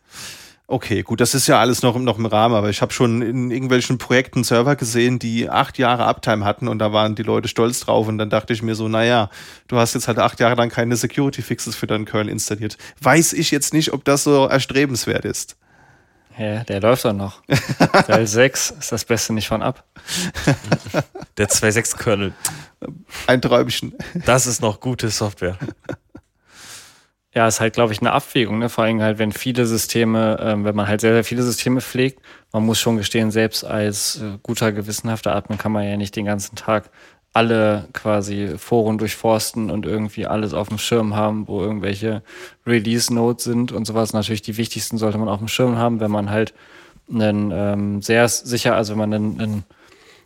Okay, 0.66 1.04
gut, 1.04 1.20
das 1.20 1.36
ist 1.36 1.48
ja 1.48 1.60
alles 1.60 1.82
noch, 1.82 1.98
noch 2.00 2.18
im 2.18 2.26
Rahmen, 2.26 2.56
aber 2.56 2.70
ich 2.70 2.82
habe 2.82 2.94
schon 2.94 3.22
in 3.22 3.52
irgendwelchen 3.52 3.98
Projekten 3.98 4.46
Server 4.46 4.78
gesehen, 4.78 5.20
die 5.20 5.50
acht 5.50 5.78
Jahre 5.78 6.06
Uptime 6.06 6.46
hatten 6.46 6.70
und 6.70 6.80
da 6.80 6.94
waren 6.94 7.16
die 7.16 7.24
Leute 7.24 7.50
stolz 7.50 7.82
drauf 7.82 8.08
und 8.08 8.18
dann 8.18 8.30
dachte 8.30 8.54
ich 8.54 8.62
mir 8.62 8.74
so, 8.74 8.88
naja, 8.88 9.30
du 9.68 9.78
hast 9.78 9.94
jetzt 9.94 10.08
halt 10.08 10.20
acht 10.20 10.40
Jahre 10.40 10.56
lang 10.56 10.70
keine 10.70 10.96
Security 10.96 11.42
Fixes 11.42 11.76
für 11.76 11.86
deinen 11.86 12.06
Kernel 12.06 12.30
installiert. 12.30 12.78
Weiß 13.02 13.34
ich 13.34 13.52
jetzt 13.52 13.74
nicht, 13.74 13.92
ob 13.92 14.06
das 14.06 14.24
so 14.24 14.48
erstrebenswert 14.48 15.26
ist. 15.26 15.58
Ja, 16.38 16.64
der 16.64 16.82
läuft 16.82 17.06
doch 17.06 17.14
noch. 17.14 17.42
Teil 18.08 18.26
6 18.28 18.72
ist 18.72 18.92
das 18.92 19.06
Beste 19.06 19.34
nicht 19.34 19.48
von 19.48 19.62
ab. 19.62 19.84
Der 21.38 21.50
2.6-Kernel. 21.50 22.34
Ein 23.28 23.42
Träumchen. 23.42 23.94
Das 24.26 24.48
ist 24.48 24.62
noch 24.62 24.80
gute 24.80 25.10
Software. 25.10 25.58
Ja, 27.36 27.48
ist 27.48 27.60
halt, 27.60 27.74
glaube 27.74 27.94
ich, 27.94 28.00
eine 28.00 28.12
Abwägung, 28.12 28.60
ne? 28.60 28.70
Vor 28.70 28.84
allem 28.84 29.02
halt, 29.02 29.18
wenn 29.18 29.32
viele 29.32 29.66
Systeme, 29.66 30.38
ähm, 30.40 30.66
wenn 30.66 30.76
man 30.76 30.88
halt 30.88 31.02
sehr, 31.02 31.14
sehr 31.14 31.24
viele 31.24 31.42
Systeme 31.42 31.82
pflegt, 31.82 32.22
man 32.52 32.64
muss 32.64 32.80
schon 32.80 32.96
gestehen, 32.98 33.32
selbst 33.32 33.64
als 33.66 34.22
äh, 34.22 34.38
guter, 34.44 34.72
gewissenhafter 34.72 35.36
Admin 35.36 35.58
kann 35.58 35.72
man 35.72 35.84
ja 35.84 35.98
nicht 35.98 36.16
den 36.16 36.26
ganzen 36.26 36.56
Tag 36.56 36.92
alle 37.34 37.88
quasi 37.94 38.54
Foren 38.60 39.00
durchforsten 39.00 39.72
und 39.72 39.88
irgendwie 39.88 40.28
alles 40.28 40.54
auf 40.54 40.70
dem 40.70 40.78
Schirm 40.78 41.16
haben, 41.16 41.48
wo 41.48 41.64
irgendwelche 41.64 42.22
Release-Notes 42.68 43.44
sind 43.44 43.72
und 43.72 43.86
sowas. 43.86 44.14
Natürlich 44.14 44.44
die 44.44 44.58
wichtigsten 44.58 45.00
sollte 45.00 45.18
man 45.18 45.28
auf 45.28 45.40
dem 45.40 45.48
Schirm 45.48 45.78
haben, 45.78 46.00
wenn 46.00 46.12
man 46.12 46.30
halt 46.30 46.54
einen 47.12 47.52
ähm, 47.52 48.02
sehr 48.04 48.28
sicher, 48.28 48.76
also 48.76 48.94
wenn 48.94 49.00
man 49.00 49.14
einen, 49.14 49.42
einen 49.42 49.64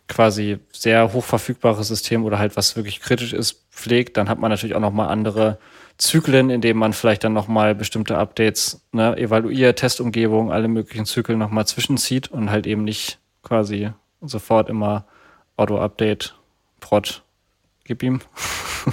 quasi 0.08 0.58
sehr 0.72 1.14
hoch 1.14 1.24
verfügbares 1.24 1.88
System 1.88 2.26
oder 2.26 2.38
halt 2.38 2.56
was 2.56 2.76
wirklich 2.76 3.00
kritisch 3.00 3.32
ist, 3.32 3.64
pflegt, 3.70 4.18
dann 4.18 4.28
hat 4.28 4.38
man 4.38 4.50
natürlich 4.50 4.76
auch 4.76 4.80
nochmal 4.80 5.08
andere 5.08 5.58
Zyklen, 5.98 6.48
in 6.48 6.60
denen 6.60 6.78
man 6.78 6.92
vielleicht 6.92 7.24
dann 7.24 7.32
nochmal 7.32 7.74
bestimmte 7.74 8.16
Updates 8.16 8.86
ne, 8.92 9.16
evaluiert, 9.16 9.80
Testumgebung, 9.80 10.52
alle 10.52 10.68
möglichen 10.68 11.06
Zyklen 11.06 11.38
nochmal 11.38 11.66
zwischenzieht 11.66 12.28
und 12.28 12.50
halt 12.50 12.66
eben 12.66 12.84
nicht 12.84 13.18
quasi 13.42 13.90
sofort 14.20 14.68
immer 14.68 15.06
Auto-Update 15.56 16.36
Prod, 16.78 17.24
gib 17.84 18.04
ihm. 18.04 18.20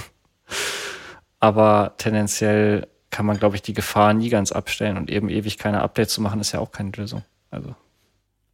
Aber 1.40 1.94
tendenziell 1.96 2.88
kann 3.10 3.24
man, 3.24 3.38
glaube 3.38 3.54
ich, 3.54 3.62
die 3.62 3.74
Gefahr 3.74 4.12
nie 4.12 4.28
ganz 4.28 4.50
abstellen 4.50 4.96
und 4.96 5.10
eben 5.10 5.28
ewig 5.28 5.58
keine 5.58 5.82
Updates 5.82 6.12
zu 6.12 6.20
machen, 6.20 6.40
ist 6.40 6.52
ja 6.52 6.60
auch 6.60 6.72
keine 6.72 6.90
Lösung. 6.90 7.22
Also. 7.50 7.74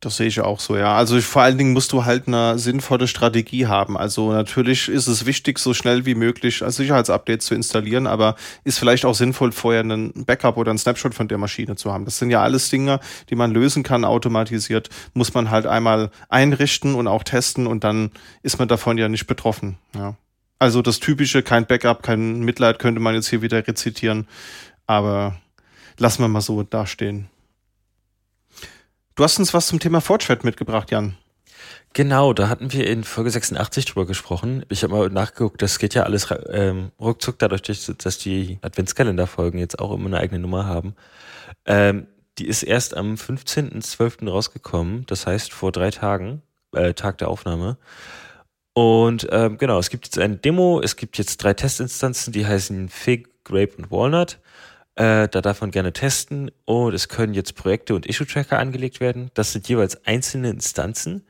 Das 0.03 0.17
sehe 0.17 0.27
ich 0.27 0.41
auch 0.41 0.59
so, 0.59 0.77
ja. 0.77 0.97
Also 0.97 1.21
vor 1.21 1.43
allen 1.43 1.57
Dingen 1.57 1.73
musst 1.73 1.93
du 1.93 2.05
halt 2.05 2.27
eine 2.27 2.59
sinnvolle 2.59 3.07
Strategie 3.07 3.69
haben. 3.69 3.97
Also 3.97 4.33
natürlich 4.33 4.89
ist 4.89 5.07
es 5.07 5.27
wichtig, 5.27 5.61
so 5.61 5.75
schnell 5.75 6.05
wie 6.05 6.17
möglich 6.17 6.65
als 6.65 6.75
Sicherheitsupdate 6.75 7.41
zu 7.41 7.55
installieren, 7.55 8.09
aber 8.09 8.35
ist 8.65 8.81
vielleicht 8.81 9.05
auch 9.05 9.15
sinnvoll, 9.15 9.53
vorher 9.53 9.83
einen 9.83 10.25
Backup 10.25 10.57
oder 10.57 10.71
einen 10.71 10.79
Snapshot 10.81 11.15
von 11.15 11.29
der 11.29 11.39
Maschine 11.39 11.77
zu 11.77 11.93
haben. 11.93 12.05
Das 12.05 12.19
sind 12.19 12.31
ja 12.31 12.43
alles 12.43 12.69
Dinge, 12.69 12.99
die 13.31 13.37
man 13.37 13.53
lösen 13.53 13.85
kann, 13.85 14.05
automatisiert. 14.05 14.91
Muss 15.15 15.35
man 15.35 15.51
halt 15.51 15.67
einmal 15.67 16.11
einrichten 16.29 16.97
und 16.97 17.07
auch 17.07 17.23
testen 17.23 17.69
und 17.69 17.85
dann 17.85 18.11
ist 18.43 18.59
man 18.59 18.67
davon 18.67 18.99
ja 18.99 19.09
nicht 19.09 19.29
betroffen. 19.29 19.79
Ja. 19.95 20.17
Also 20.59 20.83
das 20.83 20.99
typische, 20.99 21.45
kein 21.45 21.67
Backup, 21.67 22.03
kein 22.03 22.41
Mitleid 22.41 22.81
könnte 22.81 23.01
man 23.01 23.15
jetzt 23.15 23.29
hier 23.29 23.41
wieder 23.41 23.65
rezitieren, 23.65 24.27
aber 24.89 25.37
lassen 25.97 26.25
wir 26.25 26.29
mal 26.29 26.41
so 26.41 26.65
dastehen. 26.65 27.29
Du 29.15 29.25
hast 29.25 29.39
uns 29.39 29.53
was 29.53 29.67
zum 29.67 29.79
Thema 29.79 30.01
Fortschritt 30.01 30.43
mitgebracht, 30.43 30.91
Jan. 30.91 31.17
Genau, 31.93 32.33
da 32.33 32.49
hatten 32.49 32.73
wir 32.73 32.87
in 32.87 33.05
Folge 33.05 33.31
86 33.31 33.85
drüber 33.85 34.07
gesprochen. 34.07 34.65
Ich 34.71 34.83
habe 34.83 34.95
mal 34.95 35.11
nachgeguckt, 35.11 35.61
das 35.61 35.79
geht 35.79 35.93
ja 35.93 36.05
alles 36.05 36.29
ähm, 36.49 36.91
ruckzuck 36.99 37.39
dadurch, 37.39 37.61
dass 37.61 38.19
die 38.19 38.59
Adventskalenderfolgen 38.63 39.61
jetzt 39.61 39.79
auch 39.79 39.93
immer 39.93 40.07
eine 40.07 40.19
eigene 40.19 40.41
Nummer 40.41 40.65
haben. 40.65 40.95
Ähm, 41.67 42.07
die 42.39 42.47
ist 42.47 42.63
erst 42.63 42.97
am 42.97 43.17
15.12. 43.17 44.31
rausgekommen, 44.31 45.05
das 45.05 45.27
heißt 45.27 45.53
vor 45.53 45.71
drei 45.71 45.91
Tagen, 45.91 46.41
äh, 46.75 46.95
Tag 46.95 47.19
der 47.19 47.29
Aufnahme. 47.29 47.77
Und 48.73 49.29
ähm, 49.31 49.59
genau, 49.59 49.79
es 49.79 49.91
gibt 49.91 50.07
jetzt 50.07 50.19
eine 50.19 50.37
Demo, 50.37 50.81
es 50.83 50.97
gibt 50.97 51.19
jetzt 51.19 51.37
drei 51.37 51.53
Testinstanzen, 51.53 52.33
die 52.33 52.47
heißen 52.47 52.89
Fig, 52.89 53.29
Grape 53.45 53.75
und 53.77 53.91
Walnut. 53.91 54.39
Äh, 54.95 55.29
da 55.29 55.41
darf 55.41 55.63
man 55.63 55.71
gerne 55.71 55.93
testen 55.93 56.51
und 56.67 56.93
es 56.93 57.09
können 57.09 57.33
jetzt 57.33 57.55
Projekte 57.55 57.95
und 57.95 58.05
Issue-Tracker 58.05 58.59
angelegt 58.59 59.01
werden. 59.01 59.31
Das 59.35 59.53
sind 59.53 59.67
jeweils 59.69 60.05
einzelne 60.07 60.51
Instanzen. 60.51 61.25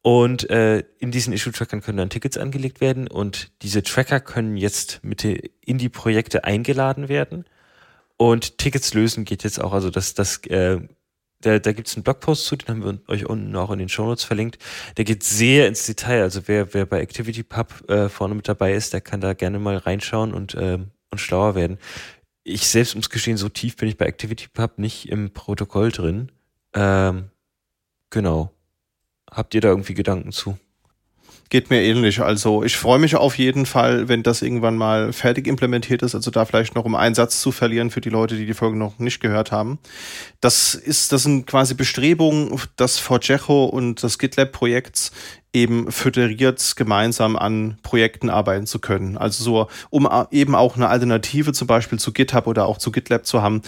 Und 0.00 0.48
äh, 0.50 0.84
in 0.98 1.10
diesen 1.10 1.32
Issue-Trackern 1.32 1.80
können 1.80 1.98
dann 1.98 2.10
Tickets 2.10 2.36
angelegt 2.36 2.80
werden 2.80 3.08
und 3.08 3.50
diese 3.62 3.82
Tracker 3.82 4.20
können 4.20 4.56
jetzt 4.56 5.00
mit 5.02 5.24
in 5.24 5.78
die 5.78 5.88
Projekte 5.88 6.44
eingeladen 6.44 7.08
werden. 7.08 7.46
Und 8.16 8.58
Tickets 8.58 8.94
lösen 8.94 9.24
geht 9.24 9.42
jetzt 9.44 9.60
auch, 9.60 9.72
also 9.72 9.90
das, 9.90 10.14
das, 10.14 10.36
äh, 10.46 10.78
da, 11.40 11.58
da 11.58 11.72
gibt 11.72 11.88
es 11.88 11.96
einen 11.96 12.04
Blogpost 12.04 12.44
zu, 12.44 12.54
den 12.54 12.68
haben 12.68 12.84
wir 12.84 12.98
euch 13.08 13.26
unten 13.26 13.56
auch 13.56 13.70
in 13.70 13.78
den 13.78 13.88
Shownotes 13.88 14.24
verlinkt. 14.24 14.58
Der 14.98 15.04
geht 15.04 15.24
sehr 15.24 15.66
ins 15.66 15.86
Detail. 15.86 16.22
Also 16.22 16.42
wer, 16.46 16.74
wer 16.74 16.86
bei 16.86 17.00
ActivityPub 17.00 17.90
äh, 17.90 18.08
vorne 18.08 18.34
mit 18.34 18.46
dabei 18.46 18.74
ist, 18.74 18.92
der 18.92 19.00
kann 19.00 19.20
da 19.20 19.32
gerne 19.32 19.58
mal 19.58 19.78
reinschauen 19.78 20.34
und, 20.34 20.54
äh, 20.54 20.78
und 21.10 21.18
schlauer 21.18 21.54
werden 21.54 21.78
ich 22.44 22.68
selbst 22.68 22.94
ums 22.94 23.10
Geschehen, 23.10 23.38
so 23.38 23.48
tief 23.48 23.76
bin 23.76 23.88
ich 23.88 23.96
bei 23.96 24.06
ActivityPub 24.06 24.78
nicht 24.78 25.08
im 25.08 25.32
Protokoll 25.32 25.90
drin. 25.90 26.30
Ähm, 26.74 27.30
genau. 28.10 28.50
Habt 29.30 29.54
ihr 29.54 29.60
da 29.60 29.68
irgendwie 29.68 29.94
Gedanken 29.94 30.30
zu? 30.30 30.58
Geht 31.50 31.70
mir 31.70 31.82
ähnlich. 31.82 32.20
Also 32.20 32.62
ich 32.64 32.76
freue 32.76 32.98
mich 32.98 33.16
auf 33.16 33.38
jeden 33.38 33.66
Fall, 33.66 34.08
wenn 34.08 34.22
das 34.22 34.42
irgendwann 34.42 34.76
mal 34.76 35.12
fertig 35.12 35.46
implementiert 35.46 36.02
ist. 36.02 36.14
Also 36.14 36.30
da 36.30 36.44
vielleicht 36.44 36.74
noch 36.74 36.84
um 36.84 36.94
einen 36.94 37.14
Satz 37.14 37.40
zu 37.40 37.52
verlieren 37.52 37.90
für 37.90 38.00
die 38.00 38.10
Leute, 38.10 38.36
die 38.36 38.46
die 38.46 38.54
Folge 38.54 38.76
noch 38.76 38.98
nicht 38.98 39.20
gehört 39.20 39.52
haben. 39.52 39.78
Das 40.40 40.74
ist, 40.74 41.12
das 41.12 41.22
sind 41.22 41.46
quasi 41.46 41.74
Bestrebungen, 41.74 42.58
das 42.76 42.98
Forgejo 42.98 43.64
und 43.64 44.02
das 44.02 44.18
GitLab-Projekts 44.18 45.12
eben 45.52 45.92
föderiert 45.92 46.74
gemeinsam 46.76 47.36
an 47.36 47.78
Projekten 47.82 48.28
arbeiten 48.28 48.66
zu 48.66 48.80
können. 48.80 49.16
Also 49.16 49.44
so, 49.44 49.68
um 49.90 50.08
eben 50.32 50.54
auch 50.54 50.76
eine 50.76 50.88
Alternative 50.88 51.52
zum 51.52 51.68
Beispiel 51.68 51.98
zu 51.98 52.12
GitHub 52.12 52.46
oder 52.48 52.66
auch 52.66 52.78
zu 52.78 52.90
GitLab 52.90 53.24
zu 53.24 53.40
haben, 53.40 53.62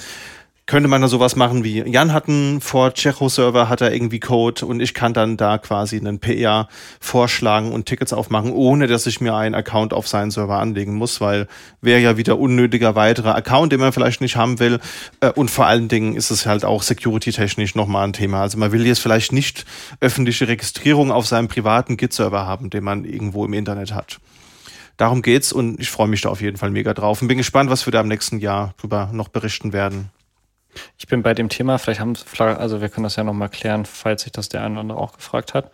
könnte 0.66 0.88
man 0.88 1.00
da 1.00 1.06
sowas 1.06 1.36
machen 1.36 1.62
wie 1.62 1.88
Jan 1.88 2.12
hat 2.12 2.28
einen 2.28 2.60
vor 2.60 2.92
Checho-Server, 2.92 3.68
hat 3.68 3.80
er 3.80 3.92
irgendwie 3.92 4.18
Code 4.18 4.66
und 4.66 4.80
ich 4.80 4.94
kann 4.94 5.14
dann 5.14 5.36
da 5.36 5.58
quasi 5.58 5.96
einen 5.96 6.18
PR 6.18 6.68
vorschlagen 6.98 7.70
und 7.70 7.86
Tickets 7.86 8.12
aufmachen, 8.12 8.52
ohne 8.52 8.88
dass 8.88 9.06
ich 9.06 9.20
mir 9.20 9.34
einen 9.34 9.54
Account 9.54 9.94
auf 9.94 10.08
seinen 10.08 10.32
Server 10.32 10.58
anlegen 10.58 10.94
muss, 10.94 11.20
weil 11.20 11.46
wäre 11.80 12.00
ja 12.00 12.16
wieder 12.16 12.38
unnötiger 12.38 12.96
weiterer 12.96 13.36
Account, 13.36 13.72
den 13.72 13.78
man 13.78 13.92
vielleicht 13.92 14.20
nicht 14.20 14.34
haben 14.34 14.58
will. 14.58 14.80
Äh, 15.20 15.30
und 15.30 15.52
vor 15.52 15.66
allen 15.66 15.86
Dingen 15.86 16.16
ist 16.16 16.30
es 16.30 16.46
halt 16.46 16.64
auch 16.64 16.82
security-technisch 16.82 17.76
nochmal 17.76 18.04
ein 18.04 18.12
Thema. 18.12 18.40
Also 18.42 18.58
man 18.58 18.72
will 18.72 18.84
jetzt 18.86 19.00
vielleicht 19.00 19.32
nicht 19.32 19.66
öffentliche 20.00 20.48
Registrierung 20.48 21.12
auf 21.12 21.26
seinem 21.26 21.46
privaten 21.46 21.96
Git-Server 21.96 22.44
haben, 22.44 22.70
den 22.70 22.82
man 22.82 23.04
irgendwo 23.04 23.44
im 23.44 23.52
Internet 23.52 23.94
hat. 23.94 24.18
Darum 24.96 25.22
geht's 25.22 25.52
und 25.52 25.78
ich 25.78 25.90
freue 25.90 26.08
mich 26.08 26.22
da 26.22 26.30
auf 26.30 26.40
jeden 26.40 26.56
Fall 26.56 26.70
mega 26.70 26.92
drauf 26.92 27.22
und 27.22 27.28
bin 27.28 27.38
gespannt, 27.38 27.70
was 27.70 27.86
wir 27.86 27.92
da 27.92 28.00
im 28.00 28.08
nächsten 28.08 28.40
Jahr 28.40 28.74
drüber 28.78 29.10
noch 29.12 29.28
berichten 29.28 29.72
werden. 29.72 30.10
Ich 30.98 31.06
bin 31.06 31.22
bei 31.22 31.34
dem 31.34 31.48
Thema, 31.48 31.78
vielleicht 31.78 32.00
haben, 32.00 32.14
also 32.38 32.80
wir 32.80 32.88
können 32.88 33.04
das 33.04 33.16
ja 33.16 33.24
nochmal 33.24 33.48
klären, 33.48 33.84
falls 33.84 34.22
sich 34.22 34.32
das 34.32 34.48
der 34.48 34.62
eine 34.62 34.72
oder 34.72 34.80
andere 34.80 34.98
auch 34.98 35.16
gefragt 35.16 35.54
hat. 35.54 35.70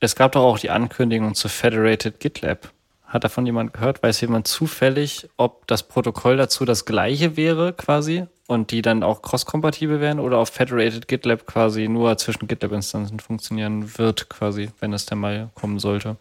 Es 0.00 0.14
gab 0.14 0.32
doch 0.32 0.42
auch 0.42 0.58
die 0.58 0.70
Ankündigung 0.70 1.34
zu 1.34 1.48
Federated 1.48 2.20
GitLab. 2.20 2.70
Hat 3.04 3.24
davon 3.24 3.46
jemand 3.46 3.72
gehört? 3.72 4.02
Weiß 4.02 4.20
jemand 4.20 4.46
zufällig, 4.46 5.28
ob 5.38 5.66
das 5.66 5.82
Protokoll 5.82 6.36
dazu 6.36 6.66
das 6.66 6.84
gleiche 6.84 7.36
wäre 7.36 7.72
quasi 7.72 8.26
und 8.46 8.70
die 8.70 8.82
dann 8.82 9.02
auch 9.02 9.22
cross-kompatibel 9.22 10.00
wären 10.00 10.20
oder 10.20 10.38
auf 10.38 10.50
Federated 10.50 11.08
GitLab 11.08 11.46
quasi 11.46 11.88
nur 11.88 12.16
zwischen 12.18 12.46
GitLab-Instanzen 12.46 13.18
funktionieren 13.18 13.98
wird 13.98 14.28
quasi, 14.28 14.70
wenn 14.80 14.92
es 14.92 15.06
denn 15.06 15.18
mal 15.18 15.48
kommen 15.54 15.78
sollte? 15.78 16.16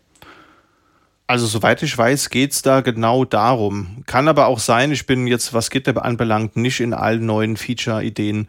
Also 1.29 1.45
soweit 1.45 1.83
ich 1.83 1.97
weiß, 1.97 2.29
geht's 2.29 2.61
da 2.61 2.79
genau 2.79 3.25
darum. 3.25 4.03
Kann 4.05 4.29
aber 4.29 4.47
auch 4.47 4.59
sein, 4.59 4.93
ich 4.93 5.05
bin 5.05 5.27
jetzt, 5.27 5.53
was 5.53 5.69
GitLab 5.69 6.03
anbelangt, 6.03 6.55
nicht 6.55 6.79
in 6.79 6.93
allen 6.93 7.25
neuen 7.25 7.57
Feature-Ideen 7.57 8.47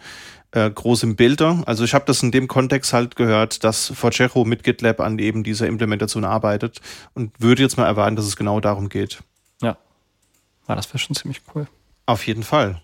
äh, 0.53 0.71
groß 0.71 1.03
im 1.03 1.17
Bilder. 1.17 1.63
Also 1.67 1.83
ich 1.83 1.93
habe 1.93 2.05
das 2.07 2.23
in 2.23 2.31
dem 2.31 2.47
Kontext 2.47 2.93
halt 2.93 3.17
gehört, 3.17 3.65
dass 3.65 3.89
Forcejo 3.89 4.45
mit 4.45 4.63
GitLab 4.63 5.01
an 5.01 5.19
eben 5.19 5.43
dieser 5.43 5.67
Implementation 5.67 6.25
arbeitet 6.25 6.81
und 7.15 7.33
würde 7.41 7.63
jetzt 7.63 7.77
mal 7.77 7.87
erwarten, 7.87 8.15
dass 8.15 8.27
es 8.27 8.37
genau 8.37 8.61
darum 8.61 8.89
geht. 8.89 9.19
Ja, 9.61 9.77
ja 10.69 10.75
das 10.77 10.89
wäre 10.89 10.99
schon 10.99 11.17
ziemlich 11.17 11.43
cool. 11.55 11.67
Auf 12.07 12.27
jeden 12.29 12.45
Fall. 12.45 12.81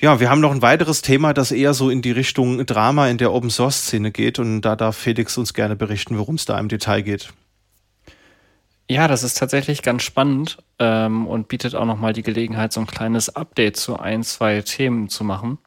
Ja, 0.00 0.18
wir 0.18 0.30
haben 0.30 0.40
noch 0.40 0.52
ein 0.52 0.62
weiteres 0.62 1.02
Thema, 1.02 1.34
das 1.34 1.52
eher 1.52 1.74
so 1.74 1.90
in 1.90 2.02
die 2.02 2.12
Richtung 2.12 2.64
Drama 2.64 3.08
in 3.08 3.18
der 3.18 3.32
Open-Source-Szene 3.32 4.12
geht 4.12 4.38
und 4.38 4.62
da 4.62 4.76
darf 4.76 4.96
Felix 4.96 5.36
uns 5.36 5.54
gerne 5.54 5.76
berichten, 5.76 6.16
worum 6.16 6.36
es 6.36 6.44
da 6.44 6.58
im 6.58 6.68
Detail 6.68 7.02
geht. 7.02 7.34
Ja, 8.90 9.06
das 9.06 9.22
ist 9.22 9.36
tatsächlich 9.36 9.82
ganz 9.82 10.02
spannend 10.02 10.58
ähm, 10.78 11.26
und 11.26 11.48
bietet 11.48 11.74
auch 11.74 11.84
nochmal 11.84 12.14
die 12.14 12.22
Gelegenheit, 12.22 12.72
so 12.72 12.80
ein 12.80 12.86
kleines 12.86 13.28
Update 13.36 13.76
zu 13.76 13.98
ein, 13.98 14.22
zwei 14.22 14.62
Themen 14.62 15.10
zu 15.10 15.24
machen. 15.24 15.58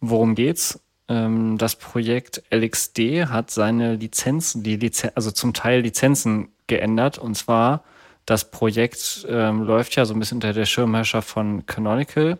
Worum 0.00 0.36
geht's? 0.36 0.80
Ähm, 1.08 1.58
das 1.58 1.74
Projekt 1.74 2.44
LXD 2.50 3.26
hat 3.26 3.50
seine 3.50 3.96
Lizenzen, 3.96 4.62
die 4.62 4.76
Lizen 4.76 5.10
also 5.16 5.32
zum 5.32 5.54
Teil 5.54 5.80
Lizenzen 5.80 6.50
geändert. 6.68 7.18
Und 7.18 7.36
zwar, 7.36 7.82
das 8.26 8.48
Projekt 8.50 9.26
ähm, 9.28 9.62
läuft 9.62 9.96
ja 9.96 10.04
so 10.04 10.14
ein 10.14 10.20
bisschen 10.20 10.36
unter 10.36 10.52
der 10.52 10.66
Schirmherrschaft 10.66 11.28
von 11.28 11.66
Canonical. 11.66 12.38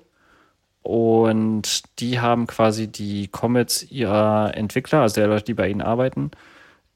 Und 0.82 1.82
die 1.98 2.20
haben 2.20 2.46
quasi 2.46 2.86
die 2.86 3.26
Commits 3.26 3.82
ihrer 3.90 4.52
Entwickler, 4.54 5.00
also 5.00 5.16
der 5.16 5.26
Leute, 5.26 5.46
die 5.46 5.54
bei 5.54 5.68
ihnen 5.68 5.82
arbeiten, 5.82 6.30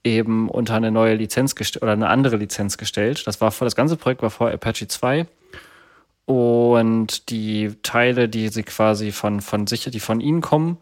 eben 0.05 0.49
unter 0.49 0.75
eine 0.75 0.91
neue 0.91 1.15
Lizenz 1.15 1.55
gestellt 1.55 1.83
oder 1.83 1.93
eine 1.93 2.09
andere 2.09 2.37
Lizenz 2.37 2.79
gestellt. 2.79 3.27
Das 3.27 3.41
war 3.41 3.51
vor, 3.51 3.67
das 3.67 3.77
ganze 3.77 3.97
Projekt 3.97 4.23
war 4.23 4.31
vor 4.31 4.51
Apache 4.51 4.89
2. 4.89 5.27
Und 6.27 7.29
die 7.31 7.73
Teile, 7.83 8.29
die 8.29 8.49
sie 8.49 8.63
quasi 8.63 9.13
von, 9.13 9.41
von 9.41 9.67
sicher, 9.67 9.91
die 9.91 10.01
von 10.01 10.21
ihnen 10.21 10.41
kommen 10.41 10.79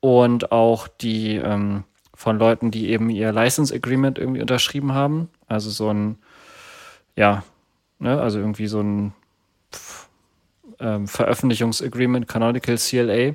und 0.00 0.52
auch 0.52 0.86
die 0.86 1.36
ähm, 1.36 1.84
von 2.14 2.38
Leuten, 2.38 2.70
die 2.70 2.90
eben 2.90 3.10
ihr 3.10 3.32
License 3.32 3.74
Agreement 3.74 4.18
irgendwie 4.18 4.40
unterschrieben 4.40 4.92
haben. 4.92 5.28
Also 5.48 5.70
so 5.70 5.90
ein, 5.90 6.16
ja, 7.16 7.42
ne, 7.98 8.20
also 8.20 8.38
irgendwie 8.38 8.66
so 8.66 8.80
ein 8.80 9.12
ähm, 10.78 11.08
Veröffentlichungsagreement, 11.08 12.28
Canonical 12.28 12.78
CLA. 12.78 13.34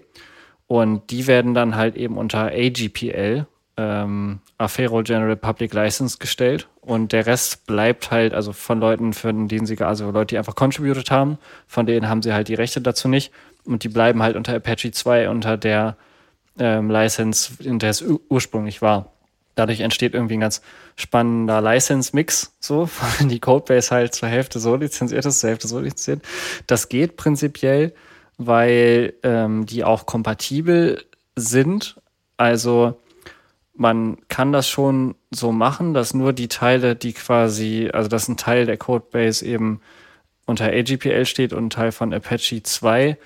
Und 0.68 1.10
die 1.12 1.28
werden 1.28 1.54
dann 1.54 1.76
halt 1.76 1.96
eben 1.96 2.18
unter 2.18 2.52
AGPL, 2.52 3.48
ähm, 3.80 4.40
Affero 4.58 5.02
General 5.04 5.38
Public 5.38 5.74
License 5.74 6.18
gestellt. 6.18 6.68
Und 6.82 7.14
der 7.14 7.26
Rest 7.26 7.66
bleibt 7.66 8.12
halt, 8.12 8.34
also 8.34 8.52
von 8.52 8.80
Leuten, 8.80 9.14
für 9.14 9.32
denen 9.32 9.66
sie, 9.66 9.78
also 9.80 10.12
Leute, 10.12 10.34
die 10.34 10.38
einfach 10.38 10.56
contributed 10.56 11.10
haben, 11.12 11.38
von 11.66 11.86
denen 11.86 12.10
haben 12.10 12.22
sie 12.22 12.34
halt 12.34 12.50
die 12.50 12.56
Rechte 12.56 12.82
dazu 12.82 13.08
nicht. 13.08 13.32
Und 13.64 13.84
die 13.84 13.90
bleiben 13.90 14.22
halt 14.22 14.36
unter 14.36 14.54
Apache 14.54 14.92
2 14.92 15.30
unter 15.30 15.56
der 15.56 15.96
ähm, 16.58 16.92
License, 16.92 17.54
in 17.64 17.80
der 17.80 17.92
es 17.92 18.04
ursprünglich 18.28 18.82
war. 18.82 19.14
Dadurch 19.56 19.80
entsteht 19.80 20.14
irgendwie 20.14 20.36
ein 20.36 20.42
ganz 20.42 20.62
spannender 20.98 21.62
License-Mix, 21.62 22.54
so, 22.60 22.90
wenn 23.18 23.30
die 23.30 23.40
Codebase 23.40 23.92
halt 23.92 24.14
zur 24.14 24.28
Hälfte 24.28 24.60
so 24.60 24.76
lizenziert 24.76 25.26
ist, 25.26 25.40
zur 25.40 25.52
Hälfte 25.52 25.70
so 25.70 25.80
lizenziert. 25.80 26.22
Das 26.68 26.90
geht 26.90 27.16
prinzipiell, 27.16 27.94
weil 28.38 29.14
ähm, 29.24 29.66
die 29.66 29.86
auch 29.86 30.06
kompatibel 30.06 31.06
sind. 31.36 31.96
Also 32.36 33.00
man 33.80 34.18
kann 34.28 34.52
das 34.52 34.68
schon 34.68 35.16
so 35.32 35.54
machen, 35.54 35.94
dass 35.94 36.14
nur 36.14 36.34
die 36.34 36.50
Teile, 36.50 36.98
die 36.98 37.14
quasi, 37.14 37.90
also 37.94 38.10
dass 38.10 38.28
ein 38.28 38.36
Teil 38.36 38.66
der 38.66 38.76
Codebase 38.76 39.46
eben 39.46 39.80
unter 40.46 40.66
AGPL 40.66 41.26
steht 41.26 41.54
und 41.54 41.68
ein 41.68 41.70
Teil 41.70 41.92
von 41.94 42.14
Apache 42.14 42.62
2, 42.62 43.18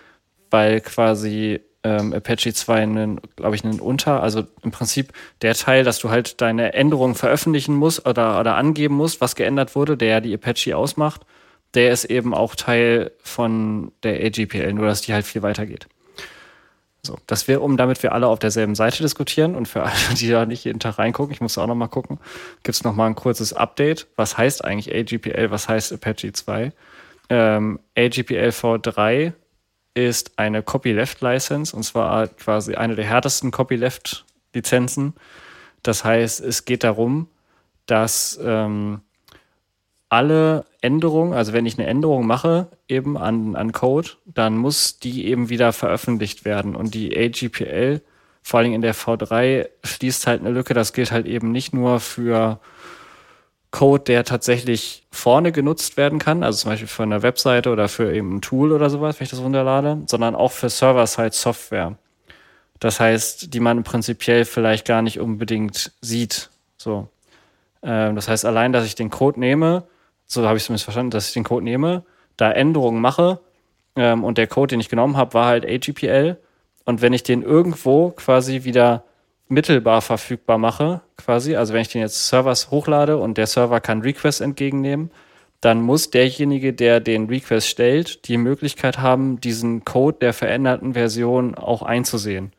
weil 0.51 0.82
quasi 0.82 1.62
ähm, 1.84 2.14
Apache 2.14 2.54
2 2.54 2.84
einen, 2.84 3.20
glaube 3.36 3.56
ich, 3.56 3.64
einen 3.64 3.80
Unter, 3.80 4.22
also 4.22 4.43
im 4.62 4.70
Prinzip 4.70 5.12
der 5.41 5.56
Teil, 5.56 5.84
dass 5.84 5.97
du 5.97 6.12
halt 6.12 6.39
deine 6.39 6.74
Änderungen 6.74 7.16
veröffentlichen 7.16 7.74
musst 7.74 8.06
oder, 8.06 8.39
oder 8.39 8.56
angeben 8.56 8.95
musst, 8.95 9.22
was 9.22 9.36
geändert 9.36 9.76
wurde, 9.76 9.97
der 9.97 10.10
ja 10.10 10.20
die 10.22 10.36
Apache 10.36 10.78
ausmacht, 10.78 11.22
der 11.74 11.91
ist 11.91 12.06
eben 12.06 12.36
auch 12.36 12.54
Teil 12.54 13.12
von 13.24 13.91
der 14.04 14.24
AGPL, 14.24 14.74
nur 14.74 14.86
dass 14.86 15.01
die 15.01 15.14
halt 15.14 15.26
viel 15.26 15.41
weiter 15.41 15.66
geht. 15.66 15.88
So, 17.06 17.18
das 17.28 17.49
wäre, 17.49 17.60
um 17.60 17.76
damit 17.76 18.01
wir 18.01 18.14
alle 18.14 18.28
auf 18.28 18.39
derselben 18.39 18.76
Seite 18.76 19.04
diskutieren 19.04 19.56
und 19.56 19.68
für 19.68 19.84
alle, 19.84 20.16
die 20.18 20.30
da 20.30 20.45
nicht 20.45 20.64
jeden 20.64 20.80
Tag 20.80 20.99
reingucken, 20.99 21.34
ich 21.34 21.41
muss 21.41 21.58
auch 21.58 21.68
noch 21.68 21.76
mal 21.76 21.88
gucken, 21.88 22.18
gibt 22.64 22.76
es 22.76 22.84
noch 22.84 22.95
mal 22.95 23.08
ein 23.08 23.16
kurzes 23.16 23.51
Update. 23.51 24.08
Was 24.16 24.38
heißt 24.38 24.64
eigentlich 24.64 24.95
AGPL? 24.95 25.51
Was 25.51 25.68
heißt 25.68 25.91
Apache 25.91 26.32
2? 26.32 26.72
Ähm, 27.30 27.80
AGPL 27.97 28.49
v3 28.49 29.34
ist 29.95 30.39
eine 30.39 30.64
Copyleft-License 30.64 31.76
und 31.76 31.84
zwar 31.84 32.28
quasi 32.28 32.76
eine 32.76 32.95
der 32.95 33.06
härtesten 33.06 33.51
Copyleft-Lizenzen. 33.51 35.14
Das 35.84 36.06
heißt, 36.06 36.39
es 36.39 36.64
geht 36.64 36.86
darum, 36.86 37.28
dass 37.86 38.39
ähm, 38.41 39.01
alle 40.08 40.66
Änderungen, 40.84 41.34
also 41.34 41.53
wenn 41.53 41.65
ich 41.65 41.79
eine 41.79 41.88
Änderung 41.88 42.27
mache, 42.27 42.67
eben 42.89 43.17
an, 43.17 43.55
an 43.55 43.71
Code, 43.71 44.09
dann 44.25 44.57
muss 44.57 44.99
die 44.99 45.25
eben 45.27 45.47
wieder 45.47 45.71
veröffentlicht 45.71 46.43
werden. 46.43 46.75
Und 46.75 46.93
die 46.93 47.17
AGPL, 47.17 48.01
vor 48.41 48.59
allem 48.59 48.73
in 48.73 48.81
der 48.81 48.93
V3, 48.93 49.69
schließt 49.84 50.27
halt 50.27 50.41
eine 50.41 50.51
Lücke. 50.51 50.73
Das 50.73 50.91
gilt 50.91 51.13
halt 51.13 51.25
eben 51.25 51.53
nicht 51.53 51.73
nur 51.73 52.01
für 52.01 52.59
Code, 53.71 54.03
der 54.03 54.25
tatsächlich 54.25 55.07
vorne 55.09 55.53
genutzt 55.53 55.95
werden 55.95 56.19
kann, 56.19 56.43
also 56.43 56.59
zum 56.59 56.71
Beispiel 56.71 56.88
für 56.88 57.03
eine 57.03 57.23
Webseite 57.23 57.71
oder 57.71 57.88
für 57.88 58.13
eben 58.13 58.36
ein 58.36 58.41
Tool 58.41 58.73
oder 58.73 58.89
sowas, 58.89 59.19
wenn 59.19 59.23
ich 59.23 59.31
das 59.31 59.41
runterlade, 59.41 60.03
sondern 60.07 60.36
auch 60.36 60.51
für 60.51 60.69
Server-Side-Software. 60.69 61.97
Das 62.79 62.99
heißt, 62.99 63.53
die 63.53 63.59
man 63.61 63.84
prinzipiell 63.84 64.43
vielleicht 64.43 64.86
gar 64.86 65.01
nicht 65.01 65.19
unbedingt 65.19 65.93
sieht. 66.01 66.49
So. 66.77 67.07
Ähm, 67.81 68.15
das 68.15 68.27
heißt, 68.27 68.45
allein, 68.45 68.73
dass 68.73 68.86
ich 68.86 68.95
den 68.95 69.09
Code 69.09 69.39
nehme, 69.39 69.84
so 70.34 70.45
habe 70.45 70.57
ich 70.57 70.63
es 70.63 70.67
zumindest 70.67 70.86
verstanden, 70.86 71.11
dass 71.11 71.27
ich 71.27 71.34
den 71.34 71.43
Code 71.43 71.63
nehme, 71.63 72.03
da 72.38 72.51
Änderungen 72.51 73.01
mache 73.01 73.39
ähm, 73.95 74.23
und 74.23 74.38
der 74.38 74.47
Code, 74.47 74.71
den 74.71 74.79
ich 74.79 74.89
genommen 74.89 75.17
habe, 75.17 75.34
war 75.34 75.45
halt 75.47 75.65
AGPL. 75.65 76.38
Und 76.86 77.01
wenn 77.01 77.13
ich 77.13 77.23
den 77.23 77.43
irgendwo 77.43 78.09
quasi 78.11 78.63
wieder 78.63 79.03
mittelbar 79.47 80.01
verfügbar 80.01 80.57
mache, 80.57 81.01
quasi, 81.17 81.55
also 81.55 81.73
wenn 81.73 81.81
ich 81.81 81.89
den 81.89 82.01
jetzt 82.01 82.27
Servers 82.27 82.71
hochlade 82.71 83.17
und 83.17 83.38
der 83.38 83.47
Server 83.47 83.79
kann 83.79 84.01
Requests 84.01 84.41
entgegennehmen, 84.41 85.11
dann 85.61 85.81
muss 85.81 86.09
derjenige, 86.09 86.73
der 86.73 86.99
den 86.99 87.27
Request 87.27 87.69
stellt, 87.69 88.27
die 88.27 88.36
Möglichkeit 88.36 88.99
haben, 88.99 89.39
diesen 89.39 89.86
Code 89.86 90.17
der 90.19 90.34
veränderten 90.34 90.93
Version 90.93 91.55
auch 91.55 91.84
einzusehen. 91.84 92.51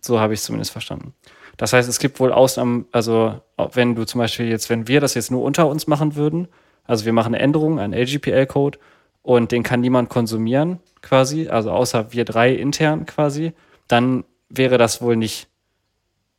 So 0.00 0.20
habe 0.20 0.34
ich 0.34 0.40
es 0.40 0.46
zumindest 0.46 0.70
verstanden. 0.70 1.14
Das 1.56 1.72
heißt, 1.72 1.88
es 1.88 1.98
gibt 1.98 2.20
wohl 2.20 2.32
Ausnahmen, 2.32 2.86
also 2.92 3.40
wenn 3.72 3.96
du 3.96 4.04
zum 4.04 4.20
Beispiel 4.20 4.46
jetzt, 4.46 4.70
wenn 4.70 4.86
wir 4.86 5.00
das 5.00 5.14
jetzt 5.14 5.30
nur 5.30 5.42
unter 5.42 5.66
uns 5.66 5.86
machen 5.86 6.14
würden, 6.14 6.48
also 6.86 7.04
wir 7.04 7.12
machen 7.12 7.34
eine 7.34 7.42
Änderung, 7.42 7.78
einen 7.78 7.92
LGPL-Code 7.92 8.78
und 9.22 9.52
den 9.52 9.62
kann 9.62 9.80
niemand 9.80 10.08
konsumieren 10.08 10.80
quasi, 11.02 11.48
also 11.48 11.70
außer 11.70 12.12
wir 12.12 12.24
drei 12.24 12.52
intern 12.52 13.06
quasi, 13.06 13.52
dann 13.88 14.24
wäre 14.48 14.78
das 14.78 15.00
wohl 15.02 15.16
nicht 15.16 15.48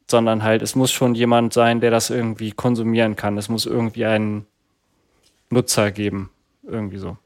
sondern 0.10 0.43
halt, 0.43 0.62
es 0.62 0.76
muss 0.76 0.91
schon 0.91 1.16
jemand 1.16 1.54
sein, 1.54 1.82
der 1.82 1.91
das 1.91 2.10
irgendwie 2.10 2.52
konsumieren 2.52 3.16
kann. 3.16 3.38
Es 3.38 3.50
muss 3.50 3.66
irgendwie 3.66 4.06
einen 4.06 4.45
Nutzer 5.50 5.91
geben. 5.91 6.32
Irgendwie 6.64 6.98
so. 6.98 7.18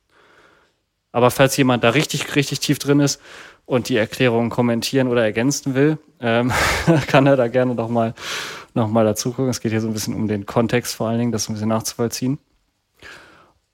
Aber 1.11 1.31
falls 1.31 1.57
jemand 1.57 1.83
da 1.83 1.89
richtig, 1.89 2.35
richtig 2.35 2.59
tief 2.59 2.79
drin 2.79 2.99
ist 2.99 3.21
und 3.65 3.89
die 3.89 3.97
Erklärung 3.97 4.49
kommentieren 4.49 5.07
oder 5.07 5.23
ergänzen 5.23 5.75
will, 5.75 5.97
ähm, 6.19 6.51
kann 7.07 7.27
er 7.27 7.35
da 7.35 7.47
gerne 7.47 7.75
noch 7.75 7.89
mal, 7.89 8.13
noch 8.73 8.87
mal 8.87 9.05
dazu 9.05 9.31
gucken. 9.31 9.49
Es 9.49 9.61
geht 9.61 9.71
hier 9.71 9.81
so 9.81 9.87
ein 9.87 9.93
bisschen 9.93 10.15
um 10.15 10.27
den 10.27 10.45
Kontext 10.45 10.95
vor 10.95 11.09
allen 11.09 11.19
Dingen, 11.19 11.31
das 11.31 11.49
ein 11.49 11.53
bisschen 11.53 11.69
nachzuvollziehen. 11.69 12.39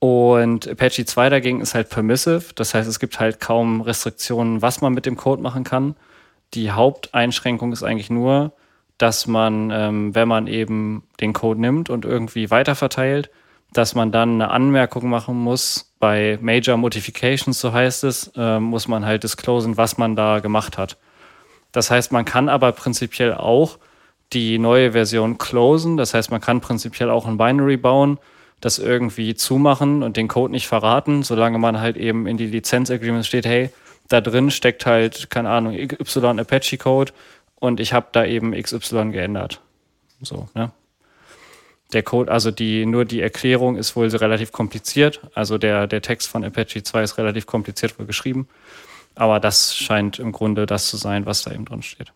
Und 0.00 0.68
Apache 0.68 1.04
2 1.04 1.28
dagegen 1.28 1.60
ist 1.60 1.74
halt 1.74 1.90
permissive. 1.90 2.54
Das 2.54 2.74
heißt, 2.74 2.88
es 2.88 3.00
gibt 3.00 3.18
halt 3.18 3.40
kaum 3.40 3.80
Restriktionen, 3.80 4.62
was 4.62 4.80
man 4.80 4.94
mit 4.94 5.06
dem 5.06 5.16
Code 5.16 5.42
machen 5.42 5.64
kann. 5.64 5.96
Die 6.54 6.70
Haupteinschränkung 6.70 7.72
ist 7.72 7.82
eigentlich 7.82 8.10
nur, 8.10 8.52
dass 8.96 9.26
man, 9.26 9.70
ähm, 9.72 10.14
wenn 10.14 10.28
man 10.28 10.46
eben 10.46 11.04
den 11.20 11.32
Code 11.32 11.60
nimmt 11.60 11.90
und 11.90 12.04
irgendwie 12.04 12.50
weiterverteilt, 12.50 13.30
dass 13.72 13.94
man 13.94 14.12
dann 14.12 14.34
eine 14.34 14.50
Anmerkung 14.50 15.08
machen 15.08 15.36
muss. 15.36 15.92
Bei 15.98 16.38
Major 16.40 16.76
Modifications, 16.76 17.60
so 17.60 17.72
heißt 17.72 18.04
es, 18.04 18.32
äh, 18.36 18.60
muss 18.60 18.88
man 18.88 19.04
halt 19.04 19.24
disclosen, 19.24 19.76
was 19.76 19.98
man 19.98 20.16
da 20.16 20.38
gemacht 20.38 20.78
hat. 20.78 20.96
Das 21.72 21.90
heißt, 21.90 22.12
man 22.12 22.24
kann 22.24 22.48
aber 22.48 22.72
prinzipiell 22.72 23.34
auch 23.34 23.78
die 24.32 24.58
neue 24.58 24.92
Version 24.92 25.38
closen. 25.38 25.96
Das 25.96 26.14
heißt, 26.14 26.30
man 26.30 26.40
kann 26.40 26.60
prinzipiell 26.60 27.10
auch 27.10 27.26
ein 27.26 27.36
Binary 27.36 27.76
bauen, 27.76 28.18
das 28.60 28.78
irgendwie 28.78 29.34
zumachen 29.34 30.02
und 30.02 30.16
den 30.16 30.28
Code 30.28 30.52
nicht 30.52 30.66
verraten, 30.66 31.22
solange 31.22 31.58
man 31.58 31.80
halt 31.80 31.96
eben 31.96 32.26
in 32.26 32.36
die 32.36 32.46
Lizenz-Agreements 32.46 33.28
steht, 33.28 33.46
hey, 33.46 33.70
da 34.08 34.20
drin 34.20 34.50
steckt 34.50 34.86
halt, 34.86 35.30
keine 35.30 35.50
Ahnung, 35.50 35.74
Y 35.74 36.40
Apache 36.40 36.78
Code 36.78 37.12
und 37.56 37.80
ich 37.80 37.92
habe 37.92 38.08
da 38.12 38.24
eben 38.24 38.52
XY 38.52 39.10
geändert. 39.10 39.60
So, 40.22 40.48
ne? 40.54 40.72
Der 41.92 42.02
Code, 42.02 42.30
also 42.30 42.50
die, 42.50 42.84
nur 42.84 43.04
die 43.04 43.20
Erklärung 43.20 43.76
ist 43.76 43.96
wohl 43.96 44.08
relativ 44.08 44.52
kompliziert. 44.52 45.22
Also 45.34 45.56
der, 45.56 45.86
der 45.86 46.02
Text 46.02 46.28
von 46.28 46.44
Apache 46.44 46.82
2 46.82 47.02
ist 47.02 47.16
relativ 47.16 47.46
kompliziert 47.46 47.98
wohl 47.98 48.04
geschrieben. 48.04 48.46
Aber 49.14 49.40
das 49.40 49.74
scheint 49.74 50.18
im 50.18 50.32
Grunde 50.32 50.66
das 50.66 50.88
zu 50.88 50.98
sein, 50.98 51.24
was 51.24 51.42
da 51.42 51.52
eben 51.52 51.64
drin 51.64 51.82
steht. 51.82 52.12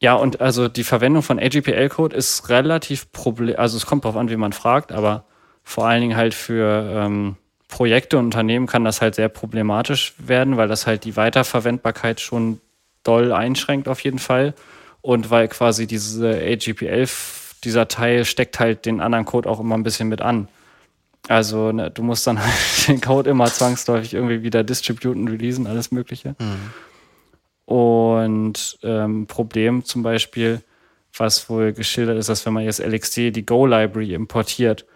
Ja. 0.00 0.14
Und 0.14 0.40
also 0.40 0.68
die 0.68 0.84
Verwendung 0.84 1.22
von 1.22 1.38
AGPL-Code 1.38 2.16
ist 2.16 2.48
relativ 2.48 3.12
problem, 3.12 3.56
also 3.58 3.76
es 3.76 3.86
kommt 3.86 4.04
darauf 4.04 4.16
an, 4.16 4.30
wie 4.30 4.36
man 4.36 4.52
fragt, 4.52 4.92
aber 4.92 5.24
vor 5.62 5.86
allen 5.86 6.00
Dingen 6.00 6.16
halt 6.16 6.34
für 6.34 6.90
ähm, 6.92 7.36
Projekte 7.68 8.18
und 8.18 8.26
Unternehmen 8.26 8.66
kann 8.66 8.84
das 8.84 9.00
halt 9.00 9.14
sehr 9.14 9.28
problematisch 9.28 10.14
werden, 10.18 10.56
weil 10.56 10.68
das 10.68 10.86
halt 10.86 11.04
die 11.04 11.16
Weiterverwendbarkeit 11.16 12.20
schon 12.20 12.60
doll 13.04 13.32
einschränkt 13.32 13.88
auf 13.88 14.00
jeden 14.00 14.18
Fall. 14.18 14.54
Und 15.02 15.30
weil 15.30 15.48
quasi 15.48 15.86
diese 15.86 16.28
AGPL, 16.30 17.08
dieser 17.64 17.88
Teil 17.88 18.24
steckt 18.24 18.60
halt 18.60 18.84
den 18.84 19.00
anderen 19.00 19.24
Code 19.24 19.48
auch 19.48 19.60
immer 19.60 19.76
ein 19.76 19.82
bisschen 19.82 20.08
mit 20.08 20.20
an. 20.20 20.48
Also 21.28 21.72
ne, 21.72 21.90
du 21.90 22.02
musst 22.02 22.26
dann 22.26 22.40
halt 22.40 22.52
den 22.88 23.00
Code 23.00 23.30
immer 23.30 23.46
zwangsläufig 23.46 24.14
irgendwie 24.14 24.42
wieder 24.42 24.64
distributen, 24.64 25.28
releasen, 25.28 25.66
alles 25.66 25.90
Mögliche. 25.90 26.34
Mhm. 26.38 26.70
Und 27.70 28.80
ähm, 28.82 29.28
Problem 29.28 29.84
zum 29.84 30.02
Beispiel, 30.02 30.60
was 31.16 31.48
wohl 31.48 31.72
geschildert 31.72 32.18
ist, 32.18 32.28
dass 32.28 32.44
wenn 32.44 32.52
man 32.52 32.64
jetzt 32.64 32.80
LXD 32.80 33.30
die 33.30 33.46
Go-Library 33.46 34.12
importiert, 34.12 34.86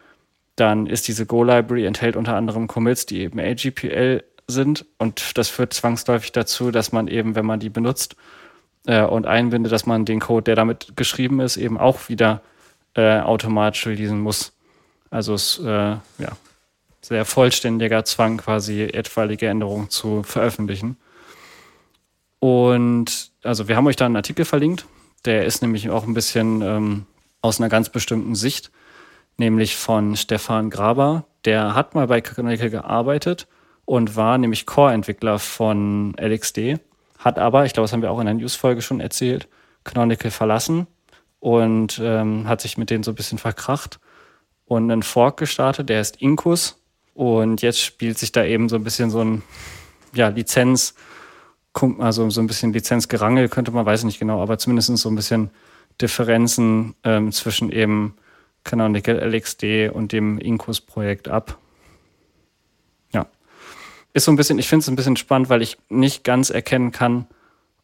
dann 0.57 0.89
ist 0.89 1.07
diese 1.07 1.25
Go-Library 1.25 1.87
enthält 1.87 2.17
unter 2.17 2.35
anderem 2.35 2.67
Commits, 2.67 3.07
die 3.07 3.21
eben 3.21 3.39
AGPL 3.39 4.25
sind 4.49 4.87
und 4.99 5.39
das 5.39 5.51
führt 5.51 5.73
zwangsläufig 5.73 6.33
dazu, 6.33 6.73
dass 6.73 6.91
man 6.91 7.07
eben, 7.07 7.37
wenn 7.37 7.47
man 7.47 7.61
die 7.61 7.71
benutzt 7.71 8.17
äh, 8.89 9.03
und 9.03 9.25
einbindet, 9.25 9.71
dass 9.71 9.87
man 9.87 10.05
den 10.05 10.19
Code, 10.19 10.43
der 10.43 10.57
damit 10.57 10.97
geschrieben 10.97 11.39
ist, 11.39 11.57
eben 11.57 11.79
auch 11.79 12.09
wieder 12.09 12.43
äh, 12.97 13.21
automatisch 13.21 13.87
releasen 13.87 14.19
muss. 14.19 14.53
Also 15.11 15.35
es 15.35 15.61
äh, 15.61 15.69
ja 15.69 16.01
sehr 17.03 17.25
vollständiger 17.25 18.05
Zwang, 18.05 18.39
quasi 18.39 18.83
etwaige 18.83 19.47
Änderungen 19.47 19.91
zu 19.91 20.25
veröffentlichen. 20.25 20.97
Und 22.45 23.31
also 23.43 23.69
wir 23.69 23.77
haben 23.77 23.87
euch 23.87 23.97
da 23.97 24.05
einen 24.05 24.17
Artikel 24.17 24.45
verlinkt. 24.45 24.85
Der 25.25 25.47
ist 25.47 25.63
nämlich 25.63 25.89
auch 25.89 26.07
ein 26.07 26.13
bisschen 26.13 26.61
ähm, 26.61 27.07
aus 27.41 27.59
einer 27.59 27.71
ganz 27.71 27.89
bestimmten 27.89 28.35
Sicht, 28.35 28.71
nämlich 29.39 29.77
von 29.77 30.15
Stefan 30.15 30.69
Graber. 30.69 31.25
Der 31.47 31.75
hat 31.75 31.95
mal 31.95 32.07
bei 32.07 32.21
Canonical 32.21 32.69
gearbeitet 32.69 33.47
und 33.87 34.15
war 34.15 34.37
nämlich 34.37 34.67
Core-Entwickler 34.67 35.39
von 35.39 36.15
LXD, 36.21 36.81
hat 37.19 37.39
aber, 37.39 37.65
ich 37.65 37.73
glaube, 37.73 37.85
das 37.85 37.95
haben 37.95 38.03
wir 38.03 38.11
auch 38.11 38.21
in 38.21 38.27
der 38.27 38.35
News-Folge 38.35 38.83
schon 38.83 39.01
erzählt, 39.01 39.49
Canonical 39.85 40.31
verlassen 40.31 40.87
und 41.41 41.99
ähm, 42.05 42.47
hat 42.47 42.61
sich 42.61 42.77
mit 42.77 42.91
denen 42.91 43.05
so 43.05 43.13
ein 43.13 43.15
bisschen 43.15 43.39
verkracht 43.39 44.01
und 44.67 44.91
einen 44.91 45.03
Fork 45.03 45.39
gestartet, 45.39 45.89
der 45.89 45.99
heißt 45.99 46.21
Incus. 46.21 46.79
Und 47.15 47.63
jetzt 47.63 47.81
spielt 47.81 48.19
sich 48.19 48.33
da 48.33 48.45
eben 48.45 48.69
so 48.69 48.77
ein 48.77 48.85
bisschen 48.85 49.09
so 49.09 49.23
ein 49.25 49.43
ja, 50.13 50.29
Lizenz, 50.29 50.95
also 51.99 52.31
so 52.31 52.41
ein 52.41 52.47
bisschen 52.47 52.73
Lizenzgerangel 52.73 53.49
könnte 53.49 53.73
man, 53.73 53.85
weiß 53.85 54.05
nicht 54.05 54.21
genau, 54.21 54.41
aber 54.41 54.59
zumindest 54.59 54.97
so 54.97 55.09
ein 55.09 55.17
bisschen 55.17 55.51
Differenzen 56.01 56.95
ähm, 57.05 57.33
zwischen 57.33 57.71
eben 57.71 58.17
Canonical 58.65 59.17
LXD 59.17 59.91
und 59.93 60.13
dem 60.13 60.39
Incus-Projekt 60.39 61.29
ab. 61.29 61.59
Ja. 63.13 63.27
Ist 64.13 64.25
so 64.25 64.33
ein 64.33 64.37
bisschen, 64.37 64.59
ich 64.59 64.69
finde 64.69 64.83
es 64.83 64.89
ein 64.89 64.97
bisschen 64.97 65.17
spannend, 65.17 65.51
weil 65.51 65.63
ich 65.63 65.77
nicht 65.89 66.25
ganz 66.25 66.51
erkennen 66.51 66.93
kann, 66.93 67.27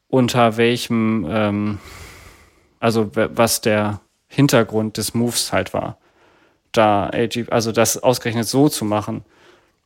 unter 0.09 0.57
welchem, 0.57 1.26
ähm, 1.28 1.78
also 2.80 3.11
was 3.14 3.61
der 3.61 4.01
Hintergrund 4.26 4.97
des 4.97 5.14
Moves 5.14 5.53
halt 5.53 5.74
war. 5.74 5.99
Da 6.72 7.11
also 7.51 7.72
das 7.72 7.99
ausgerechnet 7.99 8.47
so 8.47 8.68
zu 8.68 8.84
machen. 8.84 9.24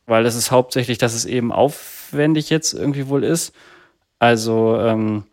Weil 0.06 0.26
es 0.26 0.34
ist 0.34 0.50
hauptsächlich, 0.50 0.98
dass 0.98 1.14
es 1.14 1.24
eben 1.24 1.50
aufwendig 1.50 2.50
jetzt 2.50 2.74
irgendwie 2.74 3.08
wohl 3.08 3.24
ist. 3.24 3.54
Also 4.18 4.78
ähm, 4.80 5.24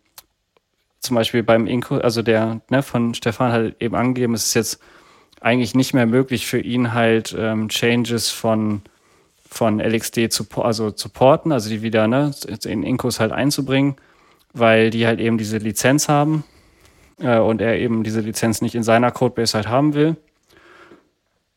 zum 1.00 1.16
Beispiel 1.16 1.42
beim 1.42 1.66
Inko, 1.66 1.96
also 1.96 2.22
der 2.22 2.60
ne, 2.70 2.82
von 2.82 3.14
Stefan 3.14 3.52
hat 3.52 3.76
eben 3.80 3.94
angegeben, 3.94 4.34
es 4.34 4.46
ist 4.46 4.54
jetzt 4.54 4.80
eigentlich 5.40 5.74
nicht 5.74 5.94
mehr 5.94 6.06
möglich 6.06 6.46
für 6.46 6.60
ihn 6.60 6.92
halt 6.92 7.34
ähm, 7.36 7.68
Changes 7.68 8.30
von 8.30 8.82
von 9.52 9.80
LXD 9.80 10.30
zu, 10.30 10.46
also 10.62 10.90
zu 10.90 11.10
porten, 11.10 11.52
also 11.52 11.68
die 11.68 11.82
wieder 11.82 12.08
ne, 12.08 12.30
in 12.64 12.82
Inkos 12.82 13.20
halt 13.20 13.32
einzubringen, 13.32 13.96
weil 14.54 14.88
die 14.88 15.06
halt 15.06 15.20
eben 15.20 15.36
diese 15.36 15.58
Lizenz 15.58 16.08
haben 16.08 16.44
äh, 17.20 17.38
und 17.38 17.60
er 17.60 17.78
eben 17.78 18.02
diese 18.02 18.20
Lizenz 18.20 18.62
nicht 18.62 18.74
in 18.74 18.82
seiner 18.82 19.10
Codebase 19.10 19.54
halt 19.54 19.68
haben 19.68 19.92
will. 19.92 20.16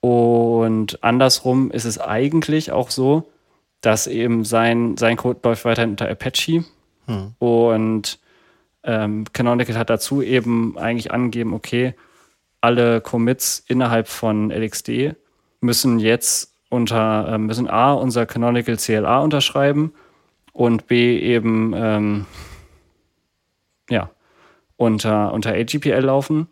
Und 0.02 1.04
andersrum 1.04 1.72
ist 1.72 1.86
es 1.86 1.98
eigentlich 1.98 2.72
auch 2.72 2.92
so, 2.92 3.32
dass 3.82 4.08
eben 4.08 4.44
sein, 4.44 4.98
sein 4.98 5.16
Code 5.16 5.40
läuft 5.44 5.64
weiterhin 5.66 5.92
unter 5.92 6.10
Apache 6.10 6.66
hm. 7.06 7.34
und 7.40 8.20
ähm, 8.84 9.26
Canonical 9.34 9.78
hat 9.78 9.90
dazu 9.90 10.22
eben 10.22 10.78
eigentlich 10.78 11.12
angegeben, 11.12 11.54
okay, 11.54 11.96
alle 12.62 13.02
Commits 13.02 13.64
innerhalb 13.68 14.08
von 14.08 14.52
LXD 14.52 15.16
müssen 15.62 16.00
jetzt 16.00 16.54
unter, 16.70 17.28
äh, 17.30 17.38
müssen 17.38 17.70
A, 17.70 17.94
unser 17.94 18.26
Canonical 18.26 18.78
CLA 18.78 19.20
unterschreiben 19.20 19.94
und 20.54 20.88
B 20.88 21.20
eben, 21.20 21.74
ähm, 21.76 22.26
ja, 23.90 24.10
unter, 24.78 25.34
unter 25.34 25.54
AGPL 25.54 26.02
laufen. 26.02 26.48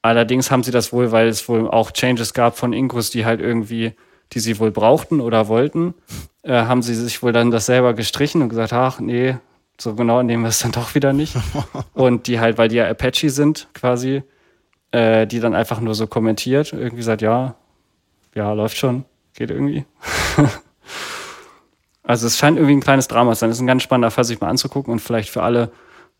Allerdings 0.00 0.50
haben 0.50 0.62
sie 0.62 0.72
das 0.72 0.92
wohl, 0.92 1.12
weil 1.12 1.28
es 1.28 1.48
wohl 1.48 1.68
auch 1.68 1.92
Changes 1.92 2.34
gab 2.34 2.56
von 2.56 2.72
Incus, 2.72 3.10
die 3.10 3.24
halt 3.24 3.40
irgendwie, 3.40 3.92
die 4.32 4.40
sie 4.40 4.58
wohl 4.58 4.72
brauchten 4.72 5.20
oder 5.20 5.48
wollten, 5.48 5.94
äh, 6.42 6.52
haben 6.52 6.82
sie 6.82 6.94
sich 6.94 7.22
wohl 7.22 7.32
dann 7.32 7.50
das 7.50 7.66
selber 7.66 7.94
gestrichen 7.94 8.42
und 8.42 8.48
gesagt, 8.48 8.72
ach 8.72 8.98
nee, 9.00 9.36
so 9.82 9.94
genau 9.94 10.22
nehmen 10.22 10.44
wir 10.44 10.48
es 10.48 10.60
dann 10.60 10.72
doch 10.72 10.94
wieder 10.94 11.12
nicht. 11.12 11.36
und 11.94 12.26
die 12.26 12.40
halt, 12.40 12.58
weil 12.58 12.68
die 12.68 12.76
ja 12.76 12.88
Apache 12.88 13.30
sind, 13.30 13.68
quasi, 13.74 14.22
äh, 14.92 15.26
die 15.26 15.40
dann 15.40 15.54
einfach 15.54 15.80
nur 15.80 15.94
so 15.94 16.06
kommentiert, 16.06 16.72
irgendwie 16.72 17.02
sagt, 17.02 17.22
ja, 17.22 17.56
ja, 18.34 18.52
läuft 18.52 18.76
schon, 18.76 19.04
geht 19.34 19.50
irgendwie. 19.50 19.84
also 22.02 22.26
es 22.26 22.38
scheint 22.38 22.56
irgendwie 22.56 22.76
ein 22.76 22.80
kleines 22.80 23.08
Drama 23.08 23.32
zu 23.32 23.40
sein. 23.40 23.50
Das 23.50 23.58
ist 23.58 23.62
ein 23.62 23.66
ganz 23.66 23.82
spannender 23.82 24.10
Fall, 24.10 24.24
sich 24.24 24.40
mal 24.40 24.48
anzugucken 24.48 24.92
und 24.92 25.00
vielleicht 25.00 25.30
für 25.30 25.42
alle 25.42 25.72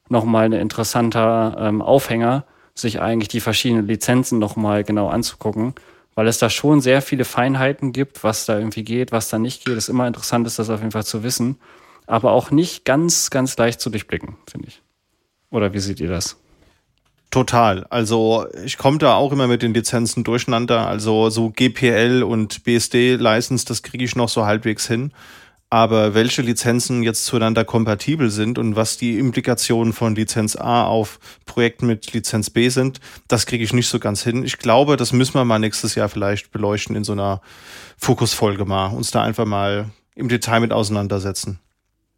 nochmal 0.08 0.46
ein 0.46 0.52
interessanter 0.52 1.56
ähm, 1.58 1.80
Aufhänger, 1.80 2.44
sich 2.74 3.00
eigentlich 3.00 3.28
die 3.28 3.40
verschiedenen 3.40 3.86
Lizenzen 3.86 4.38
nochmal 4.38 4.82
genau 4.84 5.08
anzugucken, 5.08 5.74
weil 6.14 6.26
es 6.26 6.38
da 6.38 6.50
schon 6.50 6.80
sehr 6.80 7.00
viele 7.00 7.24
Feinheiten 7.24 7.92
gibt, 7.92 8.24
was 8.24 8.44
da 8.44 8.58
irgendwie 8.58 8.82
geht, 8.82 9.12
was 9.12 9.28
da 9.28 9.38
nicht 9.38 9.64
geht. 9.64 9.76
Es 9.76 9.84
ist 9.84 9.88
immer 9.88 10.06
interessant, 10.06 10.46
ist 10.46 10.58
das 10.58 10.70
auf 10.70 10.80
jeden 10.80 10.92
Fall 10.92 11.04
zu 11.04 11.22
wissen, 11.22 11.58
aber 12.06 12.32
auch 12.32 12.50
nicht 12.50 12.84
ganz, 12.84 13.30
ganz 13.30 13.56
leicht 13.56 13.80
zu 13.80 13.90
durchblicken, 13.90 14.36
finde 14.50 14.68
ich. 14.68 14.82
Oder 15.50 15.72
wie 15.72 15.80
seht 15.80 16.00
ihr 16.00 16.08
das? 16.08 16.36
Total. 17.30 17.86
Also 17.88 18.46
ich 18.64 18.76
komme 18.76 18.98
da 18.98 19.14
auch 19.14 19.32
immer 19.32 19.46
mit 19.46 19.62
den 19.62 19.72
Lizenzen 19.72 20.22
durcheinander. 20.22 20.86
Also 20.86 21.30
so 21.30 21.50
GPL 21.50 22.22
und 22.22 22.62
BSD-License, 22.64 23.64
das 23.64 23.82
kriege 23.82 24.04
ich 24.04 24.16
noch 24.16 24.28
so 24.28 24.44
halbwegs 24.44 24.86
hin. 24.86 25.12
Aber 25.70 26.12
welche 26.12 26.42
Lizenzen 26.42 27.02
jetzt 27.02 27.24
zueinander 27.24 27.64
kompatibel 27.64 28.28
sind 28.28 28.58
und 28.58 28.76
was 28.76 28.98
die 28.98 29.18
Implikationen 29.18 29.94
von 29.94 30.14
Lizenz 30.14 30.56
A 30.56 30.84
auf 30.84 31.18
Projekten 31.46 31.86
mit 31.86 32.12
Lizenz 32.12 32.50
B 32.50 32.68
sind, 32.68 33.00
das 33.28 33.46
kriege 33.46 33.64
ich 33.64 33.72
nicht 33.72 33.88
so 33.88 33.98
ganz 33.98 34.22
hin. 34.22 34.44
Ich 34.44 34.58
glaube, 34.58 34.98
das 34.98 35.14
müssen 35.14 35.32
wir 35.32 35.46
mal 35.46 35.58
nächstes 35.58 35.94
Jahr 35.94 36.10
vielleicht 36.10 36.52
beleuchten 36.52 36.94
in 36.94 37.04
so 37.04 37.12
einer 37.12 37.40
Fokusfolge 37.96 38.66
mal, 38.66 38.88
uns 38.88 39.10
da 39.12 39.22
einfach 39.22 39.46
mal 39.46 39.86
im 40.14 40.28
Detail 40.28 40.60
mit 40.60 40.74
auseinandersetzen. 40.74 41.58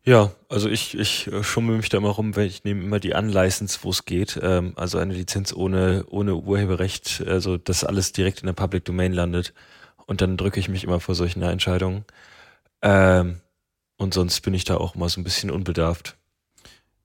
Ja, 0.06 0.32
also 0.50 0.68
ich, 0.68 0.98
ich 0.98 1.28
äh, 1.28 1.42
schummel 1.42 1.76
mich 1.78 1.88
da 1.88 1.96
immer 1.96 2.10
rum, 2.10 2.36
weil 2.36 2.46
ich 2.46 2.64
nehme 2.64 2.82
immer 2.84 3.00
die 3.00 3.12
Unlicense, 3.14 3.78
wo 3.82 3.90
es 3.90 4.04
geht. 4.04 4.38
Ähm, 4.42 4.74
also 4.76 4.98
eine 4.98 5.14
Lizenz 5.14 5.52
ohne, 5.54 6.04
ohne 6.10 6.34
Urheberrecht, 6.36 7.22
also 7.26 7.56
dass 7.56 7.84
alles 7.84 8.12
direkt 8.12 8.40
in 8.40 8.46
der 8.46 8.52
Public 8.52 8.84
Domain 8.84 9.14
landet. 9.14 9.54
Und 10.06 10.20
dann 10.20 10.36
drücke 10.36 10.60
ich 10.60 10.68
mich 10.68 10.84
immer 10.84 11.00
vor 11.00 11.14
solchen 11.14 11.42
Entscheidungen. 11.42 12.04
Ähm, 12.82 13.40
und 13.98 14.14
sonst 14.14 14.42
bin 14.42 14.54
ich 14.54 14.64
da 14.64 14.76
auch 14.78 14.94
immer 14.96 15.08
so 15.08 15.20
ein 15.20 15.24
bisschen 15.24 15.50
unbedarft 15.50 16.16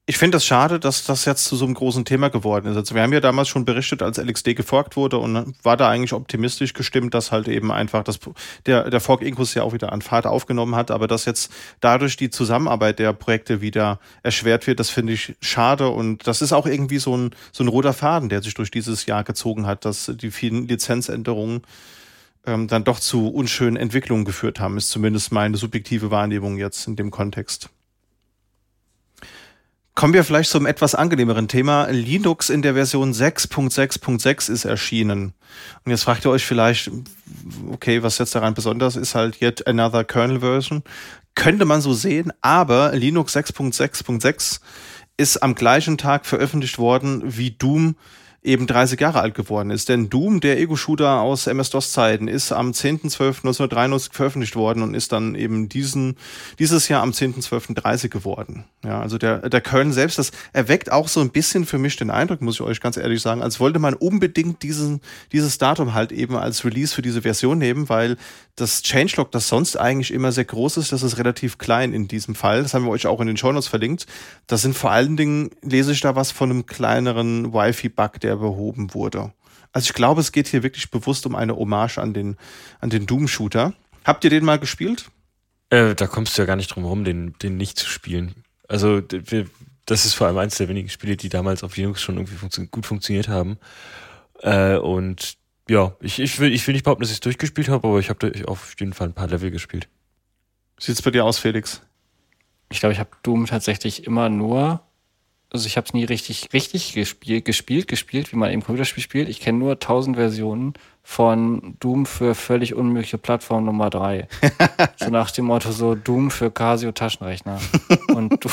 ich 0.09 0.17
finde 0.17 0.37
es 0.37 0.41
das 0.41 0.47
schade, 0.47 0.79
dass 0.79 1.03
das 1.03 1.25
jetzt 1.25 1.45
zu 1.45 1.55
so 1.55 1.65
einem 1.65 1.75
großen 1.75 2.03
Thema 2.03 2.29
geworden 2.29 2.71
ist. 2.71 2.77
Also 2.77 2.95
wir 2.95 3.03
haben 3.03 3.13
ja 3.13 3.19
damals 3.19 3.47
schon 3.47 3.63
berichtet, 3.63 4.01
als 4.01 4.17
LXD 4.17 4.55
geforkt 4.55 4.95
wurde 4.95 5.19
und 5.19 5.53
war 5.61 5.77
da 5.77 5.87
eigentlich 5.87 6.13
optimistisch 6.13 6.73
gestimmt, 6.73 7.13
dass 7.13 7.31
halt 7.31 7.47
eben 7.47 7.71
einfach 7.71 8.03
das, 8.03 8.19
der, 8.65 8.89
der 8.89 9.01
Fork 9.01 9.21
Incus 9.21 9.53
ja 9.53 9.61
auch 9.61 9.71
wieder 9.71 9.93
an 9.93 10.01
Fahrt 10.01 10.25
aufgenommen 10.25 10.75
hat, 10.75 10.89
aber 10.89 11.05
dass 11.05 11.25
jetzt 11.25 11.53
dadurch 11.79 12.17
die 12.17 12.31
Zusammenarbeit 12.31 12.97
der 12.97 13.13
Projekte 13.13 13.61
wieder 13.61 13.99
erschwert 14.23 14.65
wird, 14.65 14.79
das 14.79 14.89
finde 14.89 15.13
ich 15.13 15.35
schade 15.41 15.89
und 15.89 16.25
das 16.25 16.41
ist 16.41 16.53
auch 16.53 16.65
irgendwie 16.65 16.97
so 16.97 17.15
ein, 17.15 17.29
so 17.51 17.63
ein 17.63 17.67
roter 17.67 17.93
Faden, 17.93 18.29
der 18.29 18.41
sich 18.41 18.55
durch 18.55 18.71
dieses 18.71 19.05
Jahr 19.05 19.23
gezogen 19.23 19.67
hat, 19.67 19.85
dass 19.85 20.11
die 20.15 20.31
vielen 20.31 20.67
Lizenzänderungen 20.67 21.61
ähm, 22.47 22.67
dann 22.67 22.83
doch 22.83 22.99
zu 22.99 23.27
unschönen 23.27 23.77
Entwicklungen 23.77 24.25
geführt 24.25 24.59
haben, 24.59 24.75
ist 24.75 24.89
zumindest 24.89 25.31
meine 25.31 25.55
subjektive 25.57 26.09
Wahrnehmung 26.09 26.57
jetzt 26.57 26.87
in 26.87 26.95
dem 26.95 27.11
Kontext. 27.11 27.69
Kommen 29.99 30.13
wir 30.13 30.23
vielleicht 30.23 30.49
zum 30.49 30.65
etwas 30.65 30.95
angenehmeren 30.95 31.49
Thema. 31.49 31.87
Linux 31.89 32.49
in 32.49 32.61
der 32.61 32.75
Version 32.75 33.11
6.6.6 33.11 34.49
ist 34.49 34.63
erschienen. 34.63 35.33
Und 35.83 35.91
jetzt 35.91 36.05
fragt 36.05 36.23
ihr 36.23 36.31
euch 36.31 36.45
vielleicht, 36.45 36.89
okay, 37.69 38.01
was 38.01 38.17
jetzt 38.17 38.33
daran 38.33 38.53
besonders 38.53 38.95
ist, 38.95 39.13
halt 39.13 39.41
yet 39.41 39.67
another 39.67 40.05
Kernel 40.05 40.39
Version. 40.39 40.83
Könnte 41.35 41.65
man 41.65 41.81
so 41.81 41.91
sehen, 41.91 42.31
aber 42.39 42.93
Linux 42.95 43.35
6.6.6 43.35 44.61
ist 45.17 45.43
am 45.43 45.53
gleichen 45.53 45.97
Tag 45.97 46.25
veröffentlicht 46.25 46.77
worden 46.77 47.21
wie 47.25 47.51
Doom 47.51 47.97
eben 48.49 48.67
30 48.67 48.99
Jahre 48.99 49.21
alt 49.21 49.35
geworden 49.35 49.69
ist. 49.69 49.89
Denn 49.89 50.09
Doom, 50.09 50.39
der 50.39 50.59
Ego-Shooter 50.59 51.21
aus 51.21 51.47
MS-DOS-Zeiten, 51.47 52.27
ist 52.27 52.51
am 52.51 52.71
10.12.1993 52.71 54.13
veröffentlicht 54.13 54.55
worden 54.55 54.81
und 54.81 54.95
ist 54.95 55.11
dann 55.11 55.35
eben 55.35 55.69
diesen, 55.69 56.17
dieses 56.57 56.87
Jahr 56.87 57.03
am 57.03 57.11
10.12.30 57.11 58.09
geworden. 58.09 58.65
Ja, 58.83 58.99
also 58.99 59.17
der, 59.17 59.49
der 59.49 59.61
Kernel 59.61 59.93
selbst, 59.93 60.17
das 60.17 60.31
erweckt 60.51 60.91
auch 60.91 61.07
so 61.07 61.21
ein 61.21 61.29
bisschen 61.29 61.65
für 61.65 61.77
mich 61.77 61.95
den 61.95 62.09
Eindruck, 62.09 62.41
muss 62.41 62.55
ich 62.55 62.61
euch 62.61 62.81
ganz 62.81 62.97
ehrlich 62.97 63.21
sagen, 63.21 63.41
als 63.43 63.59
wollte 63.59 63.79
man 63.79 63.93
unbedingt 63.93 64.63
diesen, 64.63 65.01
dieses 65.31 65.57
Datum 65.57 65.93
halt 65.93 66.11
eben 66.11 66.35
als 66.35 66.65
Release 66.65 66.93
für 66.93 67.01
diese 67.01 67.21
Version 67.21 67.59
nehmen, 67.59 67.87
weil 67.87 68.17
das 68.55 68.81
Changelog, 68.81 69.31
das 69.31 69.47
sonst 69.47 69.77
eigentlich 69.77 70.11
immer 70.13 70.31
sehr 70.31 70.45
groß 70.45 70.77
ist, 70.77 70.91
das 70.91 71.03
ist 71.03 71.17
relativ 71.17 71.57
klein 71.57 71.93
in 71.93 72.07
diesem 72.07 72.35
Fall. 72.35 72.63
Das 72.63 72.73
haben 72.73 72.85
wir 72.85 72.91
euch 72.91 73.07
auch 73.07 73.21
in 73.21 73.27
den 73.27 73.37
Shownotes 73.37 73.67
verlinkt. 73.67 74.05
Das 74.47 74.61
sind 74.61 74.75
vor 74.75 74.91
allen 74.91 75.17
Dingen, 75.17 75.51
lese 75.61 75.91
ich 75.91 76.01
da 76.01 76.15
was 76.15 76.31
von 76.31 76.49
einem 76.49 76.65
kleineren 76.65 77.53
Wi-Fi-Bug, 77.53 78.19
der 78.19 78.38
behoben 78.39 78.93
wurde. 78.93 79.33
Also 79.71 79.85
ich 79.85 79.93
glaube, 79.93 80.21
es 80.21 80.31
geht 80.31 80.47
hier 80.47 80.63
wirklich 80.63 80.89
bewusst 80.89 81.25
um 81.25 81.35
eine 81.35 81.55
Hommage 81.55 81.99
an 81.99 82.13
den, 82.13 82.37
an 82.79 82.89
den 82.89 83.05
Doom-Shooter. 83.05 83.73
Habt 84.03 84.23
ihr 84.23 84.29
den 84.29 84.45
mal 84.45 84.59
gespielt? 84.59 85.09
Äh, 85.69 85.93
da 85.95 86.07
kommst 86.07 86.37
du 86.37 86.41
ja 86.41 86.45
gar 86.45 86.55
nicht 86.55 86.69
drum 86.69 86.83
herum, 86.83 87.03
den, 87.03 87.35
den 87.41 87.57
nicht 87.57 87.77
zu 87.77 87.87
spielen. 87.87 88.43
Also 88.67 89.01
das 89.01 90.05
ist 90.05 90.13
vor 90.13 90.27
allem 90.27 90.37
eins 90.37 90.57
der 90.57 90.69
wenigen 90.69 90.89
Spiele, 90.89 91.17
die 91.17 91.29
damals 91.29 91.63
auf 91.63 91.75
Linux 91.77 92.01
schon 92.01 92.17
irgendwie 92.17 92.35
funktio 92.35 92.65
gut 92.65 92.85
funktioniert 92.85 93.27
haben. 93.27 93.57
Äh, 94.41 94.77
und 94.77 95.37
ja, 95.69 95.95
ich, 95.99 96.19
ich, 96.19 96.39
will, 96.39 96.51
ich 96.51 96.65
will 96.65 96.73
nicht 96.73 96.83
behaupten, 96.83 97.03
dass 97.03 97.11
ich 97.11 97.17
es 97.17 97.21
durchgespielt 97.21 97.69
habe, 97.69 97.87
aber 97.87 97.99
ich 97.99 98.09
habe 98.09 98.31
auf 98.47 98.75
jeden 98.79 98.93
Fall 98.93 99.09
ein 99.09 99.13
paar 99.13 99.27
Level 99.27 99.51
gespielt. 99.51 99.87
Sieht's 100.79 101.01
bei 101.01 101.11
dir 101.11 101.25
aus, 101.25 101.37
Felix? 101.37 101.81
Ich 102.71 102.79
glaube, 102.79 102.93
ich 102.93 102.99
habe 102.99 103.09
Doom 103.21 103.45
tatsächlich 103.45 104.05
immer 104.05 104.29
nur 104.29 104.81
also 105.51 105.65
ich 105.65 105.77
habe 105.77 105.85
es 105.85 105.93
nie 105.93 106.03
richtig, 106.03 106.49
richtig 106.53 106.93
gespielt, 106.93 107.45
gespielt, 107.45 107.87
gespielt, 107.87 108.31
wie 108.31 108.35
man 108.35 108.51
eben 108.51 108.63
Computerspiel 108.63 109.03
spielt. 109.03 109.29
Ich 109.29 109.39
kenne 109.39 109.57
nur 109.57 109.79
tausend 109.79 110.15
Versionen 110.15 110.73
von 111.01 111.75
Doom 111.79 112.05
für 112.05 112.35
völlig 112.35 112.75
unmögliche 112.75 113.17
Plattform 113.17 113.65
Nummer 113.65 113.89
drei. 113.89 114.27
so 114.97 115.09
nach 115.09 115.31
dem 115.31 115.45
Motto 115.45 115.71
so 115.71 115.95
Doom 115.95 116.29
für 116.29 116.51
Casio 116.51 116.91
Taschenrechner. 116.91 117.59
Und 118.09 118.43
du, 118.43 118.49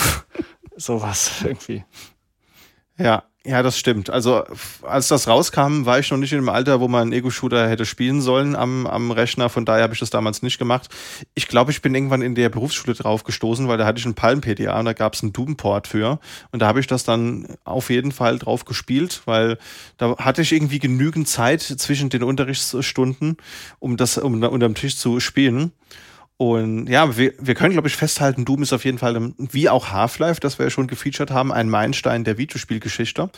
sowas 0.77 1.43
irgendwie. 1.45 1.85
Ja, 2.99 3.25
ja, 3.47 3.63
das 3.63 3.79
stimmt. 3.79 4.11
Also 4.11 4.43
als 4.83 5.07
das 5.07 5.29
rauskam, 5.29 5.87
war 5.87 6.01
ich 6.01 6.11
noch 6.11 6.19
nicht 6.19 6.33
in 6.33 6.41
dem 6.41 6.49
Alter, 6.49 6.81
wo 6.81 6.89
man 6.89 7.13
Ego-Shooter 7.13 7.69
hätte 7.69 7.87
spielen 7.87 8.21
sollen 8.21 8.57
am, 8.57 8.89
am 8.89 9.13
Rechner. 9.13 9.49
Von 9.49 9.65
daher 9.65 9.85
habe 9.85 9.95
ich 9.95 10.01
das 10.01 10.11
damals 10.11 10.43
nicht 10.43 10.59
gemacht. 10.59 10.89
Ich 11.35 11.47
glaube, 11.47 11.71
ich 11.71 11.81
bin 11.81 11.95
irgendwann 11.95 12.23
in 12.23 12.35
der 12.35 12.49
Berufsschule 12.49 12.97
drauf 12.97 13.23
gestoßen, 13.23 13.69
weil 13.69 13.79
da 13.79 13.87
hatte 13.87 14.01
ich 14.01 14.05
einen 14.05 14.17
Palm-PDA 14.17 14.77
und 14.81 14.85
da 14.85 14.95
gab 14.95 15.15
es 15.15 15.23
einen 15.23 15.33
Doom-Port 15.33 15.87
für. 15.87 16.19
Und 16.51 16.61
da 16.61 16.67
habe 16.67 16.81
ich 16.81 16.89
das 16.89 17.05
dann 17.05 17.47
auf 17.65 17.89
jeden 17.89 18.11
Fall 18.11 18.41
drauf 18.41 18.65
gespielt, 18.65 19.23
weil 19.27 19.59
da 19.97 20.17
hatte 20.19 20.43
ich 20.43 20.53
irgendwie 20.53 20.81
genügend 20.81 21.29
Zeit 21.29 21.63
zwischen 21.63 22.09
den 22.09 22.25
Unterrichtsstunden, 22.25 23.37
um 23.79 23.97
das 23.97 24.19
um 24.19 24.43
unterm 24.43 24.75
Tisch 24.75 24.97
zu 24.97 25.21
spielen. 25.21 25.71
Und 26.39 26.87
ja, 26.89 27.17
wir, 27.17 27.33
wir 27.39 27.55
können, 27.55 27.73
glaube 27.73 27.89
ich, 27.89 27.97
festhalten, 27.97 28.45
Doom 28.45 28.63
ist 28.63 28.75
auf 28.75 28.85
jeden 28.85 28.99
Fall, 28.99 29.33
wie 29.39 29.71
auch 29.71 29.91
Half-Life, 29.91 30.39
das 30.39 30.59
wir 30.59 30.67
ja 30.67 30.71
schon 30.71 30.87
gefeatured 30.87 31.31
haben, 31.31 31.51
ein 31.51 31.71
Meilenstein 31.71 32.25
der 32.25 32.37
Videospielgeschichte. 32.37 33.31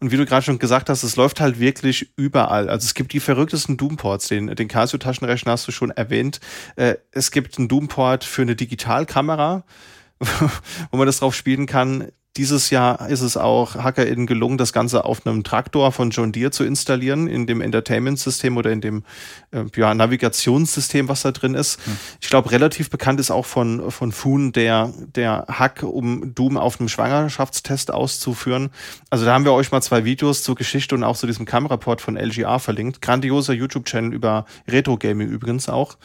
Und 0.00 0.10
wie 0.10 0.16
du 0.16 0.24
gerade 0.24 0.42
schon 0.42 0.58
gesagt 0.58 0.88
hast, 0.88 1.02
es 1.02 1.16
läuft 1.16 1.40
halt 1.40 1.60
wirklich 1.60 2.12
überall. 2.16 2.70
Also 2.70 2.86
es 2.86 2.94
gibt 2.94 3.12
die 3.12 3.20
verrücktesten 3.20 3.76
Doom-Ports, 3.76 4.28
den, 4.28 4.46
den 4.46 4.68
Casio-Taschenrechner 4.68 5.52
hast 5.52 5.68
du 5.68 5.72
schon 5.72 5.90
erwähnt. 5.90 6.40
Äh, 6.76 6.94
es 7.12 7.30
gibt 7.30 7.58
einen 7.58 7.68
Doom-Port 7.68 8.24
für 8.24 8.42
eine 8.42 8.56
Digitalkamera, 8.56 9.64
wo 10.90 10.96
man 10.96 11.06
das 11.06 11.18
drauf 11.18 11.34
spielen 11.34 11.66
kann. 11.66 12.08
Dieses 12.36 12.70
Jahr 12.70 13.08
ist 13.08 13.22
es 13.22 13.36
auch 13.36 13.74
HackerInnen 13.76 14.26
gelungen, 14.26 14.58
das 14.58 14.72
Ganze 14.72 15.04
auf 15.04 15.26
einem 15.26 15.42
Traktor 15.42 15.92
von 15.92 16.10
John 16.10 16.32
Deere 16.32 16.50
zu 16.50 16.64
installieren, 16.64 17.26
in 17.26 17.46
dem 17.46 17.60
Entertainment-System 17.60 18.56
oder 18.56 18.70
in 18.70 18.80
dem 18.80 19.04
äh, 19.52 19.64
ja, 19.74 19.94
Navigationssystem, 19.94 21.08
was 21.08 21.22
da 21.22 21.32
drin 21.32 21.54
ist. 21.54 21.84
Hm. 21.86 21.96
Ich 22.20 22.28
glaube, 22.28 22.50
relativ 22.50 22.90
bekannt 22.90 23.20
ist 23.20 23.30
auch 23.30 23.46
von, 23.46 23.90
von 23.90 24.12
Foon 24.12 24.52
der, 24.52 24.92
der 25.14 25.46
Hack, 25.48 25.82
um 25.82 26.34
Doom 26.34 26.56
auf 26.56 26.78
einem 26.78 26.88
Schwangerschaftstest 26.88 27.92
auszuführen. 27.92 28.70
Also 29.08 29.24
da 29.24 29.32
haben 29.32 29.44
wir 29.44 29.52
euch 29.52 29.72
mal 29.72 29.80
zwei 29.80 30.04
Videos 30.04 30.42
zur 30.42 30.54
Geschichte 30.54 30.94
und 30.94 31.04
auch 31.04 31.16
zu 31.16 31.26
diesem 31.26 31.46
Kameraport 31.46 32.00
von 32.00 32.16
LGR 32.16 32.58
verlinkt. 32.58 33.00
Grandioser 33.00 33.54
YouTube-Channel 33.54 34.12
über 34.12 34.44
Retro-Gaming 34.68 35.28
übrigens 35.28 35.68
auch. 35.68 35.96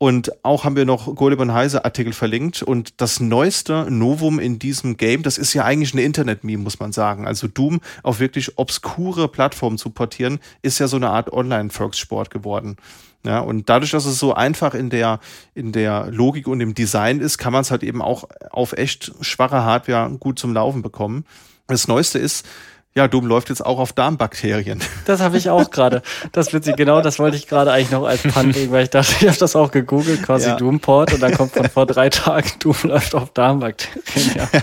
Und 0.00 0.44
auch 0.44 0.62
haben 0.62 0.76
wir 0.76 0.84
noch 0.84 1.12
Goleb 1.16 1.40
und 1.40 1.52
Heise 1.52 1.84
Artikel 1.84 2.12
verlinkt. 2.12 2.62
Und 2.62 3.00
das 3.00 3.18
neueste 3.18 3.88
Novum 3.90 4.38
in 4.38 4.60
diesem 4.60 4.96
Game, 4.96 5.24
das 5.24 5.38
ist 5.38 5.54
ja 5.54 5.64
eigentlich 5.64 5.92
eine 5.92 6.02
Internet-Meme, 6.02 6.62
muss 6.62 6.78
man 6.78 6.92
sagen. 6.92 7.26
Also 7.26 7.48
Doom 7.48 7.80
auf 8.04 8.20
wirklich 8.20 8.58
obskure 8.58 9.26
Plattformen 9.26 9.76
zu 9.76 9.90
portieren, 9.90 10.38
ist 10.62 10.78
ja 10.78 10.86
so 10.86 10.96
eine 10.96 11.10
Art 11.10 11.32
Online-Volkssport 11.32 12.30
geworden. 12.30 12.76
Ja, 13.24 13.40
und 13.40 13.68
dadurch, 13.68 13.90
dass 13.90 14.06
es 14.06 14.20
so 14.20 14.32
einfach 14.32 14.74
in 14.74 14.90
der, 14.90 15.18
in 15.52 15.72
der 15.72 16.06
Logik 16.12 16.46
und 16.46 16.60
im 16.60 16.74
Design 16.74 17.18
ist, 17.18 17.38
kann 17.38 17.52
man 17.52 17.62
es 17.62 17.72
halt 17.72 17.82
eben 17.82 18.00
auch 18.00 18.28
auf 18.50 18.74
echt 18.74 19.12
schwache 19.20 19.64
Hardware 19.64 20.16
gut 20.20 20.38
zum 20.38 20.54
Laufen 20.54 20.82
bekommen. 20.82 21.24
Das 21.66 21.88
Neueste 21.88 22.20
ist, 22.20 22.46
ja, 22.94 23.06
Doom 23.06 23.26
läuft 23.26 23.48
jetzt 23.48 23.64
auch 23.64 23.78
auf 23.78 23.92
Darmbakterien. 23.92 24.80
Das 25.04 25.20
habe 25.20 25.38
ich 25.38 25.48
auch 25.48 25.70
gerade. 25.70 26.02
Das 26.32 26.52
witzig, 26.52 26.76
genau, 26.76 27.00
das 27.00 27.18
wollte 27.18 27.36
ich 27.36 27.46
gerade 27.46 27.72
eigentlich 27.72 27.90
noch 27.90 28.04
als 28.04 28.22
Pun 28.22 28.50
legen, 28.50 28.72
weil 28.72 28.84
ich 28.84 28.90
dachte, 28.90 29.14
ich 29.20 29.26
habe 29.26 29.38
das 29.38 29.56
auch 29.56 29.70
gegoogelt, 29.70 30.22
quasi 30.22 30.48
ja. 30.48 30.56
Doomport 30.56 31.14
und 31.14 31.22
dann 31.22 31.34
kommt 31.34 31.52
von 31.52 31.66
vor 31.70 31.86
drei 31.86 32.10
Tagen, 32.10 32.50
Doom 32.58 32.76
läuft 32.82 33.14
auf 33.14 33.32
Darmbakterien. 33.32 34.36
Ja. 34.36 34.48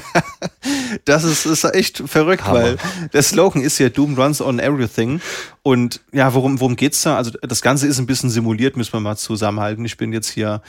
Das 1.04 1.24
ist, 1.24 1.46
ist 1.46 1.64
echt 1.64 2.04
verrückt, 2.06 2.46
Hammer. 2.46 2.62
weil 2.62 2.78
der 3.14 3.22
Slogan 3.22 3.62
ist 3.62 3.78
ja 3.80 3.90
Doom 3.90 4.16
runs 4.20 4.42
on 4.42 4.60
everything. 4.60 5.22
Und 5.62 6.02
ja, 6.12 6.34
worum, 6.34 6.60
worum 6.60 6.76
geht's 6.76 7.02
da? 7.02 7.18
Also 7.18 7.32
das 7.42 7.62
Ganze 7.62 7.88
ist 7.88 8.00
ein 8.00 8.06
bisschen 8.06 8.30
simuliert, 8.30 8.78
müssen 8.78 8.94
wir 8.94 9.00
mal 9.00 9.18
zusammenhalten. 9.18 9.84
Ich 9.86 9.98
bin 9.98 10.14
jetzt 10.14 10.30
hier 10.30 10.62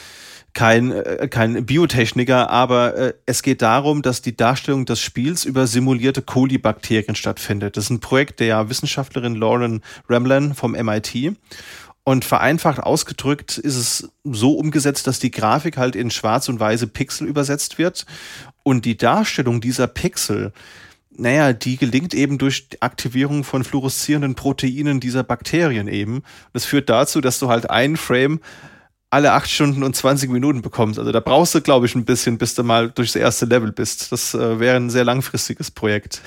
kein, 0.57 0.91
äh, 0.91 1.29
kein 1.31 1.67
Biotechniker, 1.67 2.49
aber 2.49 2.97
äh, 2.97 3.13
es 3.27 3.43
geht 3.43 3.61
darum, 3.61 4.01
dass 4.01 4.23
die 4.23 4.37
Darstellung 4.37 4.87
des 4.87 5.01
Spiels 5.01 5.45
über 5.45 5.67
simulierte 5.67 6.23
Kolibakterien 6.23 7.15
stattfindet. 7.15 7.77
Das 7.77 7.85
ist 7.85 7.91
ein 7.91 8.01
Projekt 8.01 8.41
der 8.41 8.69
Wissenschaftlerin 8.71 9.37
Lauren 9.37 9.83
Ramlan 10.09 10.55
vom 10.55 10.73
MIT. 10.73 11.37
Und 12.05 12.25
vereinfacht 12.25 12.81
ausgedrückt 12.81 13.59
ist 13.59 13.77
es 13.77 14.11
so 14.25 14.55
umgesetzt, 14.55 15.07
dass 15.07 15.19
die 15.19 15.31
Grafik 15.31 15.77
halt 15.77 15.95
in 15.95 16.11
schwarz 16.11 16.49
und 16.49 16.59
weiße 16.59 16.87
Pixel 16.87 17.27
übersetzt 17.27 17.79
wird. 17.79 18.07
Und 18.63 18.85
die 18.85 18.97
Darstellung 18.97 19.61
dieser 19.61 19.89
Pixel, 19.89 20.53
naja, 21.11 21.53
die 21.53 21.77
gelingt 21.77 22.15
eben 22.15 22.39
durch 22.39 22.69
die 22.71 22.81
Aktivierung 22.81 23.45
von 23.45 23.63
fluoreszierenden 23.63 24.37
Proteinen 24.37 25.01
dieser 25.01 25.23
Bakterien 25.23 25.89
eben. 25.89 26.23
Das 26.53 26.65
führt 26.65 26.89
dazu, 26.89 27.21
dass 27.21 27.41
du 27.41 27.49
halt 27.49 27.69
einen 27.69 27.97
Frame 27.97 28.41
alle 29.17 29.33
acht 29.33 29.51
Stunden 29.51 29.83
und 29.83 29.97
20 29.97 30.29
Minuten 30.31 30.61
bekommst. 30.61 30.99
Also 30.99 31.11
da 31.11 31.21
brauchst 31.21 31.55
du, 31.55 31.63
glaube 31.63 31.87
ich, 31.87 31.95
ein 31.95 32.05
bisschen, 32.05 32.37
bis 32.37 32.55
du 32.55 32.63
mal 32.63 32.91
durchs 32.91 33.17
erste 33.17 33.47
Level 33.47 33.73
bist. 33.73 34.13
Das 34.13 34.35
äh, 34.35 34.61
wäre 34.61 34.77
ein 34.77 34.91
sehr 34.91 35.05
langfristiges 35.05 35.71
Projekt. 35.71 36.21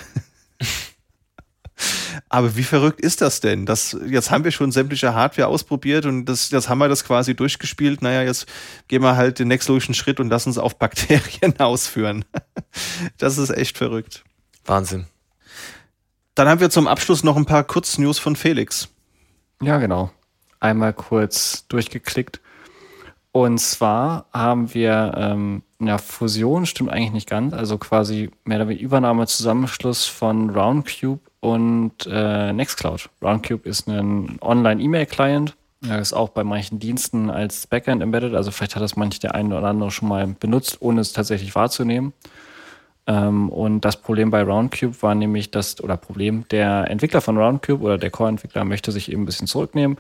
Aber 2.29 2.55
wie 2.55 2.63
verrückt 2.63 2.99
ist 2.99 3.21
das 3.21 3.41
denn? 3.41 3.67
Das, 3.67 3.95
jetzt 4.07 4.31
haben 4.31 4.43
wir 4.43 4.49
schon 4.49 4.71
sämtliche 4.71 5.13
Hardware 5.13 5.49
ausprobiert 5.49 6.07
und 6.07 6.25
das, 6.25 6.49
jetzt 6.49 6.67
haben 6.67 6.79
wir 6.79 6.89
das 6.89 7.03
quasi 7.03 7.35
durchgespielt. 7.35 8.01
Naja, 8.01 8.23
jetzt 8.23 8.47
gehen 8.87 9.03
wir 9.03 9.15
halt 9.15 9.37
den 9.37 9.49
nächstlogischen 9.49 9.93
Schritt 9.93 10.19
und 10.19 10.29
lassen 10.29 10.49
es 10.49 10.57
auf 10.57 10.79
Bakterien 10.79 11.59
ausführen. 11.59 12.25
Das 13.19 13.37
ist 13.37 13.51
echt 13.51 13.77
verrückt. 13.77 14.23
Wahnsinn. 14.65 15.05
Dann 16.33 16.47
haben 16.47 16.59
wir 16.59 16.71
zum 16.71 16.87
Abschluss 16.87 17.23
noch 17.23 17.37
ein 17.37 17.45
paar 17.45 17.63
Kurznews 17.63 18.17
von 18.17 18.35
Felix. 18.35 18.89
Ja, 19.61 19.77
genau. 19.77 20.11
Einmal 20.59 20.93
kurz 20.93 21.67
durchgeklickt. 21.67 22.41
Und 23.31 23.59
zwar 23.59 24.25
haben 24.33 24.73
wir 24.73 25.13
ähm, 25.15 25.61
ja, 25.79 25.97
Fusion, 25.97 26.65
stimmt 26.65 26.91
eigentlich 26.91 27.13
nicht 27.13 27.29
ganz, 27.29 27.53
also 27.53 27.77
quasi 27.77 28.31
mehr 28.43 28.57
oder 28.57 28.69
weniger 28.69 28.85
Übernahme, 28.85 29.27
Zusammenschluss 29.27 30.05
von 30.05 30.49
Roundcube 30.49 31.21
und 31.39 31.93
äh, 32.11 32.51
Nextcloud. 32.51 33.09
Roundcube 33.21 33.69
ist 33.69 33.87
ein 33.87 34.37
Online-E-Mail-Client, 34.41 35.55
ist 35.81 36.13
auch 36.13 36.29
bei 36.29 36.43
manchen 36.43 36.79
Diensten 36.79 37.29
als 37.29 37.67
Backend 37.67 38.01
embedded, 38.01 38.33
also 38.33 38.51
vielleicht 38.51 38.75
hat 38.75 38.83
das 38.83 38.97
manch 38.97 39.19
der 39.19 39.35
eine 39.35 39.57
oder 39.57 39.67
andere 39.67 39.91
schon 39.91 40.09
mal 40.09 40.27
benutzt, 40.27 40.77
ohne 40.81 40.99
es 40.99 41.13
tatsächlich 41.13 41.55
wahrzunehmen. 41.55 42.11
Ähm, 43.07 43.49
und 43.49 43.85
das 43.85 43.95
Problem 43.95 44.31
bei 44.31 44.43
Roundcube 44.43 45.01
war 45.01 45.15
nämlich 45.15 45.51
das, 45.51 45.81
oder 45.81 45.95
Problem, 45.95 46.45
der 46.51 46.89
Entwickler 46.89 47.21
von 47.21 47.37
Roundcube 47.37 47.83
oder 47.83 47.97
der 47.97 48.11
Core-Entwickler 48.11 48.65
möchte 48.65 48.91
sich 48.91 49.11
eben 49.11 49.23
ein 49.23 49.25
bisschen 49.25 49.47
zurücknehmen 49.47 49.97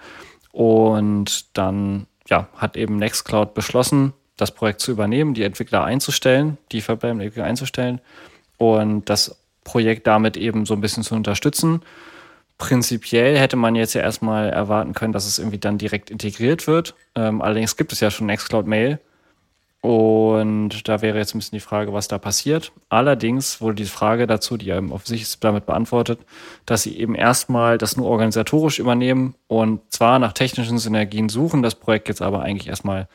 und 0.51 1.57
dann 1.57 2.07
ja, 2.29 2.47
hat 2.55 2.77
eben 2.77 2.97
Nextcloud 2.97 3.53
beschlossen, 3.53 4.13
das 4.37 4.51
Projekt 4.51 4.81
zu 4.81 4.91
übernehmen, 4.91 5.33
die 5.33 5.43
Entwickler 5.43 5.83
einzustellen, 5.83 6.57
die 6.71 6.81
verbleibenden 6.81 7.27
Entwickler 7.27 7.45
einzustellen 7.45 7.99
und 8.57 9.09
das 9.09 9.35
Projekt 9.63 10.07
damit 10.07 10.37
eben 10.37 10.65
so 10.65 10.73
ein 10.73 10.81
bisschen 10.81 11.03
zu 11.03 11.15
unterstützen. 11.15 11.81
Prinzipiell 12.57 13.37
hätte 13.37 13.55
man 13.55 13.75
jetzt 13.75 13.93
ja 13.93 14.01
erstmal 14.01 14.49
erwarten 14.49 14.93
können, 14.93 15.13
dass 15.13 15.25
es 15.25 15.39
irgendwie 15.39 15.59
dann 15.59 15.77
direkt 15.77 16.09
integriert 16.09 16.67
wird. 16.67 16.93
Ähm, 17.15 17.41
allerdings 17.41 17.77
gibt 17.77 17.93
es 17.93 17.99
ja 17.99 18.11
schon 18.11 18.27
Nextcloud 18.27 18.67
Mail. 18.67 18.99
Und 19.81 20.89
da 20.89 21.01
wäre 21.01 21.17
jetzt 21.17 21.33
ein 21.33 21.39
bisschen 21.39 21.55
die 21.55 21.61
Frage, 21.61 21.93
was 21.93 22.09
da 22.09 22.17
passiert. 22.17 22.73
Allerdings 22.89 23.61
wurde 23.61 23.75
die 23.75 23.85
Frage 23.85 24.27
dazu, 24.27 24.57
die 24.57 24.69
eben 24.69 24.91
auf 24.91 25.07
sich 25.07 25.21
ist, 25.21 25.41
damit 25.41 25.65
beantwortet, 25.65 26.19
dass 26.65 26.83
sie 26.83 26.97
eben 26.97 27.15
erstmal 27.15 27.77
das 27.77 27.95
nur 27.95 28.07
organisatorisch 28.07 28.79
übernehmen 28.79 29.35
und 29.47 29.79
zwar 29.89 30.19
nach 30.19 30.33
technischen 30.33 30.79
Synergien 30.79 31.29
suchen, 31.29 31.63
das 31.63 31.75
Projekt 31.75 32.09
jetzt 32.09 32.21
aber 32.21 32.41
eigentlich 32.41 32.67
erstmal 32.67 33.07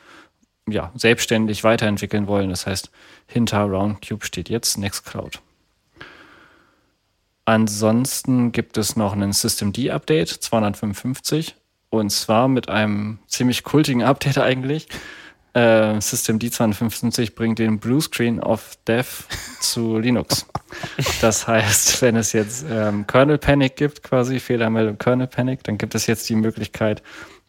ja, 0.67 0.91
selbstständig 0.95 1.63
weiterentwickeln 1.63 2.25
wollen. 2.27 2.49
Das 2.49 2.65
heißt, 2.65 2.89
hinter 3.27 3.61
Roundcube 3.61 4.25
steht 4.25 4.49
jetzt 4.49 4.79
Nextcloud. 4.79 5.41
Ansonsten 7.45 8.51
gibt 8.51 8.79
es 8.79 8.95
noch 8.95 9.13
einen 9.13 9.33
Systemd-Update 9.33 10.29
255 10.29 11.55
und 11.91 12.09
zwar 12.09 12.47
mit 12.47 12.69
einem 12.69 13.19
ziemlich 13.27 13.63
kultigen 13.63 14.01
Update 14.01 14.39
eigentlich 14.39 14.87
äh, 15.55 16.01
System 16.01 16.37
D255 16.37 17.33
bringt 17.33 17.59
den 17.59 17.79
Bluescreen 17.79 18.41
of 18.41 18.77
Death 18.87 19.25
zu 19.61 19.97
Linux. 19.99 20.45
Das 21.21 21.47
heißt, 21.47 22.01
wenn 22.01 22.17
es 22.17 22.33
jetzt 22.33 22.65
ähm, 22.69 23.07
Kernel 23.07 23.37
Panic 23.37 23.77
gibt, 23.77 24.03
quasi 24.03 24.39
Fehlermeldung 24.39 24.97
Kernel 24.97 25.27
Panic, 25.27 25.63
dann 25.63 25.77
gibt 25.77 25.95
es 25.95 26.07
jetzt 26.07 26.27
die 26.27 26.35
Möglichkeit, 26.35 27.01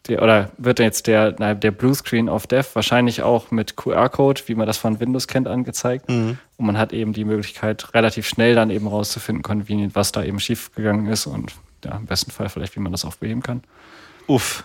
die, 0.07 0.17
oder 0.17 0.51
wird 0.57 0.79
jetzt 0.79 1.07
der, 1.07 1.33
der 1.33 1.71
Bluescreen 1.71 2.29
of 2.29 2.47
Death 2.47 2.75
wahrscheinlich 2.75 3.23
auch 3.23 3.51
mit 3.51 3.75
QR-Code, 3.75 4.41
wie 4.45 4.55
man 4.55 4.67
das 4.67 4.77
von 4.77 5.01
Windows 5.01 5.27
kennt, 5.27 5.49
angezeigt. 5.49 6.09
Mhm. 6.09 6.37
Und 6.55 6.65
man 6.65 6.77
hat 6.77 6.93
eben 6.93 7.11
die 7.11 7.25
Möglichkeit, 7.25 7.93
relativ 7.93 8.25
schnell 8.25 8.55
dann 8.55 8.69
eben 8.69 8.87
rauszufinden, 8.87 9.43
convenient, 9.43 9.95
was 9.95 10.13
da 10.13 10.23
eben 10.23 10.39
schiefgegangen 10.39 11.07
ist 11.07 11.27
und 11.27 11.53
ja, 11.83 11.97
im 11.97 12.05
besten 12.05 12.31
Fall 12.31 12.47
vielleicht, 12.47 12.77
wie 12.77 12.79
man 12.79 12.93
das 12.93 13.03
auch 13.03 13.15
beheben 13.15 13.43
kann. 13.43 13.63
Uff, 14.27 14.63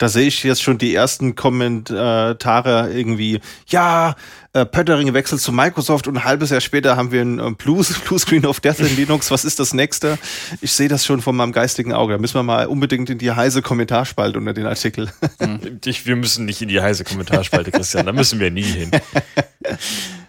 Da 0.00 0.08
sehe 0.08 0.28
ich 0.28 0.42
jetzt 0.44 0.62
schon 0.62 0.78
die 0.78 0.94
ersten 0.94 1.34
Kommentare 1.34 2.90
irgendwie, 2.90 3.38
ja, 3.66 4.16
äh, 4.54 4.64
Pöttering 4.64 5.12
wechselt 5.12 5.42
zu 5.42 5.52
Microsoft 5.52 6.08
und 6.08 6.16
ein 6.16 6.24
halbes 6.24 6.48
Jahr 6.48 6.62
später 6.62 6.96
haben 6.96 7.12
wir 7.12 7.20
ein 7.20 7.38
äh, 7.38 7.50
Blue, 7.50 7.84
Blue 8.06 8.18
Screen 8.18 8.46
of 8.46 8.60
Death 8.60 8.80
in 8.80 8.96
Linux. 8.96 9.30
Was 9.30 9.44
ist 9.44 9.60
das 9.60 9.74
nächste? 9.74 10.18
Ich 10.62 10.72
sehe 10.72 10.88
das 10.88 11.04
schon 11.04 11.20
von 11.20 11.36
meinem 11.36 11.52
geistigen 11.52 11.92
Auge. 11.92 12.14
Da 12.14 12.18
müssen 12.18 12.36
wir 12.36 12.42
mal 12.42 12.66
unbedingt 12.66 13.10
in 13.10 13.18
die 13.18 13.30
heiße 13.30 13.60
Kommentarspalte 13.60 14.38
unter 14.38 14.54
den 14.54 14.64
Artikel. 14.64 15.12
Hm. 15.38 15.80
Ich, 15.84 16.06
wir 16.06 16.16
müssen 16.16 16.46
nicht 16.46 16.62
in 16.62 16.68
die 16.68 16.80
heiße 16.80 17.04
Kommentarspalte, 17.04 17.70
Christian. 17.70 18.06
Da 18.06 18.12
müssen 18.12 18.40
wir 18.40 18.50
nie 18.50 18.62
hin. 18.62 18.90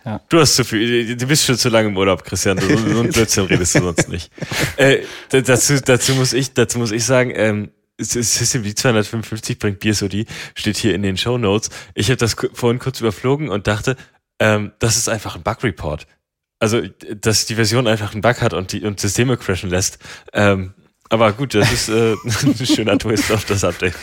Ja. 0.03 0.19
Du 0.29 0.39
hast 0.39 0.55
zu 0.55 0.63
viel, 0.63 1.15
du 1.15 1.27
bist 1.27 1.45
schon 1.45 1.59
zu 1.59 1.69
lange 1.69 1.89
im 1.89 1.95
Urlaub, 1.95 2.23
Christian. 2.23 2.57
So, 2.57 2.67
so 2.75 3.01
ein 3.01 3.09
Blödsinn 3.09 3.45
redest 3.45 3.75
du 3.75 3.81
sonst 3.81 4.09
nicht. 4.09 4.31
Äh, 4.75 5.03
dazu, 5.29 5.79
dazu 5.79 6.15
muss 6.15 6.33
ich, 6.33 6.55
dazu 6.55 6.79
muss 6.79 6.91
ich 6.91 7.05
sagen, 7.05 7.31
ähm, 7.35 7.69
System 7.97 8.63
die 8.63 8.75
255 8.75 9.59
bringt 9.59 9.79
BSOD, 9.79 10.25
steht 10.55 10.77
hier 10.77 10.95
in 10.95 11.03
den 11.03 11.17
Show 11.17 11.37
Notes. 11.37 11.69
Ich 11.93 12.07
habe 12.07 12.17
das 12.17 12.35
vorhin 12.53 12.79
kurz 12.79 12.99
überflogen 12.99 13.49
und 13.49 13.67
dachte, 13.67 13.95
ähm, 14.39 14.71
das 14.79 14.97
ist 14.97 15.07
einfach 15.07 15.35
ein 15.35 15.43
Bug-Report. 15.43 16.07
Also, 16.59 16.81
dass 17.19 17.45
die 17.45 17.55
Version 17.55 17.87
einfach 17.87 18.13
einen 18.13 18.21
Bug 18.21 18.41
hat 18.41 18.53
und 18.53 18.71
die 18.71 18.83
und 18.83 18.99
Systeme 18.99 19.37
crashen 19.37 19.69
lässt. 19.69 19.97
Ähm, 20.33 20.73
aber 21.09 21.33
gut, 21.33 21.53
das 21.53 21.71
ist 21.71 21.89
äh, 21.89 22.15
ein 22.43 22.65
schöner 22.65 22.97
Twist 22.97 23.31
auf 23.31 23.45
das 23.45 23.63
Update. 23.63 23.95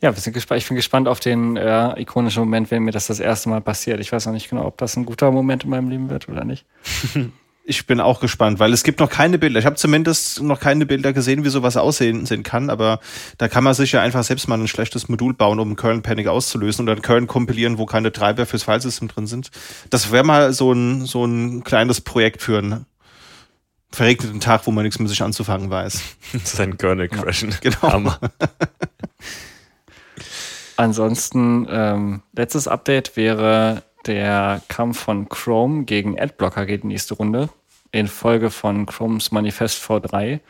Ja, 0.00 0.14
wir 0.14 0.20
sind 0.20 0.32
gespannt. 0.32 0.60
Ich 0.60 0.66
bin 0.66 0.76
gespannt 0.76 1.06
auf 1.06 1.20
den 1.20 1.56
äh, 1.56 2.00
ikonischen 2.00 2.40
Moment, 2.40 2.70
wenn 2.70 2.82
mir 2.82 2.90
das 2.90 3.06
das 3.06 3.20
erste 3.20 3.48
Mal 3.48 3.60
passiert. 3.60 4.00
Ich 4.00 4.10
weiß 4.10 4.26
noch 4.26 4.32
nicht 4.32 4.50
genau, 4.50 4.66
ob 4.66 4.76
das 4.78 4.96
ein 4.96 5.04
guter 5.06 5.30
Moment 5.30 5.64
in 5.64 5.70
meinem 5.70 5.88
Leben 5.88 6.10
wird 6.10 6.28
oder 6.28 6.44
nicht. 6.44 6.66
ich 7.64 7.86
bin 7.86 8.00
auch 8.00 8.20
gespannt, 8.20 8.58
weil 8.58 8.72
es 8.72 8.82
gibt 8.82 8.98
noch 9.00 9.08
keine 9.08 9.38
Bilder. 9.38 9.58
Ich 9.60 9.66
habe 9.66 9.76
zumindest 9.76 10.42
noch 10.42 10.58
keine 10.58 10.84
Bilder 10.84 11.12
gesehen, 11.12 11.44
wie 11.44 11.48
sowas 11.48 11.76
aussehen 11.76 12.26
sehen 12.26 12.42
kann, 12.42 12.70
aber 12.70 12.98
da 13.38 13.48
kann 13.48 13.62
man 13.62 13.74
sich 13.74 13.92
ja 13.92 14.02
einfach 14.02 14.24
selbst 14.24 14.48
mal 14.48 14.58
ein 14.58 14.68
schlechtes 14.68 15.08
Modul 15.08 15.34
bauen, 15.34 15.60
um 15.60 15.76
Kernel 15.76 16.00
Panic 16.00 16.26
auszulösen 16.26 16.84
oder 16.84 16.92
einen 16.92 17.02
Kernel 17.02 17.26
kompilieren, 17.26 17.78
wo 17.78 17.86
keine 17.86 18.10
Treiber 18.12 18.46
fürs 18.46 18.64
Filesystem 18.64 19.08
drin 19.08 19.26
sind. 19.26 19.50
Das 19.90 20.10
wäre 20.10 20.24
mal 20.24 20.52
so 20.52 20.72
ein, 20.72 21.06
so 21.06 21.24
ein 21.24 21.62
kleines 21.62 22.00
Projekt 22.00 22.42
für 22.42 22.58
einen 22.58 22.86
verregneten 23.90 24.40
Tag, 24.40 24.66
wo 24.66 24.72
man 24.72 24.84
nichts 24.84 24.98
mit 24.98 25.08
sich 25.08 25.22
anzufangen 25.22 25.70
weiß. 25.70 26.02
Sein 26.44 26.76
Kernel 26.78 27.08
crashen. 27.08 27.50
Ja, 27.50 27.56
genau. 27.60 27.82
Hammer. 27.82 28.18
Ansonsten, 30.76 31.68
ähm, 31.70 32.22
letztes 32.32 32.66
Update 32.66 33.16
wäre 33.16 33.82
der 34.06 34.62
Kampf 34.68 35.00
von 35.00 35.28
Chrome 35.28 35.84
gegen 35.84 36.18
Adblocker 36.18 36.66
geht 36.66 36.82
in 36.82 36.88
die 36.88 36.94
nächste 36.94 37.14
Runde. 37.14 37.48
In 37.90 38.08
Folge 38.08 38.50
von 38.50 38.86
Chromes 38.86 39.32
Manifest 39.32 39.82
V3 39.82 40.40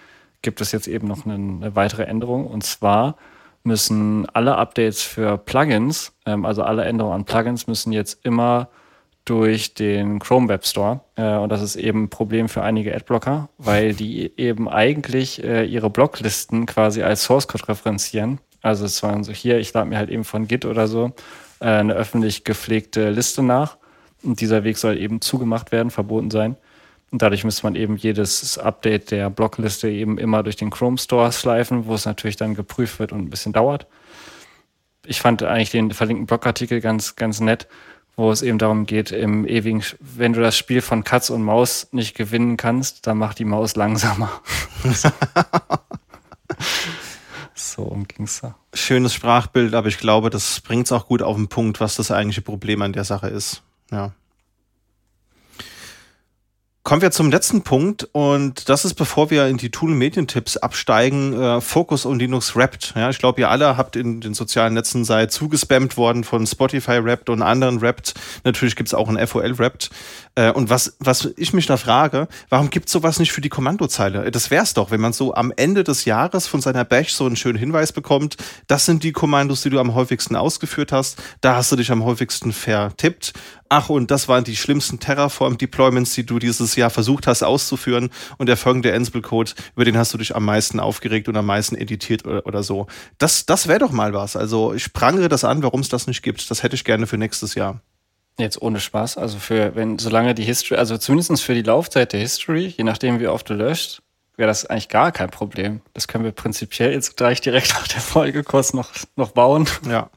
gibt 0.42 0.60
es 0.60 0.72
jetzt 0.72 0.88
eben 0.88 1.08
noch 1.08 1.26
eine, 1.26 1.74
weitere 1.74 2.04
Änderung. 2.04 2.46
Und 2.46 2.64
zwar 2.64 3.16
müssen 3.64 4.28
alle 4.30 4.56
Updates 4.56 5.02
für 5.02 5.38
Plugins, 5.38 6.12
ähm, 6.26 6.44
also 6.44 6.62
alle 6.62 6.84
Änderungen 6.84 7.14
an 7.14 7.24
Plugins, 7.24 7.66
müssen 7.66 7.92
jetzt 7.92 8.24
immer 8.24 8.68
durch 9.24 9.74
den 9.74 10.18
Chrome 10.18 10.48
Web 10.48 10.66
Store. 10.66 11.00
Äh, 11.16 11.36
und 11.36 11.50
das 11.50 11.62
ist 11.62 11.76
eben 11.76 12.04
ein 12.04 12.08
Problem 12.10 12.48
für 12.48 12.62
einige 12.62 12.94
Adblocker, 12.94 13.48
weil 13.58 13.94
die 13.94 14.32
eben 14.36 14.68
eigentlich 14.68 15.42
äh, 15.44 15.64
ihre 15.64 15.90
Blocklisten 15.90 16.66
quasi 16.66 17.02
als 17.02 17.24
Source 17.24 17.46
Code 17.46 17.68
referenzieren. 17.68 18.38
Also 18.62 18.84
es 18.84 19.02
waren 19.02 19.24
so 19.24 19.32
hier, 19.32 19.58
ich 19.58 19.72
lade 19.72 19.88
mir 19.88 19.98
halt 19.98 20.10
eben 20.10 20.24
von 20.24 20.46
Git 20.48 20.64
oder 20.64 20.86
so 20.88 21.12
eine 21.62 21.94
öffentlich 21.94 22.44
gepflegte 22.44 23.10
Liste 23.10 23.42
nach. 23.42 23.76
Und 24.22 24.40
dieser 24.40 24.64
Weg 24.64 24.78
soll 24.78 24.98
eben 24.98 25.20
zugemacht 25.20 25.72
werden, 25.72 25.90
verboten 25.90 26.30
sein. 26.30 26.56
Und 27.10 27.20
dadurch 27.20 27.44
müsste 27.44 27.64
man 27.64 27.74
eben 27.74 27.96
jedes 27.96 28.56
Update 28.56 29.10
der 29.10 29.28
Blockliste 29.28 29.88
eben 29.88 30.16
immer 30.16 30.42
durch 30.42 30.56
den 30.56 30.70
Chrome 30.70 30.96
Store 30.98 31.30
schleifen, 31.32 31.86
wo 31.86 31.94
es 31.94 32.06
natürlich 32.06 32.36
dann 32.36 32.54
geprüft 32.54 32.98
wird 32.98 33.12
und 33.12 33.20
ein 33.20 33.30
bisschen 33.30 33.52
dauert. 33.52 33.86
Ich 35.04 35.20
fand 35.20 35.42
eigentlich 35.42 35.70
den 35.70 35.90
verlinkten 35.90 36.26
Blogartikel 36.26 36.80
ganz, 36.80 37.16
ganz 37.16 37.40
nett, 37.40 37.66
wo 38.16 38.30
es 38.30 38.40
eben 38.40 38.58
darum 38.58 38.86
geht, 38.86 39.10
im 39.10 39.46
ewigen, 39.46 39.82
wenn 39.98 40.32
du 40.32 40.40
das 40.40 40.56
Spiel 40.56 40.80
von 40.80 41.04
Katz 41.04 41.28
und 41.28 41.42
Maus 41.42 41.88
nicht 41.92 42.16
gewinnen 42.16 42.56
kannst, 42.56 43.06
dann 43.06 43.18
mach 43.18 43.34
die 43.34 43.44
Maus 43.44 43.76
langsamer. 43.76 44.30
So 47.62 47.82
um 47.82 48.08
ging's 48.08 48.40
da. 48.40 48.56
Schönes 48.74 49.14
Sprachbild, 49.14 49.74
aber 49.74 49.88
ich 49.88 49.98
glaube, 49.98 50.30
das 50.30 50.60
bringt 50.60 50.86
es 50.86 50.92
auch 50.92 51.06
gut 51.06 51.22
auf 51.22 51.36
den 51.36 51.48
Punkt, 51.48 51.80
was 51.80 51.96
das 51.96 52.10
eigentliche 52.10 52.42
Problem 52.42 52.82
an 52.82 52.92
der 52.92 53.04
Sache 53.04 53.28
ist. 53.28 53.62
Ja. 53.90 54.12
Kommen 56.82 57.00
wir 57.00 57.12
zum 57.12 57.30
letzten 57.30 57.62
Punkt 57.62 58.08
und 58.10 58.68
das 58.68 58.84
ist, 58.84 58.94
bevor 58.94 59.30
wir 59.30 59.46
in 59.46 59.56
die 59.56 59.70
Tool- 59.70 59.92
und 59.92 59.98
Medientipps 59.98 60.56
absteigen, 60.56 61.32
äh, 61.40 61.60
Focus 61.60 62.04
und 62.04 62.18
Linux 62.18 62.56
Wrapped. 62.56 62.94
Ja, 62.96 63.08
ich 63.08 63.18
glaube, 63.18 63.40
ihr 63.40 63.50
alle 63.50 63.76
habt 63.76 63.94
in 63.94 64.20
den 64.20 64.34
sozialen 64.34 64.74
Netzen 64.74 65.04
seid 65.04 65.30
zugespammt 65.30 65.96
worden 65.96 66.24
von 66.24 66.44
Spotify 66.44 67.04
Wrapped 67.04 67.30
und 67.30 67.40
anderen 67.40 67.80
Wrapped. 67.80 68.14
Natürlich 68.42 68.74
gibt's 68.74 68.94
auch 68.94 69.08
ein 69.08 69.26
FOL 69.28 69.56
Wrapped. 69.60 69.90
Äh, 70.34 70.52
und 70.52 70.70
was, 70.70 70.96
was 70.98 71.28
ich 71.36 71.52
mich 71.52 71.66
da 71.66 71.76
frage, 71.76 72.28
warum 72.48 72.70
gibt's 72.70 72.92
sowas 72.92 73.18
nicht 73.18 73.32
für 73.32 73.40
die 73.40 73.48
Kommandozeile? 73.48 74.30
Das 74.30 74.50
wär's 74.50 74.74
doch, 74.74 74.90
wenn 74.90 75.00
man 75.00 75.12
so 75.12 75.34
am 75.34 75.52
Ende 75.56 75.84
des 75.84 76.04
Jahres 76.04 76.46
von 76.46 76.60
seiner 76.60 76.84
Bash 76.84 77.12
so 77.12 77.26
einen 77.26 77.36
schönen 77.36 77.58
Hinweis 77.58 77.92
bekommt, 77.92 78.36
das 78.66 78.86
sind 78.86 79.02
die 79.02 79.12
Kommandos, 79.12 79.62
die 79.62 79.70
du 79.70 79.78
am 79.78 79.94
häufigsten 79.94 80.36
ausgeführt 80.36 80.92
hast, 80.92 81.22
da 81.40 81.56
hast 81.56 81.72
du 81.72 81.76
dich 81.76 81.90
am 81.90 82.04
häufigsten 82.04 82.52
vertippt 82.52 83.32
ach, 83.72 83.88
und 83.88 84.10
das 84.10 84.28
waren 84.28 84.44
die 84.44 84.56
schlimmsten 84.56 85.00
Terraform-Deployments, 85.00 86.14
die 86.14 86.26
du 86.26 86.38
dieses 86.38 86.76
Jahr 86.76 86.90
versucht 86.90 87.26
hast 87.26 87.42
auszuführen 87.42 88.10
und 88.36 88.46
der 88.46 88.58
folgende 88.58 88.92
Ansible-Code, 88.92 89.52
über 89.74 89.84
den 89.84 89.96
hast 89.96 90.12
du 90.12 90.18
dich 90.18 90.36
am 90.36 90.44
meisten 90.44 90.78
aufgeregt 90.78 91.28
und 91.28 91.36
am 91.36 91.46
meisten 91.46 91.74
editiert 91.74 92.26
oder, 92.26 92.46
oder 92.46 92.62
so. 92.62 92.86
Das, 93.18 93.46
das 93.46 93.68
wäre 93.68 93.78
doch 93.78 93.92
mal 93.92 94.12
was. 94.12 94.36
Also 94.36 94.74
ich 94.74 94.92
prangere 94.92 95.28
das 95.28 95.44
an, 95.44 95.62
warum 95.62 95.80
es 95.80 95.88
das 95.88 96.06
nicht 96.06 96.22
gibt. 96.22 96.50
Das 96.50 96.62
hätte 96.62 96.76
ich 96.76 96.84
gerne 96.84 97.06
für 97.06 97.16
nächstes 97.16 97.54
Jahr. 97.54 97.80
Jetzt 98.38 98.60
ohne 98.62 98.80
Spaß, 98.80 99.18
also 99.18 99.38
für, 99.38 99.74
wenn, 99.74 99.98
solange 99.98 100.34
die 100.34 100.44
History, 100.44 100.78
also 100.78 100.96
zumindest 100.96 101.42
für 101.42 101.54
die 101.54 101.62
Laufzeit 101.62 102.12
der 102.12 102.20
History, 102.20 102.74
je 102.76 102.84
nachdem 102.84 103.20
wie 103.20 103.28
oft 103.28 103.48
du 103.48 103.54
löscht, 103.54 104.00
wäre 104.36 104.48
das 104.48 104.64
eigentlich 104.66 104.88
gar 104.88 105.12
kein 105.12 105.30
Problem. 105.30 105.82
Das 105.92 106.08
können 106.08 106.24
wir 106.24 106.32
prinzipiell 106.32 106.92
jetzt 106.92 107.16
gleich 107.16 107.40
direkt 107.40 107.74
nach 107.74 107.86
der 107.86 108.00
Folge 108.00 108.42
kurz 108.42 108.72
noch, 108.72 108.90
noch 109.16 109.32
bauen. 109.32 109.68
Ja. 109.88 110.10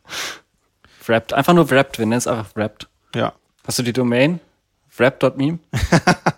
Wrapped, 1.05 1.33
einfach 1.33 1.53
nur 1.53 1.69
wrapped, 1.69 1.99
wir 1.99 2.05
nennen 2.05 2.17
es 2.17 2.27
einfach 2.27 2.55
wrapped. 2.55 2.87
Ja. 3.13 3.33
Hast 3.67 3.79
du 3.79 3.83
die 3.83 3.93
Domain? 3.93 4.39
Rap.meme? 4.97 5.59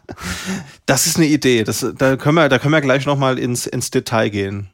das 0.87 1.05
ist 1.05 1.17
eine 1.17 1.27
Idee. 1.27 1.63
Das, 1.63 1.85
da, 1.95 2.17
können 2.17 2.35
wir, 2.35 2.49
da 2.49 2.57
können 2.57 2.73
wir 2.73 2.81
gleich 2.81 3.05
nochmal 3.05 3.37
ins, 3.37 3.67
ins 3.67 3.91
Detail 3.91 4.29
gehen. 4.29 4.69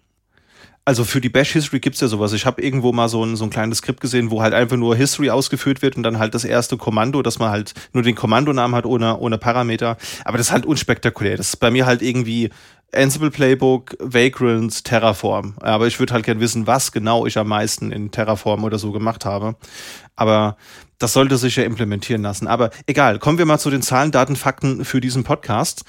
Also 0.86 1.06
für 1.06 1.22
die 1.22 1.30
Bash 1.30 1.54
History 1.54 1.80
gibt's 1.80 2.02
ja 2.02 2.10
sowas. 2.10 2.34
Ich 2.34 2.46
habe 2.46 2.62
irgendwo 2.62 2.92
mal 2.92 3.08
so 3.08 3.24
ein, 3.24 3.38
so 3.38 3.46
ein 3.46 3.50
kleines 3.50 3.78
Skript 3.78 4.02
gesehen, 4.02 4.32
wo 4.32 4.42
halt 4.42 4.54
einfach 4.54 4.76
nur 4.76 4.96
History 4.98 5.30
ausgeführt 5.30 5.82
wird 5.82 5.96
und 5.96 6.04
dann 6.04 6.20
halt 6.20 6.34
das 6.34 6.44
erste 6.44 6.76
Kommando, 6.76 7.22
dass 7.22 7.40
man 7.40 7.52
halt 7.52 7.74
nur 7.94 8.04
den 8.04 8.16
Kommandonamen 8.16 8.76
hat 8.76 8.86
ohne, 8.86 9.18
ohne 9.18 9.38
Parameter. 9.38 9.98
Aber 10.26 10.38
das 10.38 10.48
ist 10.48 10.54
halt 10.54 10.66
unspektakulär. 10.66 11.38
Das 11.38 11.50
ist 11.50 11.58
bei 11.58 11.72
mir 11.72 11.86
halt 11.86 12.02
irgendwie 12.02 12.50
Ansible 12.94 13.32
Playbook, 13.32 13.96
Vagrant, 14.00 14.84
Terraform. 14.84 15.56
Aber 15.62 15.88
ich 15.88 16.00
würde 16.00 16.14
halt 16.14 16.26
gern 16.26 16.42
wissen, 16.42 16.68
was 16.68 16.92
genau 16.92 17.26
ich 17.26 17.38
am 17.38 17.48
meisten 17.48 17.92
in 17.92 18.12
Terraform 18.12 18.66
oder 18.66 18.78
so 18.78 18.92
gemacht 18.92 19.24
habe. 19.24 19.56
Aber 20.18 20.58
das 21.00 21.14
sollte 21.14 21.38
sich 21.38 21.56
ja 21.56 21.64
implementieren 21.64 22.22
lassen. 22.22 22.48
Aber 22.48 22.70
egal, 22.88 23.20
kommen 23.20 23.38
wir 23.38 23.46
mal 23.46 23.58
zu 23.58 23.70
den 23.70 23.82
Zahlen, 23.82 24.12
Daten, 24.12 24.36
Fakten 24.36 24.86
für 24.86 25.02
diesen 25.02 25.24
Podcast. 25.24 25.86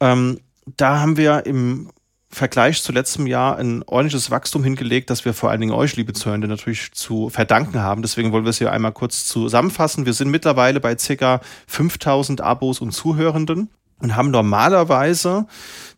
Ähm, 0.00 0.40
da 0.76 1.00
haben 1.00 1.16
wir 1.16 1.46
im 1.46 1.90
Vergleich 2.34 2.82
zu 2.82 2.92
letztem 2.92 3.26
Jahr 3.26 3.56
ein 3.56 3.82
ordentliches 3.84 4.30
Wachstum 4.30 4.64
hingelegt, 4.64 5.08
das 5.08 5.24
wir 5.24 5.32
vor 5.34 5.50
allen 5.50 5.60
Dingen 5.60 5.72
euch, 5.72 5.96
liebe 5.96 6.12
Zuhörende, 6.12 6.48
natürlich 6.48 6.92
zu 6.92 7.30
verdanken 7.30 7.80
haben. 7.80 8.02
Deswegen 8.02 8.32
wollen 8.32 8.44
wir 8.44 8.50
es 8.50 8.58
hier 8.58 8.72
einmal 8.72 8.92
kurz 8.92 9.26
zusammenfassen. 9.26 10.04
Wir 10.04 10.12
sind 10.12 10.30
mittlerweile 10.30 10.80
bei 10.80 10.94
ca. 10.96 11.40
5000 11.66 12.40
Abos 12.40 12.80
und 12.80 12.92
Zuhörenden 12.92 13.70
und 14.04 14.16
haben 14.16 14.30
normalerweise 14.30 15.46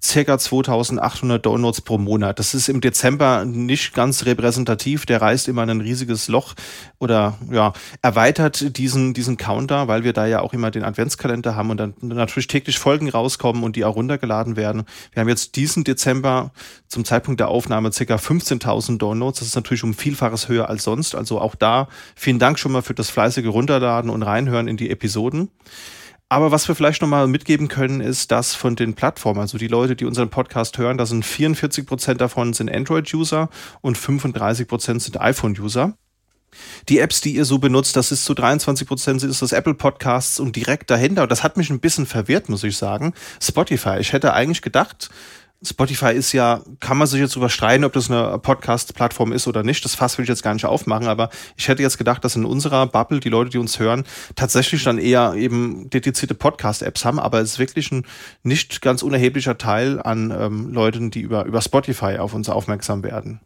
circa 0.01 0.39
2800 0.39 1.45
Downloads 1.45 1.81
pro 1.81 1.99
Monat. 1.99 2.39
Das 2.39 2.55
ist 2.55 2.69
im 2.69 2.81
Dezember 2.81 3.45
nicht 3.45 3.95
ganz 3.95 4.25
repräsentativ. 4.27 5.07
Der 5.07 5.21
reißt 5.21 5.49
immer 5.49 5.63
ein 5.63 5.81
riesiges 5.81 6.29
Loch 6.29 6.55
oder 7.01 7.37
ja, 7.51 7.73
erweitert 8.03 8.79
diesen, 8.79 9.13
diesen 9.13 9.37
Counter, 9.37 9.89
weil 9.89 10.05
wir 10.05 10.13
da 10.13 10.25
ja 10.25 10.41
auch 10.41 10.53
immer 10.53 10.71
den 10.71 10.85
Adventskalender 10.85 11.57
haben 11.57 11.71
und 11.71 11.79
dann 11.79 11.95
natürlich 12.01 12.47
täglich 12.47 12.79
Folgen 12.79 13.09
rauskommen 13.09 13.65
und 13.65 13.75
die 13.75 13.85
auch 13.85 13.97
runtergeladen 13.97 14.57
werden. 14.57 14.85
Wir 15.13 15.23
haben 15.23 15.29
jetzt 15.29 15.57
diesen 15.57 15.83
Dezember 15.83 16.53
zum 16.87 17.05
Zeitpunkt 17.05 17.41
der 17.41 17.49
Aufnahme 17.49 17.93
circa 17.93 18.15
15.000 18.15 18.99
Downloads. 18.99 19.41
Das 19.41 19.49
ist 19.49 19.57
natürlich 19.57 19.83
um 19.83 19.95
Vielfaches 19.95 20.49
höher 20.49 20.69
als 20.69 20.85
sonst. 20.85 21.17
Also 21.17 21.41
auch 21.41 21.57
da 21.57 21.89
vielen 22.15 22.39
Dank 22.39 22.61
schon 22.61 22.71
mal 22.71 22.83
für 22.83 22.95
das 22.95 23.11
fleißige 23.11 23.49
Runterladen 23.49 24.11
und 24.11 24.23
reinhören 24.23 24.69
in 24.69 24.77
die 24.77 24.91
Episoden. 24.91 25.51
Aber 26.29 26.51
was 26.51 26.67
wir 26.67 26.75
vielleicht 26.75 27.03
nochmal 27.03 27.29
mitgeben 27.29 27.69
können, 27.69 28.01
ist, 28.01 28.33
dass 28.33 28.53
von 28.53 28.75
den 28.75 28.95
Plattformen, 28.95 29.41
also 29.41 29.59
die 29.59 29.69
Leute, 29.69 29.95
die 29.95 30.07
unseren 30.07 30.29
Podcast 30.29 30.77
hören, 30.77 30.99
da 30.99 31.07
sind 31.07 31.25
44 31.25 31.87
Prozent 31.87 32.21
davon 32.21 32.53
sind 32.53 32.69
Android-User 32.69 33.49
und 33.81 33.97
35 33.97 34.67
Prozent 34.67 35.03
sind 35.03 35.21
iPhone-User. 35.21 35.97
Die 36.89 36.99
Apps, 36.99 37.21
die 37.21 37.35
ihr 37.35 37.45
so 37.45 37.59
benutzt, 37.59 37.97
das 37.97 38.11
ist 38.11 38.25
zu 38.25 38.35
23 38.35 38.89
Prozent 38.89 39.23
ist 39.23 39.43
das 39.43 39.53
Apple 39.53 39.75
Podcasts 39.75 40.41
und 40.41 40.57
direkt 40.57 40.91
dahinter. 40.91 41.23
Und 41.23 41.31
das 41.31 41.45
hat 41.45 41.57
mich 41.57 41.71
ein 41.71 41.81
bisschen 41.81 42.07
verwirrt, 42.07 42.49
muss 42.49 42.65
ich 42.65 42.77
sagen. 42.77 43.13
Spotify. 43.41 43.99
Ich 44.01 44.13
hätte 44.13 44.33
eigentlich 44.33 44.63
gedacht, 44.63 45.11
Spotify 45.63 46.13
ist 46.13 46.33
ja, 46.33 46.63
kann 46.81 46.99
man 46.99 47.07
sich 47.07 47.21
jetzt 47.21 47.37
überstreiten, 47.37 47.85
ob 47.85 47.93
das 47.93 48.11
eine 48.11 48.39
Podcast-Plattform 48.39 49.33
ist 49.33 49.47
oder 49.47 49.63
nicht. 49.63 49.85
Das 49.85 49.95
Fass 49.95 50.19
will 50.19 50.25
ich 50.25 50.29
jetzt 50.29 50.43
gar 50.43 50.55
nicht 50.55 50.67
aufmachen, 50.67 51.09
aber 51.09 51.31
ich 51.57 51.69
hätte 51.69 51.83
jetzt 51.83 51.99
gedacht, 51.99 52.25
dass 52.25 52.37
in 52.37 52.45
unserer 52.45 52.87
Bubble 52.87 53.21
die 53.21 53.29
Leute, 53.29 53.51
die 53.51 53.59
uns 53.59 53.79
hören, 53.79 54.05
tatsächlich 54.35 54.85
dann 54.85 54.99
eher 54.99 55.35
eben 55.35 55.89
dedizierte 55.91 56.35
Podcast-Apps 56.35 57.05
haben, 57.05 57.19
aber 57.19 57.41
es 57.41 57.53
ist 57.53 57.59
wirklich 57.59 57.91
ein 57.91 58.07
nicht 58.43 58.83
ganz 58.83 59.03
unerheblicher 59.03 59.59
Teil 59.59 60.01
an 60.01 60.31
ähm, 60.31 60.73
Leuten, 60.73 61.11
die 61.11 61.21
über, 61.21 61.45
über 61.47 61.63
Spotify 61.63 62.19
auf 62.19 62.35
uns 62.35 62.49
aufmerksam 62.49 63.03
werden. 63.03 63.41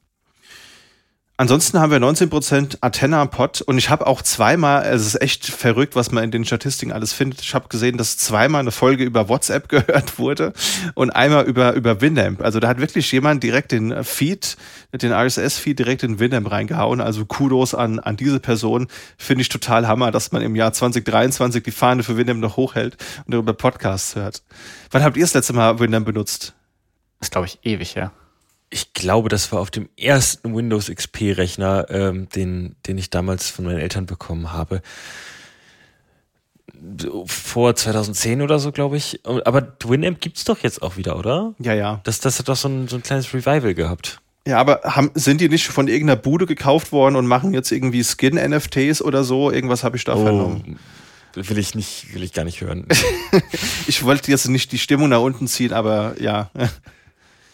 Ansonsten 1.40 1.80
haben 1.80 1.90
wir 1.90 2.00
19% 2.00 2.76
Athena-Pod 2.82 3.62
und 3.62 3.78
ich 3.78 3.88
habe 3.88 4.06
auch 4.06 4.20
zweimal, 4.20 4.84
es 4.84 5.06
ist 5.06 5.22
echt 5.22 5.46
verrückt, 5.46 5.96
was 5.96 6.10
man 6.10 6.22
in 6.22 6.30
den 6.30 6.44
Statistiken 6.44 6.92
alles 6.92 7.14
findet. 7.14 7.40
Ich 7.40 7.54
habe 7.54 7.68
gesehen, 7.68 7.96
dass 7.96 8.18
zweimal 8.18 8.60
eine 8.60 8.72
Folge 8.72 9.04
über 9.04 9.30
WhatsApp 9.30 9.66
gehört 9.70 10.18
wurde 10.18 10.52
und 10.92 11.08
einmal 11.08 11.46
über, 11.46 11.72
über 11.72 12.02
Winamp. 12.02 12.42
Also 12.42 12.60
da 12.60 12.68
hat 12.68 12.78
wirklich 12.78 13.10
jemand 13.10 13.42
direkt 13.42 13.72
den 13.72 14.04
Feed, 14.04 14.58
den 14.92 15.14
RSS-Feed 15.14 15.78
direkt 15.78 16.02
in 16.02 16.18
Winamp 16.18 16.50
reingehauen. 16.50 17.00
Also 17.00 17.24
Kudos 17.24 17.74
an, 17.74 18.00
an 18.00 18.18
diese 18.18 18.38
Person. 18.38 18.88
Finde 19.16 19.40
ich 19.40 19.48
total 19.48 19.88
Hammer, 19.88 20.10
dass 20.10 20.32
man 20.32 20.42
im 20.42 20.54
Jahr 20.54 20.74
2023 20.74 21.62
die 21.62 21.70
Fahne 21.70 22.02
für 22.02 22.18
Winamp 22.18 22.40
noch 22.40 22.58
hochhält 22.58 22.98
und 23.24 23.32
darüber 23.32 23.54
Podcasts 23.54 24.14
hört. 24.14 24.42
Wann 24.90 25.02
habt 25.02 25.16
ihr 25.16 25.24
das 25.24 25.32
letzte 25.32 25.54
Mal 25.54 25.80
Winamp 25.80 26.04
benutzt? 26.04 26.52
Das 27.18 27.28
ist, 27.28 27.32
glaube 27.32 27.46
ich, 27.46 27.58
ewig, 27.62 27.94
ja 27.94 28.12
ich 28.70 28.94
glaube, 28.94 29.28
das 29.28 29.50
war 29.52 29.60
auf 29.60 29.70
dem 29.70 29.88
ersten 29.96 30.54
Windows 30.54 30.88
XP-Rechner, 30.88 31.86
ähm, 31.90 32.28
den, 32.28 32.76
den 32.86 32.98
ich 32.98 33.10
damals 33.10 33.50
von 33.50 33.64
meinen 33.64 33.78
Eltern 33.78 34.06
bekommen 34.06 34.52
habe. 34.52 34.80
Vor 37.26 37.74
2010 37.74 38.40
oder 38.40 38.58
so, 38.60 38.70
glaube 38.70 38.96
ich. 38.96 39.20
Aber 39.24 39.76
Winamp 39.84 40.20
gibt's 40.20 40.44
doch 40.44 40.60
jetzt 40.60 40.82
auch 40.82 40.96
wieder, 40.96 41.18
oder? 41.18 41.54
Ja, 41.58 41.74
ja. 41.74 42.00
Das, 42.04 42.20
das 42.20 42.38
hat 42.38 42.48
doch 42.48 42.56
so 42.56 42.68
ein, 42.68 42.88
so 42.88 42.96
ein 42.96 43.02
kleines 43.02 43.34
Revival 43.34 43.74
gehabt. 43.74 44.20
Ja, 44.46 44.58
aber 44.58 44.80
haben, 44.84 45.10
sind 45.14 45.40
die 45.40 45.48
nicht 45.48 45.66
von 45.66 45.88
irgendeiner 45.88 46.16
Bude 46.16 46.46
gekauft 46.46 46.92
worden 46.92 47.16
und 47.16 47.26
machen 47.26 47.52
jetzt 47.52 47.72
irgendwie 47.72 48.02
Skin-NFTs 48.02 49.02
oder 49.02 49.24
so? 49.24 49.50
Irgendwas 49.50 49.84
habe 49.84 49.96
ich 49.96 50.04
da 50.04 50.14
oh, 50.14 50.22
vernommen. 50.22 50.78
Will 51.34 51.58
ich 51.58 51.74
nicht, 51.74 52.14
will 52.14 52.22
ich 52.22 52.32
gar 52.32 52.44
nicht 52.44 52.60
hören. 52.60 52.86
ich 53.86 54.02
wollte 54.04 54.30
jetzt 54.30 54.48
nicht 54.48 54.72
die 54.72 54.78
Stimmung 54.78 55.10
nach 55.10 55.20
unten 55.20 55.46
ziehen, 55.48 55.72
aber 55.72 56.14
ja. 56.18 56.50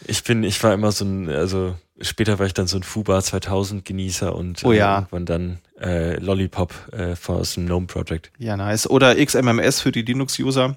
Ich 0.08 0.22
bin, 0.24 0.44
ich 0.44 0.62
war 0.62 0.72
immer 0.72 0.92
so 0.92 1.04
ein, 1.04 1.28
also 1.28 1.74
später 2.00 2.38
war 2.38 2.46
ich 2.46 2.54
dann 2.54 2.66
so 2.66 2.76
ein 2.76 2.82
Fuba 2.82 3.22
2000 3.22 3.84
Genießer 3.84 4.34
und 4.34 4.64
oh, 4.64 4.72
ja. 4.72 4.94
äh, 4.94 4.98
irgendwann 4.98 5.26
dann 5.26 5.58
äh, 5.80 6.16
Lollipop 6.20 6.74
äh, 6.92 7.14
aus 7.26 7.54
dem 7.54 7.66
GNOME 7.66 7.86
Project. 7.86 8.30
Ja, 8.38 8.56
nice. 8.56 8.88
Oder 8.88 9.16
XMMS 9.16 9.80
für 9.80 9.92
die 9.92 10.02
Linux-User. 10.02 10.76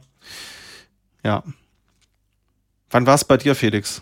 Ja. 1.24 1.44
Wann 2.90 3.06
war 3.06 3.16
es 3.16 3.24
bei 3.24 3.38
dir, 3.38 3.56
Felix? 3.56 4.02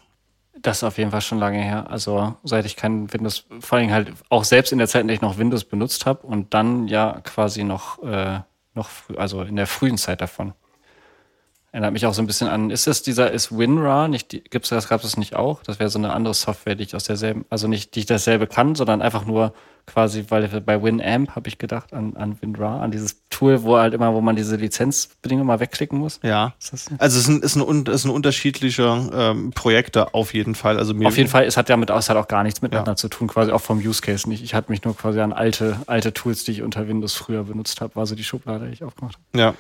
Das 0.62 0.78
ist 0.78 0.84
auf 0.84 0.98
jeden 0.98 1.12
Fall 1.12 1.22
schon 1.22 1.40
lange 1.40 1.62
her. 1.62 1.90
Also 1.90 2.36
seit 2.44 2.66
ich 2.66 2.76
kein 2.76 3.12
Windows, 3.14 3.46
vor 3.60 3.78
allem 3.78 3.92
halt 3.92 4.14
auch 4.30 4.44
selbst 4.44 4.72
in 4.72 4.80
der 4.80 4.88
Zeit, 4.88 5.02
in 5.02 5.08
der 5.08 5.16
ich 5.16 5.22
noch 5.22 5.38
Windows 5.38 5.66
benutzt 5.66 6.06
habe 6.06 6.26
und 6.26 6.54
dann 6.54 6.88
ja 6.88 7.20
quasi 7.24 7.64
noch, 7.64 8.02
äh, 8.04 8.40
noch 8.74 8.90
also 9.18 9.44
in 9.44 9.56
der 9.56 9.68
frühen 9.68 9.98
Zeit 9.98 10.22
davon. 10.22 10.54
Erinnert 11.78 11.94
mich 11.94 12.08
auch 12.08 12.14
so 12.16 12.24
ein 12.24 12.26
bisschen 12.26 12.48
an, 12.48 12.72
ist 12.72 12.88
das 12.88 13.04
dieser, 13.04 13.30
ist 13.30 13.56
WinRAR, 13.56 14.08
nicht, 14.08 14.50
gibt's 14.50 14.70
das, 14.70 14.90
gab 14.90 15.04
es 15.04 15.16
nicht 15.16 15.36
auch? 15.36 15.62
Das 15.62 15.78
wäre 15.78 15.92
so 15.92 16.00
eine 16.00 16.12
andere 16.12 16.34
Software, 16.34 16.74
die 16.74 16.82
ich 16.82 16.96
aus 16.96 17.04
derselben, 17.04 17.46
also 17.52 17.68
nicht, 17.68 17.94
die 17.94 18.00
ich 18.00 18.08
dasselbe 18.08 18.48
kann, 18.48 18.74
sondern 18.74 19.04
einfach 19.04 19.26
nur 19.26 19.54
quasi, 19.86 20.26
weil 20.30 20.48
bei 20.62 20.82
WinAmp 20.82 21.36
habe 21.36 21.48
ich 21.48 21.60
gedacht 21.60 21.94
an, 21.94 22.18
an 22.18 22.42
WinRAR, 22.42 22.82
an 22.82 22.90
dieses 22.90 23.18
Tool, 23.30 23.62
wo 23.62 23.78
halt 23.78 23.94
immer, 23.94 24.16
wo 24.16 24.22
man 24.22 24.36
diese 24.36 24.56
Lizenzbedingungen 24.56 25.46
mal 25.46 25.60
wegklicken 25.60 26.00
muss. 26.00 26.20
Ja. 26.24 26.56
Also 26.98 27.20
es 27.20 27.28
ist 27.28 27.28
ein, 27.28 27.42
ist 27.44 27.56
ein, 27.56 27.86
ist 27.86 28.06
ein 28.06 28.10
unterschiedlicher 28.10 29.12
ähm, 29.14 29.52
Projekte 29.52 30.16
auf 30.16 30.34
jeden 30.34 30.56
Fall. 30.56 30.80
Also 30.80 30.96
mir 30.96 31.08
auf 31.08 31.16
jeden 31.16 31.30
Fall, 31.30 31.46
es 31.46 31.58
hat 31.58 31.70
ja 31.70 31.78
mit, 31.78 31.92
es 31.92 32.10
hat 32.10 32.18
auch 32.18 32.28
gar 32.28 32.42
nichts 32.42 32.64
miteinander 32.64 32.94
ja. 32.94 32.96
zu 32.96 33.08
tun, 33.08 33.28
quasi 33.28 33.52
auch 33.52 33.62
vom 33.62 33.78
Use 33.78 34.02
Case 34.02 34.28
nicht. 34.28 34.44
Ich 34.44 34.56
hatte 34.56 34.72
mich 34.72 34.84
nur 34.84 34.98
quasi 34.98 35.20
an 35.20 35.32
alte, 35.32 35.78
alte 35.86 36.12
Tools, 36.12 36.44
die 36.44 36.54
ich 36.54 36.64
unter 36.64 36.88
Windows 36.88 37.14
früher 37.14 37.44
benutzt 37.44 37.82
habe, 37.82 37.96
war 37.96 38.08
so 38.08 38.16
die 38.16 38.24
Schublade, 38.24 38.66
die 38.66 38.74
ich 38.74 38.84
aufgemacht 38.84 39.20
habe. 39.32 39.40
Ja. 39.40 39.54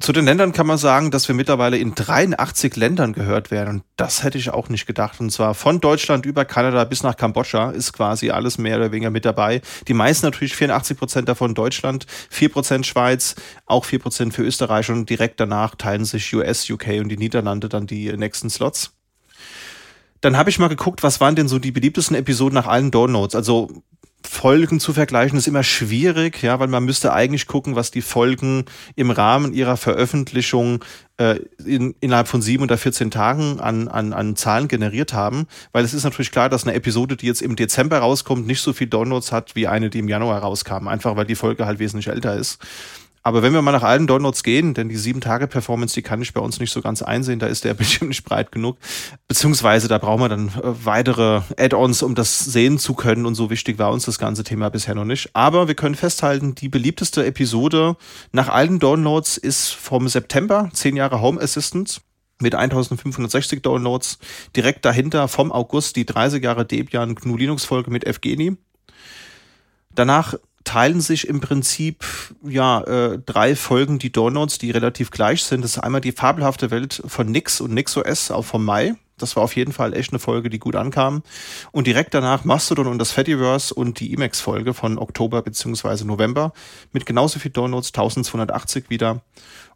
Zu 0.00 0.12
den 0.12 0.24
Ländern 0.24 0.52
kann 0.52 0.66
man 0.66 0.76
sagen, 0.76 1.12
dass 1.12 1.28
wir 1.28 1.36
mittlerweile 1.36 1.78
in 1.78 1.94
83 1.94 2.74
Ländern 2.74 3.12
gehört 3.12 3.52
werden. 3.52 3.76
Und 3.76 3.84
das 3.96 4.24
hätte 4.24 4.38
ich 4.38 4.50
auch 4.50 4.68
nicht 4.68 4.86
gedacht. 4.86 5.20
Und 5.20 5.30
zwar 5.30 5.54
von 5.54 5.80
Deutschland 5.80 6.26
über 6.26 6.44
Kanada 6.44 6.82
bis 6.82 7.04
nach 7.04 7.16
Kambodscha 7.16 7.70
ist 7.70 7.92
quasi 7.92 8.30
alles 8.30 8.58
mehr 8.58 8.76
oder 8.76 8.90
weniger 8.90 9.10
mit 9.10 9.24
dabei. 9.24 9.60
Die 9.86 9.94
meisten 9.94 10.26
natürlich 10.26 10.56
84 10.56 10.98
Prozent 10.98 11.28
davon 11.28 11.54
Deutschland, 11.54 12.06
4 12.30 12.48
Prozent 12.48 12.86
Schweiz, 12.86 13.36
auch 13.66 13.84
4 13.84 14.00
Prozent 14.00 14.34
für 14.34 14.42
Österreich 14.42 14.90
und 14.90 15.08
direkt 15.08 15.38
danach 15.38 15.76
teilen 15.76 16.04
sich 16.04 16.34
US, 16.34 16.68
UK 16.68 16.98
und 16.98 17.08
die 17.08 17.16
Niederlande 17.16 17.68
dann 17.68 17.86
die 17.86 18.12
nächsten 18.16 18.50
Slots. 18.50 18.94
Dann 20.20 20.36
habe 20.36 20.50
ich 20.50 20.58
mal 20.58 20.68
geguckt, 20.68 21.04
was 21.04 21.20
waren 21.20 21.36
denn 21.36 21.48
so 21.48 21.60
die 21.60 21.70
beliebtesten 21.70 22.16
Episoden 22.16 22.54
nach 22.54 22.66
allen 22.66 22.90
Downloads. 22.90 23.36
Also 23.36 23.84
Folgen 24.26 24.80
zu 24.80 24.92
vergleichen 24.92 25.36
ist 25.36 25.46
immer 25.46 25.62
schwierig, 25.62 26.42
ja, 26.42 26.58
weil 26.58 26.68
man 26.68 26.84
müsste 26.84 27.12
eigentlich 27.12 27.46
gucken, 27.46 27.76
was 27.76 27.90
die 27.90 28.00
Folgen 28.00 28.64
im 28.96 29.10
Rahmen 29.10 29.52
ihrer 29.52 29.76
Veröffentlichung 29.76 30.82
äh, 31.18 31.40
in, 31.64 31.94
innerhalb 32.00 32.26
von 32.26 32.40
sieben 32.40 32.62
oder 32.64 32.78
14 32.78 33.10
Tagen 33.10 33.60
an, 33.60 33.88
an, 33.88 34.12
an 34.12 34.34
Zahlen 34.34 34.66
generiert 34.68 35.12
haben. 35.12 35.46
Weil 35.72 35.84
es 35.84 35.94
ist 35.94 36.04
natürlich 36.04 36.30
klar, 36.30 36.48
dass 36.48 36.64
eine 36.64 36.74
Episode, 36.74 37.16
die 37.16 37.26
jetzt 37.26 37.42
im 37.42 37.54
Dezember 37.54 37.98
rauskommt, 37.98 38.46
nicht 38.46 38.62
so 38.62 38.72
viel 38.72 38.86
Downloads 38.86 39.30
hat 39.30 39.54
wie 39.54 39.68
eine, 39.68 39.90
die 39.90 39.98
im 39.98 40.08
Januar 40.08 40.40
rauskam. 40.40 40.88
Einfach 40.88 41.16
weil 41.16 41.26
die 41.26 41.36
Folge 41.36 41.66
halt 41.66 41.78
wesentlich 41.78 42.08
älter 42.08 42.34
ist. 42.34 42.58
Aber 43.26 43.42
wenn 43.42 43.54
wir 43.54 43.62
mal 43.62 43.72
nach 43.72 43.82
allen 43.82 44.06
Downloads 44.06 44.42
gehen, 44.42 44.74
denn 44.74 44.90
die 44.90 44.98
7-Tage-Performance, 44.98 45.94
die 45.94 46.02
kann 46.02 46.20
ich 46.20 46.34
bei 46.34 46.42
uns 46.42 46.60
nicht 46.60 46.70
so 46.70 46.82
ganz 46.82 47.00
einsehen, 47.00 47.38
da 47.38 47.46
ist 47.46 47.64
der 47.64 47.72
Bildschirm 47.74 48.08
nicht 48.08 48.22
breit 48.22 48.52
genug. 48.52 48.76
Beziehungsweise 49.28 49.88
da 49.88 49.96
brauchen 49.96 50.20
wir 50.20 50.28
dann 50.28 50.48
äh, 50.48 50.84
weitere 50.84 51.40
Add-ons, 51.56 52.02
um 52.02 52.14
das 52.14 52.38
sehen 52.38 52.78
zu 52.78 52.92
können. 52.92 53.24
Und 53.24 53.34
so 53.34 53.48
wichtig 53.48 53.78
war 53.78 53.90
uns 53.92 54.04
das 54.04 54.18
ganze 54.18 54.44
Thema 54.44 54.68
bisher 54.68 54.94
noch 54.94 55.06
nicht. 55.06 55.30
Aber 55.32 55.68
wir 55.68 55.74
können 55.74 55.94
festhalten, 55.94 56.54
die 56.54 56.68
beliebteste 56.68 57.24
Episode 57.24 57.96
nach 58.32 58.50
allen 58.50 58.78
Downloads 58.78 59.38
ist 59.38 59.70
vom 59.70 60.06
September, 60.06 60.68
10 60.74 60.96
Jahre 60.96 61.22
Home 61.22 61.40
Assistant 61.40 62.02
mit 62.40 62.54
1560 62.54 63.62
Downloads. 63.62 64.18
Direkt 64.54 64.84
dahinter 64.84 65.28
vom 65.28 65.50
August 65.50 65.96
die 65.96 66.04
30 66.04 66.44
Jahre 66.44 66.66
Debian 66.66 67.14
GNU 67.14 67.38
Linux 67.38 67.64
Folge 67.64 67.90
mit 67.90 68.06
Evgeny. 68.06 68.58
Danach 69.94 70.34
teilen 70.64 71.00
sich 71.00 71.28
im 71.28 71.40
Prinzip 71.40 72.04
ja 72.42 72.80
äh, 72.82 73.18
drei 73.24 73.54
Folgen 73.54 73.98
die 73.98 74.12
Donuts, 74.12 74.58
die 74.58 74.70
relativ 74.70 75.10
gleich 75.10 75.44
sind. 75.44 75.62
Das 75.62 75.76
ist 75.76 75.78
einmal 75.78 76.00
die 76.00 76.12
fabelhafte 76.12 76.70
Welt 76.70 77.02
von 77.06 77.30
Nix 77.30 77.60
und 77.60 77.74
NixOS 77.74 78.30
auch 78.30 78.44
vom 78.44 78.64
Mai. 78.64 78.94
Das 79.16 79.36
war 79.36 79.44
auf 79.44 79.54
jeden 79.54 79.72
Fall 79.72 79.94
echt 79.94 80.12
eine 80.12 80.18
Folge, 80.18 80.50
die 80.50 80.58
gut 80.58 80.74
ankam. 80.74 81.22
Und 81.70 81.86
direkt 81.86 82.14
danach 82.14 82.44
Mastodon 82.44 82.88
und 82.88 82.98
das 82.98 83.12
Fediverse 83.12 83.72
und 83.72 84.00
die 84.00 84.12
Emacs-Folge 84.12 84.74
von 84.74 84.98
Oktober 84.98 85.42
beziehungsweise 85.42 86.04
November 86.06 86.52
mit 86.92 87.06
genauso 87.06 87.38
viel 87.38 87.52
Downloads, 87.52 87.88
1280 87.88 88.90
wieder. 88.90 89.20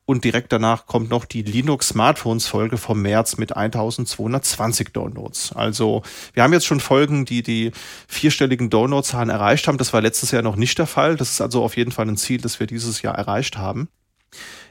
Und 0.09 0.25
direkt 0.25 0.55
danach 0.55 0.87
kommt 0.87 1.11
noch 1.11 1.27
die 1.27 1.43
Linux 1.43 1.89
Smartphones 1.89 2.47
Folge 2.47 2.79
vom 2.79 3.03
März 3.03 3.37
mit 3.37 3.55
1220 3.55 4.95
Downloads. 4.95 5.53
Also 5.53 6.03
wir 6.33 6.43
haben 6.43 6.55
jetzt 6.55 6.65
schon 6.65 6.81
Folgen, 6.81 7.27
die 7.27 7.43
die 7.43 7.73
vierstelligen 8.07 8.71
Downloadzahlen 8.71 9.29
erreicht 9.29 9.69
haben. 9.69 9.77
Das 9.77 9.93
war 9.93 10.01
letztes 10.01 10.31
Jahr 10.31 10.41
noch 10.41 10.57
nicht 10.57 10.79
der 10.79 10.87
Fall. 10.87 11.17
Das 11.17 11.33
ist 11.33 11.43
also 11.43 11.63
auf 11.63 11.77
jeden 11.77 11.93
Fall 11.93 12.09
ein 12.09 12.17
Ziel, 12.17 12.41
das 12.41 12.59
wir 12.59 12.67
dieses 12.67 13.03
Jahr 13.03 13.17
erreicht 13.17 13.59
haben. 13.59 13.91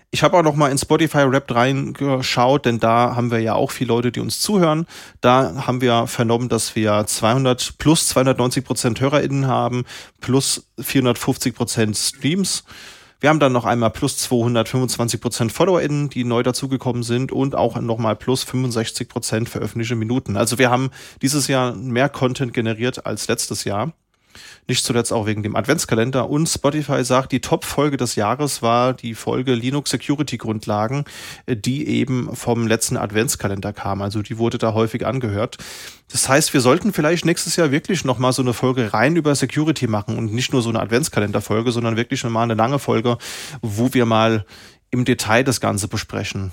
Ich 0.09 0.23
habe 0.23 0.35
auch 0.37 0.41
noch 0.41 0.55
mal 0.55 0.71
in 0.71 0.77
Spotify 0.79 1.19
Rap 1.19 1.53
reingeschaut, 1.53 2.65
denn 2.65 2.79
da 2.79 3.15
haben 3.15 3.29
wir 3.29 3.39
ja 3.39 3.53
auch 3.53 3.69
viele 3.69 3.89
Leute, 3.89 4.11
die 4.11 4.21
uns 4.21 4.39
zuhören. 4.39 4.87
Da 5.21 5.67
haben 5.67 5.81
wir 5.81 6.07
vernommen, 6.07 6.49
dass 6.49 6.75
wir 6.75 7.05
200 7.05 7.77
plus 7.77 8.07
290 8.07 8.65
Prozent 8.65 9.01
HörerInnen 9.01 9.45
haben, 9.45 9.85
plus 10.19 10.71
450 10.79 11.53
Prozent 11.53 11.95
Streams. 11.95 12.63
Wir 13.19 13.29
haben 13.29 13.39
dann 13.39 13.51
noch 13.51 13.65
einmal 13.65 13.89
plus 13.89 14.17
225 14.19 15.19
Prozent 15.19 15.51
FollowerInnen, 15.51 16.09
die 16.09 16.23
neu 16.23 16.43
dazugekommen 16.43 17.01
sind 17.01 17.31
und 17.31 17.55
auch 17.55 17.79
nochmal 17.79 18.15
plus 18.15 18.43
65 18.43 19.09
Prozent 19.09 19.49
veröffentlichte 19.49 19.95
Minuten. 19.95 20.37
Also 20.37 20.59
wir 20.59 20.69
haben 20.69 20.91
dieses 21.23 21.47
Jahr 21.47 21.73
mehr 21.73 22.09
Content 22.09 22.53
generiert 22.53 23.07
als 23.07 23.27
letztes 23.27 23.63
Jahr. 23.63 23.93
Nicht 24.67 24.83
zuletzt 24.83 25.13
auch 25.13 25.25
wegen 25.25 25.43
dem 25.43 25.55
Adventskalender. 25.55 26.29
Und 26.29 26.47
Spotify 26.47 27.03
sagt, 27.03 27.31
die 27.31 27.41
Top-Folge 27.41 27.97
des 27.97 28.15
Jahres 28.15 28.61
war 28.61 28.93
die 28.93 29.15
Folge 29.15 29.53
Linux 29.53 29.91
Security 29.91 30.37
Grundlagen, 30.37 31.05
die 31.47 31.87
eben 31.87 32.35
vom 32.35 32.67
letzten 32.67 32.97
Adventskalender 32.97 33.73
kam. 33.73 34.01
Also 34.01 34.21
die 34.21 34.37
wurde 34.37 34.57
da 34.57 34.73
häufig 34.73 35.05
angehört. 35.05 35.57
Das 36.11 36.29
heißt, 36.29 36.53
wir 36.53 36.61
sollten 36.61 36.93
vielleicht 36.93 37.25
nächstes 37.25 37.55
Jahr 37.57 37.71
wirklich 37.71 38.05
nochmal 38.05 38.31
so 38.31 38.41
eine 38.41 38.53
Folge 38.53 38.93
rein 38.93 39.15
über 39.15 39.35
Security 39.35 39.87
machen 39.87 40.17
und 40.17 40.33
nicht 40.33 40.53
nur 40.53 40.61
so 40.61 40.69
eine 40.69 40.79
Adventskalender-Folge, 40.79 41.71
sondern 41.71 41.97
wirklich 41.97 42.19
schon 42.19 42.31
mal 42.31 42.43
eine 42.43 42.53
lange 42.53 42.79
Folge, 42.79 43.17
wo 43.61 43.93
wir 43.93 44.05
mal 44.05 44.45
im 44.89 45.03
Detail 45.03 45.43
das 45.43 45.59
Ganze 45.59 45.87
besprechen. 45.87 46.51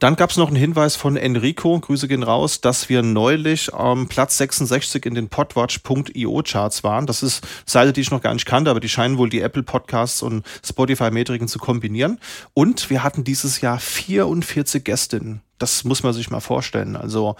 Dann 0.00 0.16
gab 0.16 0.30
es 0.30 0.38
noch 0.38 0.48
einen 0.48 0.56
Hinweis 0.56 0.96
von 0.96 1.18
Enrico, 1.18 1.78
Grüße 1.78 2.08
gehen 2.08 2.22
raus, 2.22 2.62
dass 2.62 2.88
wir 2.88 3.02
neulich 3.02 3.74
am 3.74 4.00
ähm, 4.00 4.08
Platz 4.08 4.38
66 4.38 5.04
in 5.04 5.14
den 5.14 5.28
podwatch.io 5.28 6.42
Charts 6.42 6.82
waren. 6.82 7.06
Das 7.06 7.22
ist 7.22 7.46
Seite, 7.66 7.92
die 7.92 8.00
ich 8.00 8.10
noch 8.10 8.22
gar 8.22 8.32
nicht 8.32 8.46
kannte, 8.46 8.70
aber 8.70 8.80
die 8.80 8.88
scheinen 8.88 9.18
wohl 9.18 9.28
die 9.28 9.42
Apple 9.42 9.62
Podcasts 9.62 10.22
und 10.22 10.46
Spotify 10.64 11.10
Metriken 11.10 11.48
zu 11.48 11.58
kombinieren. 11.58 12.18
Und 12.54 12.88
wir 12.88 13.02
hatten 13.02 13.24
dieses 13.24 13.60
Jahr 13.60 13.78
44 13.78 14.82
Gästinnen. 14.82 15.42
Das 15.58 15.84
muss 15.84 16.02
man 16.02 16.14
sich 16.14 16.30
mal 16.30 16.40
vorstellen. 16.40 16.96
Also 16.96 17.36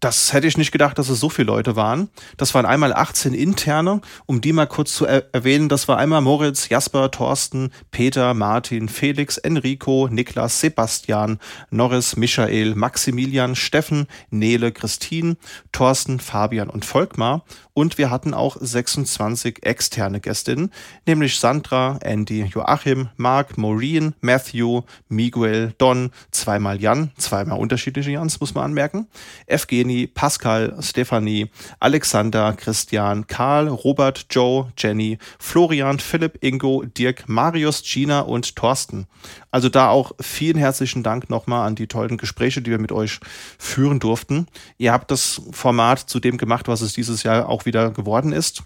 das 0.00 0.32
hätte 0.32 0.46
ich 0.46 0.56
nicht 0.56 0.72
gedacht, 0.72 0.98
dass 0.98 1.10
es 1.10 1.20
so 1.20 1.28
viele 1.28 1.46
Leute 1.46 1.76
waren. 1.76 2.08
Das 2.38 2.54
waren 2.54 2.64
einmal 2.64 2.94
18 2.94 3.34
interne, 3.34 4.00
um 4.24 4.40
die 4.40 4.54
mal 4.54 4.66
kurz 4.66 4.94
zu 4.94 5.04
er 5.04 5.26
erwähnen. 5.34 5.68
Das 5.68 5.88
war 5.88 5.98
einmal 5.98 6.22
Moritz, 6.22 6.70
Jasper, 6.70 7.10
Thorsten, 7.10 7.70
Peter, 7.90 8.32
Martin, 8.32 8.88
Felix, 8.88 9.36
Enrico, 9.36 10.08
Niklas, 10.10 10.60
Sebastian, 10.60 11.38
Norris, 11.70 12.16
Michael, 12.16 12.74
Maximilian, 12.74 13.54
Steffen, 13.54 14.06
Nele, 14.30 14.72
Christine, 14.72 15.36
Thorsten, 15.70 16.18
Fabian 16.18 16.70
und 16.70 16.86
Volkmar. 16.86 17.44
Und 17.74 17.98
wir 17.98 18.10
hatten 18.10 18.34
auch 18.34 18.56
26 18.60 19.64
externe 19.64 20.20
Gästinnen, 20.20 20.70
nämlich 21.06 21.38
Sandra, 21.38 21.98
Andy, 22.02 22.42
Joachim, 22.44 23.08
Mark, 23.16 23.56
Maureen, 23.56 24.14
Matthew, 24.20 24.82
Miguel, 25.08 25.74
Don, 25.78 26.10
zweimal 26.30 26.80
Jan, 26.80 27.12
zweimal 27.16 27.58
unterschiedliche 27.58 28.10
Jans, 28.10 28.40
muss 28.40 28.54
man 28.54 28.64
anmerken, 28.64 29.06
Evgeny, 29.90 30.06
Pascal, 30.06 30.76
Stefanie, 30.80 31.50
Alexander, 31.80 32.54
Christian, 32.56 33.26
Karl, 33.26 33.68
Robert, 33.68 34.26
Joe, 34.30 34.72
Jenny, 34.76 35.18
Florian, 35.38 35.98
Philipp, 35.98 36.38
Ingo, 36.42 36.84
Dirk, 36.84 37.28
Marius, 37.28 37.82
Gina 37.82 38.20
und 38.20 38.54
Thorsten. 38.56 39.06
Also 39.50 39.68
da 39.68 39.88
auch 39.88 40.12
vielen 40.20 40.56
herzlichen 40.56 41.02
Dank 41.02 41.28
nochmal 41.28 41.66
an 41.66 41.74
die 41.74 41.88
tollen 41.88 42.16
Gespräche, 42.16 42.62
die 42.62 42.70
wir 42.70 42.78
mit 42.78 42.92
euch 42.92 43.20
führen 43.58 43.98
durften. 43.98 44.46
Ihr 44.78 44.92
habt 44.92 45.10
das 45.10 45.42
Format 45.50 45.98
zu 45.98 46.20
dem 46.20 46.38
gemacht, 46.38 46.68
was 46.68 46.80
es 46.80 46.92
dieses 46.92 47.22
Jahr 47.22 47.48
auch 47.48 47.66
wieder 47.66 47.90
geworden 47.90 48.32
ist. 48.32 48.62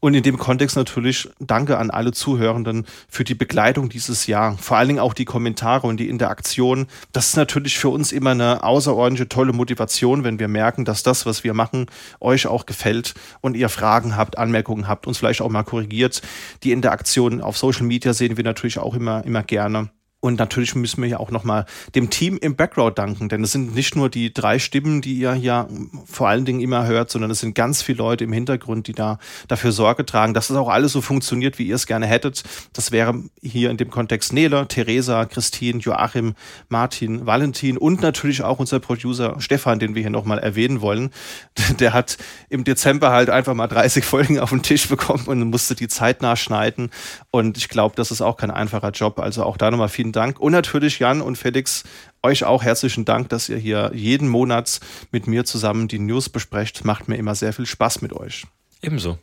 Und 0.00 0.14
in 0.14 0.22
dem 0.22 0.38
Kontext 0.38 0.76
natürlich 0.76 1.28
danke 1.38 1.78
an 1.78 1.90
alle 1.90 2.12
Zuhörenden 2.12 2.86
für 3.08 3.24
die 3.24 3.34
Begleitung 3.34 3.88
dieses 3.88 4.26
Jahr. 4.26 4.56
Vor 4.58 4.76
allen 4.76 4.88
Dingen 4.88 5.00
auch 5.00 5.14
die 5.14 5.24
Kommentare 5.24 5.86
und 5.86 5.98
die 5.98 6.08
Interaktion. 6.08 6.86
Das 7.12 7.28
ist 7.28 7.36
natürlich 7.36 7.78
für 7.78 7.88
uns 7.88 8.12
immer 8.12 8.30
eine 8.30 8.62
außerordentliche 8.64 9.28
tolle 9.28 9.52
Motivation, 9.52 10.24
wenn 10.24 10.38
wir 10.38 10.48
merken, 10.48 10.84
dass 10.84 11.02
das, 11.02 11.26
was 11.26 11.44
wir 11.44 11.54
machen, 11.54 11.86
euch 12.20 12.46
auch 12.46 12.66
gefällt 12.66 13.14
und 13.40 13.56
ihr 13.56 13.68
Fragen 13.68 14.16
habt, 14.16 14.38
Anmerkungen 14.38 14.88
habt, 14.88 15.06
uns 15.06 15.18
vielleicht 15.18 15.40
auch 15.40 15.50
mal 15.50 15.62
korrigiert. 15.62 16.22
Die 16.62 16.72
Interaktion 16.72 17.40
auf 17.40 17.56
Social 17.56 17.86
Media 17.86 18.12
sehen 18.12 18.36
wir 18.36 18.44
natürlich 18.44 18.78
auch 18.78 18.94
immer, 18.94 19.24
immer 19.24 19.42
gerne. 19.42 19.90
Und 20.26 20.38
natürlich 20.38 20.74
müssen 20.74 21.02
wir 21.02 21.08
ja 21.08 21.18
auch 21.18 21.30
nochmal 21.30 21.66
dem 21.94 22.10
Team 22.10 22.36
im 22.40 22.56
Background 22.56 22.98
danken, 22.98 23.28
denn 23.28 23.44
es 23.44 23.52
sind 23.52 23.74
nicht 23.74 23.94
nur 23.94 24.10
die 24.10 24.34
drei 24.34 24.58
Stimmen, 24.58 25.00
die 25.00 25.14
ihr 25.14 25.32
hier 25.34 25.68
vor 26.04 26.28
allen 26.28 26.44
Dingen 26.44 26.60
immer 26.60 26.86
hört, 26.86 27.10
sondern 27.10 27.30
es 27.30 27.40
sind 27.40 27.54
ganz 27.54 27.82
viele 27.82 27.98
Leute 27.98 28.24
im 28.24 28.32
Hintergrund, 28.32 28.88
die 28.88 28.92
da 28.92 29.18
dafür 29.48 29.72
Sorge 29.72 30.04
tragen, 30.04 30.34
dass 30.34 30.50
es 30.50 30.56
auch 30.56 30.68
alles 30.68 30.92
so 30.92 31.00
funktioniert, 31.00 31.58
wie 31.58 31.68
ihr 31.68 31.76
es 31.76 31.86
gerne 31.86 32.06
hättet. 32.06 32.42
Das 32.72 32.90
wäre 32.90 33.22
hier 33.40 33.70
in 33.70 33.76
dem 33.76 33.90
Kontext 33.90 34.32
Nele, 34.32 34.66
Theresa, 34.66 35.26
Christine, 35.26 35.78
Joachim, 35.78 36.34
Martin, 36.68 37.26
Valentin 37.26 37.78
und 37.78 38.02
natürlich 38.02 38.42
auch 38.42 38.58
unser 38.58 38.80
Producer 38.80 39.36
Stefan, 39.40 39.78
den 39.78 39.94
wir 39.94 40.02
hier 40.02 40.10
nochmal 40.10 40.38
erwähnen 40.38 40.80
wollen. 40.80 41.10
Der 41.78 41.92
hat 41.92 42.18
im 42.48 42.64
Dezember 42.64 43.10
halt 43.10 43.30
einfach 43.30 43.54
mal 43.54 43.68
30 43.68 44.04
Folgen 44.04 44.40
auf 44.40 44.50
den 44.50 44.62
Tisch 44.62 44.88
bekommen 44.88 45.26
und 45.26 45.42
musste 45.50 45.74
die 45.74 45.88
Zeit 45.88 46.20
nachschneiden. 46.22 46.90
Und 47.30 47.58
ich 47.58 47.68
glaube, 47.68 47.94
das 47.96 48.10
ist 48.10 48.22
auch 48.22 48.36
kein 48.36 48.50
einfacher 48.50 48.90
Job. 48.90 49.20
Also 49.20 49.44
auch 49.44 49.56
da 49.56 49.70
nochmal 49.70 49.88
vielen 49.88 50.12
Dank. 50.16 50.40
Und 50.40 50.52
natürlich 50.52 50.98
Jan 50.98 51.20
und 51.20 51.36
Felix, 51.36 51.84
euch 52.22 52.44
auch 52.44 52.62
herzlichen 52.62 53.04
Dank, 53.04 53.28
dass 53.28 53.48
ihr 53.48 53.58
hier 53.58 53.90
jeden 53.94 54.28
Monat 54.28 54.80
mit 55.12 55.26
mir 55.26 55.44
zusammen 55.44 55.88
die 55.88 55.98
News 55.98 56.28
besprecht. 56.28 56.84
Macht 56.84 57.08
mir 57.08 57.16
immer 57.16 57.34
sehr 57.34 57.52
viel 57.52 57.66
Spaß 57.66 58.02
mit 58.02 58.12
euch. 58.12 58.46
Ebenso. 58.82 59.18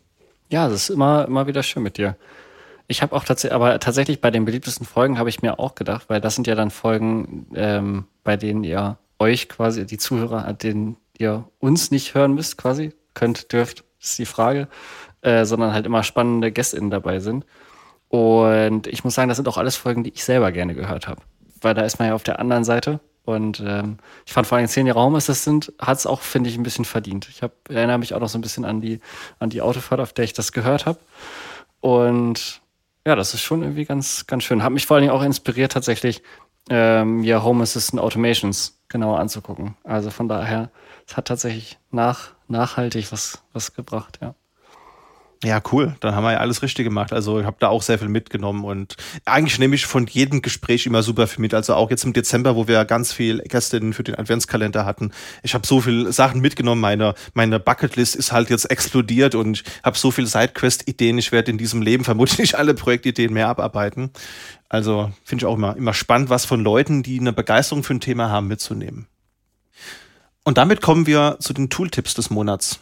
Ja, 0.49 0.69
das 0.69 0.83
ist 0.83 0.89
immer, 0.89 1.25
immer 1.25 1.47
wieder 1.47 1.63
schön 1.63 1.83
mit 1.83 1.97
dir. 1.97 2.15
Ich 2.87 3.01
habe 3.01 3.15
auch 3.15 3.23
tatsächlich, 3.23 3.55
aber 3.55 3.79
tatsächlich 3.79 4.21
bei 4.21 4.29
den 4.29 4.45
beliebtesten 4.45 4.85
Folgen 4.85 5.17
habe 5.17 5.29
ich 5.29 5.41
mir 5.41 5.57
auch 5.57 5.75
gedacht, 5.75 6.05
weil 6.09 6.21
das 6.21 6.35
sind 6.35 6.47
ja 6.47 6.55
dann 6.55 6.69
Folgen, 6.69 7.47
ähm, 7.55 8.05
bei 8.23 8.37
denen 8.37 8.63
ihr 8.63 8.97
euch 9.19 9.49
quasi, 9.49 9.85
die 9.85 9.97
Zuhörer, 9.97 10.45
an 10.45 10.57
denen 10.57 10.97
ihr 11.17 11.45
uns 11.59 11.91
nicht 11.91 12.13
hören 12.13 12.35
müsst, 12.35 12.57
quasi, 12.57 12.93
könnt, 13.13 13.51
dürft, 13.53 13.83
ist 14.01 14.19
die 14.19 14.25
Frage, 14.25 14.67
äh, 15.21 15.45
sondern 15.45 15.73
halt 15.73 15.85
immer 15.85 16.03
spannende 16.03 16.51
GästInnen 16.51 16.89
dabei 16.89 17.19
sind. 17.19 17.45
Und 18.13 18.85
ich 18.85 19.03
muss 19.03 19.15
sagen, 19.15 19.27
das 19.27 19.37
sind 19.37 19.47
auch 19.47 19.57
alles 19.57 19.75
Folgen, 19.75 20.03
die 20.03 20.11
ich 20.13 20.23
selber 20.23 20.51
gerne 20.51 20.75
gehört 20.75 21.07
habe. 21.07 21.23
Weil 21.61 21.73
da 21.73 21.81
ist 21.81 21.97
man 21.97 22.09
ja 22.09 22.13
auf 22.13 22.21
der 22.21 22.37
anderen 22.37 22.63
Seite. 22.63 22.99
Und 23.23 23.59
ähm, 23.65 23.97
ich 24.27 24.33
fand 24.33 24.45
vor 24.45 24.59
allem 24.59 24.67
zehn 24.67 24.85
Jahre 24.85 24.99
Raumassistent 24.99 25.73
hat 25.79 25.97
es 25.97 26.05
auch, 26.05 26.21
finde 26.21 26.51
ich, 26.51 26.55
ein 26.55 26.61
bisschen 26.61 26.85
verdient. 26.85 27.27
Ich 27.31 27.41
hab, 27.41 27.53
erinnere 27.71 27.97
mich 27.97 28.13
auch 28.13 28.19
noch 28.19 28.29
so 28.29 28.37
ein 28.37 28.41
bisschen 28.41 28.65
an 28.65 28.81
die, 28.81 28.99
an 29.39 29.49
die 29.49 29.63
Autofahrt, 29.63 29.99
auf 29.99 30.13
der 30.13 30.25
ich 30.25 30.33
das 30.33 30.51
gehört 30.51 30.85
habe. 30.85 30.99
Und 31.79 32.61
ja, 33.03 33.15
das 33.15 33.33
ist 33.33 33.41
schon 33.41 33.63
irgendwie 33.63 33.85
ganz, 33.85 34.27
ganz 34.27 34.43
schön. 34.43 34.61
Hat 34.61 34.73
mich 34.73 34.85
vor 34.85 34.93
allen 34.93 35.05
Dingen 35.05 35.15
auch 35.15 35.23
inspiriert, 35.23 35.71
tatsächlich 35.71 36.21
ähm, 36.69 37.23
ja 37.23 37.41
Home 37.41 37.63
Assistant 37.63 37.99
Automations 37.99 38.79
genauer 38.89 39.19
anzugucken. 39.19 39.75
Also 39.83 40.11
von 40.11 40.27
daher, 40.27 40.69
es 41.07 41.17
hat 41.17 41.29
tatsächlich 41.29 41.79
nach, 41.89 42.33
nachhaltig 42.47 43.11
was, 43.11 43.41
was 43.53 43.73
gebracht, 43.73 44.19
ja. 44.21 44.35
Ja, 45.43 45.61
cool. 45.73 45.93
Dann 45.99 46.15
haben 46.15 46.23
wir 46.23 46.31
ja 46.31 46.37
alles 46.39 46.61
richtig 46.61 46.85
gemacht. 46.85 47.11
Also 47.11 47.39
ich 47.39 47.45
habe 47.45 47.57
da 47.59 47.67
auch 47.67 47.81
sehr 47.81 47.99
viel 47.99 48.07
mitgenommen 48.07 48.63
und 48.63 48.95
eigentlich 49.25 49.59
nehme 49.59 49.75
ich 49.75 49.85
von 49.85 50.07
jedem 50.07 50.41
Gespräch 50.41 50.85
immer 50.85 51.03
super 51.03 51.27
viel 51.27 51.41
mit. 51.41 51.53
Also 51.53 51.75
auch 51.75 51.89
jetzt 51.89 52.05
im 52.05 52.13
Dezember, 52.13 52.55
wo 52.55 52.69
wir 52.69 52.85
ganz 52.85 53.11
viel 53.11 53.39
Gästinnen 53.39 53.91
für 53.91 54.03
den 54.03 54.15
Adventskalender 54.15 54.85
hatten. 54.85 55.11
Ich 55.41 55.53
habe 55.53 55.67
so 55.67 55.81
viele 55.81 56.13
Sachen 56.13 56.39
mitgenommen. 56.39 56.79
Meine, 56.79 57.13
meine 57.33 57.59
Bucketlist 57.59 58.15
ist 58.15 58.31
halt 58.31 58.49
jetzt 58.49 58.71
explodiert 58.71 59.35
und 59.35 59.61
ich 59.61 59.63
habe 59.83 59.97
so 59.97 60.11
viele 60.11 60.27
Sidequest-Ideen. 60.27 61.17
Ich 61.17 61.33
werde 61.33 61.51
in 61.51 61.57
diesem 61.57 61.81
Leben 61.81 62.05
vermutlich 62.05 62.57
alle 62.57 62.73
Projektideen 62.73 63.33
mehr 63.33 63.49
abarbeiten. 63.49 64.11
Also 64.69 65.11
finde 65.25 65.43
ich 65.43 65.45
auch 65.45 65.55
immer, 65.55 65.75
immer 65.75 65.93
spannend, 65.93 66.29
was 66.29 66.45
von 66.45 66.63
Leuten, 66.63 67.03
die 67.03 67.19
eine 67.19 67.33
Begeisterung 67.33 67.83
für 67.83 67.93
ein 67.93 67.99
Thema 67.99 68.29
haben, 68.29 68.47
mitzunehmen. 68.47 69.07
Und 70.45 70.57
damit 70.57 70.81
kommen 70.81 71.05
wir 71.05 71.35
zu 71.41 71.51
den 71.53 71.69
Tooltips 71.69 72.13
des 72.13 72.29
Monats. 72.29 72.79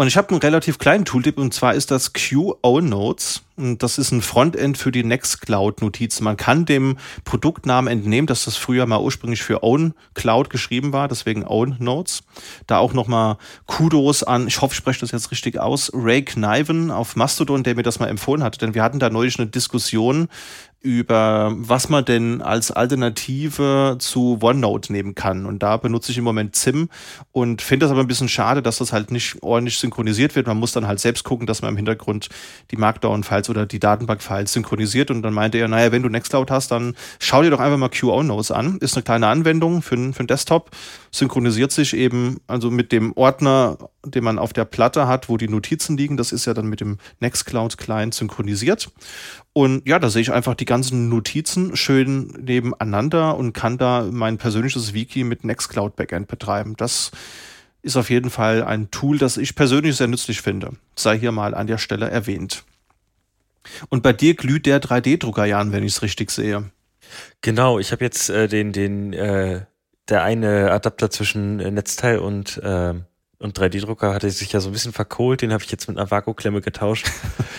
Und 0.00 0.06
ich 0.06 0.16
habe 0.16 0.30
einen 0.30 0.38
relativ 0.38 0.78
kleinen 0.78 1.04
Tooltip 1.04 1.38
und 1.38 1.52
zwar 1.52 1.74
ist 1.74 1.90
das 1.90 2.12
QO 2.12 2.80
Notes. 2.80 3.42
Das 3.56 3.98
ist 3.98 4.12
ein 4.12 4.22
Frontend 4.22 4.78
für 4.78 4.92
die 4.92 5.02
Nextcloud-Notizen. 5.02 6.22
Man 6.22 6.36
kann 6.36 6.64
dem 6.64 6.98
Produktnamen 7.24 7.92
entnehmen, 7.92 8.28
dass 8.28 8.44
das 8.44 8.56
früher 8.56 8.86
mal 8.86 9.00
ursprünglich 9.00 9.42
für 9.42 9.64
Own 9.64 9.94
Cloud 10.14 10.50
geschrieben 10.50 10.92
war, 10.92 11.08
deswegen 11.08 11.44
Own 11.44 11.74
Notes. 11.80 12.22
Da 12.68 12.78
auch 12.78 12.92
nochmal 12.92 13.38
Kudos 13.66 14.22
an, 14.22 14.46
ich 14.46 14.60
hoffe, 14.60 14.74
ich 14.74 14.78
spreche 14.78 15.00
das 15.00 15.10
jetzt 15.10 15.32
richtig 15.32 15.58
aus, 15.58 15.90
Ray 15.92 16.24
Kniven 16.24 16.92
auf 16.92 17.16
Mastodon, 17.16 17.64
der 17.64 17.74
mir 17.74 17.82
das 17.82 17.98
mal 17.98 18.06
empfohlen 18.06 18.44
hatte. 18.44 18.60
Denn 18.60 18.74
wir 18.74 18.84
hatten 18.84 19.00
da 19.00 19.10
neulich 19.10 19.36
eine 19.40 19.48
Diskussion 19.48 20.28
über 20.80 21.52
was 21.56 21.88
man 21.88 22.04
denn 22.04 22.40
als 22.40 22.70
Alternative 22.70 23.96
zu 23.98 24.38
OneNote 24.40 24.92
nehmen 24.92 25.16
kann. 25.16 25.44
Und 25.44 25.60
da 25.62 25.76
benutze 25.76 26.12
ich 26.12 26.18
im 26.18 26.24
Moment 26.24 26.54
ZIM 26.54 26.88
und 27.32 27.62
finde 27.62 27.84
das 27.84 27.90
aber 27.90 28.00
ein 28.00 28.06
bisschen 28.06 28.28
schade, 28.28 28.62
dass 28.62 28.78
das 28.78 28.92
halt 28.92 29.10
nicht 29.10 29.42
ordentlich 29.42 29.78
synchronisiert 29.78 30.36
wird. 30.36 30.46
Man 30.46 30.56
muss 30.58 30.72
dann 30.72 30.86
halt 30.86 31.00
selbst 31.00 31.24
gucken, 31.24 31.48
dass 31.48 31.62
man 31.62 31.70
im 31.70 31.76
Hintergrund 31.76 32.28
die 32.70 32.76
Markdown-Files 32.76 33.50
oder 33.50 33.66
die 33.66 33.80
Datenbank-Files 33.80 34.52
synchronisiert. 34.52 35.10
Und 35.10 35.22
dann 35.22 35.34
meinte 35.34 35.58
er, 35.58 35.66
naja, 35.66 35.90
wenn 35.90 36.02
du 36.02 36.08
Nextcloud 36.08 36.50
hast, 36.50 36.70
dann 36.70 36.94
schau 37.18 37.42
dir 37.42 37.50
doch 37.50 37.60
einfach 37.60 37.78
mal 37.78 37.90
QO-Notes 37.90 38.52
an. 38.52 38.78
Ist 38.78 38.96
eine 38.96 39.02
kleine 39.02 39.26
Anwendung 39.26 39.82
für, 39.82 39.96
für 40.12 40.22
den 40.22 40.26
Desktop. 40.28 40.70
Synchronisiert 41.10 41.72
sich 41.72 41.94
eben 41.94 42.38
also 42.46 42.70
mit 42.70 42.92
dem 42.92 43.12
Ordner, 43.16 43.78
den 44.04 44.24
man 44.24 44.38
auf 44.38 44.52
der 44.52 44.64
Platte 44.64 45.06
hat, 45.06 45.28
wo 45.28 45.36
die 45.36 45.48
Notizen 45.48 45.96
liegen. 45.96 46.16
Das 46.16 46.32
ist 46.32 46.44
ja 46.44 46.54
dann 46.54 46.66
mit 46.66 46.80
dem 46.80 46.98
Nextcloud-Client 47.20 48.14
synchronisiert. 48.14 48.90
Und 49.52 49.86
ja, 49.88 49.98
da 49.98 50.10
sehe 50.10 50.22
ich 50.22 50.32
einfach 50.32 50.54
die 50.54 50.64
ganzen 50.64 51.08
Notizen 51.08 51.76
schön 51.76 52.28
nebeneinander 52.40 53.36
und 53.36 53.52
kann 53.52 53.78
da 53.78 54.06
mein 54.10 54.38
persönliches 54.38 54.94
Wiki 54.94 55.24
mit 55.24 55.44
Nextcloud 55.44 55.96
Backend 55.96 56.28
betreiben. 56.28 56.74
Das 56.76 57.10
ist 57.82 57.96
auf 57.96 58.10
jeden 58.10 58.30
Fall 58.30 58.62
ein 58.62 58.90
Tool, 58.90 59.18
das 59.18 59.36
ich 59.36 59.54
persönlich 59.54 59.96
sehr 59.96 60.08
nützlich 60.08 60.42
finde. 60.42 60.72
Sei 60.96 61.18
hier 61.18 61.32
mal 61.32 61.54
an 61.54 61.66
der 61.66 61.78
Stelle 61.78 62.10
erwähnt. 62.10 62.64
Und 63.88 64.02
bei 64.02 64.12
dir 64.12 64.34
glüht 64.34 64.66
der 64.66 64.80
3D-Drucker, 64.80 65.44
Jan, 65.44 65.72
wenn 65.72 65.84
ich 65.84 65.92
es 65.92 66.02
richtig 66.02 66.30
sehe. 66.30 66.70
Genau, 67.40 67.78
ich 67.78 67.92
habe 67.92 68.04
jetzt 68.04 68.30
äh, 68.30 68.48
den, 68.48 68.72
den, 68.72 69.12
äh, 69.12 69.62
der 70.08 70.22
eine 70.22 70.70
Adapter 70.70 71.10
zwischen 71.10 71.60
äh, 71.60 71.70
Netzteil 71.70 72.18
und, 72.18 72.58
äh, 72.58 72.94
und 73.38 73.58
3D-Drucker 73.58 74.14
hatte 74.14 74.30
sich 74.30 74.52
ja 74.52 74.60
so 74.60 74.70
ein 74.70 74.72
bisschen 74.72 74.92
verkohlt, 74.92 75.42
den 75.42 75.52
habe 75.52 75.62
ich 75.62 75.70
jetzt 75.70 75.88
mit 75.88 75.96
einer 75.96 76.10
Vakuumklemme 76.10 76.60
getauscht. 76.60 77.10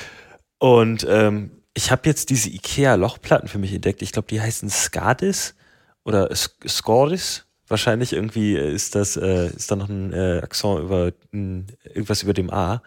und 0.58 1.06
ähm, 1.10 1.52
ich 1.74 1.92
habe 1.92 2.02
jetzt 2.06 2.30
diese 2.30 2.50
IKEA-Lochplatten 2.50 3.48
für 3.48 3.60
mich 3.60 3.74
entdeckt. 3.74 4.02
Ich 4.02 4.12
glaube, 4.12 4.28
die 4.28 4.42
heißen 4.42 4.70
Skadis 4.70 5.56
oder 6.04 6.30
Skordis. 6.36 7.46
Wahrscheinlich 7.68 8.14
irgendwie 8.14 8.56
ist 8.56 8.96
das, 8.96 9.16
äh, 9.16 9.48
ist 9.48 9.70
da 9.70 9.76
noch 9.76 9.90
ein 9.90 10.12
äh, 10.12 10.40
Akzent 10.44 10.80
über 10.80 11.12
ein, 11.32 11.68
irgendwas 11.84 12.24
über 12.24 12.34
dem 12.34 12.52
A. 12.52 12.82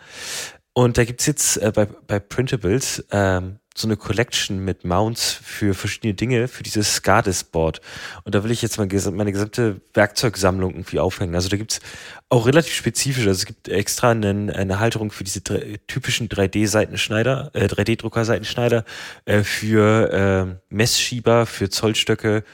Und 0.74 0.98
da 0.98 1.05
gibt's 1.05 1.26
jetzt 1.26 1.56
äh, 1.59 1.70
bei, 1.74 1.86
bei 1.86 2.18
Printables 2.18 3.05
ähm, 3.12 3.59
so 3.74 3.88
eine 3.88 3.96
Collection 3.96 4.64
mit 4.64 4.84
Mounts 4.84 5.32
für 5.42 5.74
verschiedene 5.74 6.14
Dinge, 6.14 6.48
für 6.48 6.62
dieses 6.62 6.96
SCADIS-Board. 6.96 7.80
Und 8.24 8.34
da 8.34 8.44
will 8.44 8.50
ich 8.50 8.62
jetzt 8.62 8.78
meine 8.78 9.32
gesamte 9.32 9.80
Werkzeugsammlung 9.94 10.72
irgendwie 10.72 10.98
aufhängen. 10.98 11.34
Also 11.34 11.48
da 11.48 11.56
gibt's 11.56 11.80
auch 12.28 12.46
relativ 12.46 12.74
spezifisch, 12.74 13.26
also 13.26 13.38
es 13.38 13.46
gibt 13.46 13.68
extra 13.68 14.10
eine, 14.10 14.54
eine 14.54 14.78
Halterung 14.78 15.10
für 15.10 15.24
diese 15.24 15.42
typischen 15.42 16.28
3D-Seitenschneider, 16.28 17.50
äh, 17.54 17.66
3D-Drucker-Seitenschneider, 17.66 18.84
äh, 19.24 19.42
für 19.42 20.12
äh, 20.12 20.74
Messschieber, 20.74 21.46
für 21.46 21.70
Zollstöcke, 21.70 22.44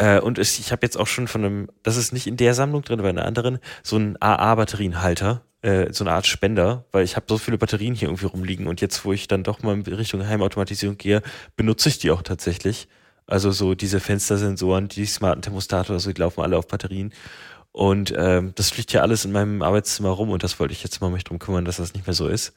äh, 0.00 0.18
und 0.18 0.38
es, 0.38 0.58
ich 0.58 0.72
habe 0.72 0.86
jetzt 0.86 0.96
auch 0.96 1.06
schon 1.06 1.28
von 1.28 1.44
einem, 1.44 1.68
das 1.82 1.96
ist 1.98 2.12
nicht 2.12 2.26
in 2.26 2.38
der 2.38 2.54
Sammlung 2.54 2.82
drin, 2.82 3.00
aber 3.00 3.10
in 3.10 3.18
einer 3.18 3.26
anderen, 3.26 3.58
so 3.82 3.96
einen 3.96 4.16
AA-Batterienhalter, 4.20 5.42
äh, 5.62 5.92
so 5.92 6.04
eine 6.04 6.12
Art 6.12 6.26
Spender, 6.26 6.84
weil 6.92 7.04
ich 7.04 7.16
habe 7.16 7.26
so 7.28 7.38
viele 7.38 7.58
Batterien 7.58 7.94
hier 7.94 8.08
irgendwie 8.08 8.26
rumliegen 8.26 8.66
und 8.66 8.80
jetzt, 8.80 9.04
wo 9.04 9.12
ich 9.12 9.28
dann 9.28 9.42
doch 9.42 9.62
mal 9.62 9.74
in 9.74 9.82
Richtung 9.82 10.26
Heimautomatisierung 10.26 10.96
gehe, 10.96 11.22
benutze 11.56 11.88
ich 11.88 11.98
die 11.98 12.10
auch 12.10 12.22
tatsächlich. 12.22 12.88
Also 13.26 13.52
so 13.52 13.74
diese 13.74 14.00
Fenstersensoren, 14.00 14.88
die 14.88 15.06
smarten 15.06 15.42
Thermostate 15.42 15.92
oder 15.92 16.00
so, 16.00 16.12
die 16.12 16.20
laufen 16.20 16.42
alle 16.42 16.58
auf 16.58 16.66
Batterien. 16.66 17.12
Und 17.72 18.12
ähm, 18.16 18.52
das 18.56 18.70
fliegt 18.70 18.92
ja 18.92 19.02
alles 19.02 19.24
in 19.24 19.32
meinem 19.32 19.62
Arbeitszimmer 19.62 20.08
rum 20.08 20.30
und 20.30 20.42
das 20.42 20.58
wollte 20.58 20.72
ich 20.72 20.82
jetzt 20.82 21.00
mal 21.00 21.10
mich 21.10 21.24
drum 21.24 21.38
kümmern, 21.38 21.64
dass 21.64 21.76
das 21.76 21.94
nicht 21.94 22.06
mehr 22.06 22.14
so 22.14 22.26
ist. 22.26 22.52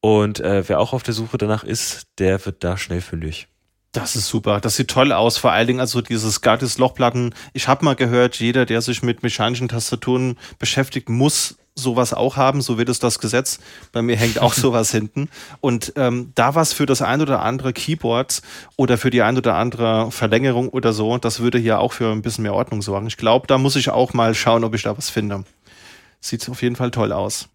Und 0.00 0.40
äh, 0.40 0.68
wer 0.68 0.80
auch 0.80 0.92
auf 0.92 1.04
der 1.04 1.14
Suche 1.14 1.38
danach 1.38 1.62
ist, 1.62 2.08
der 2.18 2.44
wird 2.44 2.64
da 2.64 2.76
schnell 2.76 3.00
fündig. 3.00 3.46
Das 3.92 4.16
ist 4.16 4.26
super. 4.26 4.58
Das 4.58 4.76
sieht 4.76 4.88
toll 4.88 5.12
aus. 5.12 5.36
Vor 5.36 5.52
allen 5.52 5.66
Dingen 5.66 5.80
also 5.80 6.00
dieses 6.00 6.40
Gatis 6.40 6.78
Lochplatten. 6.78 7.34
Ich 7.52 7.68
habe 7.68 7.84
mal 7.84 7.94
gehört, 7.94 8.36
jeder, 8.36 8.64
der 8.66 8.80
sich 8.80 9.02
mit 9.02 9.22
mechanischen 9.22 9.68
Tastaturen 9.68 10.38
beschäftigt, 10.58 11.10
muss 11.10 11.56
sowas 11.74 12.12
auch 12.12 12.36
haben. 12.36 12.60
So 12.60 12.78
wird 12.78 12.88
es 12.88 12.98
das 12.98 13.18
Gesetz. 13.18 13.58
Bei 13.92 14.02
mir 14.02 14.16
hängt 14.16 14.38
auch 14.38 14.52
sowas 14.54 14.90
hinten. 14.90 15.28
Und 15.60 15.92
ähm, 15.96 16.32
da 16.34 16.54
was 16.54 16.72
für 16.72 16.86
das 16.86 17.02
ein 17.02 17.20
oder 17.20 17.42
andere 17.42 17.72
Keyboard 17.72 18.42
oder 18.76 18.98
für 18.98 19.10
die 19.10 19.22
ein 19.22 19.36
oder 19.36 19.54
andere 19.54 20.10
Verlängerung 20.10 20.68
oder 20.68 20.92
so, 20.92 21.18
das 21.18 21.40
würde 21.40 21.58
hier 21.58 21.80
auch 21.80 21.92
für 21.92 22.10
ein 22.10 22.22
bisschen 22.22 22.42
mehr 22.42 22.54
Ordnung 22.54 22.82
sorgen. 22.82 23.06
Ich 23.06 23.16
glaube, 23.16 23.46
da 23.46 23.58
muss 23.58 23.76
ich 23.76 23.90
auch 23.90 24.12
mal 24.12 24.34
schauen, 24.34 24.64
ob 24.64 24.74
ich 24.74 24.82
da 24.82 24.96
was 24.96 25.10
finde. 25.10 25.44
Sieht 26.20 26.48
auf 26.48 26.62
jeden 26.62 26.76
Fall 26.76 26.90
toll 26.90 27.12
aus. 27.12 27.48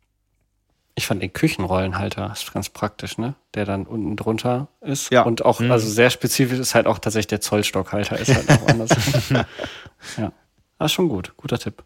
Ich 0.95 1.05
fand 1.05 1.21
den 1.21 1.31
Küchenrollenhalter 1.31 2.31
ist 2.33 2.51
ganz 2.51 2.69
praktisch, 2.69 3.19
ne? 3.19 3.35
Der 3.53 3.65
dann 3.65 3.85
unten 3.85 4.15
drunter 4.15 4.67
ist. 4.81 5.11
Ja. 5.11 5.21
Und 5.21 5.45
auch, 5.45 5.59
mhm. 5.59 5.71
also 5.71 5.87
sehr 5.87 6.09
spezifisch 6.09 6.57
ist 6.57 6.73
halt 6.73 6.87
auch 6.87 6.97
tatsächlich 6.97 7.27
der 7.27 7.39
Zollstockhalter, 7.39 8.17
ist 8.17 8.33
halt 8.33 8.49
auch 8.49 8.67
anders. 8.67 8.89
ja. 9.29 10.31
Das 10.79 10.87
ist 10.87 10.93
schon 10.93 11.07
gut. 11.07 11.33
Guter 11.37 11.59
Tipp. 11.59 11.83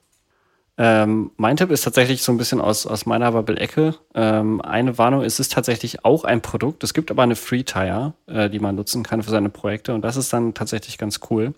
Ähm, 0.78 1.32
mein 1.38 1.58
Tipp 1.58 1.70
ist 1.70 1.84
tatsächlich 1.84 2.24
so 2.24 2.32
ein 2.32 2.38
bisschen 2.38 2.62
aus, 2.62 2.88
aus 2.88 3.06
meiner 3.06 3.32
Bubble-Ecke. 3.32 3.96
Ähm, 4.16 4.62
eine 4.62 4.98
Warnung, 4.98 5.24
es 5.24 5.40
ist 5.40 5.52
tatsächlich 5.52 6.06
auch 6.06 6.24
ein 6.24 6.42
Produkt. 6.42 6.84
Es 6.84 6.94
gibt 6.94 7.12
aber 7.12 7.24
eine 7.24 7.36
Free 7.36 7.64
Tire, 7.64 8.14
äh, 8.28 8.50
die 8.50 8.60
man 8.60 8.76
nutzen 8.76 9.04
kann 9.04 9.22
für 9.22 9.30
seine 9.30 9.50
Projekte. 9.50 9.94
Und 9.94 10.02
das 10.02 10.16
ist 10.16 10.32
dann 10.34 10.54
tatsächlich 10.54 10.98
ganz 10.98 11.20
cool. 11.30 11.54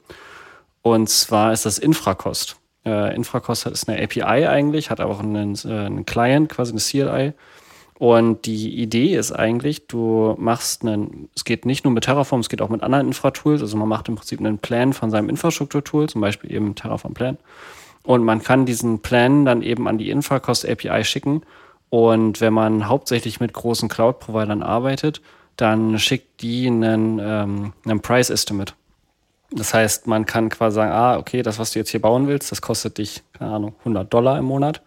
Und 0.81 1.09
zwar 1.09 1.53
ist 1.53 1.65
das 1.65 1.77
Infrakost. 1.77 2.57
Äh, 2.85 3.15
Infracost 3.15 3.67
ist 3.67 3.87
eine 3.87 4.01
API 4.03 4.45
eigentlich, 4.47 4.89
hat 4.89 4.99
aber 4.99 5.13
auch 5.13 5.19
einen, 5.21 5.55
äh, 5.63 5.69
einen 5.69 6.05
Client, 6.05 6.49
quasi 6.49 6.71
eine 6.71 6.81
CLI. 6.81 7.33
Und 7.99 8.45
die 8.45 8.81
Idee 8.81 9.15
ist 9.15 9.31
eigentlich, 9.31 9.87
du 9.87 10.35
machst 10.37 10.83
einen, 10.83 11.29
es 11.35 11.45
geht 11.45 11.65
nicht 11.65 11.85
nur 11.85 11.93
mit 11.93 12.03
Terraform, 12.03 12.41
es 12.41 12.49
geht 12.49 12.61
auch 12.61 12.69
mit 12.69 12.83
anderen 12.83 13.07
Infratools. 13.07 13.61
Also 13.61 13.77
man 13.77 13.87
macht 13.87 14.09
im 14.09 14.15
Prinzip 14.15 14.39
einen 14.39 14.57
Plan 14.57 14.91
von 14.91 15.11
seinem 15.11 15.29
Infrastrukturtool, 15.29 16.09
zum 16.09 16.19
Beispiel 16.19 16.51
eben 16.51 16.75
Terraform 16.75 17.13
Plan. 17.13 17.37
Und 18.03 18.23
man 18.23 18.41
kann 18.43 18.65
diesen 18.65 18.99
Plan 18.99 19.45
dann 19.45 19.61
eben 19.61 19.87
an 19.87 19.97
die 19.97 20.09
Infracost 20.09 20.67
API 20.67 21.03
schicken. 21.03 21.43
Und 21.89 22.41
wenn 22.41 22.53
man 22.53 22.87
hauptsächlich 22.87 23.39
mit 23.39 23.53
großen 23.53 23.87
Cloud-Providern 23.87 24.63
arbeitet, 24.63 25.21
dann 25.57 25.99
schickt 25.99 26.41
die 26.41 26.67
einen, 26.67 27.19
ähm, 27.19 27.73
einen 27.85 28.01
Price 28.01 28.29
Estimate. 28.29 28.73
Das 29.51 29.73
heißt, 29.73 30.07
man 30.07 30.25
kann 30.25 30.49
quasi 30.49 30.75
sagen, 30.75 30.91
ah, 30.91 31.17
okay, 31.17 31.43
das, 31.43 31.59
was 31.59 31.71
du 31.71 31.79
jetzt 31.79 31.89
hier 31.89 32.01
bauen 32.01 32.27
willst, 32.27 32.51
das 32.51 32.61
kostet 32.61 32.97
dich, 32.97 33.21
keine 33.33 33.51
Ahnung, 33.51 33.75
100 33.79 34.11
Dollar 34.11 34.39
im 34.39 34.45
Monat. 34.45 34.81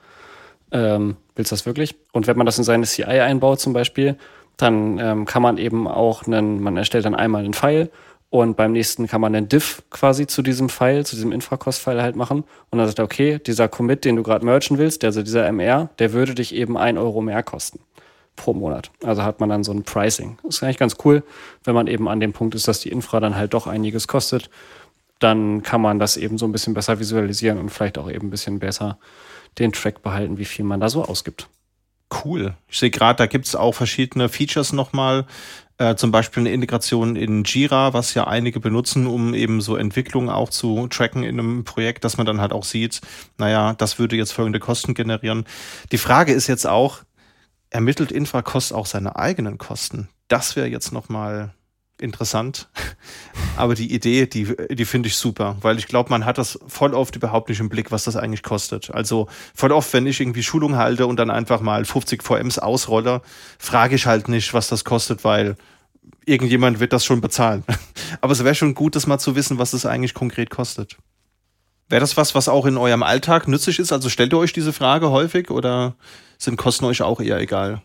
Ähm, 0.73 1.17
willst 1.37 1.53
du 1.53 1.55
das 1.55 1.67
wirklich? 1.67 1.95
Und 2.13 2.27
wenn 2.27 2.37
man 2.37 2.47
das 2.47 2.59
in 2.59 2.65
seine 2.65 2.85
CI 2.85 3.05
einbaut 3.05 3.61
zum 3.61 3.73
Beispiel, 3.73 4.17
dann 4.57 4.99
ähm, 4.99 5.25
kann 5.27 5.43
man 5.43 5.59
eben 5.59 5.87
auch 5.87 6.27
einen, 6.27 6.61
man 6.61 6.77
erstellt 6.77 7.05
dann 7.05 7.15
einmal 7.15 7.45
einen 7.45 7.55
File 7.55 7.91
und 8.43 8.57
beim 8.57 8.73
nächsten 8.73 9.07
kann 9.07 9.21
man 9.21 9.35
einen 9.35 9.49
Diff 9.49 9.83
quasi 9.91 10.27
zu 10.27 10.43
diesem 10.43 10.69
File, 10.69 11.05
zu 11.05 11.17
diesem 11.17 11.33
Infracost-File 11.33 12.03
halt 12.03 12.17
machen. 12.17 12.45
Und 12.71 12.79
dann 12.79 12.87
sagt 12.87 12.99
er, 12.99 13.05
okay, 13.05 13.39
dieser 13.39 13.69
Commit, 13.69 14.05
den 14.05 14.17
du 14.17 14.23
gerade 14.23 14.45
merchen 14.45 14.79
willst, 14.79 15.05
also 15.05 15.23
dieser 15.23 15.47
MR, 15.51 15.91
der 15.99 16.13
würde 16.13 16.35
dich 16.35 16.55
eben 16.55 16.77
ein 16.77 16.99
Euro 16.99 17.21
mehr 17.21 17.43
kosten 17.43 17.81
pro 18.37 18.53
Monat. 18.53 18.91
Also 19.03 19.23
hat 19.23 19.41
man 19.41 19.49
dann 19.49 19.65
so 19.65 19.73
ein 19.73 19.83
Pricing. 19.83 20.39
Das 20.43 20.57
ist 20.57 20.63
eigentlich 20.63 20.79
ganz 20.79 20.97
cool, 21.05 21.23
wenn 21.65 21.75
man 21.75 21.87
eben 21.87 22.09
an 22.09 22.21
dem 22.21 22.33
Punkt 22.33 22.55
ist, 22.55 22.69
dass 22.69 22.81
die 22.81 22.91
Infra 22.91 23.19
dann 23.19 23.35
halt 23.35 23.55
doch 23.55 23.67
einiges 23.67 24.07
kostet. 24.07 24.51
Dann 25.19 25.63
kann 25.63 25.81
man 25.81 25.99
das 25.99 26.19
eben 26.19 26.37
so 26.37 26.47
ein 26.47 26.53
bisschen 26.53 26.75
besser 26.75 27.01
visualisieren 27.01 27.59
und 27.59 27.71
vielleicht 27.71 27.97
auch 27.97 28.11
eben 28.11 28.29
ein 28.29 28.31
bisschen 28.31 28.59
besser 28.59 28.99
den 29.59 29.73
Track 29.73 30.03
behalten, 30.03 30.37
wie 30.37 30.45
viel 30.45 30.67
man 30.67 30.81
da 30.81 30.91
so 30.91 31.05
ausgibt. 31.05 31.49
Cool. 32.25 32.55
Ich 32.69 32.79
sehe 32.79 32.91
gerade, 32.91 33.17
da 33.17 33.27
gibt 33.27 33.47
es 33.47 33.57
auch 33.57 33.73
verschiedene 33.73 34.29
Features 34.29 34.73
nochmal. 34.73 35.27
Äh, 35.79 35.95
zum 35.97 36.11
Beispiel 36.11 36.41
eine 36.43 36.53
Integration 36.53 37.17
in 37.17 37.45
Jira, 37.45 37.93
was 37.93 38.15
ja 38.15 38.27
einige 38.27 38.61
benutzen, 38.61 39.07
um 39.07 39.35
eben 39.35 39.61
so 39.61 39.77
Entwicklungen 39.77 40.31
auch 40.31 40.49
zu 40.49 40.87
tracken 40.89 41.23
in 41.23 41.39
einem 41.39 41.65
Projekt, 41.65 42.05
dass 42.05 42.17
man 42.17 42.27
dann 42.27 42.41
halt 42.41 42.53
auch 42.53 42.65
sieht, 42.65 43.03
naja, 43.37 43.75
das 43.75 43.99
würde 43.99 44.17
jetzt 44.17 44.33
folgende 44.33 44.59
Kosten 44.59 44.95
generieren. 44.95 45.45
Die 45.93 45.99
Frage 45.99 46.33
ist 46.33 46.47
jetzt 46.47 46.67
auch, 46.67 47.03
ermittelt 47.69 48.11
Infrakost 48.11 48.73
auch 48.73 48.87
seine 48.87 49.17
eigenen 49.17 49.59
Kosten? 49.59 50.09
Das 50.29 50.57
wäre 50.57 50.69
jetzt 50.69 50.93
nochmal 50.93 51.53
interessant. 52.01 52.69
Aber 53.57 53.75
die 53.75 53.93
Idee, 53.93 54.27
die, 54.27 54.55
die 54.71 54.85
finde 54.85 55.09
ich 55.09 55.17
super, 55.17 55.57
weil 55.63 55.79
ich 55.79 55.87
glaube, 55.87 56.11
man 56.11 56.25
hat 56.25 56.39
das 56.39 56.59
voll 56.67 56.95
oft 56.95 57.17
überhaupt 57.17 57.49
nicht 57.49 57.61
im 57.61 57.69
Blick, 57.69 57.91
was 57.91 58.05
das 58.05 58.17
eigentlich 58.17 58.43
kostet. 58.43 58.91
Also 58.91 59.29
voll 59.55 59.73
oft, 59.73 59.93
wenn 59.93 60.07
ich 60.07 60.21
irgendwie 60.21 60.43
Schulung 60.43 60.77
halte 60.77 61.07
und 61.07 61.17
dann 61.17 61.31
einfach 61.31 61.61
mal 61.61 61.85
50 61.85 62.23
VMs 62.23 62.59
ausrolle, 62.59 63.23
frage 63.59 63.95
ich 63.95 64.07
halt 64.07 64.29
nicht, 64.29 64.53
was 64.55 64.69
das 64.69 64.85
kostet, 64.85 65.25
weil 65.25 65.57
irgendjemand 66.25 66.81
wird 66.81 66.93
das 66.93 67.05
schon 67.05 67.21
bezahlen. 67.21 67.65
Aber 68.21 68.33
es 68.33 68.45
wäre 68.45 68.55
schon 68.55 68.75
gut, 68.75 68.95
das 68.95 69.07
mal 69.07 69.19
zu 69.19 69.35
wissen, 69.35 69.59
was 69.59 69.71
das 69.71 69.87
eigentlich 69.87 70.15
konkret 70.15 70.51
kostet. 70.51 70.97
Wäre 71.89 72.01
das 72.01 72.17
was, 72.17 72.35
was 72.35 72.49
auch 72.49 72.67
in 72.67 72.77
eurem 72.77 73.05
Alltag 73.05 73.47
nützlich 73.47 73.79
ist? 73.79 73.93
Also 73.93 74.09
stellt 74.09 74.33
ihr 74.33 74.39
euch 74.39 74.53
diese 74.53 74.73
Frage 74.73 75.11
häufig 75.11 75.51
oder 75.51 75.95
sind 76.37 76.57
Kosten 76.57 76.85
euch 76.85 77.03
auch 77.03 77.21
eher 77.21 77.39
egal? 77.39 77.81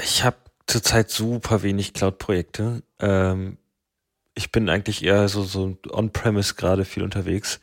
Ich 0.00 0.22
habe 0.22 0.36
zurzeit 0.68 1.10
super 1.10 1.62
wenig 1.62 1.94
Cloud-Projekte. 1.94 2.82
Ähm, 3.00 3.58
ich 4.34 4.52
bin 4.52 4.68
eigentlich 4.68 5.04
eher 5.04 5.28
so, 5.28 5.42
so 5.42 5.76
on-premise 5.90 6.54
gerade 6.54 6.84
viel 6.84 7.02
unterwegs. 7.02 7.60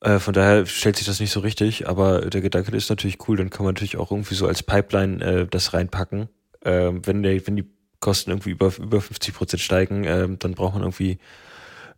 Äh, 0.00 0.18
von 0.18 0.34
daher 0.34 0.66
stellt 0.66 0.96
sich 0.96 1.06
das 1.06 1.20
nicht 1.20 1.30
so 1.30 1.40
richtig, 1.40 1.88
aber 1.88 2.20
der 2.20 2.42
Gedanke 2.42 2.76
ist 2.76 2.90
natürlich 2.90 3.28
cool, 3.28 3.36
dann 3.38 3.48
kann 3.50 3.64
man 3.64 3.74
natürlich 3.74 3.96
auch 3.96 4.10
irgendwie 4.10 4.34
so 4.34 4.46
als 4.46 4.62
Pipeline 4.62 5.24
äh, 5.24 5.46
das 5.46 5.72
reinpacken. 5.72 6.28
Äh, 6.60 6.92
wenn, 7.02 7.22
der, 7.22 7.46
wenn 7.46 7.56
die 7.56 7.70
Kosten 8.00 8.30
irgendwie 8.30 8.50
über, 8.50 8.72
über 8.76 9.00
50 9.00 9.34
Prozent 9.34 9.62
steigen, 9.62 10.04
äh, 10.04 10.28
dann 10.38 10.54
braucht 10.54 10.74
man 10.74 10.82
irgendwie 10.82 11.18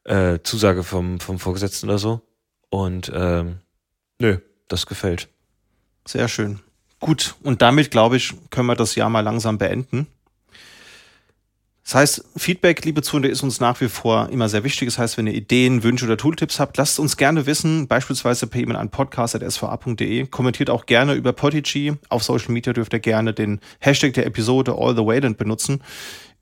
äh, 0.05 0.39
Zusage 0.43 0.85
vom, 0.85 1.19
vom 1.19 1.39
Vorgesetzten 1.39 1.89
oder 1.89 1.99
so. 1.99 2.21
Und 2.71 3.11
ähm, 3.15 3.59
nö, 4.21 4.39
das 4.69 4.87
gefällt. 4.87 5.29
Sehr 6.07 6.29
schön. 6.29 6.61
Gut, 7.01 7.37
und 7.43 7.63
damit, 7.63 7.91
glaube 7.91 8.17
ich, 8.17 8.35
können 8.51 8.67
wir 8.67 8.75
das 8.75 8.95
Jahr 8.95 9.11
mal 9.11 9.21
langsam 9.21 9.59
beenden. 9.59 10.07
Das 11.89 11.95
heißt, 11.95 12.25
Feedback, 12.37 12.85
liebe 12.85 13.01
Zuhörer, 13.01 13.31
ist 13.31 13.43
uns 13.43 13.61
nach 13.61 13.81
wie 13.81 13.89
vor 13.89 14.29
immer 14.31 14.51
sehr 14.51 14.63
wichtig. 14.63 14.89
Das 14.89 14.99
heißt, 14.99 15.17
wenn 15.17 15.27
ihr 15.27 15.33
Ideen, 15.33 15.83
Wünsche 15.83 16.05
oder 16.05 16.19
Tooltips 16.19 16.61
habt, 16.61 16.77
lasst 16.77 17.01
uns 17.01 17.17
gerne 17.17 17.47
wissen, 17.47 17.89
beispielsweise 17.89 18.47
per 18.47 18.61
E-Mail 18.61 18.77
an 18.77 18.91
podcast.sva.de. 18.91 20.27
Kommentiert 20.27 20.69
auch 20.69 20.85
gerne 20.85 21.15
über 21.15 21.33
Podigy. 21.33 21.95
Auf 22.11 22.23
Social 22.25 22.53
Media 22.53 22.75
dürft 22.75 22.93
ihr 22.93 22.99
gerne 22.99 23.33
den 23.33 23.61
Hashtag 23.79 24.13
der 24.13 24.27
Episode 24.27 24.75
All 24.79 24.95
the 24.95 25.07
Wayland 25.07 25.39
benutzen. 25.39 25.81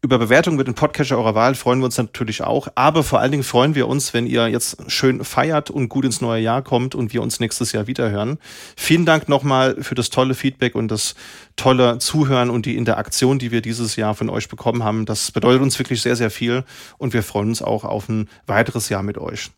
Über 0.03 0.19
Bewertungen 0.19 0.59
mit 0.59 0.67
dem 0.67 0.75
Podcatcher 0.75 1.17
eurer 1.17 1.35
Wahl 1.35 1.55
freuen 1.55 1.81
wir 1.81 1.87
uns 1.87 1.97
natürlich 1.97 2.43
auch. 2.43 2.69
Aber 2.75 3.03
vor 3.03 3.21
allen 3.21 3.33
Dingen 3.33 3.43
freuen 3.43 3.75
wir 3.75 3.89
uns, 3.89 4.13
wenn 4.13 4.27
ihr 4.27 4.47
jetzt 4.47 4.91
schön 4.91 5.25
feiert 5.25 5.71
und 5.71 5.89
gut 5.89 6.05
ins 6.05 6.21
neue 6.21 6.43
Jahr 6.43 6.63
kommt 6.63 6.95
und 6.95 7.13
wir 7.13 7.23
uns 7.23 7.41
nächstes 7.41 7.73
Jahr 7.73 7.87
wiederhören. 7.87 8.39
Vielen 8.77 9.07
Dank 9.07 9.29
nochmal 9.29 9.83
für 9.83 9.95
das 9.95 10.11
tolle 10.11 10.35
Feedback 10.35 10.75
und 10.75 10.89
das 10.89 11.15
tolle 11.57 11.99
Zuhören 11.99 12.51
und 12.51 12.67
die 12.67 12.77
Interaktion, 12.77 13.39
die 13.39 13.51
wir 13.51 13.63
dieses 13.63 13.97
Jahr 13.97 14.15
von 14.15 14.29
euch 14.29 14.49
bekommen 14.49 14.85
haben. 14.85 15.07
Das 15.07 15.33
bedeutet 15.33 15.63
uns 15.63 15.79
wirklich 15.79 16.03
sehr, 16.03 16.15
sehr 16.15 16.31
viel 16.31 16.65
und 16.99 17.15
wir 17.15 17.23
freuen 17.23 17.49
uns 17.49 17.63
auch 17.63 17.85
auf 17.85 18.09
ein 18.09 18.29
weiteres 18.47 18.91
Jahr 18.91 19.03
mit 19.03 19.17
euch. 19.19 19.51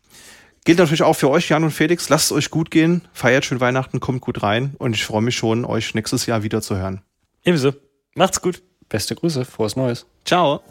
Gilt 0.63 0.79
natürlich 0.79 1.03
auch 1.03 1.15
für 1.15 1.29
euch, 1.29 1.49
Jan 1.49 1.63
und 1.63 1.71
Felix. 1.71 2.09
Lasst 2.09 2.27
es 2.27 2.31
euch 2.31 2.49
gut 2.49 2.71
gehen, 2.71 3.01
feiert 3.13 3.45
schön 3.45 3.59
Weihnachten, 3.59 3.99
kommt 3.99 4.21
gut 4.21 4.41
rein 4.41 4.75
und 4.79 4.95
ich 4.95 5.05
freue 5.05 5.21
mich 5.21 5.35
schon, 5.35 5.65
euch 5.65 5.93
nächstes 5.95 6.25
Jahr 6.25 6.43
wieder 6.43 6.61
zu 6.61 6.77
hören. 6.77 7.01
Ebenso. 7.43 7.73
Macht's 8.15 8.41
gut. 8.41 8.68
Beste 8.89 9.15
Grüße, 9.15 9.45
frohes 9.45 9.75
Neues. 9.75 10.05
Ciao. 10.25 10.61